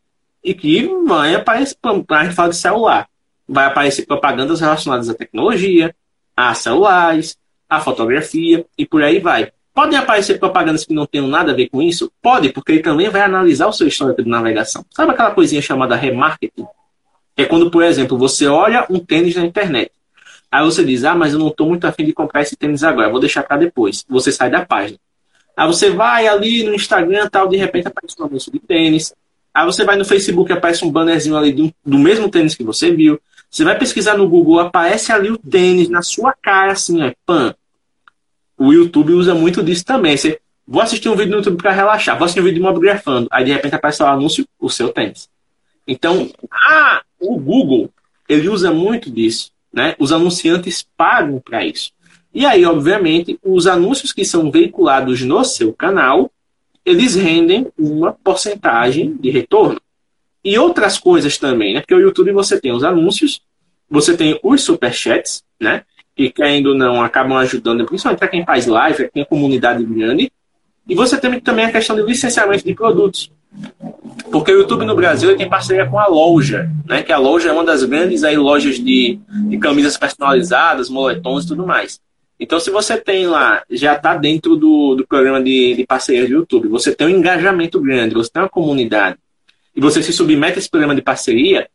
e 0.45 0.53
que 0.53 0.87
vai 1.07 1.35
aparecer, 1.35 1.77
a 1.83 2.25
gente 2.25 2.35
fala 2.35 2.51
de 2.51 2.57
celular, 2.57 3.09
vai 3.49 3.65
aparecer 3.65 4.05
propagandas 4.05 4.61
relacionadas 4.61 5.09
à 5.09 5.15
tecnologia, 5.15 5.95
a 6.37 6.55
celulares, 6.55 7.39
a 7.69 7.81
fotografia 7.81 8.67
e 8.77 8.85
por 8.85 9.03
aí 9.03 9.19
vai. 9.19 9.51
Podem 9.75 9.99
aparecer 9.99 10.39
propagandas 10.39 10.85
que 10.85 10.93
não 10.93 11.07
tenham 11.07 11.27
nada 11.27 11.53
a 11.53 11.55
ver 11.55 11.69
com 11.69 11.81
isso? 11.81 12.13
Pode, 12.21 12.51
porque 12.51 12.73
ele 12.73 12.83
também 12.83 13.09
vai 13.09 13.23
analisar 13.23 13.67
o 13.69 13.73
seu 13.73 13.89
histórico 13.89 14.23
de 14.23 14.29
navegação. 14.29 14.85
Sabe 14.91 15.13
aquela 15.13 15.31
coisinha 15.31 15.63
chamada 15.63 15.97
remarketing? 15.97 16.67
É 17.37 17.45
quando, 17.47 17.71
por 17.71 17.83
exemplo, 17.83 18.19
você 18.19 18.47
olha 18.47 18.87
um 18.91 18.99
tênis 18.99 19.35
na 19.35 19.45
internet. 19.45 19.91
Aí 20.51 20.63
você 20.63 20.85
diz, 20.85 21.05
ah, 21.05 21.15
mas 21.15 21.33
eu 21.33 21.39
não 21.39 21.49
estou 21.49 21.67
muito 21.67 21.87
afim 21.87 22.05
de 22.05 22.13
comprar 22.13 22.43
esse 22.43 22.55
tênis 22.55 22.85
agora, 22.85 23.09
vou 23.09 23.19
deixar 23.19 23.43
para 23.43 23.57
depois. 23.57 24.05
Você 24.09 24.31
sai 24.31 24.51
da 24.51 24.67
página. 24.67 24.99
Aí 25.57 25.67
você 25.67 25.91
vai 25.91 26.27
ali 26.27 26.65
no 26.65 26.75
Instagram 26.75 27.27
tal, 27.31 27.49
de 27.49 27.57
repente 27.57 27.89
aparece 27.89 28.17
um 28.21 28.25
anúncio 28.27 28.53
de 28.53 28.59
tênis. 28.59 29.15
Aí 29.55 29.65
você 29.65 29.85
vai 29.85 29.97
no 29.97 30.05
Facebook, 30.05 30.53
aparece 30.53 30.85
um 30.85 30.91
bannerzinho 30.91 31.37
ali 31.37 31.53
do, 31.53 31.73
do 31.85 31.99
mesmo 31.99 32.29
tênis 32.31 32.55
que 32.55 32.63
você 32.65 32.91
viu. 32.91 33.19
Você 33.51 33.65
vai 33.65 33.79
pesquisar 33.79 34.17
no 34.17 34.29
Google, 34.29 34.61
aparece 34.61 35.13
ali 35.13 35.31
o 35.31 35.39
tênis 35.39 35.89
na 35.89 36.03
sua 36.03 36.35
cara, 36.35 36.73
assim, 36.73 37.03
é 37.03 37.15
pan. 37.25 37.55
O 38.63 38.73
YouTube 38.73 39.15
usa 39.15 39.35
muito 39.35 39.61
disso 39.61 39.85
também. 39.85 40.17
Você, 40.17 40.39
vou 40.65 40.81
assistir 40.81 41.09
um 41.09 41.17
vídeo 41.17 41.33
no 41.33 41.39
YouTube 41.39 41.61
para 41.61 41.73
relaxar, 41.73 42.17
vou 42.17 42.27
assistir 42.27 42.41
um 42.41 42.45
vídeo 42.45 42.59
de 42.59 42.63
mobgrafando. 42.63 43.27
Aí 43.29 43.45
de 43.45 43.51
repente 43.51 43.75
aparece 43.75 44.01
o 44.05 44.07
anúncio, 44.07 44.47
o 44.57 44.71
seu 44.71 44.91
tênis. 44.91 45.29
Então, 45.85 46.31
ah, 46.49 47.03
o 47.19 47.37
Google, 47.41 47.91
ele 48.29 48.49
usa 48.49 48.73
muito 48.73 49.11
disso. 49.11 49.51
Né? 49.73 49.97
Os 49.99 50.13
anunciantes 50.13 50.87
pagam 50.97 51.41
para 51.41 51.67
isso. 51.67 51.91
E 52.33 52.47
aí, 52.47 52.65
obviamente, 52.65 53.37
os 53.43 53.67
anúncios 53.67 54.13
que 54.13 54.25
são 54.25 54.49
veiculados 54.49 55.23
no 55.23 55.45
seu 55.45 55.73
canal, 55.73 56.31
eles 56.87 57.17
rendem 57.17 57.67
uma 57.77 58.13
porcentagem 58.13 59.17
de 59.17 59.29
retorno. 59.29 59.81
E 60.45 60.57
outras 60.57 60.99
coisas 60.99 61.37
também, 61.37 61.75
né? 61.75 61.81
Porque 61.81 61.95
o 61.97 62.01
YouTube 62.01 62.31
você 62.31 62.61
tem 62.61 62.71
os 62.71 62.85
anúncios, 62.85 63.41
você 63.91 64.17
tem 64.17 64.39
os 64.41 64.63
superchats, 64.63 65.43
né? 65.61 65.83
Que 66.15 66.31
querendo 66.31 66.69
ou 66.69 66.75
não 66.75 67.03
acabam 67.03 67.37
ajudando, 67.39 67.85
principalmente 67.87 68.19
para 68.19 68.29
quem 68.29 68.45
faz 68.45 68.67
live, 68.67 68.99
quem 68.99 69.09
tem 69.09 69.25
comunidade 69.25 69.85
grande. 69.85 70.31
E 70.89 70.95
você 70.95 71.19
tem 71.19 71.41
também 71.41 71.65
a 71.65 71.73
questão 71.73 71.97
de 71.97 72.03
licenciamento 72.03 72.65
de 72.65 72.75
produtos. 72.75 73.31
Porque 74.31 74.53
o 74.53 74.59
YouTube 74.61 74.85
no 74.85 74.97
Brasil 74.97 75.37
tem 75.37 75.49
parceria 75.49 75.87
com 75.87 75.99
a 75.99 76.07
loja, 76.07 76.71
né? 76.87 77.03
Que 77.03 77.13
a 77.13 77.19
loja 77.19 77.51
é 77.51 77.53
uma 77.53 77.65
das 77.65 77.85
grandes 77.85 78.25
aí, 78.25 78.37
lojas 78.37 78.77
de, 78.77 79.19
de 79.49 79.59
camisas 79.59 79.97
personalizadas, 79.97 80.89
moletons 80.89 81.45
e 81.45 81.49
tudo 81.49 81.67
mais. 81.67 82.01
Então, 82.41 82.59
se 82.59 82.71
você 82.71 82.97
tem 82.97 83.27
lá, 83.27 83.63
já 83.71 83.95
está 83.95 84.17
dentro 84.17 84.57
do, 84.57 84.97
do 84.97 85.07
programa 85.07 85.41
de, 85.41 85.75
de 85.77 85.87
parceria 85.87 86.27
do 86.27 86.33
YouTube, 86.33 86.67
você 86.67 86.93
tem 86.93 87.07
um 87.07 87.11
engajamento 87.11 87.81
grande, 87.81 88.15
você 88.15 88.31
tem 88.33 88.43
uma 88.43 88.49
comunidade, 88.49 89.17
e 89.77 89.81
você 89.81 90.03
se 90.03 90.13
submete 90.13 90.57
a 90.57 90.59
esse 90.59 90.69
programa 90.69 90.95
de 90.95 91.03
parceria, 91.03 91.69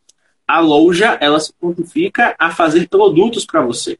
a 0.47 0.59
loja 0.59 1.17
ela 1.21 1.39
se 1.39 1.53
prontifica 1.53 2.35
a 2.37 2.51
fazer 2.51 2.87
produtos 2.89 3.45
para 3.45 3.61
você. 3.61 3.97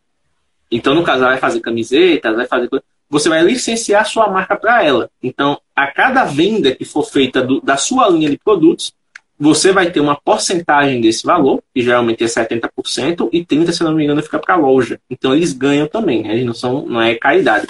Então, 0.72 0.93
no 0.93 1.03
caso, 1.03 1.20
ela 1.20 1.32
vai 1.32 1.39
fazer 1.39 1.59
camisetas, 1.59 2.36
vai 2.36 2.47
fazer. 2.47 2.70
Você 3.09 3.30
vai 3.30 3.41
licenciar 3.43 4.05
sua 4.05 4.30
marca 4.30 4.55
para 4.55 4.84
ela. 4.84 5.09
Então, 5.24 5.59
a 5.76 5.88
cada 5.88 6.26
venda 6.26 6.76
que 6.76 6.84
for 6.84 7.03
feita 7.03 7.41
do, 7.41 7.61
da 7.61 7.78
sua 7.78 8.09
linha 8.09 8.30
de 8.30 8.38
produtos, 8.38 8.93
você 9.39 9.72
vai 9.72 9.91
ter 9.91 9.99
uma 9.99 10.20
porcentagem 10.20 10.99
desse 10.99 11.26
valor, 11.26 11.63
que 11.74 11.82
geralmente 11.82 12.24
é 12.24 12.28
70%, 12.28 13.30
e 13.32 13.45
30%, 13.45 13.72
se 13.72 13.84
não 13.84 13.93
me 13.93 14.03
engano, 14.03 14.22
fica 14.22 14.39
para 14.39 14.55
a 14.55 14.57
loja. 14.57 14.99
Então, 15.09 15.34
eles 15.34 15.53
ganham 15.53 15.88
também, 15.88 16.24
né? 16.24 16.34
eles 16.34 16.45
não, 16.45 16.53
são, 16.53 16.86
não 16.86 17.01
é 17.01 17.15
caridade. 17.15 17.68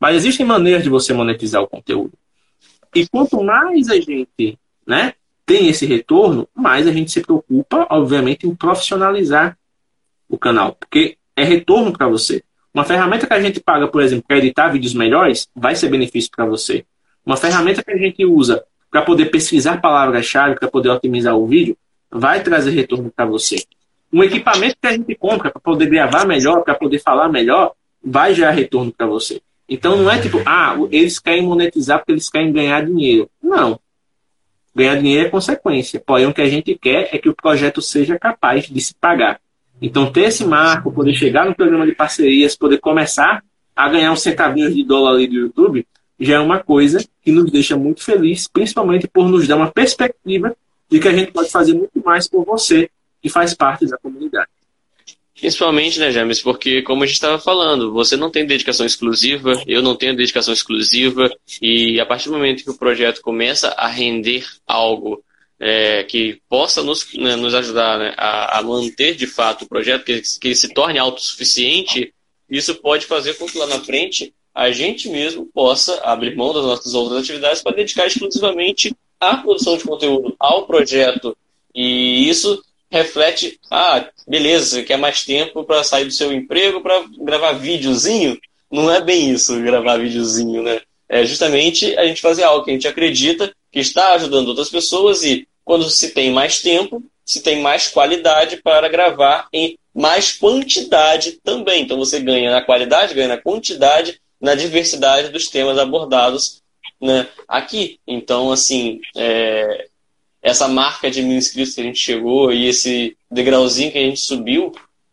Mas 0.00 0.16
existem 0.16 0.46
maneiras 0.46 0.82
de 0.82 0.88
você 0.88 1.12
monetizar 1.12 1.62
o 1.62 1.68
conteúdo. 1.68 2.12
E 2.94 3.06
quanto 3.08 3.42
mais 3.42 3.88
a 3.88 3.96
gente 3.96 4.58
né, 4.86 5.14
tem 5.44 5.68
esse 5.68 5.86
retorno, 5.86 6.48
mais 6.54 6.86
a 6.86 6.92
gente 6.92 7.10
se 7.10 7.20
preocupa, 7.20 7.86
obviamente, 7.90 8.46
em 8.46 8.54
profissionalizar 8.54 9.56
o 10.28 10.38
canal, 10.38 10.76
porque 10.78 11.18
é 11.36 11.44
retorno 11.44 11.92
para 11.92 12.08
você. 12.08 12.42
Uma 12.74 12.84
ferramenta 12.84 13.26
que 13.26 13.34
a 13.34 13.40
gente 13.40 13.60
paga, 13.60 13.86
por 13.86 14.02
exemplo, 14.02 14.24
para 14.26 14.38
editar 14.38 14.68
vídeos 14.68 14.94
melhores, 14.94 15.48
vai 15.54 15.74
ser 15.74 15.88
benefício 15.88 16.30
para 16.34 16.46
você. 16.46 16.84
Uma 17.24 17.36
ferramenta 17.36 17.82
que 17.82 17.90
a 17.90 17.96
gente 17.96 18.24
usa 18.24 18.64
para 18.90 19.02
poder 19.02 19.26
pesquisar 19.26 19.80
palavras-chave, 19.80 20.58
para 20.58 20.68
poder 20.68 20.88
otimizar 20.90 21.36
o 21.36 21.46
vídeo, 21.46 21.76
vai 22.10 22.42
trazer 22.42 22.70
retorno 22.70 23.10
para 23.10 23.24
você. 23.24 23.64
Um 24.12 24.22
equipamento 24.22 24.76
que 24.80 24.86
a 24.86 24.92
gente 24.92 25.14
compra 25.14 25.50
para 25.50 25.60
poder 25.60 25.86
gravar 25.86 26.26
melhor, 26.26 26.62
para 26.62 26.74
poder 26.74 26.98
falar 26.98 27.28
melhor, 27.28 27.72
vai 28.04 28.34
gerar 28.34 28.50
retorno 28.50 28.92
para 28.92 29.06
você. 29.06 29.40
Então 29.68 29.96
não 29.96 30.10
é 30.10 30.20
tipo, 30.20 30.42
ah, 30.44 30.76
eles 30.90 31.18
querem 31.18 31.46
monetizar 31.46 31.98
porque 31.98 32.12
eles 32.12 32.28
querem 32.28 32.52
ganhar 32.52 32.84
dinheiro. 32.84 33.30
Não. 33.42 33.80
Ganhar 34.74 34.96
dinheiro 34.96 35.26
é 35.26 35.30
consequência. 35.30 36.02
Porém, 36.04 36.26
o 36.26 36.34
que 36.34 36.42
a 36.42 36.48
gente 36.48 36.74
quer 36.74 37.08
é 37.12 37.18
que 37.18 37.28
o 37.28 37.34
projeto 37.34 37.80
seja 37.80 38.18
capaz 38.18 38.66
de 38.66 38.80
se 38.80 38.94
pagar. 38.94 39.40
Então, 39.82 40.12
ter 40.12 40.28
esse 40.28 40.44
marco, 40.44 40.92
poder 40.92 41.12
chegar 41.12 41.44
no 41.44 41.56
programa 41.56 41.84
de 41.84 41.92
parcerias, 41.92 42.56
poder 42.56 42.78
começar 42.78 43.42
a 43.74 43.88
ganhar 43.88 44.12
uns 44.12 44.22
centavinhos 44.22 44.72
de 44.72 44.84
dólar 44.84 45.16
ali 45.16 45.26
do 45.26 45.34
YouTube, 45.34 45.84
já 46.20 46.36
é 46.36 46.38
uma 46.38 46.60
coisa 46.60 47.04
que 47.20 47.32
nos 47.32 47.50
deixa 47.50 47.76
muito 47.76 48.04
feliz, 48.04 48.46
principalmente 48.46 49.08
por 49.08 49.28
nos 49.28 49.48
dar 49.48 49.56
uma 49.56 49.72
perspectiva 49.72 50.54
de 50.88 51.00
que 51.00 51.08
a 51.08 51.12
gente 51.12 51.32
pode 51.32 51.50
fazer 51.50 51.74
muito 51.74 52.00
mais 52.04 52.28
por 52.28 52.44
você, 52.44 52.88
que 53.20 53.28
faz 53.28 53.54
parte 53.54 53.86
da 53.86 53.98
comunidade. 53.98 54.46
Principalmente, 55.34 55.98
né, 55.98 56.12
James? 56.12 56.40
Porque, 56.40 56.82
como 56.82 57.02
a 57.02 57.06
gente 57.06 57.14
estava 57.14 57.40
falando, 57.40 57.92
você 57.92 58.16
não 58.16 58.30
tem 58.30 58.46
dedicação 58.46 58.86
exclusiva, 58.86 59.60
eu 59.66 59.82
não 59.82 59.96
tenho 59.96 60.14
dedicação 60.14 60.54
exclusiva, 60.54 61.28
e 61.60 61.98
a 61.98 62.06
partir 62.06 62.28
do 62.28 62.34
momento 62.34 62.62
que 62.62 62.70
o 62.70 62.78
projeto 62.78 63.20
começa 63.20 63.70
a 63.70 63.88
render 63.88 64.44
algo 64.64 65.24
é, 65.64 66.02
que 66.02 66.40
possa 66.48 66.82
nos, 66.82 67.06
né, 67.14 67.36
nos 67.36 67.54
ajudar 67.54 67.96
né, 67.96 68.12
a, 68.16 68.58
a, 68.58 68.62
manter 68.64 69.14
de 69.14 69.28
fato 69.28 69.64
o 69.64 69.68
projeto, 69.68 70.04
que, 70.04 70.20
que 70.40 70.48
ele 70.48 70.56
se 70.56 70.68
torne 70.74 70.98
autossuficiente, 70.98 72.12
isso 72.50 72.74
pode 72.74 73.06
fazer 73.06 73.34
com 73.34 73.46
que 73.46 73.56
lá 73.56 73.68
na 73.68 73.78
frente 73.78 74.34
a 74.52 74.72
gente 74.72 75.08
mesmo 75.08 75.46
possa 75.54 76.00
abrir 76.02 76.34
mão 76.34 76.52
das 76.52 76.64
nossas 76.64 76.94
outras 76.94 77.22
atividades 77.22 77.62
para 77.62 77.76
dedicar 77.76 78.08
exclusivamente 78.08 78.92
à 79.20 79.36
produção 79.36 79.76
de 79.76 79.84
conteúdo, 79.84 80.34
ao 80.36 80.66
projeto. 80.66 81.36
E 81.72 82.28
isso 82.28 82.60
reflete, 82.90 83.60
ah, 83.70 84.04
beleza, 84.26 84.66
você 84.66 84.82
quer 84.82 84.98
mais 84.98 85.24
tempo 85.24 85.62
para 85.62 85.84
sair 85.84 86.06
do 86.06 86.10
seu 86.10 86.32
emprego 86.32 86.80
para 86.80 87.04
gravar 87.20 87.52
videozinho? 87.52 88.36
Não 88.68 88.90
é 88.90 89.00
bem 89.00 89.30
isso, 89.30 89.62
gravar 89.62 89.96
videozinho, 89.98 90.60
né? 90.60 90.80
É 91.08 91.24
justamente 91.24 91.96
a 91.96 92.04
gente 92.04 92.20
fazer 92.20 92.42
algo 92.42 92.64
que 92.64 92.70
a 92.72 92.74
gente 92.74 92.88
acredita 92.88 93.54
que 93.70 93.78
está 93.78 94.14
ajudando 94.14 94.48
outras 94.48 94.68
pessoas 94.68 95.22
e 95.22 95.46
quando 95.64 95.88
se 95.88 96.10
tem 96.10 96.30
mais 96.30 96.60
tempo, 96.60 97.02
se 97.24 97.42
tem 97.42 97.60
mais 97.60 97.88
qualidade 97.88 98.58
para 98.58 98.88
gravar 98.88 99.48
em 99.52 99.78
mais 99.94 100.32
quantidade 100.32 101.32
também. 101.44 101.82
Então 101.82 101.98
você 101.98 102.20
ganha 102.20 102.50
na 102.50 102.62
qualidade, 102.62 103.14
ganha 103.14 103.28
na 103.28 103.38
quantidade, 103.38 104.20
na 104.40 104.54
diversidade 104.54 105.28
dos 105.28 105.48
temas 105.48 105.78
abordados 105.78 106.62
né, 107.00 107.28
aqui. 107.46 107.98
Então, 108.06 108.50
assim, 108.50 109.00
é, 109.16 109.86
essa 110.42 110.66
marca 110.68 111.10
de 111.10 111.22
mil 111.22 111.36
inscritos 111.36 111.74
que 111.74 111.80
a 111.80 111.84
gente 111.84 111.98
chegou 111.98 112.52
e 112.52 112.66
esse 112.66 113.16
degrauzinho 113.30 113.92
que 113.92 113.98
a 113.98 114.02
gente 114.02 114.20
subiu 114.20 114.72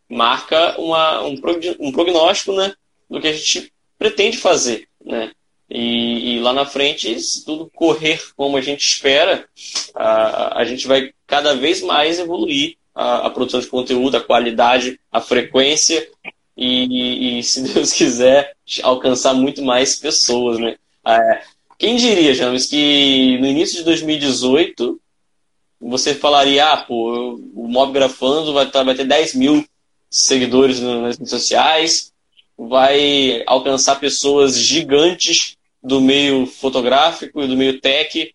marca 0.09 0.79
uma, 0.79 1.23
um, 1.23 1.39
um 1.79 1.91
prognóstico 1.91 2.53
né, 2.53 2.73
do 3.09 3.21
que 3.21 3.27
a 3.27 3.33
gente 3.33 3.71
pretende 3.97 4.37
fazer. 4.37 4.87
Né? 5.03 5.31
E, 5.69 6.35
e, 6.35 6.39
lá 6.39 6.51
na 6.51 6.65
frente, 6.65 7.19
se 7.19 7.45
tudo 7.45 7.69
correr 7.75 8.19
como 8.35 8.57
a 8.57 8.61
gente 8.61 8.81
espera, 8.81 9.47
a, 9.93 10.61
a 10.61 10.65
gente 10.65 10.87
vai 10.87 11.11
cada 11.27 11.55
vez 11.55 11.81
mais 11.81 12.17
evoluir 12.17 12.75
a, 12.95 13.27
a 13.27 13.29
produção 13.29 13.59
de 13.59 13.67
conteúdo, 13.67 14.17
a 14.17 14.21
qualidade, 14.21 14.99
a 15.11 15.21
frequência 15.21 16.07
e, 16.57 17.39
e, 17.39 17.43
se 17.43 17.61
Deus 17.71 17.93
quiser, 17.93 18.55
alcançar 18.81 19.33
muito 19.33 19.61
mais 19.61 19.95
pessoas. 19.95 20.57
Né? 20.57 20.75
É, 21.05 21.41
quem 21.77 21.95
diria, 21.95 22.33
James, 22.33 22.65
que 22.65 23.37
no 23.39 23.45
início 23.45 23.77
de 23.77 23.83
2018 23.83 24.99
você 25.79 26.13
falaria, 26.13 26.73
ah, 26.73 26.77
pô, 26.77 27.39
o 27.55 27.67
Mob 27.67 27.93
Grafando 27.93 28.53
vai, 28.53 28.69
tá, 28.69 28.83
vai 28.83 28.95
ter 28.95 29.05
10 29.05 29.35
mil 29.35 29.65
seguidores 30.09 30.79
nas 30.81 31.17
redes 31.17 31.29
sociais, 31.29 32.11
vai 32.57 33.43
alcançar 33.47 33.99
pessoas 33.99 34.57
gigantes 34.59 35.55
do 35.81 36.01
meio 36.01 36.45
fotográfico 36.45 37.41
e 37.41 37.47
do 37.47 37.57
meio 37.57 37.79
tech. 37.79 38.33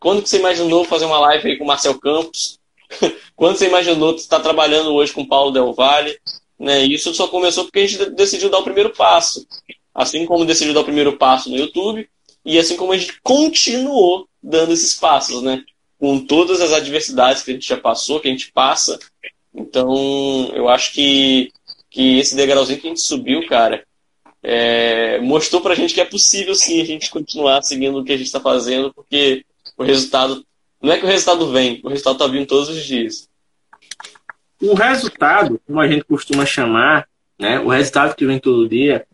Quando 0.00 0.22
que 0.22 0.28
você 0.28 0.38
imaginou 0.38 0.84
fazer 0.84 1.04
uma 1.04 1.18
live 1.20 1.50
aí 1.50 1.58
com 1.58 1.64
o 1.64 1.66
Marcel 1.66 1.98
Campos? 1.98 2.58
Quando 3.36 3.56
você 3.56 3.66
imaginou 3.66 4.14
estar 4.14 4.40
trabalhando 4.40 4.92
hoje 4.92 5.12
com 5.12 5.22
o 5.22 5.28
Paulo 5.28 5.50
Del 5.50 5.72
Valle? 5.72 6.18
Né? 6.58 6.84
Isso 6.84 7.14
só 7.14 7.28
começou 7.28 7.64
porque 7.64 7.80
a 7.80 7.86
gente 7.86 8.10
decidiu 8.10 8.50
dar 8.50 8.58
o 8.58 8.64
primeiro 8.64 8.90
passo. 8.90 9.46
Assim 9.94 10.24
como 10.26 10.44
decidiu 10.44 10.74
dar 10.74 10.80
o 10.80 10.84
primeiro 10.84 11.16
passo 11.16 11.50
no 11.50 11.56
YouTube, 11.56 12.08
e 12.44 12.58
assim 12.58 12.76
como 12.76 12.92
a 12.92 12.96
gente 12.96 13.20
continuou 13.22 14.26
dando 14.42 14.72
esses 14.72 14.94
passos, 14.94 15.42
né? 15.42 15.62
com 16.02 16.18
todas 16.18 16.60
as 16.60 16.72
adversidades 16.72 17.44
que 17.44 17.52
a 17.52 17.54
gente 17.54 17.68
já 17.68 17.76
passou, 17.76 18.18
que 18.18 18.26
a 18.26 18.30
gente 18.32 18.50
passa. 18.50 18.98
Então, 19.54 20.50
eu 20.52 20.68
acho 20.68 20.92
que, 20.92 21.52
que 21.88 22.18
esse 22.18 22.34
degrauzinho 22.34 22.80
que 22.80 22.88
a 22.88 22.90
gente 22.90 23.00
subiu, 23.00 23.46
cara, 23.46 23.86
é, 24.42 25.20
mostrou 25.20 25.60
pra 25.60 25.74
gente 25.74 25.94
que 25.94 26.00
é 26.00 26.04
possível 26.04 26.54
sim 26.54 26.80
a 26.80 26.84
gente 26.84 27.10
continuar 27.10 27.62
seguindo 27.62 27.98
o 27.98 28.04
que 28.04 28.12
a 28.12 28.16
gente 28.16 28.26
está 28.26 28.40
fazendo, 28.40 28.92
porque 28.92 29.44
o 29.76 29.84
resultado. 29.84 30.44
Não 30.82 30.92
é 30.92 30.98
que 30.98 31.04
o 31.04 31.08
resultado 31.08 31.52
vem, 31.52 31.80
o 31.84 31.88
resultado 31.88 32.14
está 32.14 32.26
vindo 32.26 32.46
todos 32.46 32.68
os 32.68 32.84
dias. 32.84 33.28
O 34.60 34.74
resultado, 34.74 35.60
como 35.64 35.80
a 35.80 35.86
gente 35.86 36.04
costuma 36.04 36.44
chamar, 36.44 37.06
né, 37.38 37.60
o 37.60 37.68
resultado 37.68 38.16
que 38.16 38.26
vem 38.26 38.40
todo 38.40 38.68
dia, 38.68 39.06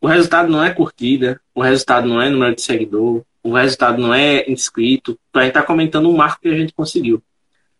o 0.00 0.06
resultado 0.06 0.48
não 0.48 0.62
é 0.62 0.72
curtida, 0.72 1.40
o 1.54 1.60
resultado 1.60 2.08
não 2.08 2.22
é 2.22 2.30
número 2.30 2.54
de 2.54 2.62
seguidor, 2.62 3.22
o 3.42 3.52
resultado 3.52 4.00
não 4.00 4.14
é 4.14 4.48
inscrito, 4.50 5.18
a 5.34 5.40
gente 5.40 5.48
está 5.48 5.62
comentando 5.62 6.08
um 6.08 6.16
marco 6.16 6.42
que 6.42 6.48
a 6.48 6.56
gente 6.56 6.72
conseguiu. 6.72 7.22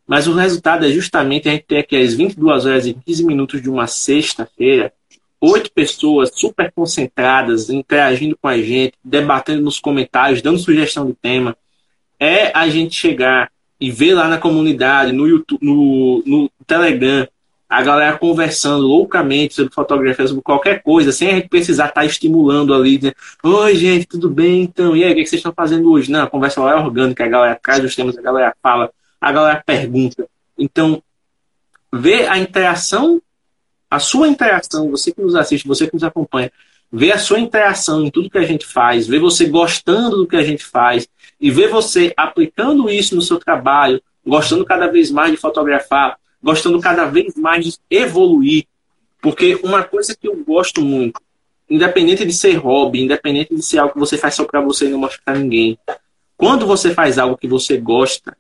Mas 0.07 0.27
o 0.27 0.35
resultado 0.35 0.85
é 0.85 0.91
justamente 0.91 1.49
a 1.49 1.53
gente 1.53 1.67
ter 1.67 1.79
aqui 1.79 1.97
às 1.97 2.15
22 2.15 2.67
horas 2.67 2.87
e 2.87 2.95
15 2.95 3.25
minutos 3.25 3.63
de 3.63 3.71
uma 3.71 3.87
sexta-feira, 3.87 4.93
oito 5.41 5.73
pessoas 5.73 6.31
super 6.35 6.71
concentradas, 6.73 7.71
interagindo 7.71 8.37
com 8.41 8.49
a 8.49 8.59
gente, 8.59 8.95
debatendo 9.03 9.63
nos 9.63 9.81
comentários, 9.81 10.43
dando 10.43 10.59
sugestão 10.59 11.07
de 11.07 11.15
tema. 11.15 11.57
É 12.19 12.57
a 12.57 12.69
gente 12.69 12.95
chegar 12.95 13.51
e 13.81 13.91
ver 13.91 14.15
lá 14.15 14.29
na 14.29 14.37
comunidade, 14.37 15.13
no 15.13 15.27
YouTube, 15.27 15.65
no, 15.65 16.23
no 16.27 16.51
Telegram, 16.67 17.27
a 17.71 17.83
galera 17.83 18.19
conversando 18.19 18.87
loucamente 18.87 19.55
sobre 19.55 19.73
fotografia, 19.73 20.27
sobre 20.27 20.43
qualquer 20.43 20.83
coisa, 20.83 21.13
sem 21.13 21.29
a 21.29 21.35
gente 21.37 21.49
precisar 21.49 21.87
estar 21.87 22.01
tá 22.01 22.05
estimulando 22.05 22.75
ali? 22.75 23.01
Oi, 23.43 23.77
gente, 23.77 24.07
tudo 24.07 24.29
bem? 24.29 24.63
Então, 24.63 24.97
e 24.97 25.05
aí, 25.05 25.13
o 25.13 25.15
que 25.15 25.25
vocês 25.25 25.39
estão 25.39 25.53
fazendo 25.53 25.91
hoje? 25.91 26.11
Não, 26.11 26.25
a 26.25 26.27
conversa 26.27 26.61
lá 26.61 26.73
é 26.73 26.75
orgânica, 26.75 27.25
a 27.25 27.29
galera 27.29 27.61
traz 27.63 27.83
os 27.83 27.95
temas, 27.95 28.19
a 28.19 28.23
galera 28.23 28.55
fala, 28.61 28.91
a 29.21 29.33
galera 29.33 29.63
pergunta. 29.65 30.29
Então, 30.59 31.01
ver 31.93 32.29
a 32.29 32.39
interação, 32.39 33.23
a 33.91 33.99
sua 33.99 34.29
interação, 34.29 34.91
você 34.91 35.13
que 35.13 35.21
nos 35.21 35.35
assiste, 35.35 35.67
você 35.67 35.87
que 35.87 35.95
nos 35.95 36.05
acompanha, 36.05 36.53
ver 36.93 37.13
a 37.13 37.19
sua 37.19 37.41
interação 37.41 38.05
em 38.05 38.11
tudo 38.11 38.31
que 38.31 38.39
a 38.39 38.45
gente 38.45 38.65
faz, 38.65 39.07
ver 39.07 39.19
você 39.19 39.47
gostando 39.47 40.17
do 40.17 40.27
que 40.27 40.37
a 40.37 40.43
gente 40.43 40.65
faz 40.65 41.09
e 41.41 41.51
ver 41.51 41.69
você 41.69 42.13
aplicando 42.17 42.89
isso 42.89 43.15
no 43.15 43.23
seu 43.23 43.39
trabalho, 43.39 44.01
gostando 44.25 44.65
cada 44.65 44.87
vez 44.87 45.11
mais 45.11 45.33
de 45.33 45.37
fotografar, 45.37 46.19
gostando 46.43 46.81
cada 46.81 47.05
vez 47.05 47.35
mais 47.35 47.65
de 47.65 47.75
evoluir. 47.91 48.65
Porque 49.21 49.59
uma 49.63 49.83
coisa 49.83 50.17
que 50.17 50.29
eu 50.29 50.37
gosto 50.37 50.81
muito, 50.81 51.21
independente 51.69 52.25
de 52.25 52.33
ser 52.33 52.55
hobby, 52.55 53.03
independente 53.03 53.55
de 53.55 53.63
ser 53.63 53.79
algo 53.79 53.93
que 53.93 53.99
você 53.99 54.17
faz 54.17 54.35
só 54.35 54.45
para 54.45 54.61
você 54.61 54.87
e 54.87 54.89
não 54.89 54.99
mostrar 54.99 55.23
pra 55.25 55.35
ninguém, 55.35 55.79
quando 56.37 56.67
você 56.67 56.95
faz 56.95 57.19
algo 57.19 57.37
que 57.37 57.47
você 57.47 57.77
gosta, 57.77 58.37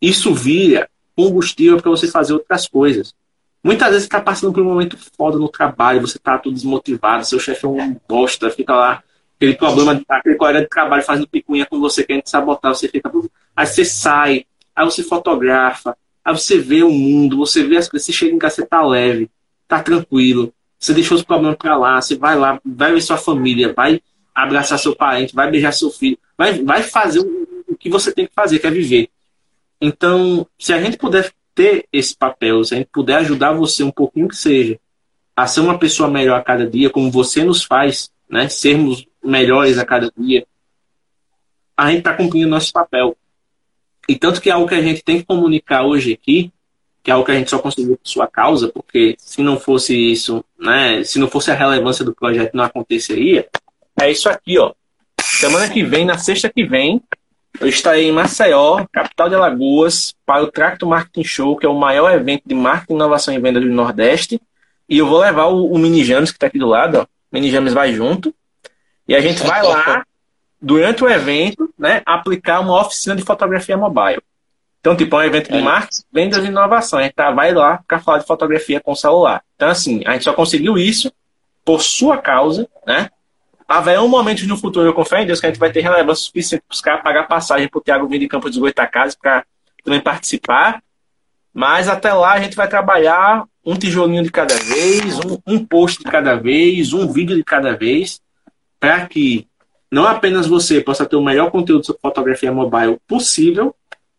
isso 0.00 0.34
vira 0.34 0.88
combustível 1.14 1.80
para 1.80 1.90
você 1.90 2.08
fazer 2.08 2.32
outras 2.32 2.66
coisas. 2.66 3.14
Muitas 3.62 3.88
vezes 3.88 4.02
você 4.04 4.06
está 4.08 4.20
passando 4.20 4.52
por 4.52 4.62
um 4.62 4.66
momento 4.66 4.96
foda 5.16 5.38
no 5.38 5.48
trabalho, 5.48 6.00
você 6.00 6.16
está 6.16 6.38
tudo 6.38 6.54
desmotivado, 6.54 7.26
seu 7.26 7.38
chefe 7.38 7.66
é 7.66 7.68
um 7.68 7.96
bosta, 8.08 8.50
fica 8.50 8.74
lá, 8.74 9.02
aquele 9.36 9.54
problema, 9.54 10.02
aquele 10.08 10.36
colega 10.36 10.62
de 10.62 10.68
trabalho 10.68 11.02
fazendo 11.02 11.28
picuinha 11.28 11.66
com 11.66 11.78
você, 11.78 12.02
querendo 12.02 12.26
sabotar, 12.26 12.74
você 12.74 12.88
fica. 12.88 13.10
Aí 13.54 13.66
você 13.66 13.84
sai, 13.84 14.46
aí 14.74 14.84
você 14.84 15.02
fotografa, 15.02 15.96
aí 16.24 16.34
você 16.34 16.58
vê 16.58 16.82
o 16.82 16.90
mundo, 16.90 17.36
você 17.36 17.62
vê 17.62 17.76
as 17.76 17.88
coisas, 17.88 18.06
você 18.06 18.12
chega 18.12 18.34
em 18.34 18.38
casa, 18.38 18.56
você 18.56 18.66
tá 18.66 18.82
leve, 18.82 19.30
tá 19.68 19.82
tranquilo, 19.82 20.52
você 20.78 20.94
deixou 20.94 21.18
os 21.18 21.22
problemas 21.22 21.56
para 21.58 21.76
lá, 21.76 22.00
você 22.00 22.16
vai 22.16 22.38
lá, 22.38 22.58
vai 22.64 22.94
ver 22.94 23.02
sua 23.02 23.18
família, 23.18 23.74
vai 23.74 24.00
abraçar 24.34 24.78
seu 24.78 24.96
parente, 24.96 25.34
vai 25.34 25.50
beijar 25.50 25.72
seu 25.72 25.90
filho, 25.90 26.18
vai, 26.36 26.62
vai 26.62 26.82
fazer 26.82 27.20
o, 27.20 27.76
que 27.78 27.90
você 27.90 28.12
tem 28.12 28.26
que 28.26 28.34
fazer, 28.34 28.58
que 28.58 28.66
é 28.66 28.70
viver. 28.70 29.08
Então, 29.80 30.46
se 30.58 30.72
a 30.72 30.80
gente 30.80 30.96
puder 30.96 31.32
ter 31.54 31.86
esse 31.92 32.16
papel, 32.16 32.64
se 32.64 32.74
a 32.74 32.78
gente 32.78 32.88
puder 32.92 33.16
ajudar 33.16 33.52
você 33.52 33.82
um 33.82 33.90
pouquinho 33.90 34.28
que 34.28 34.36
seja 34.36 34.78
a 35.36 35.46
ser 35.46 35.60
uma 35.60 35.78
pessoa 35.78 36.08
melhor 36.08 36.38
a 36.38 36.42
cada 36.42 36.66
dia, 36.66 36.90
como 36.90 37.10
você 37.10 37.42
nos 37.42 37.64
faz, 37.64 38.10
né, 38.28 38.48
sermos 38.48 39.06
melhores 39.24 39.78
a 39.78 39.84
cada 39.84 40.12
dia, 40.16 40.46
a 41.76 41.88
gente 41.88 42.00
está 42.00 42.12
cumprindo 42.14 42.48
nosso 42.48 42.72
papel. 42.72 43.16
E 44.08 44.16
tanto 44.16 44.40
que 44.40 44.50
é 44.50 44.52
algo 44.52 44.68
que 44.68 44.74
a 44.74 44.82
gente 44.82 45.02
tem 45.02 45.18
que 45.18 45.24
comunicar 45.24 45.84
hoje 45.84 46.12
aqui, 46.12 46.52
que 47.02 47.10
é 47.10 47.14
algo 47.14 47.24
que 47.24 47.32
a 47.32 47.36
gente 47.36 47.48
só 47.48 47.58
conseguiu 47.58 47.96
por 47.96 48.06
sua 48.06 48.26
causa, 48.26 48.68
porque 48.68 49.16
se 49.18 49.42
não 49.42 49.58
fosse 49.58 49.96
isso, 49.96 50.44
né, 50.58 51.02
se 51.04 51.18
não 51.18 51.28
fosse 51.28 51.50
a 51.50 51.54
relevância 51.54 52.04
do 52.04 52.14
projeto, 52.14 52.54
não 52.54 52.64
aconteceria, 52.64 53.48
é 54.00 54.10
isso 54.10 54.28
aqui, 54.28 54.58
ó. 54.58 54.74
Semana 55.20 55.68
que 55.70 55.82
vem, 55.82 56.04
na 56.04 56.18
sexta 56.18 56.50
que 56.50 56.64
vem, 56.64 57.02
eu 57.58 57.68
estarei 57.68 58.08
em 58.08 58.12
Maceió, 58.12 58.84
capital 58.92 59.28
de 59.28 59.34
Alagoas, 59.34 60.14
para 60.24 60.42
o 60.42 60.50
Tracto 60.50 60.86
Marketing 60.86 61.24
Show, 61.24 61.56
que 61.56 61.66
é 61.66 61.68
o 61.68 61.74
maior 61.74 62.12
evento 62.12 62.42
de 62.46 62.54
marketing, 62.54 62.94
inovação 62.94 63.34
e 63.34 63.38
venda 63.38 63.60
do 63.60 63.66
Nordeste. 63.66 64.40
E 64.88 64.98
eu 64.98 65.06
vou 65.06 65.18
levar 65.18 65.46
o, 65.46 65.72
o 65.72 65.78
Mini 65.78 66.04
James, 66.04 66.30
que 66.30 66.36
está 66.36 66.46
aqui 66.46 66.58
do 66.58 66.66
lado, 66.66 66.98
ó. 66.98 67.02
O 67.02 67.06
Mini 67.32 67.50
James 67.50 67.72
vai 67.72 67.92
junto. 67.92 68.34
E 69.06 69.14
a 69.14 69.20
gente 69.20 69.42
vai 69.42 69.62
lá, 69.62 70.04
durante 70.60 71.02
o 71.02 71.08
evento, 71.08 71.72
né, 71.78 72.02
aplicar 72.06 72.60
uma 72.60 72.80
oficina 72.80 73.16
de 73.16 73.22
fotografia 73.22 73.76
mobile. 73.76 74.22
Então, 74.80 74.96
tipo, 74.96 75.14
é 75.16 75.18
um 75.18 75.22
evento 75.22 75.50
de 75.50 75.58
é. 75.58 75.62
marketing, 75.62 76.02
vendas 76.12 76.44
e 76.44 76.48
inovação. 76.48 76.98
A 76.98 77.02
gente 77.02 77.14
tá, 77.14 77.30
vai 77.30 77.52
lá 77.52 77.82
para 77.86 77.98
falar 77.98 78.18
de 78.18 78.26
fotografia 78.26 78.80
com 78.80 78.94
celular. 78.94 79.42
Então, 79.56 79.68
assim, 79.68 80.02
a 80.06 80.12
gente 80.12 80.24
só 80.24 80.32
conseguiu 80.32 80.78
isso 80.78 81.12
por 81.64 81.82
sua 81.82 82.18
causa, 82.18 82.68
né? 82.86 83.10
Haverá 83.70 84.02
um 84.02 84.08
momento 84.08 84.44
no 84.48 84.56
futuro, 84.56 84.88
eu 84.88 84.92
confio 84.92 85.18
em 85.18 85.26
Deus, 85.26 85.38
que 85.38 85.46
a 85.46 85.48
gente 85.48 85.60
vai 85.60 85.70
ter 85.70 85.80
relevância 85.80 86.24
suficiente 86.24 86.64
para 86.66 86.74
os 86.74 86.80
caras 86.80 87.02
pagar 87.04 87.28
passagem 87.28 87.68
para 87.68 87.78
o 87.78 87.80
Thiago 87.80 88.08
vir 88.08 88.18
de 88.18 88.26
Campo 88.26 88.48
dos 88.48 88.58
Goitacazes 88.58 89.14
para 89.14 89.44
também 89.84 90.00
participar. 90.00 90.82
Mas 91.54 91.88
até 91.88 92.12
lá 92.12 92.32
a 92.32 92.40
gente 92.40 92.56
vai 92.56 92.66
trabalhar 92.66 93.44
um 93.64 93.76
tijolinho 93.76 94.24
de 94.24 94.30
cada 94.30 94.56
vez, 94.56 95.20
um, 95.20 95.38
um 95.46 95.64
post 95.64 96.02
de 96.02 96.10
cada 96.10 96.34
vez, 96.34 96.92
um 96.92 97.12
vídeo 97.12 97.36
de 97.36 97.44
cada 97.44 97.76
vez, 97.76 98.20
para 98.80 99.06
que 99.06 99.46
não 99.88 100.04
apenas 100.04 100.48
você 100.48 100.80
possa 100.80 101.06
ter 101.06 101.14
o 101.14 101.22
melhor 101.22 101.52
conteúdo 101.52 101.86
sobre 101.86 102.00
fotografia 102.00 102.50
mobile 102.50 102.98
possível, 103.06 103.72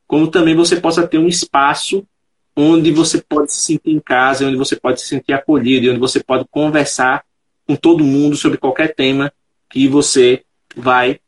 como 0.08 0.30
também 0.30 0.56
você 0.56 0.78
possa 0.80 1.06
ter 1.06 1.18
um 1.18 1.28
espaço 1.28 2.08
onde 2.56 2.90
você 2.90 3.22
pode 3.22 3.52
se 3.52 3.60
sentir 3.60 3.92
em 3.92 4.00
casa, 4.00 4.46
onde 4.46 4.56
você 4.56 4.78
pode 4.78 5.02
se 5.02 5.08
sentir 5.08 5.34
acolhido, 5.34 5.90
onde 5.90 6.00
você 6.00 6.24
pode 6.24 6.46
conversar 6.50 7.26
com 7.68 7.76
todo 7.76 8.02
mundo 8.02 8.38
sobre 8.38 8.58
qualquer 8.58 8.96
tema 8.96 9.32
que 9.72 9.88
você 9.88 10.44
vai 10.76 11.20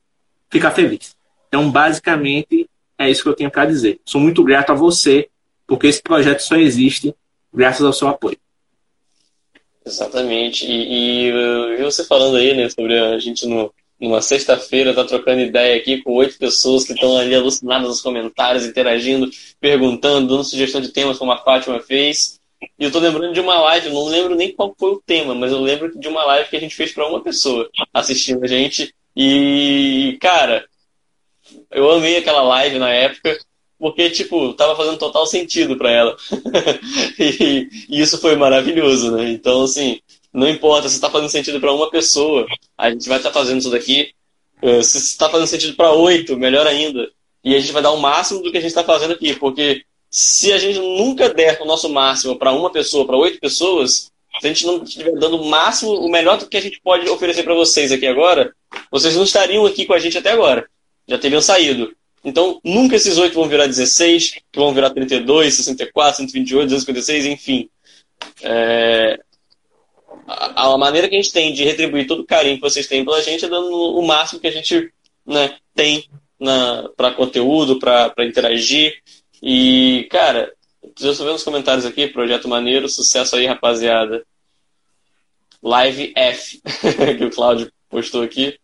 ficar 0.50 0.72
feliz. 0.72 1.16
Então, 1.48 1.70
basicamente, 1.70 2.70
é 2.98 3.10
isso 3.10 3.24
que 3.24 3.30
eu 3.30 3.36
tenho 3.36 3.52
para 3.52 3.66
dizer. 3.66 4.00
Sou 4.06 4.20
muito 4.20 4.44
grato 4.44 4.72
a 4.72 4.76
você, 4.76 5.30
porque 5.68 5.88
esse 5.88 6.02
projeto 6.02 6.42
só 6.42 6.56
existe 6.56 7.14
graças 7.54 7.86
ao 7.86 7.94
seu 7.94 8.08
apoio. 8.08 8.38
Exatamente. 9.86 10.66
E, 10.66 11.30
e, 11.30 11.80
e 11.80 11.84
você 11.84 12.04
falando 12.04 12.38
aí, 12.38 12.56
né, 12.56 12.70
sobre 12.70 12.98
a 12.98 13.20
gente 13.20 13.46
no, 13.46 13.74
numa 14.00 14.22
sexta-feira 14.22 14.94
tá 14.94 15.04
trocando 15.04 15.42
ideia 15.42 15.76
aqui 15.76 16.02
com 16.02 16.14
oito 16.14 16.38
pessoas 16.38 16.86
que 16.86 16.94
estão 16.94 17.18
ali 17.18 17.36
alucinadas 17.36 17.88
nos 17.88 18.02
comentários, 18.02 18.66
interagindo, 18.66 19.30
perguntando, 19.60 20.28
dando 20.28 20.44
sugestão 20.44 20.82
de 20.82 20.90
temas, 20.90 21.18
como 21.18 21.32
a 21.32 21.38
Fátima 21.38 21.80
fez. 21.80 22.40
E 22.78 22.84
eu 22.84 22.92
tô 22.92 23.00
lembrando 23.00 23.34
de 23.34 23.40
uma 23.40 23.60
live, 23.60 23.90
não 23.90 24.06
lembro 24.06 24.36
nem 24.36 24.54
qual 24.54 24.76
foi 24.78 24.92
o 24.92 25.02
tema, 25.06 25.34
mas 25.34 25.52
eu 25.52 25.60
lembro 25.60 25.98
de 25.98 26.08
uma 26.08 26.24
live 26.26 26.50
que 26.50 26.56
a 26.56 26.60
gente 26.60 26.76
fez 26.76 26.92
para 26.92 27.08
uma 27.08 27.22
pessoa 27.22 27.70
assistindo 27.94 28.44
a 28.44 28.48
gente. 28.48 28.94
E, 29.16 30.18
cara, 30.22 30.66
eu 31.72 31.90
amei 31.92 32.18
aquela 32.18 32.42
live 32.42 32.80
na 32.80 32.90
época, 32.90 33.38
porque, 33.78 34.10
tipo, 34.10 34.54
tava 34.54 34.76
fazendo 34.76 34.98
total 34.98 35.26
sentido 35.26 35.78
para 35.78 35.92
ela. 35.92 36.18
e, 37.20 37.70
e, 37.90 38.02
isso 38.02 38.20
foi 38.20 38.36
maravilhoso, 38.36 39.12
né? 39.12 39.30
Então, 39.30 39.64
assim, 39.64 40.00
não 40.32 40.50
importa 40.50 40.90
se 40.90 40.96
está 40.96 41.10
fazendo 41.10 41.30
sentido 41.30 41.60
para 41.60 41.74
uma 41.74 41.90
pessoa, 41.90 42.46
a 42.78 42.90
gente 42.90 43.08
vai 43.08 43.18
estar 43.18 43.30
tá 43.30 43.40
fazendo 43.40 43.60
isso 43.60 43.70
daqui. 43.70 44.14
Eh, 44.62 44.82
se 44.82 44.98
está 44.98 45.30
fazendo 45.30 45.48
sentido 45.48 45.76
para 45.76 45.92
oito, 45.92 46.38
melhor 46.38 46.66
ainda. 46.66 47.10
E 47.44 47.54
a 47.54 47.60
gente 47.60 47.74
vai 47.74 47.84
dar 47.84 47.92
o 47.92 48.00
máximo 48.00 48.42
do 48.42 48.52
que 48.52 48.58
a 48.58 48.62
gente 48.62 48.70
está 48.70 48.84
fazendo 48.84 49.14
aqui, 49.14 49.36
porque 49.36 49.84
se 50.14 50.54
a 50.54 50.60
gente 50.60 50.78
nunca 50.78 51.28
der 51.28 51.60
o 51.60 51.66
nosso 51.66 51.90
máximo 51.90 52.38
para 52.38 52.52
uma 52.52 52.72
pessoa, 52.72 53.04
para 53.04 53.18
oito 53.18 53.40
pessoas, 53.40 54.12
se 54.40 54.46
a 54.46 54.48
gente 54.48 54.64
não 54.64 54.84
estiver 54.84 55.12
dando 55.14 55.42
o 55.42 55.50
máximo, 55.50 55.92
o 55.92 56.08
melhor 56.08 56.38
que 56.38 56.56
a 56.56 56.62
gente 56.62 56.80
pode 56.82 57.10
oferecer 57.10 57.42
para 57.42 57.56
vocês 57.56 57.92
aqui 57.92 58.06
agora, 58.06 58.54
vocês 58.92 59.16
não 59.16 59.24
estariam 59.24 59.66
aqui 59.66 59.88
com 59.88 59.94
a 59.94 59.98
gente 59.98 60.16
até 60.16 60.30
agora. 60.30 60.70
Já 61.08 61.18
teriam 61.18 61.42
saído. 61.42 61.96
Então, 62.24 62.62
nunca 62.64 62.96
esses 62.96 63.18
oito 63.18 63.34
vão 63.34 63.50
virar 63.50 63.66
16, 63.66 64.36
que 64.52 64.60
vão 64.60 64.72
virar 64.72 64.92
32, 64.92 65.56
64, 65.56 66.18
128, 66.18 66.70
256, 66.70 67.26
enfim. 67.26 67.68
É... 68.44 69.20
A, 70.28 70.74
a, 70.74 70.78
maneira 70.78 71.10
que 71.10 71.16
a 71.16 71.22
gente 71.22 71.34
tem 71.34 71.52
de 71.52 71.64
retribuir 71.64 72.06
todo 72.06 72.22
o 72.22 72.26
carinho 72.26 72.58
que 72.58 72.62
vocês 72.62 72.86
têm 72.86 73.04
pela 73.04 73.22
gente 73.22 73.46
é 73.46 73.50
dando 73.50 73.98
o 73.98 74.06
máximo 74.06 74.40
que 74.40 74.48
a 74.48 74.52
gente 74.52 74.94
né, 75.26 75.58
tem 75.74 76.08
para 76.96 77.12
conteúdo, 77.12 77.80
para 77.80 78.14
interagir. 78.20 79.02
E, 79.46 80.08
cara, 80.10 80.54
eu 81.02 81.14
só 81.14 81.26
ver 81.26 81.34
nos 81.34 81.44
comentários 81.44 81.86
aqui, 81.86 82.08
projeto 82.08 82.48
maneiro, 82.48 82.88
sucesso 82.88 83.36
aí, 83.36 83.46
rapaziada. 83.46 84.26
Live 85.62 86.14
F, 86.16 86.62
que 87.18 87.26
o 87.26 87.30
Cláudio 87.30 87.70
postou 87.90 88.24
aqui. 88.24 88.58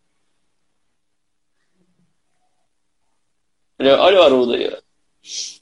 Olha, 3.78 4.00
olha 4.00 4.20
o 4.20 4.22
Haroldo 4.22 4.54
aí, 4.54 4.74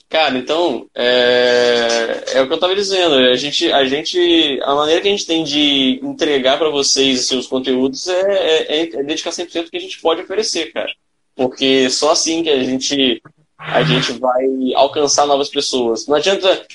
Cara, 0.09 0.39
então, 0.39 0.89
é, 0.95 2.25
é 2.35 2.41
o 2.41 2.47
que 2.47 2.53
eu 2.53 2.57
estava 2.57 2.75
dizendo. 2.75 3.15
A 3.17 3.35
gente, 3.35 3.71
a 3.73 3.85
gente, 3.87 4.61
a 4.63 4.75
maneira 4.75 5.03
que 5.03 5.09
a 5.09 5.11
gente 5.11 5.27
tem 5.27 5.43
de 5.43 6.01
entregar 6.03 6.59
para 6.59 6.71
vocês 6.71 7.27
seus 7.27 7.47
conteúdos 7.49 8.07
é, 8.09 8.83
é, 8.83 8.83
é 8.83 9.03
dedicar 9.03 9.31
100% 9.31 9.65
do 9.65 9.71
que 9.71 9.77
a 9.77 9.81
gente 9.81 10.01
pode 10.01 10.23
oferecer, 10.23 10.73
cara. 10.73 10.93
Porque 11.35 11.91
só 11.91 12.13
assim 12.13 12.43
que 12.43 12.51
a 12.51 12.63
gente 12.63 13.21
a 13.59 13.83
gente 13.83 14.13
vai 14.13 14.45
alcançar 14.75 15.27
novas 15.27 15.49
pessoas. 15.49 16.07
Não 16.07 16.15
adianta 16.15 16.67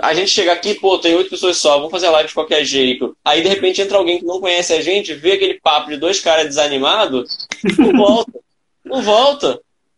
a 0.00 0.12
gente 0.12 0.30
chegar 0.30 0.54
aqui, 0.54 0.74
pô, 0.74 0.98
tem 0.98 1.14
oito 1.14 1.30
pessoas 1.30 1.56
só, 1.56 1.76
vamos 1.76 1.90
fazer 1.90 2.06
a 2.06 2.10
live 2.10 2.28
de 2.28 2.34
qualquer 2.34 2.64
jeito. 2.64 3.16
Aí, 3.24 3.40
de 3.40 3.48
repente, 3.48 3.80
entra 3.80 3.96
alguém 3.96 4.18
que 4.18 4.24
não 4.24 4.40
conhece 4.40 4.72
a 4.72 4.82
gente, 4.82 5.14
vê 5.14 5.32
aquele 5.32 5.60
papo 5.60 5.90
de 5.90 5.96
dois 5.96 6.20
caras 6.20 6.46
desanimados, 6.46 7.46
não 7.78 7.92
volta. 7.92 8.32
Não 8.84 9.02
volta. 9.02 9.48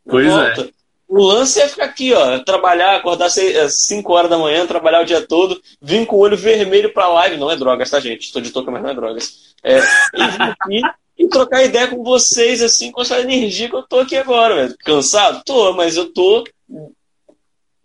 Não 0.05 0.13
pois 0.13 0.27
é. 0.27 0.31
volta. 0.31 0.61
É. 0.63 0.84
O 1.17 1.23
lance 1.23 1.61
é 1.61 1.69
ficar 1.69 1.85
aqui, 1.85 2.13
ó, 2.13 2.41
trabalhar, 2.41 2.97
acordar 2.97 3.27
às 3.27 3.75
5 3.87 4.13
horas 4.13 4.29
da 4.29 4.37
manhã, 4.37 4.67
trabalhar 4.67 5.01
o 5.01 5.05
dia 5.05 5.25
todo, 5.25 5.63
vir 5.81 6.05
com 6.07 6.17
o 6.17 6.19
olho 6.19 6.37
vermelho 6.37 6.93
pra 6.93 7.07
live. 7.07 7.37
Não 7.37 7.49
é 7.49 7.57
drogas, 7.57 7.89
tá, 7.89 8.01
gente? 8.01 8.23
Estou 8.23 8.43
de 8.43 8.51
touca, 8.51 8.69
mas 8.69 8.83
não 8.83 8.91
é 8.91 8.95
drogas. 8.95 9.55
É, 9.63 9.79
e 9.79 10.27
vir 10.27 10.43
aqui 10.43 10.83
e 11.17 11.29
trocar 11.29 11.63
ideia 11.63 11.87
com 11.87 12.03
vocês, 12.03 12.61
assim, 12.61 12.91
com 12.91 13.01
essa 13.01 13.21
energia 13.21 13.69
que 13.69 13.77
eu 13.77 13.85
tô 13.85 14.01
aqui 14.01 14.17
agora, 14.17 14.57
velho. 14.57 14.77
Cansado? 14.85 15.41
Tô, 15.47 15.73
mas 15.75 15.97
eu 15.97 16.13
tô 16.13 16.43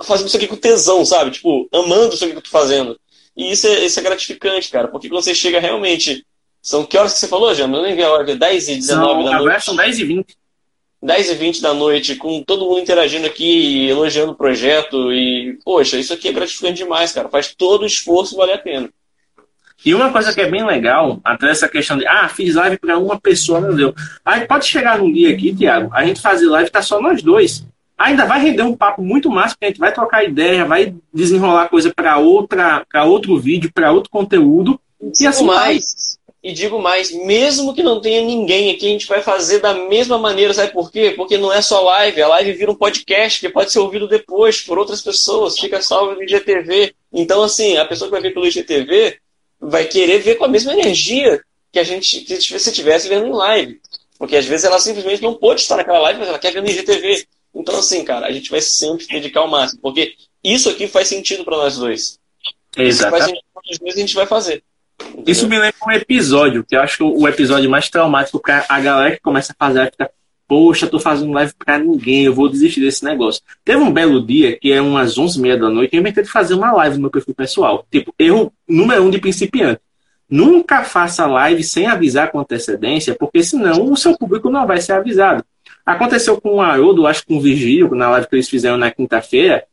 fazendo 0.01 0.25
isso 0.25 0.37
aqui 0.37 0.47
com 0.47 0.55
tesão, 0.55 1.05
sabe? 1.05 1.29
Tipo, 1.29 1.69
amando 1.71 2.15
isso 2.15 2.23
aqui 2.23 2.33
que 2.33 2.39
eu 2.39 2.43
tô 2.43 2.49
fazendo. 2.49 2.99
E 3.37 3.51
isso 3.51 3.67
é, 3.67 3.85
isso 3.85 3.99
é 3.99 4.03
gratificante, 4.03 4.71
cara, 4.71 4.87
porque 4.87 5.07
quando 5.07 5.21
você 5.21 5.35
chega 5.35 5.59
realmente. 5.59 6.25
São 6.63 6.83
que 6.83 6.97
horas 6.97 7.13
que 7.13 7.19
você 7.19 7.27
falou, 7.27 7.53
Jana? 7.53 7.77
Eu 7.77 7.83
nem 7.83 7.95
vi 7.95 8.03
a 8.03 8.11
hora, 8.11 8.35
10 8.35 8.69
e 8.69 8.75
19 8.75 9.07
da 9.07 9.13
noite. 9.13 9.35
Agora 9.35 9.59
são 9.59 9.75
10 9.75 9.99
e 9.99 10.03
20. 10.03 10.35
10 11.01 11.29
e 11.29 11.35
20 11.35 11.61
da 11.61 11.73
noite, 11.73 12.15
com 12.15 12.43
todo 12.43 12.65
mundo 12.65 12.81
interagindo 12.81 13.25
aqui, 13.25 13.87
elogiando 13.87 14.33
o 14.33 14.35
projeto. 14.35 15.13
E, 15.13 15.57
poxa, 15.63 15.97
isso 15.97 16.13
aqui 16.13 16.27
é 16.27 16.33
gratificante 16.33 16.83
demais, 16.83 17.11
cara. 17.11 17.29
Faz 17.29 17.53
todo 17.55 17.83
o 17.83 17.85
esforço 17.85 18.35
valer 18.35 18.55
a 18.55 18.57
pena. 18.57 18.89
E 19.85 19.95
uma 19.95 20.11
coisa 20.11 20.33
que 20.33 20.41
é 20.41 20.49
bem 20.49 20.65
legal, 20.65 21.21
até 21.23 21.49
essa 21.49 21.69
questão 21.69 21.97
de, 21.97 22.05
ah, 22.05 22.27
fiz 22.27 22.55
live 22.55 22.77
para 22.77 22.97
uma 22.97 23.17
pessoa, 23.17 23.61
meu 23.61 23.73
Deus. 23.73 23.93
Aí 24.25 24.45
pode 24.45 24.65
chegar 24.65 24.97
num 24.97 25.11
dia 25.11 25.33
aqui, 25.33 25.55
Tiago, 25.55 25.89
a 25.93 26.05
gente 26.05 26.21
fazer 26.21 26.47
live, 26.47 26.69
tá 26.69 26.81
só 26.81 27.01
nós 27.01 27.21
dois. 27.21 27.65
ainda 27.97 28.25
vai 28.25 28.41
render 28.41 28.63
um 28.63 28.75
papo 28.75 29.01
muito 29.01 29.29
mais, 29.29 29.53
porque 29.53 29.65
a 29.65 29.67
gente 29.69 29.79
vai 29.79 29.93
trocar 29.93 30.25
ideia, 30.25 30.65
vai 30.65 30.93
desenrolar 31.13 31.69
coisa 31.69 31.93
para 31.93 32.17
outra, 32.17 32.85
para 32.91 33.05
outro 33.05 33.39
vídeo, 33.39 33.71
para 33.73 33.91
outro 33.91 34.09
conteúdo. 34.09 34.79
E, 35.01 35.23
e 35.23 35.27
assim 35.27 35.45
mais. 35.45 36.08
E 36.41 36.53
digo 36.53 36.79
mais, 36.79 37.11
mesmo 37.11 37.73
que 37.73 37.83
não 37.83 37.99
tenha 37.99 38.21
ninguém 38.21 38.71
aqui, 38.71 38.87
a 38.87 38.89
gente 38.89 39.07
vai 39.07 39.21
fazer 39.21 39.59
da 39.59 39.73
mesma 39.73 40.17
maneira, 40.17 40.53
sabe 40.53 40.71
por 40.71 40.89
quê? 40.89 41.11
Porque 41.15 41.37
não 41.37 41.51
é 41.51 41.61
só 41.61 41.81
live, 41.81 42.21
a 42.21 42.27
live 42.29 42.53
vira 42.53 42.71
um 42.71 42.75
podcast 42.75 43.41
que 43.41 43.49
pode 43.49 43.71
ser 43.71 43.79
ouvido 43.79 44.07
depois 44.07 44.61
por 44.61 44.77
outras 44.77 45.01
pessoas, 45.01 45.59
fica 45.59 45.81
salvo 45.81 46.15
no 46.15 46.23
IGTV. 46.23 46.95
Então, 47.11 47.43
assim, 47.43 47.75
a 47.75 47.83
pessoa 47.83 48.07
que 48.07 48.13
vai 48.13 48.21
ver 48.21 48.33
pelo 48.33 48.47
IGTV 48.47 49.17
vai 49.59 49.85
querer 49.85 50.19
ver 50.19 50.35
com 50.35 50.45
a 50.45 50.47
mesma 50.47 50.71
energia 50.71 51.43
que 51.73 51.79
a 51.79 51.83
gente 51.83 52.21
que 52.21 52.41
se 52.41 52.55
estivesse 52.55 53.09
vendo 53.09 53.27
em 53.27 53.33
live. 53.33 53.81
Porque 54.17 54.37
às 54.37 54.45
vezes 54.45 54.65
ela 54.65 54.79
simplesmente 54.79 55.21
não 55.21 55.33
pode 55.33 55.61
estar 55.61 55.75
naquela 55.75 55.99
live, 55.99 56.19
mas 56.19 56.29
ela 56.29 56.39
quer 56.39 56.53
ver 56.53 56.61
no 56.61 56.69
IGTV. 56.69 57.25
Então, 57.53 57.77
assim, 57.77 58.03
cara, 58.05 58.27
a 58.27 58.31
gente 58.31 58.49
vai 58.49 58.61
sempre 58.61 59.05
dedicar 59.07 59.43
o 59.43 59.47
máximo, 59.47 59.81
porque 59.81 60.13
isso 60.43 60.69
aqui 60.69 60.87
faz 60.87 61.09
sentido 61.09 61.43
para 61.43 61.57
nós 61.57 61.77
dois. 61.77 62.17
Exato. 62.77 63.11
Faz 63.11 63.25
sentido 63.25 63.43
para 63.53 63.61
nós 63.65 63.79
dois 63.79 63.95
a 63.95 63.99
gente 63.99 64.15
vai 64.15 64.25
fazer. 64.25 64.63
Isso 65.25 65.47
me 65.47 65.57
lembra 65.57 65.75
um 65.85 65.91
episódio, 65.91 66.63
que 66.63 66.75
eu 66.75 66.81
acho 66.81 66.97
que 66.97 67.03
o 67.03 67.27
episódio 67.27 67.69
mais 67.69 67.89
traumático 67.89 68.39
para 68.39 68.65
a 68.67 68.79
galera 68.79 69.15
que 69.15 69.21
começa 69.21 69.53
a 69.53 69.65
fazer 69.65 69.91
fica, 69.91 70.09
poxa, 70.47 70.87
tô 70.87 70.99
fazendo 70.99 71.31
live 71.31 71.53
para 71.57 71.77
ninguém, 71.77 72.25
eu 72.25 72.33
vou 72.33 72.49
desistir 72.49 72.81
desse 72.81 73.03
negócio. 73.03 73.41
Teve 73.63 73.81
um 73.81 73.91
belo 73.91 74.25
dia, 74.25 74.57
que 74.57 74.71
é 74.71 74.81
umas 74.81 75.15
11h30 75.15 75.59
da 75.59 75.69
noite, 75.69 75.95
eu 75.95 76.01
inventei 76.01 76.23
de 76.23 76.29
fazer 76.29 76.55
uma 76.55 76.71
live 76.71 76.95
no 76.95 77.01
meu 77.03 77.11
perfil 77.11 77.35
pessoal. 77.35 77.85
Tipo, 77.91 78.13
erro 78.17 78.51
número 78.67 79.03
um 79.03 79.09
de 79.09 79.19
principiante. 79.19 79.81
Nunca 80.29 80.83
faça 80.83 81.25
live 81.25 81.63
sem 81.63 81.87
avisar 81.87 82.31
com 82.31 82.39
antecedência, 82.39 83.15
porque 83.15 83.43
senão 83.43 83.91
o 83.91 83.97
seu 83.97 84.17
público 84.17 84.49
não 84.49 84.65
vai 84.65 84.79
ser 84.79 84.93
avisado. 84.93 85.43
Aconteceu 85.85 86.39
com 86.39 86.55
o 86.55 86.61
Haroldo, 86.61 87.07
acho 87.07 87.21
que 87.21 87.27
com 87.27 87.37
o 87.37 87.41
Vigílio, 87.41 87.95
na 87.95 88.09
live 88.11 88.27
que 88.27 88.35
eles 88.35 88.49
fizeram 88.49 88.77
na 88.77 88.91
quinta-feira, 88.91 89.63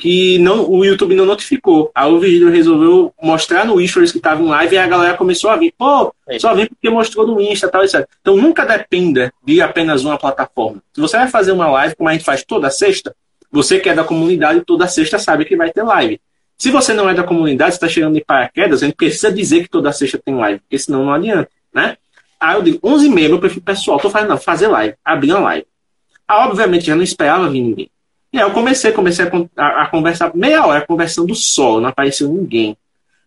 que 0.00 0.38
não, 0.38 0.66
o 0.68 0.82
YouTube 0.82 1.14
não 1.14 1.26
notificou. 1.26 1.90
Aí 1.94 2.10
o 2.10 2.18
Vigílio 2.18 2.50
resolveu 2.50 3.12
mostrar 3.22 3.66
no 3.66 3.86
Stories 3.86 4.10
que 4.10 4.16
estava 4.16 4.42
em 4.42 4.46
live 4.46 4.74
e 4.74 4.78
a 4.78 4.86
galera 4.86 5.14
começou 5.14 5.50
a 5.50 5.56
vir. 5.56 5.74
Pô, 5.76 6.14
só 6.38 6.54
vim 6.54 6.64
porque 6.64 6.88
mostrou 6.88 7.26
no 7.26 7.38
Insta 7.38 7.68
tal, 7.68 7.84
etc. 7.84 8.08
Então 8.22 8.34
nunca 8.34 8.64
dependa 8.64 9.30
de 9.44 9.60
apenas 9.60 10.02
uma 10.02 10.16
plataforma. 10.16 10.82
Se 10.94 11.02
você 11.02 11.18
vai 11.18 11.28
fazer 11.28 11.52
uma 11.52 11.68
live, 11.68 11.94
como 11.96 12.08
a 12.08 12.12
gente 12.14 12.24
faz 12.24 12.42
toda 12.42 12.70
sexta, 12.70 13.14
você 13.52 13.78
que 13.78 13.90
é 13.90 13.94
da 13.94 14.02
comunidade, 14.02 14.62
toda 14.62 14.88
sexta 14.88 15.18
sabe 15.18 15.44
que 15.44 15.54
vai 15.54 15.70
ter 15.70 15.82
live. 15.82 16.18
Se 16.56 16.70
você 16.70 16.94
não 16.94 17.08
é 17.08 17.12
da 17.12 17.22
comunidade, 17.22 17.74
está 17.74 17.86
chegando 17.86 18.14
de 18.14 18.24
paraquedas, 18.24 18.82
a 18.82 18.86
gente 18.86 18.96
precisa 18.96 19.30
dizer 19.30 19.64
que 19.64 19.68
toda 19.68 19.92
sexta 19.92 20.18
tem 20.18 20.34
live, 20.34 20.60
porque 20.60 20.78
senão 20.78 21.04
não 21.04 21.12
adianta, 21.12 21.50
né? 21.74 21.98
Aí 22.40 22.56
eu 22.56 22.62
digo, 22.62 22.78
11 22.82 23.06
e 23.06 23.10
meia, 23.10 23.28
meu 23.28 23.38
perfil 23.38 23.60
pessoal, 23.60 23.98
tô 23.98 24.08
fazendo, 24.08 24.30
não, 24.30 24.38
fazer 24.38 24.68
live, 24.68 24.94
abrir 25.04 25.32
uma 25.32 25.40
live. 25.40 25.66
Aí, 26.26 26.46
obviamente, 26.46 26.86
já 26.86 26.96
não 26.96 27.02
esperava 27.02 27.50
vir 27.50 27.60
ninguém. 27.60 27.90
E 28.32 28.38
aí 28.38 28.44
eu 28.44 28.52
comecei, 28.52 28.92
comecei 28.92 29.24
a, 29.24 29.62
a, 29.62 29.82
a 29.82 29.86
conversar 29.88 30.34
meia 30.34 30.64
hora, 30.64 30.86
conversando 30.86 31.34
só, 31.34 31.80
não 31.80 31.88
apareceu 31.88 32.28
ninguém. 32.28 32.76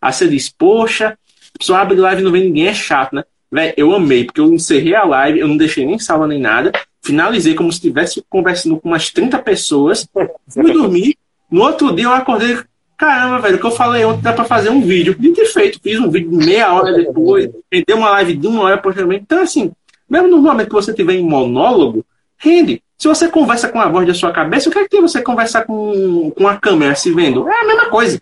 Aí 0.01 0.13
você 0.13 0.27
diz, 0.27 0.49
poxa, 0.49 1.17
pessoa 1.57 1.79
abre 1.79 1.97
live 1.97 2.21
e 2.21 2.23
não 2.23 2.31
vem 2.31 2.45
ninguém, 2.45 2.67
é 2.67 2.73
chato, 2.73 3.15
né? 3.15 3.23
Véi, 3.51 3.73
eu 3.77 3.93
amei, 3.93 4.23
porque 4.25 4.41
eu 4.41 4.51
encerrei 4.51 4.95
a 4.95 5.03
live, 5.03 5.39
eu 5.39 5.47
não 5.47 5.57
deixei 5.57 5.85
nem 5.85 5.99
salva 5.99 6.25
nem 6.25 6.39
nada, 6.39 6.71
finalizei 7.01 7.53
como 7.53 7.71
se 7.71 7.77
estivesse 7.77 8.23
conversando 8.29 8.79
com 8.79 8.89
umas 8.89 9.11
30 9.11 9.37
pessoas, 9.39 10.07
fui 10.47 10.73
dormir, 10.73 11.15
no 11.51 11.61
outro 11.61 11.95
dia 11.95 12.05
eu 12.05 12.11
acordei, 12.11 12.57
caramba, 12.97 13.39
velho, 13.39 13.57
o 13.57 13.59
que 13.59 13.65
eu 13.65 13.71
falei 13.71 14.03
ontem 14.03 14.23
dá 14.23 14.33
pra 14.33 14.43
fazer 14.43 14.69
um 14.69 14.81
vídeo. 14.81 15.15
De 15.17 15.31
ter 15.33 15.45
feito, 15.45 15.79
fiz 15.81 15.99
um 15.99 16.09
vídeo 16.09 16.31
meia 16.31 16.73
hora 16.73 16.93
depois, 16.93 17.49
dei 17.69 17.95
uma 17.95 18.09
live 18.09 18.35
de 18.35 18.47
uma 18.47 18.63
hora 18.63 18.77
posteriormente. 18.77 19.23
Então, 19.23 19.43
assim, 19.43 19.71
mesmo 20.09 20.29
no 20.29 20.41
momento 20.41 20.69
que 20.69 20.73
você 20.73 20.93
tiver 20.93 21.13
em 21.13 21.23
monólogo, 21.23 22.03
rende. 22.37 22.81
Se 23.03 23.07
você 23.09 23.27
conversa 23.27 23.67
com 23.67 23.81
a 23.81 23.89
voz 23.89 24.07
da 24.07 24.13
sua 24.13 24.31
cabeça, 24.31 24.69
o 24.69 24.71
que 24.71 24.79
é 24.79 24.83
que 24.83 24.91
tem 24.91 25.01
você 25.01 25.21
conversar 25.21 25.65
com, 25.65 26.31
com 26.31 26.47
a 26.47 26.55
câmera 26.55 26.95
se 26.95 27.11
vendo? 27.11 27.45
É 27.49 27.59
a 27.59 27.65
mesma 27.65 27.89
coisa. 27.89 28.21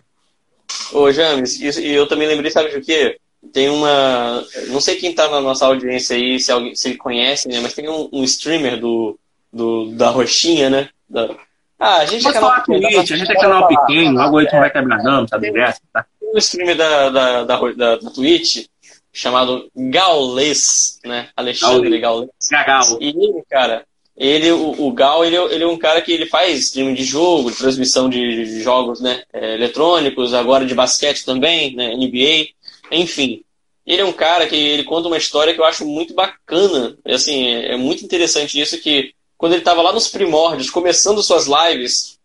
Ô, 0.92 1.08
James, 1.12 1.60
e 1.60 1.88
eu 1.88 2.08
também 2.08 2.26
lembrei, 2.26 2.50
sabe 2.50 2.68
de 2.70 2.80
quê? 2.80 3.16
Tem 3.52 3.68
uma. 3.68 4.44
Não 4.70 4.80
sei 4.80 4.96
quem 4.96 5.14
tá 5.14 5.28
na 5.28 5.40
nossa 5.40 5.66
audiência 5.66 6.16
aí, 6.16 6.40
se, 6.40 6.50
alguém, 6.50 6.74
se 6.74 6.96
conhece, 6.96 7.46
né? 7.46 7.60
Mas 7.60 7.74
tem 7.74 7.88
um, 7.88 8.08
um 8.12 8.24
streamer 8.24 8.76
do, 8.76 9.16
do, 9.52 9.92
da 9.92 10.10
Roxinha, 10.10 10.68
né? 10.68 10.88
Da... 11.08 11.30
Ah, 11.78 11.98
a 11.98 12.04
gente 12.04 12.26
é 12.26 12.32
canal 12.32 12.52
pequeno. 12.56 12.80
Twitch, 12.80 13.10
a 13.12 13.16
gente 13.16 13.30
é 13.30 13.34
canal 13.36 13.68
pequeno, 13.68 14.18
o 14.18 14.20
algoritmo 14.20 14.58
vai 14.58 14.70
quebrar 14.72 15.00
não, 15.04 15.28
sabe 15.28 15.52
dessa, 15.52 15.80
tá? 15.92 16.04
Tem 16.18 16.28
um 16.28 16.38
streamer 16.38 16.76
da, 16.76 17.08
da, 17.08 17.44
da, 17.44 17.56
da, 17.56 17.96
da 17.98 18.10
Twitch 18.10 18.66
chamado 19.12 19.70
Gaules, 19.76 20.98
né? 21.04 21.28
Alexandre 21.36 22.00
Gaules. 22.00 22.30
Gagal. 22.50 22.98
E 23.00 23.10
ele, 23.10 23.44
cara, 23.48 23.84
ele, 24.16 24.50
o, 24.52 24.86
o 24.86 24.92
Gal, 24.92 25.24
ele, 25.24 25.36
ele, 25.36 25.64
é 25.64 25.66
um 25.66 25.78
cara 25.78 26.02
que 26.02 26.12
ele 26.12 26.26
faz 26.26 26.58
streaming 26.58 26.94
de 26.94 27.04
jogo, 27.04 27.50
de 27.50 27.56
transmissão 27.56 28.08
de, 28.08 28.44
de 28.44 28.62
jogos 28.62 29.00
né, 29.00 29.22
é, 29.32 29.54
eletrônicos, 29.54 30.34
agora 30.34 30.66
de 30.66 30.74
basquete 30.74 31.24
também, 31.24 31.74
né, 31.74 31.94
NBA, 31.96 32.48
enfim. 32.90 33.42
Ele 33.84 34.02
é 34.02 34.04
um 34.04 34.12
cara 34.12 34.46
que 34.46 34.54
ele 34.54 34.84
conta 34.84 35.08
uma 35.08 35.16
história 35.16 35.54
que 35.54 35.60
eu 35.60 35.64
acho 35.64 35.84
muito 35.84 36.14
bacana. 36.14 36.96
Assim, 37.04 37.46
é, 37.46 37.72
é 37.72 37.76
muito 37.76 38.04
interessante 38.04 38.60
isso 38.60 38.80
que 38.80 39.14
quando 39.36 39.54
ele 39.54 39.62
estava 39.62 39.82
lá 39.82 39.92
nos 39.92 40.06
primórdios, 40.06 40.70
começando 40.70 41.22
suas 41.22 41.46
lives, 41.48 42.16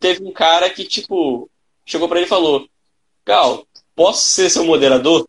teve 0.00 0.24
um 0.24 0.32
cara 0.32 0.68
que, 0.68 0.84
tipo, 0.84 1.48
chegou 1.84 2.08
para 2.08 2.18
ele 2.18 2.26
e 2.26 2.28
falou: 2.28 2.66
Gal, 3.24 3.64
posso 3.94 4.28
ser 4.30 4.50
seu 4.50 4.64
moderador? 4.64 5.28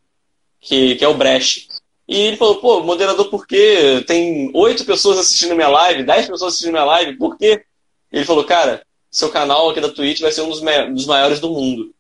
Que, 0.60 0.96
que 0.96 1.06
é 1.06 1.08
o 1.08 1.14
Brecht. 1.14 1.67
E 2.08 2.18
ele 2.22 2.38
falou, 2.38 2.56
pô, 2.56 2.80
moderador, 2.82 3.30
por 3.30 3.46
quê? 3.46 4.04
Tem 4.08 4.50
oito 4.54 4.86
pessoas 4.86 5.20
assistindo 5.20 5.56
minha 5.56 5.68
live, 5.68 6.04
dez 6.04 6.26
pessoas 6.26 6.54
assistindo 6.54 6.72
minha 6.72 6.86
live, 6.86 7.18
por 7.18 7.38
quê? 7.38 7.66
Ele 8.12 8.24
falou, 8.24 8.46
cara, 8.46 8.82
seu 9.12 9.30
canal 9.30 9.70
aqui 9.70 9.82
da 9.82 9.90
Twitch 9.90 10.22
vai 10.22 10.32
ser 10.32 10.42
um 10.42 10.50
dos, 10.50 10.62
dos 10.94 11.06
maiores 11.06 11.40
do 11.40 11.50
mundo. 11.50 11.94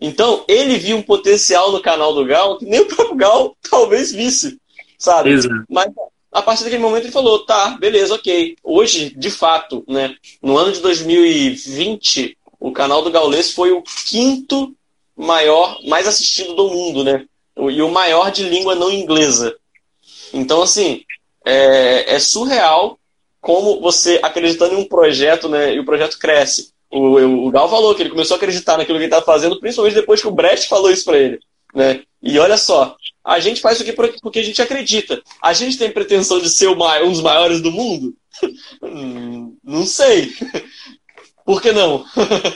Então, 0.00 0.44
ele 0.46 0.78
viu 0.78 0.96
um 0.96 1.02
potencial 1.02 1.72
no 1.72 1.80
canal 1.80 2.14
do 2.14 2.24
Gal 2.24 2.58
que 2.58 2.66
nem 2.66 2.80
o 2.80 2.86
próprio 2.86 3.16
Gal 3.16 3.56
talvez 3.68 4.12
visse, 4.12 4.58
sabe? 4.98 5.30
Exato. 5.30 5.64
Mas 5.68 5.90
a 6.30 6.42
partir 6.42 6.64
daquele 6.64 6.82
momento 6.82 7.04
ele 7.04 7.12
falou, 7.12 7.44
tá, 7.44 7.70
beleza, 7.80 8.14
ok. 8.14 8.56
Hoje, 8.62 9.10
de 9.16 9.30
fato, 9.30 9.82
né, 9.88 10.14
no 10.42 10.56
ano 10.56 10.70
de 10.70 10.80
2020, 10.80 12.36
o 12.60 12.70
canal 12.72 13.02
do 13.02 13.10
Gaules 13.10 13.52
foi 13.52 13.72
o 13.72 13.82
quinto 13.82 14.76
maior, 15.16 15.80
mais 15.86 16.06
assistido 16.06 16.54
do 16.54 16.68
mundo, 16.68 17.02
né? 17.02 17.24
E 17.56 17.82
o 17.82 17.90
maior 17.90 18.30
de 18.30 18.44
língua 18.44 18.74
não 18.74 18.92
inglesa. 18.92 19.56
Então, 20.32 20.62
assim, 20.62 21.02
é, 21.44 22.14
é 22.14 22.18
surreal 22.18 22.98
como 23.40 23.80
você 23.80 24.18
acreditando 24.22 24.74
em 24.74 24.78
um 24.78 24.88
projeto, 24.88 25.48
né, 25.48 25.74
e 25.74 25.78
o 25.78 25.84
projeto 25.84 26.18
cresce. 26.18 26.72
O, 26.90 27.46
o 27.46 27.50
Gal 27.50 27.68
falou 27.68 27.94
que 27.94 28.02
ele 28.02 28.10
começou 28.10 28.34
a 28.34 28.38
acreditar 28.38 28.76
naquilo 28.76 28.98
que 28.98 29.04
ele 29.04 29.12
estava 29.12 29.24
fazendo, 29.24 29.58
principalmente 29.60 29.94
depois 29.94 30.20
que 30.20 30.28
o 30.28 30.32
Brecht 30.32 30.68
falou 30.68 30.90
isso 30.90 31.04
para 31.04 31.18
ele. 31.18 31.38
Né? 31.74 32.02
E 32.22 32.38
olha 32.38 32.56
só, 32.56 32.96
a 33.24 33.38
gente 33.38 33.60
faz 33.60 33.76
isso 33.78 33.82
aqui 33.82 33.92
porque 34.20 34.38
a 34.38 34.42
gente 34.42 34.60
acredita. 34.62 35.22
A 35.42 35.52
gente 35.52 35.78
tem 35.78 35.90
pretensão 35.90 36.40
de 36.40 36.48
ser 36.48 36.68
um 36.68 36.76
dos 37.10 37.20
maiores 37.20 37.60
do 37.60 37.70
mundo? 37.70 38.14
Hum, 38.82 39.56
não 39.64 39.86
sei. 39.86 40.30
Por 41.42 41.62
que 41.62 41.72
não? 41.72 42.04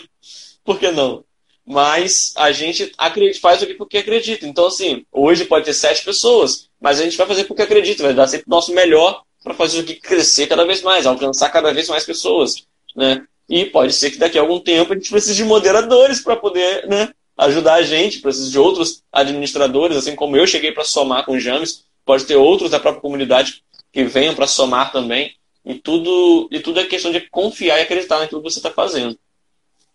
Por 0.63 0.79
que 0.79 0.91
não? 0.91 1.25
Mas 1.67 2.33
a 2.37 2.51
gente 2.53 2.93
faz 3.41 3.63
o 3.63 3.67
que 3.67 3.75
porque 3.75 3.99
acredita. 3.99 4.47
Então, 4.47 4.67
assim, 4.67 5.05
hoje 5.13 5.45
pode 5.45 5.65
ter 5.65 5.75
sete 5.75 6.05
pessoas, 6.05 6.69
mas 6.81 7.01
a 7.01 7.05
gente 7.05 7.17
vai 7.17 7.27
fazer 7.27 7.45
porque 7.45 7.63
acredita, 7.63 8.03
vai 8.03 8.15
dar 8.15 8.27
sempre 8.27 8.47
o 8.47 8.51
nosso 8.51 8.73
melhor 8.73 9.23
para 9.43 9.55
fazer 9.55 9.81
o 9.81 9.85
que 9.85 9.95
crescer 9.95 10.47
cada 10.47 10.65
vez 10.65 10.83
mais, 10.83 11.07
alcançar 11.07 11.51
cada 11.51 11.73
vez 11.73 11.89
mais 11.89 12.05
pessoas, 12.05 12.67
né? 12.95 13.25
E 13.49 13.65
pode 13.65 13.93
ser 13.93 14.11
que 14.11 14.19
daqui 14.19 14.39
a 14.39 14.41
algum 14.41 14.61
tempo 14.61 14.93
a 14.93 14.97
gente 14.97 15.11
precise 15.11 15.35
de 15.35 15.45
moderadores 15.45 16.21
para 16.21 16.37
poder, 16.37 16.87
né, 16.87 17.11
ajudar 17.37 17.75
a 17.75 17.83
gente, 17.83 18.21
precisa 18.21 18.51
de 18.51 18.59
outros 18.59 19.03
administradores, 19.13 19.97
assim 19.97 20.15
como 20.15 20.37
eu 20.37 20.47
cheguei 20.47 20.73
para 20.73 20.85
somar 20.85 21.25
com 21.25 21.33
o 21.33 21.41
James, 21.41 21.85
pode 22.05 22.25
ter 22.25 22.37
outros 22.37 22.71
da 22.71 22.79
própria 22.79 23.01
comunidade 23.01 23.63
que 23.93 24.05
venham 24.05 24.35
para 24.35 24.47
somar 24.47 24.93
também. 24.93 25.35
E 25.65 25.75
tudo, 25.75 26.49
e 26.51 26.61
tudo 26.61 26.81
é 26.81 26.85
questão 26.85 27.13
de 27.13 27.21
confiar 27.29 27.79
e 27.79 27.83
acreditar 27.83 28.19
naquilo 28.19 28.43
que 28.43 28.51
você 28.51 28.59
está 28.59 28.71
fazendo. 28.71 29.19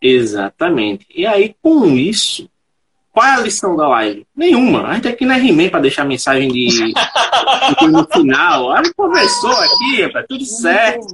Exatamente. 0.01 1.05
E 1.13 1.25
aí, 1.25 1.55
com 1.61 1.85
isso, 1.87 2.49
qual 3.15 3.25
é 3.25 3.31
a 3.35 3.39
lição 3.39 3.77
da 3.77 3.87
live? 3.87 4.27
Nenhuma. 4.35 4.87
A 4.87 4.95
gente 4.95 5.07
aqui 5.07 5.25
não 5.25 5.33
é 5.33 5.39
He-Man 5.39 5.69
para 5.69 5.79
deixar 5.79 6.03
mensagem 6.03 6.49
de, 6.49 6.93
no 7.89 8.05
final. 8.11 8.73
A 8.73 8.83
gente 8.83 8.93
conversou 8.93 9.51
aqui, 9.51 10.11
tá 10.11 10.25
tudo 10.27 10.43
certo. 10.43 11.05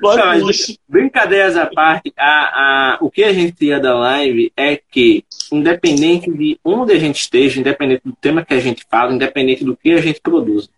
mas, 0.00 0.78
brincadeiras 0.88 1.56
à 1.56 1.66
parte, 1.66 2.12
a, 2.18 2.24
a, 2.26 2.98
o 3.00 3.08
que 3.08 3.22
a 3.22 3.32
gente 3.32 3.52
tira 3.52 3.78
da 3.78 3.96
live 3.96 4.52
é 4.56 4.76
que, 4.90 5.24
independente 5.52 6.28
de 6.28 6.58
onde 6.64 6.92
a 6.92 6.98
gente 6.98 7.20
esteja, 7.20 7.60
independente 7.60 8.02
do 8.04 8.16
tema 8.20 8.44
que 8.44 8.54
a 8.54 8.60
gente 8.60 8.84
fala, 8.90 9.12
independente 9.12 9.62
do 9.62 9.76
que 9.76 9.92
a 9.92 10.00
gente 10.00 10.20
produz, 10.20 10.68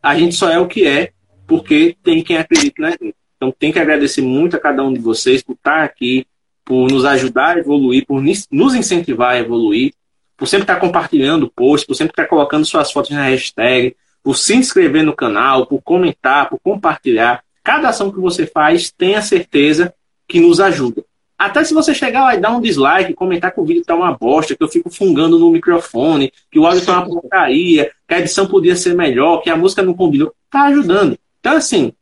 a 0.00 0.16
gente 0.16 0.36
só 0.36 0.48
é 0.48 0.60
o 0.60 0.68
que 0.68 0.86
é 0.86 1.10
porque 1.44 1.96
tem 2.04 2.22
quem 2.22 2.36
acredita 2.36 2.82
na 2.82 2.90
gente. 2.90 3.16
Então, 3.36 3.52
tem 3.56 3.72
que 3.72 3.78
agradecer 3.78 4.22
muito 4.22 4.56
a 4.56 4.60
cada 4.60 4.82
um 4.82 4.92
de 4.92 5.00
vocês 5.00 5.42
por 5.42 5.52
estar 5.52 5.82
aqui, 5.82 6.26
por 6.64 6.90
nos 6.90 7.04
ajudar 7.04 7.56
a 7.56 7.58
evoluir, 7.58 8.04
por 8.06 8.22
nos 8.22 8.74
incentivar 8.74 9.34
a 9.34 9.38
evoluir, 9.38 9.92
por 10.36 10.46
sempre 10.46 10.64
estar 10.64 10.76
compartilhando 10.76 11.46
o 11.46 11.50
post, 11.50 11.86
por 11.86 11.94
sempre 11.94 12.12
estar 12.12 12.26
colocando 12.26 12.64
suas 12.64 12.90
fotos 12.90 13.10
na 13.10 13.24
hashtag, 13.24 13.96
por 14.22 14.36
se 14.36 14.54
inscrever 14.54 15.04
no 15.04 15.14
canal, 15.14 15.66
por 15.66 15.80
comentar, 15.82 16.48
por 16.48 16.58
compartilhar. 16.58 17.42
Cada 17.62 17.88
ação 17.88 18.10
que 18.10 18.18
você 18.18 18.46
faz, 18.46 18.90
tenha 18.90 19.22
certeza 19.22 19.94
que 20.26 20.40
nos 20.40 20.60
ajuda. 20.60 21.04
Até 21.38 21.62
se 21.64 21.74
você 21.74 21.94
chegar 21.94 22.24
lá 22.24 22.34
e 22.34 22.40
dar 22.40 22.50
um 22.50 22.60
dislike, 22.60 23.12
comentar 23.12 23.52
que 23.52 23.60
o 23.60 23.64
vídeo 23.64 23.84
tá 23.84 23.94
uma 23.94 24.12
bosta, 24.12 24.56
que 24.56 24.62
eu 24.62 24.68
fico 24.68 24.90
fungando 24.90 25.38
no 25.38 25.50
microfone, 25.50 26.32
que 26.50 26.58
o 26.58 26.66
áudio 26.66 26.84
tá 26.84 26.98
uma 26.98 27.06
porcaria, 27.06 27.90
que 28.08 28.14
a 28.14 28.18
edição 28.20 28.46
podia 28.46 28.74
ser 28.74 28.94
melhor, 28.94 29.42
que 29.42 29.50
a 29.50 29.56
música 29.56 29.82
não 29.82 29.92
combinou, 29.92 30.34
tá 30.50 30.64
ajudando. 30.64 31.18
Então, 31.38 31.56
assim, 31.56 31.92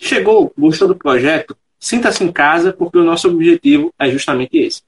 chegou, 0.00 0.52
gostou 0.56 0.88
do 0.88 0.96
projeto, 0.96 1.56
sinta-se 1.78 2.24
em 2.24 2.32
casa, 2.32 2.72
porque 2.72 2.98
o 2.98 3.04
nosso 3.04 3.28
objetivo 3.28 3.92
é 3.98 4.10
justamente 4.10 4.56
esse. 4.56 4.82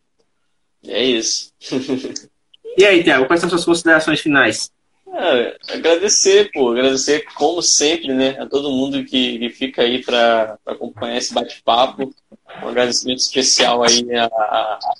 É 0.86 1.04
isso. 1.04 1.52
e 2.76 2.84
aí, 2.84 3.02
Tiago, 3.02 3.26
quais 3.26 3.40
são 3.40 3.50
suas 3.50 3.64
considerações 3.64 4.20
finais? 4.20 4.70
É, 5.12 5.56
agradecer, 5.74 6.50
pô, 6.52 6.70
agradecer 6.70 7.24
como 7.34 7.60
sempre, 7.60 8.14
né, 8.14 8.40
a 8.40 8.46
todo 8.46 8.70
mundo 8.70 9.04
que, 9.04 9.38
que 9.38 9.50
fica 9.50 9.82
aí 9.82 10.02
para 10.02 10.56
acompanhar 10.64 11.18
esse 11.18 11.34
bate-papo. 11.34 12.14
Um 12.62 12.68
agradecimento 12.68 13.18
especial 13.18 13.82
aí 13.82 14.06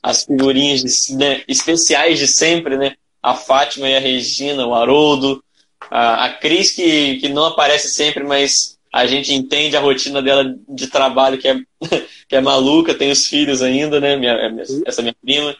às 0.02 0.24
figurinhas 0.24 0.82
de, 0.82 1.16
né, 1.16 1.42
especiais 1.46 2.18
de 2.18 2.26
sempre, 2.26 2.76
né? 2.76 2.96
A 3.22 3.34
Fátima 3.34 3.88
e 3.88 3.96
a 3.96 4.00
Regina, 4.00 4.66
o 4.66 4.74
Haroldo, 4.74 5.42
a, 5.90 6.24
a 6.24 6.32
Cris 6.34 6.72
que, 6.72 7.18
que 7.18 7.28
não 7.28 7.46
aparece 7.46 7.88
sempre, 7.88 8.24
mas 8.24 8.78
a 8.92 9.06
gente 9.06 9.32
entende 9.32 9.76
a 9.76 9.80
rotina 9.80 10.20
dela 10.20 10.56
de 10.68 10.86
trabalho 10.88 11.38
que 11.38 11.48
é, 11.48 11.56
que 12.28 12.36
é 12.36 12.40
maluca, 12.40 12.94
tem 12.94 13.10
os 13.10 13.26
filhos 13.26 13.62
ainda, 13.62 14.00
né? 14.00 14.16
Minha, 14.16 14.36
essa 14.86 15.02
minha 15.02 15.14
prima. 15.22 15.56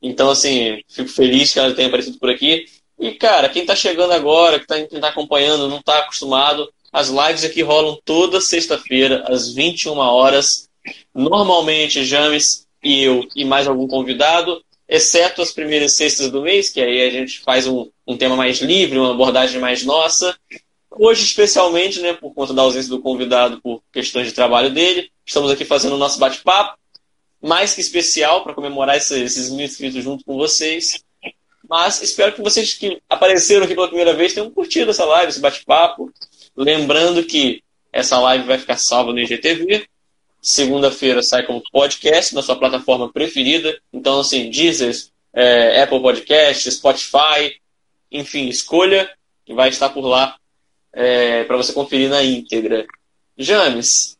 Então, 0.00 0.30
assim, 0.30 0.82
fico 0.88 1.08
feliz 1.08 1.52
que 1.52 1.58
ela 1.58 1.74
tenha 1.74 1.88
aparecido 1.88 2.18
por 2.18 2.28
aqui. 2.28 2.66
E, 2.98 3.12
cara, 3.12 3.48
quem 3.48 3.62
está 3.62 3.76
chegando 3.76 4.12
agora, 4.12 4.58
que 4.58 4.72
está 4.72 5.00
tá 5.00 5.08
acompanhando, 5.08 5.68
não 5.68 5.78
está 5.78 5.98
acostumado, 5.98 6.68
as 6.92 7.08
lives 7.08 7.44
aqui 7.44 7.62
rolam 7.62 7.98
toda 8.04 8.40
sexta-feira, 8.40 9.24
às 9.28 9.52
21 9.52 9.96
horas. 9.98 10.68
Normalmente, 11.14 12.04
James 12.04 12.66
e 12.82 13.04
eu 13.04 13.26
e 13.36 13.44
mais 13.44 13.68
algum 13.68 13.86
convidado, 13.86 14.60
exceto 14.88 15.40
as 15.40 15.52
primeiras 15.52 15.94
sextas 15.94 16.30
do 16.30 16.42
mês, 16.42 16.68
que 16.68 16.80
aí 16.80 17.02
a 17.02 17.10
gente 17.10 17.40
faz 17.40 17.66
um, 17.66 17.88
um 18.06 18.16
tema 18.16 18.36
mais 18.36 18.60
livre, 18.60 18.98
uma 18.98 19.12
abordagem 19.12 19.60
mais 19.60 19.84
nossa. 19.84 20.36
Hoje, 20.98 21.24
especialmente, 21.24 22.00
né, 22.00 22.12
por 22.12 22.34
conta 22.34 22.52
da 22.52 22.62
ausência 22.62 22.90
do 22.90 23.00
convidado, 23.00 23.60
por 23.60 23.82
questões 23.92 24.26
de 24.26 24.32
trabalho 24.32 24.70
dele, 24.70 25.10
estamos 25.24 25.50
aqui 25.50 25.64
fazendo 25.64 25.94
o 25.94 25.98
nosso 25.98 26.18
bate-papo, 26.18 26.78
mais 27.40 27.74
que 27.74 27.80
especial 27.80 28.42
para 28.42 28.54
comemorar 28.54 28.96
esses 28.96 29.50
mil 29.50 29.64
inscritos 29.64 30.02
junto 30.04 30.24
com 30.24 30.36
vocês. 30.36 31.02
Mas 31.68 32.02
espero 32.02 32.32
que 32.32 32.42
vocês 32.42 32.74
que 32.74 33.00
apareceram 33.08 33.64
aqui 33.64 33.74
pela 33.74 33.88
primeira 33.88 34.14
vez 34.14 34.34
tenham 34.34 34.50
curtido 34.50 34.90
essa 34.90 35.04
live, 35.04 35.30
esse 35.30 35.40
bate-papo. 35.40 36.12
Lembrando 36.56 37.24
que 37.24 37.62
essa 37.92 38.18
live 38.18 38.44
vai 38.44 38.58
ficar 38.58 38.76
salva 38.76 39.12
no 39.12 39.20
IGTV. 39.20 39.86
Segunda-feira 40.40 41.22
sai 41.22 41.44
como 41.44 41.62
podcast 41.72 42.34
na 42.34 42.42
sua 42.42 42.56
plataforma 42.56 43.10
preferida. 43.10 43.80
Então, 43.92 44.20
assim, 44.20 44.50
Deezer, 44.50 44.94
é, 45.32 45.82
Apple 45.82 46.00
Podcast, 46.00 46.70
Spotify, 46.70 47.56
enfim, 48.10 48.48
escolha 48.48 49.10
que 49.46 49.54
vai 49.54 49.68
estar 49.68 49.88
por 49.88 50.02
lá 50.02 50.36
é, 50.92 51.44
para 51.44 51.56
você 51.56 51.72
conferir 51.72 52.08
na 52.08 52.22
íntegra. 52.22 52.86
James, 53.36 54.16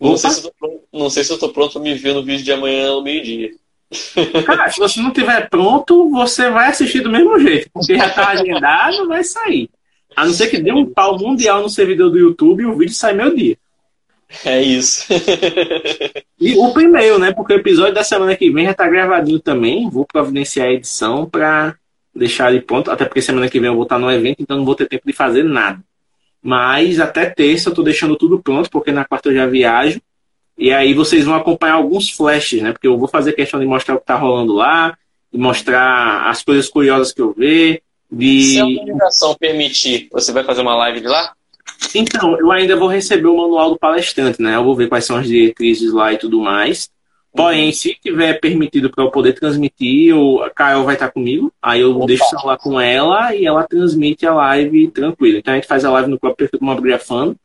não 0.00 0.16
sei, 0.16 0.30
se 0.30 0.46
eu 0.46 0.52
tô, 0.58 0.84
não 0.92 1.10
sei 1.10 1.24
se 1.24 1.32
eu 1.32 1.38
tô 1.38 1.50
pronto 1.50 1.74
para 1.74 1.82
me 1.82 1.94
ver 1.94 2.14
no 2.14 2.24
vídeo 2.24 2.44
de 2.44 2.52
amanhã 2.52 2.90
ao 2.90 3.02
meio-dia. 3.02 3.50
Cara, 4.46 4.70
se 4.70 4.78
você 4.78 5.00
não 5.00 5.12
tiver 5.12 5.48
pronto, 5.50 6.10
você 6.10 6.48
vai 6.48 6.68
assistir 6.68 7.00
do 7.00 7.10
mesmo 7.10 7.38
jeito, 7.38 7.68
porque 7.72 7.96
já 7.96 8.08
tá 8.08 8.28
agendado, 8.28 9.08
vai 9.08 9.22
sair. 9.22 9.68
A 10.16 10.24
não 10.24 10.32
ser 10.32 10.48
que 10.48 10.58
dê 10.58 10.72
um 10.72 10.86
pau 10.86 11.18
mundial 11.18 11.62
no 11.62 11.68
servidor 11.68 12.10
do 12.10 12.18
YouTube 12.18 12.62
e 12.62 12.66
o 12.66 12.76
vídeo 12.76 12.94
sai 12.94 13.12
meu 13.12 13.34
dia. 13.34 13.56
É 14.44 14.62
isso. 14.62 15.06
e 16.40 16.56
o 16.56 16.72
primeiro, 16.72 17.18
né? 17.18 17.32
Porque 17.32 17.52
o 17.52 17.56
episódio 17.56 17.94
da 17.94 18.04
semana 18.04 18.36
que 18.36 18.50
vem 18.50 18.66
já 18.66 18.74
tá 18.74 18.88
gravadinho 18.88 19.40
também. 19.40 19.90
Vou 19.90 20.06
providenciar 20.06 20.68
a 20.68 20.72
edição 20.72 21.28
pra 21.28 21.76
deixar 22.14 22.50
ele 22.50 22.60
pronto. 22.60 22.90
Até 22.90 23.04
porque 23.04 23.22
semana 23.22 23.48
que 23.48 23.60
vem 23.60 23.68
eu 23.68 23.74
vou 23.74 23.84
estar 23.84 23.98
no 23.98 24.10
evento, 24.10 24.42
então 24.42 24.56
não 24.56 24.64
vou 24.64 24.74
ter 24.74 24.86
tempo 24.86 25.06
de 25.06 25.12
fazer 25.12 25.42
nada. 25.42 25.82
Mas 26.42 26.98
até 27.00 27.28
terça 27.28 27.68
eu 27.68 27.74
tô 27.74 27.82
deixando 27.82 28.16
tudo 28.16 28.40
pronto, 28.40 28.70
porque 28.70 28.92
na 28.92 29.04
quarta 29.04 29.28
eu 29.28 29.34
já 29.34 29.46
viajo. 29.46 30.00
E 30.56 30.72
aí 30.72 30.92
vocês 30.92 31.24
vão 31.24 31.34
acompanhar 31.34 31.74
alguns 31.74 32.10
flashes, 32.10 32.62
né? 32.62 32.72
Porque 32.72 32.86
eu 32.86 32.98
vou 32.98 33.08
fazer 33.08 33.32
questão 33.32 33.60
de 33.60 33.66
mostrar 33.66 33.94
o 33.94 33.98
que 33.98 34.06
tá 34.06 34.16
rolando 34.16 34.54
lá, 34.54 34.96
de 35.32 35.38
mostrar 35.38 36.28
as 36.28 36.42
coisas 36.42 36.68
curiosas 36.68 37.12
que 37.12 37.22
eu 37.22 37.32
vejo. 37.32 37.78
De... 38.10 38.42
Se 38.42 38.58
a 38.58 38.66
organização 38.66 39.34
permitir, 39.36 40.08
você 40.10 40.32
vai 40.32 40.44
fazer 40.44 40.62
uma 40.62 40.74
live 40.76 41.00
de 41.00 41.06
lá? 41.06 41.32
Então, 41.94 42.38
eu 42.38 42.50
ainda 42.50 42.76
vou 42.76 42.88
receber 42.88 43.28
o 43.28 43.36
manual 43.36 43.70
do 43.70 43.78
palestrante, 43.78 44.42
né? 44.42 44.56
Eu 44.56 44.64
vou 44.64 44.74
ver 44.74 44.88
quais 44.88 45.04
são 45.04 45.16
as 45.16 45.26
diretrizes 45.26 45.92
lá 45.92 46.12
e 46.12 46.18
tudo 46.18 46.40
mais. 46.40 46.90
Porém, 47.32 47.70
se 47.70 47.96
tiver 48.02 48.40
permitido 48.40 48.90
para 48.90 49.04
eu 49.04 49.10
poder 49.10 49.34
transmitir, 49.34 50.16
o 50.16 50.42
a 50.42 50.50
Caio 50.50 50.84
vai 50.84 50.94
estar 50.94 51.10
comigo. 51.10 51.52
Aí 51.62 51.80
eu 51.80 51.96
Opa. 51.96 52.06
deixo 52.06 52.24
o 52.24 52.28
celular 52.28 52.58
com 52.58 52.80
ela 52.80 53.34
e 53.34 53.46
ela 53.46 53.66
transmite 53.66 54.26
a 54.26 54.34
live 54.34 54.90
tranquilo. 54.90 55.38
Então 55.38 55.52
a 55.52 55.56
gente 55.56 55.68
faz 55.68 55.84
a 55.84 55.90
live 55.90 56.10
no 56.10 56.18
próprio 56.18 56.48
perfil 56.48 56.58
do 56.58 56.66
Mobigrafando. 56.66 57.36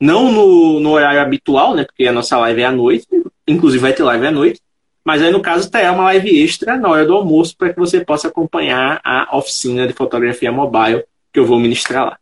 Não 0.00 0.32
no, 0.32 0.80
no 0.80 0.90
horário 0.90 1.20
habitual, 1.20 1.74
né? 1.74 1.84
Porque 1.84 2.06
a 2.06 2.12
nossa 2.12 2.36
live 2.38 2.60
é 2.60 2.64
à 2.64 2.72
noite. 2.72 3.06
Inclusive 3.46 3.80
vai 3.80 3.92
ter 3.92 4.02
live 4.02 4.26
à 4.26 4.30
noite. 4.30 4.60
Mas 5.04 5.22
aí, 5.22 5.30
no 5.30 5.40
caso, 5.40 5.70
terá 5.70 5.92
uma 5.92 6.04
live 6.04 6.42
extra 6.42 6.76
na 6.76 6.88
hora 6.88 7.06
do 7.06 7.14
almoço 7.14 7.56
para 7.56 7.72
que 7.72 7.78
você 7.78 8.04
possa 8.04 8.28
acompanhar 8.28 9.00
a 9.02 9.36
oficina 9.36 9.86
de 9.86 9.94
fotografia 9.94 10.52
mobile 10.52 11.04
que 11.32 11.40
eu 11.40 11.46
vou 11.46 11.58
ministrar 11.58 12.04
lá. 12.04 12.18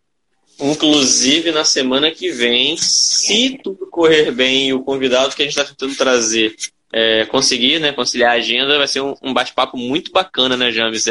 Inclusive, 0.60 1.50
na 1.50 1.64
semana 1.64 2.10
que 2.10 2.30
vem, 2.30 2.76
se 2.76 3.58
tudo 3.62 3.86
correr 3.90 4.30
bem 4.30 4.68
e 4.68 4.72
o 4.72 4.82
convidado 4.82 5.34
que 5.34 5.42
a 5.42 5.44
gente 5.44 5.58
está 5.58 5.64
tentando 5.64 5.96
trazer 5.96 6.54
é, 6.92 7.24
conseguir 7.26 7.78
né, 7.78 7.92
conciliar 7.92 8.32
a 8.32 8.36
agenda, 8.36 8.78
vai 8.78 8.88
ser 8.88 9.00
um, 9.00 9.14
um 9.22 9.34
bate-papo 9.34 9.76
muito 9.76 10.12
bacana, 10.12 10.56
né, 10.56 10.70
James? 10.70 11.04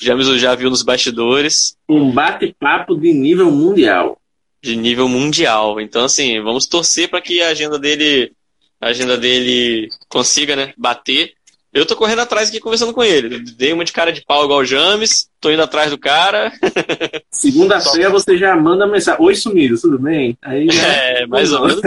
James 0.00 0.26
já 0.40 0.54
viu 0.54 0.70
nos 0.70 0.82
bastidores. 0.82 1.76
Um 1.88 2.10
bate-papo 2.10 2.94
de 2.94 3.12
nível 3.12 3.50
mundial 3.50 4.18
de 4.62 4.76
nível 4.76 5.08
mundial. 5.08 5.80
Então, 5.80 6.04
assim, 6.04 6.40
vamos 6.40 6.66
torcer 6.66 7.10
para 7.10 7.20
que 7.20 7.42
a 7.42 7.48
agenda 7.48 7.78
dele, 7.78 8.32
a 8.80 8.88
agenda 8.88 9.18
dele 9.18 9.90
consiga, 10.08 10.54
né, 10.54 10.72
bater. 10.78 11.32
Eu 11.72 11.86
tô 11.86 11.96
correndo 11.96 12.20
atrás 12.20 12.48
aqui 12.48 12.60
conversando 12.60 12.92
com 12.92 13.02
ele. 13.02 13.40
Dei 13.56 13.72
uma 13.72 13.84
de 13.84 13.92
cara 13.92 14.12
de 14.12 14.22
pau 14.24 14.44
igual 14.44 14.60
o 14.60 14.64
James, 14.64 15.28
tô 15.40 15.50
indo 15.50 15.62
atrás 15.62 15.90
do 15.90 15.98
cara. 15.98 16.52
Segunda-feira 17.32 18.10
você 18.10 18.36
já 18.36 18.54
manda 18.54 18.86
mensagem. 18.86 19.24
Oi, 19.24 19.34
sumido, 19.34 19.80
tudo 19.80 19.98
bem? 19.98 20.36
Aí 20.42 20.68
já... 20.70 20.86
É, 20.86 21.26
mais 21.26 21.50
ou 21.50 21.66
menos. 21.66 21.80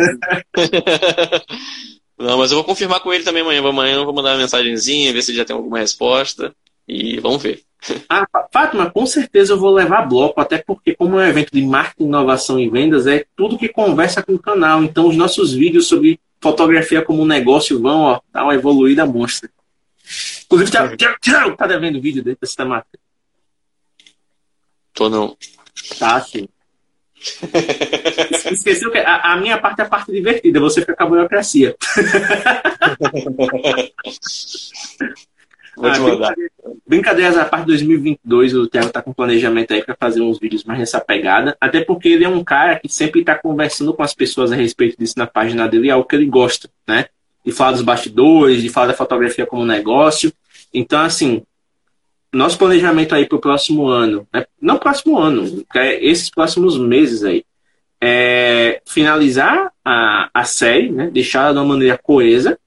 Não, 2.18 2.38
mas 2.38 2.52
eu 2.52 2.58
vou 2.58 2.64
confirmar 2.64 3.02
com 3.02 3.14
ele 3.14 3.24
também 3.24 3.42
amanhã. 3.42 3.60
Amanhã 3.68 3.96
eu 3.96 4.06
vou 4.06 4.14
mandar 4.14 4.32
uma 4.32 4.40
mensagenzinha, 4.40 5.12
ver 5.12 5.22
se 5.22 5.32
ele 5.32 5.38
já 5.38 5.46
tem 5.46 5.56
alguma 5.56 5.80
resposta. 5.80 6.56
E 6.88 7.20
vamos 7.20 7.42
ver. 7.42 7.64
Ah, 8.10 8.26
Fátima, 8.52 8.90
com 8.90 9.06
certeza 9.06 9.54
eu 9.54 9.60
vou 9.60 9.72
levar 9.72 10.08
bloco, 10.08 10.42
até 10.42 10.58
porque, 10.58 10.96
como 10.96 11.20
é 11.20 11.26
um 11.26 11.30
evento 11.30 11.52
de 11.54 11.62
marketing, 11.62 12.06
inovação 12.06 12.60
e 12.60 12.68
vendas, 12.68 13.06
é 13.06 13.26
tudo 13.36 13.60
que 13.60 13.70
conversa 13.70 14.24
com 14.24 14.34
o 14.34 14.40
canal. 14.40 14.84
Então, 14.84 15.08
os 15.08 15.16
nossos 15.16 15.54
vídeos 15.54 15.88
sobre 15.88 16.20
fotografia 16.42 17.04
como 17.04 17.24
negócio 17.26 17.80
vão 17.80 18.02
ó, 18.02 18.22
dar 18.34 18.44
uma 18.44 18.56
evoluída 18.56 19.06
monstra. 19.06 19.52
Inclusive, 20.46 20.72
Thiago, 20.72 20.98
Thiago, 20.98 21.18
Thiago 21.20 21.58
tá 21.58 21.68
devendo 21.68 22.02
vídeo 22.02 22.24
dentro 22.24 22.42
dessa 22.42 22.56
temática? 22.56 22.98
Tô 24.94 25.10
não. 25.10 25.38
Tá, 26.00 26.22
sim. 26.22 26.48
Esqueceu 28.52 28.92
que 28.92 29.00
a, 29.00 29.34
a, 29.34 29.38
minha 29.38 29.58
parte 29.58 29.82
é 29.82 29.84
a 29.84 29.90
parte 29.90 30.12
divertida, 30.12 30.60
você 30.60 30.82
fica 30.82 30.96
com 30.96 31.04
a 31.04 31.08
burocracia. 31.08 31.76
Vou 35.76 35.90
ah, 35.90 35.94
te 35.94 36.00
mandar. 36.00 36.34
Brincadeiras 36.88 37.38
à 37.38 37.46
parte 37.46 37.68
2022, 37.68 38.54
o 38.54 38.68
Thiago 38.68 38.90
tá 38.90 39.02
com 39.02 39.12
planejamento 39.12 39.74
aí 39.74 39.84
para 39.84 39.96
fazer 39.96 40.22
uns 40.22 40.40
vídeos 40.40 40.64
mais 40.64 40.80
nessa 40.80 41.02
pegada. 41.02 41.58
Até 41.60 41.84
porque 41.84 42.08
ele 42.08 42.24
é 42.24 42.30
um 42.30 42.44
cara 42.44 42.80
que 42.80 42.88
sempre 42.88 43.24
tá 43.24 43.36
conversando 43.36 43.94
com 43.94 44.02
as 44.02 44.14
pessoas 44.14 44.52
a 44.52 44.56
respeito 44.56 44.98
disso 44.98 45.16
na 45.18 45.28
página 45.28 45.68
dele, 45.68 45.90
é 45.90 45.92
algo 45.92 46.08
que 46.08 46.16
ele 46.16 46.28
gosta, 46.28 46.70
né? 46.88 47.06
De 47.46 47.52
falar 47.52 47.74
dos 47.74 47.82
bastidores, 47.82 48.62
de 48.62 48.70
falar 48.70 48.88
da 48.88 48.94
fotografia 48.94 49.46
como 49.46 49.66
negócio. 49.66 50.32
Então, 50.74 51.02
assim, 51.02 51.44
nosso 52.36 52.58
planejamento 52.58 53.16
aí 53.16 53.26
para 53.26 53.38
o 53.38 53.42
próximo 53.42 53.88
ano, 53.88 54.28
né? 54.34 54.46
não 54.62 54.78
próximo 54.78 55.18
ano, 55.18 55.66
é 55.76 56.04
esses 56.06 56.30
próximos 56.30 56.78
meses 56.78 57.24
aí, 57.24 57.44
é 58.02 58.82
finalizar 58.86 59.72
a, 59.84 60.30
a 60.34 60.44
série, 60.44 60.92
né? 60.92 61.10
deixar 61.10 61.52
de 61.52 61.60
uma 61.60 61.66
maneira 61.66 61.98
coesa, 61.98 62.58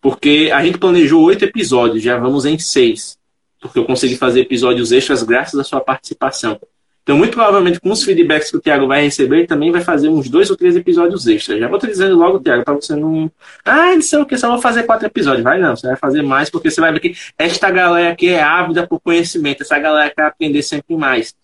porque 0.00 0.50
a 0.52 0.64
gente 0.64 0.78
planejou 0.78 1.22
oito 1.22 1.44
episódios, 1.44 2.02
já 2.02 2.18
vamos 2.18 2.44
em 2.44 2.58
seis. 2.58 3.16
Porque 3.60 3.78
eu 3.78 3.84
consegui 3.84 4.16
fazer 4.16 4.40
episódios 4.40 4.90
extras 4.90 5.22
graças 5.22 5.58
à 5.58 5.62
sua 5.62 5.80
participação. 5.80 6.60
Então, 7.02 7.18
muito 7.18 7.32
provavelmente, 7.32 7.80
com 7.80 7.90
os 7.90 8.04
feedbacks 8.04 8.50
que 8.50 8.56
o 8.56 8.60
Thiago 8.60 8.86
vai 8.86 9.02
receber, 9.02 9.38
ele 9.38 9.46
também 9.46 9.72
vai 9.72 9.80
fazer 9.80 10.08
uns 10.08 10.28
dois 10.28 10.50
ou 10.50 10.56
três 10.56 10.76
episódios 10.76 11.26
extras. 11.26 11.58
Já 11.58 11.66
vou 11.66 11.78
te 11.78 11.88
dizendo 11.88 12.16
logo, 12.16 12.38
Thiago, 12.38 12.64
para 12.64 12.74
você 12.74 12.94
não. 12.94 13.30
Ah, 13.64 13.92
não 13.94 14.02
sei 14.02 14.20
o 14.20 14.26
que, 14.26 14.38
só 14.38 14.48
vou 14.48 14.60
fazer 14.60 14.84
quatro 14.84 15.06
episódios. 15.06 15.42
Vai 15.42 15.58
não, 15.58 15.74
você 15.74 15.88
vai 15.88 15.96
fazer 15.96 16.22
mais, 16.22 16.48
porque 16.48 16.70
você 16.70 16.80
vai 16.80 16.92
ver 16.92 17.00
que 17.00 17.16
esta 17.36 17.70
galera 17.70 18.12
aqui 18.12 18.28
é 18.28 18.40
ávida 18.40 18.86
por 18.86 19.00
conhecimento, 19.00 19.62
essa 19.62 19.78
galera 19.80 20.12
quer 20.14 20.26
aprender 20.26 20.62
sempre 20.62 20.96
mais. 20.96 21.34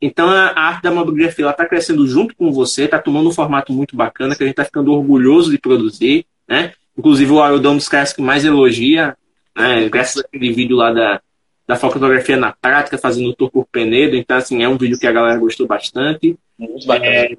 Então 0.00 0.28
a, 0.28 0.52
arte 0.58 0.82
da 0.82 0.90
mobigrafia 0.90 1.48
está 1.50 1.66
crescendo 1.66 2.06
junto 2.06 2.34
com 2.36 2.52
você, 2.52 2.84
está 2.84 2.98
tomando 2.98 3.28
um 3.28 3.32
formato 3.32 3.72
muito 3.72 3.96
bacana, 3.96 4.34
que 4.34 4.42
a 4.42 4.46
gente 4.46 4.54
está 4.54 4.64
ficando 4.64 4.92
orgulhoso 4.92 5.50
de 5.52 5.58
produzir, 5.58 6.26
né? 6.48 6.72
Inclusive 6.98 7.30
o 7.30 7.42
Aildão 7.42 7.76
dos 7.76 7.88
caras 7.88 8.12
que 8.12 8.20
mais 8.20 8.44
elogia, 8.44 9.16
né? 9.56 9.88
Graças 9.88 10.24
àquele 10.24 10.52
vídeo 10.52 10.76
lá 10.76 10.92
da, 10.92 11.20
da 11.66 11.76
fotografia 11.76 12.36
na 12.36 12.52
prática, 12.52 12.96
fazendo 12.96 13.30
o 13.30 13.34
tour 13.34 13.50
por 13.50 13.66
Penedo. 13.66 14.16
Então, 14.16 14.36
assim, 14.36 14.62
é 14.62 14.68
um 14.68 14.78
vídeo 14.78 14.98
que 14.98 15.06
a 15.06 15.12
galera 15.12 15.38
gostou 15.38 15.66
bastante. 15.66 16.38
Muito 16.58 16.86
bacana. 16.86 17.10
É, 17.10 17.36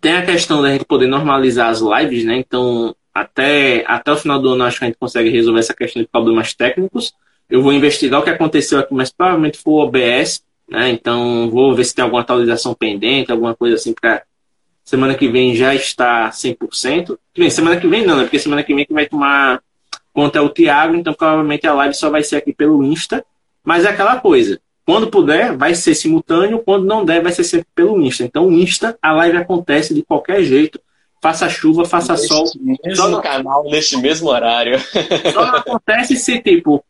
tem 0.00 0.12
a 0.12 0.24
questão 0.24 0.62
da 0.62 0.70
gente 0.70 0.84
poder 0.84 1.06
normalizar 1.06 1.68
as 1.68 1.80
lives, 1.80 2.24
né? 2.24 2.36
Então, 2.36 2.94
até, 3.12 3.84
até 3.86 4.12
o 4.12 4.16
final 4.16 4.40
do 4.40 4.50
ano, 4.50 4.64
acho 4.64 4.78
que 4.78 4.84
a 4.84 4.88
gente 4.88 4.98
consegue 4.98 5.30
resolver 5.30 5.60
essa 5.60 5.74
questão 5.74 6.00
de 6.00 6.08
problemas 6.08 6.54
técnicos. 6.54 7.12
Eu 7.50 7.62
vou 7.62 7.72
investigar 7.72 8.20
o 8.20 8.22
que 8.22 8.30
aconteceu 8.30 8.78
aqui, 8.78 8.94
mas 8.94 9.10
provavelmente 9.10 9.58
foi 9.58 9.72
o 9.72 9.78
OBS, 9.78 10.44
né? 10.68 10.90
Então, 10.90 11.50
vou 11.50 11.74
ver 11.74 11.84
se 11.84 11.94
tem 11.94 12.02
alguma 12.04 12.20
atualização 12.20 12.74
pendente, 12.74 13.32
alguma 13.32 13.54
coisa 13.54 13.74
assim 13.74 13.92
para 13.92 14.22
semana 14.84 15.14
que 15.14 15.28
vem 15.28 15.54
já 15.54 15.74
está 15.74 16.30
100%. 16.30 17.18
Bem, 17.36 17.50
semana 17.50 17.80
que 17.80 17.88
vem 17.88 18.06
não, 18.06 18.16
né? 18.16 18.22
Porque 18.24 18.38
semana 18.38 18.62
que 18.62 18.74
vem 18.74 18.86
que 18.86 18.92
vai 18.92 19.06
tomar 19.06 19.60
conta 20.12 20.38
é 20.38 20.42
o 20.42 20.48
Thiago, 20.48 20.94
então 20.94 21.14
provavelmente 21.14 21.66
a 21.66 21.74
live 21.74 21.94
só 21.94 22.10
vai 22.10 22.22
ser 22.22 22.36
aqui 22.36 22.52
pelo 22.52 22.82
Insta. 22.84 23.24
Mas 23.64 23.84
é 23.84 23.88
aquela 23.88 24.18
coisa, 24.18 24.60
quando 24.88 25.10
puder, 25.10 25.54
vai 25.54 25.74
ser 25.74 25.94
simultâneo, 25.94 26.60
quando 26.60 26.86
não 26.86 27.04
der, 27.04 27.22
vai 27.22 27.30
ser 27.30 27.44
sempre 27.44 27.68
pelo 27.74 28.00
Insta. 28.00 28.24
Então, 28.24 28.46
o 28.46 28.52
Insta, 28.52 28.98
a 29.02 29.12
live 29.12 29.36
acontece 29.36 29.92
de 29.92 30.02
qualquer 30.02 30.42
jeito, 30.42 30.80
faça 31.20 31.46
chuva, 31.48 31.84
faça 31.84 32.12
neste 32.12 32.28
sol. 32.28 32.46
mesmo 32.58 32.96
Só 32.96 33.08
não, 33.10 33.20
canal, 33.20 33.64
neste 33.64 33.98
mesmo 33.98 34.30
horário. 34.30 34.78
só 35.30 35.46
não 35.46 35.56
acontece 35.56 36.16
se, 36.16 36.40
tipo, 36.40 36.82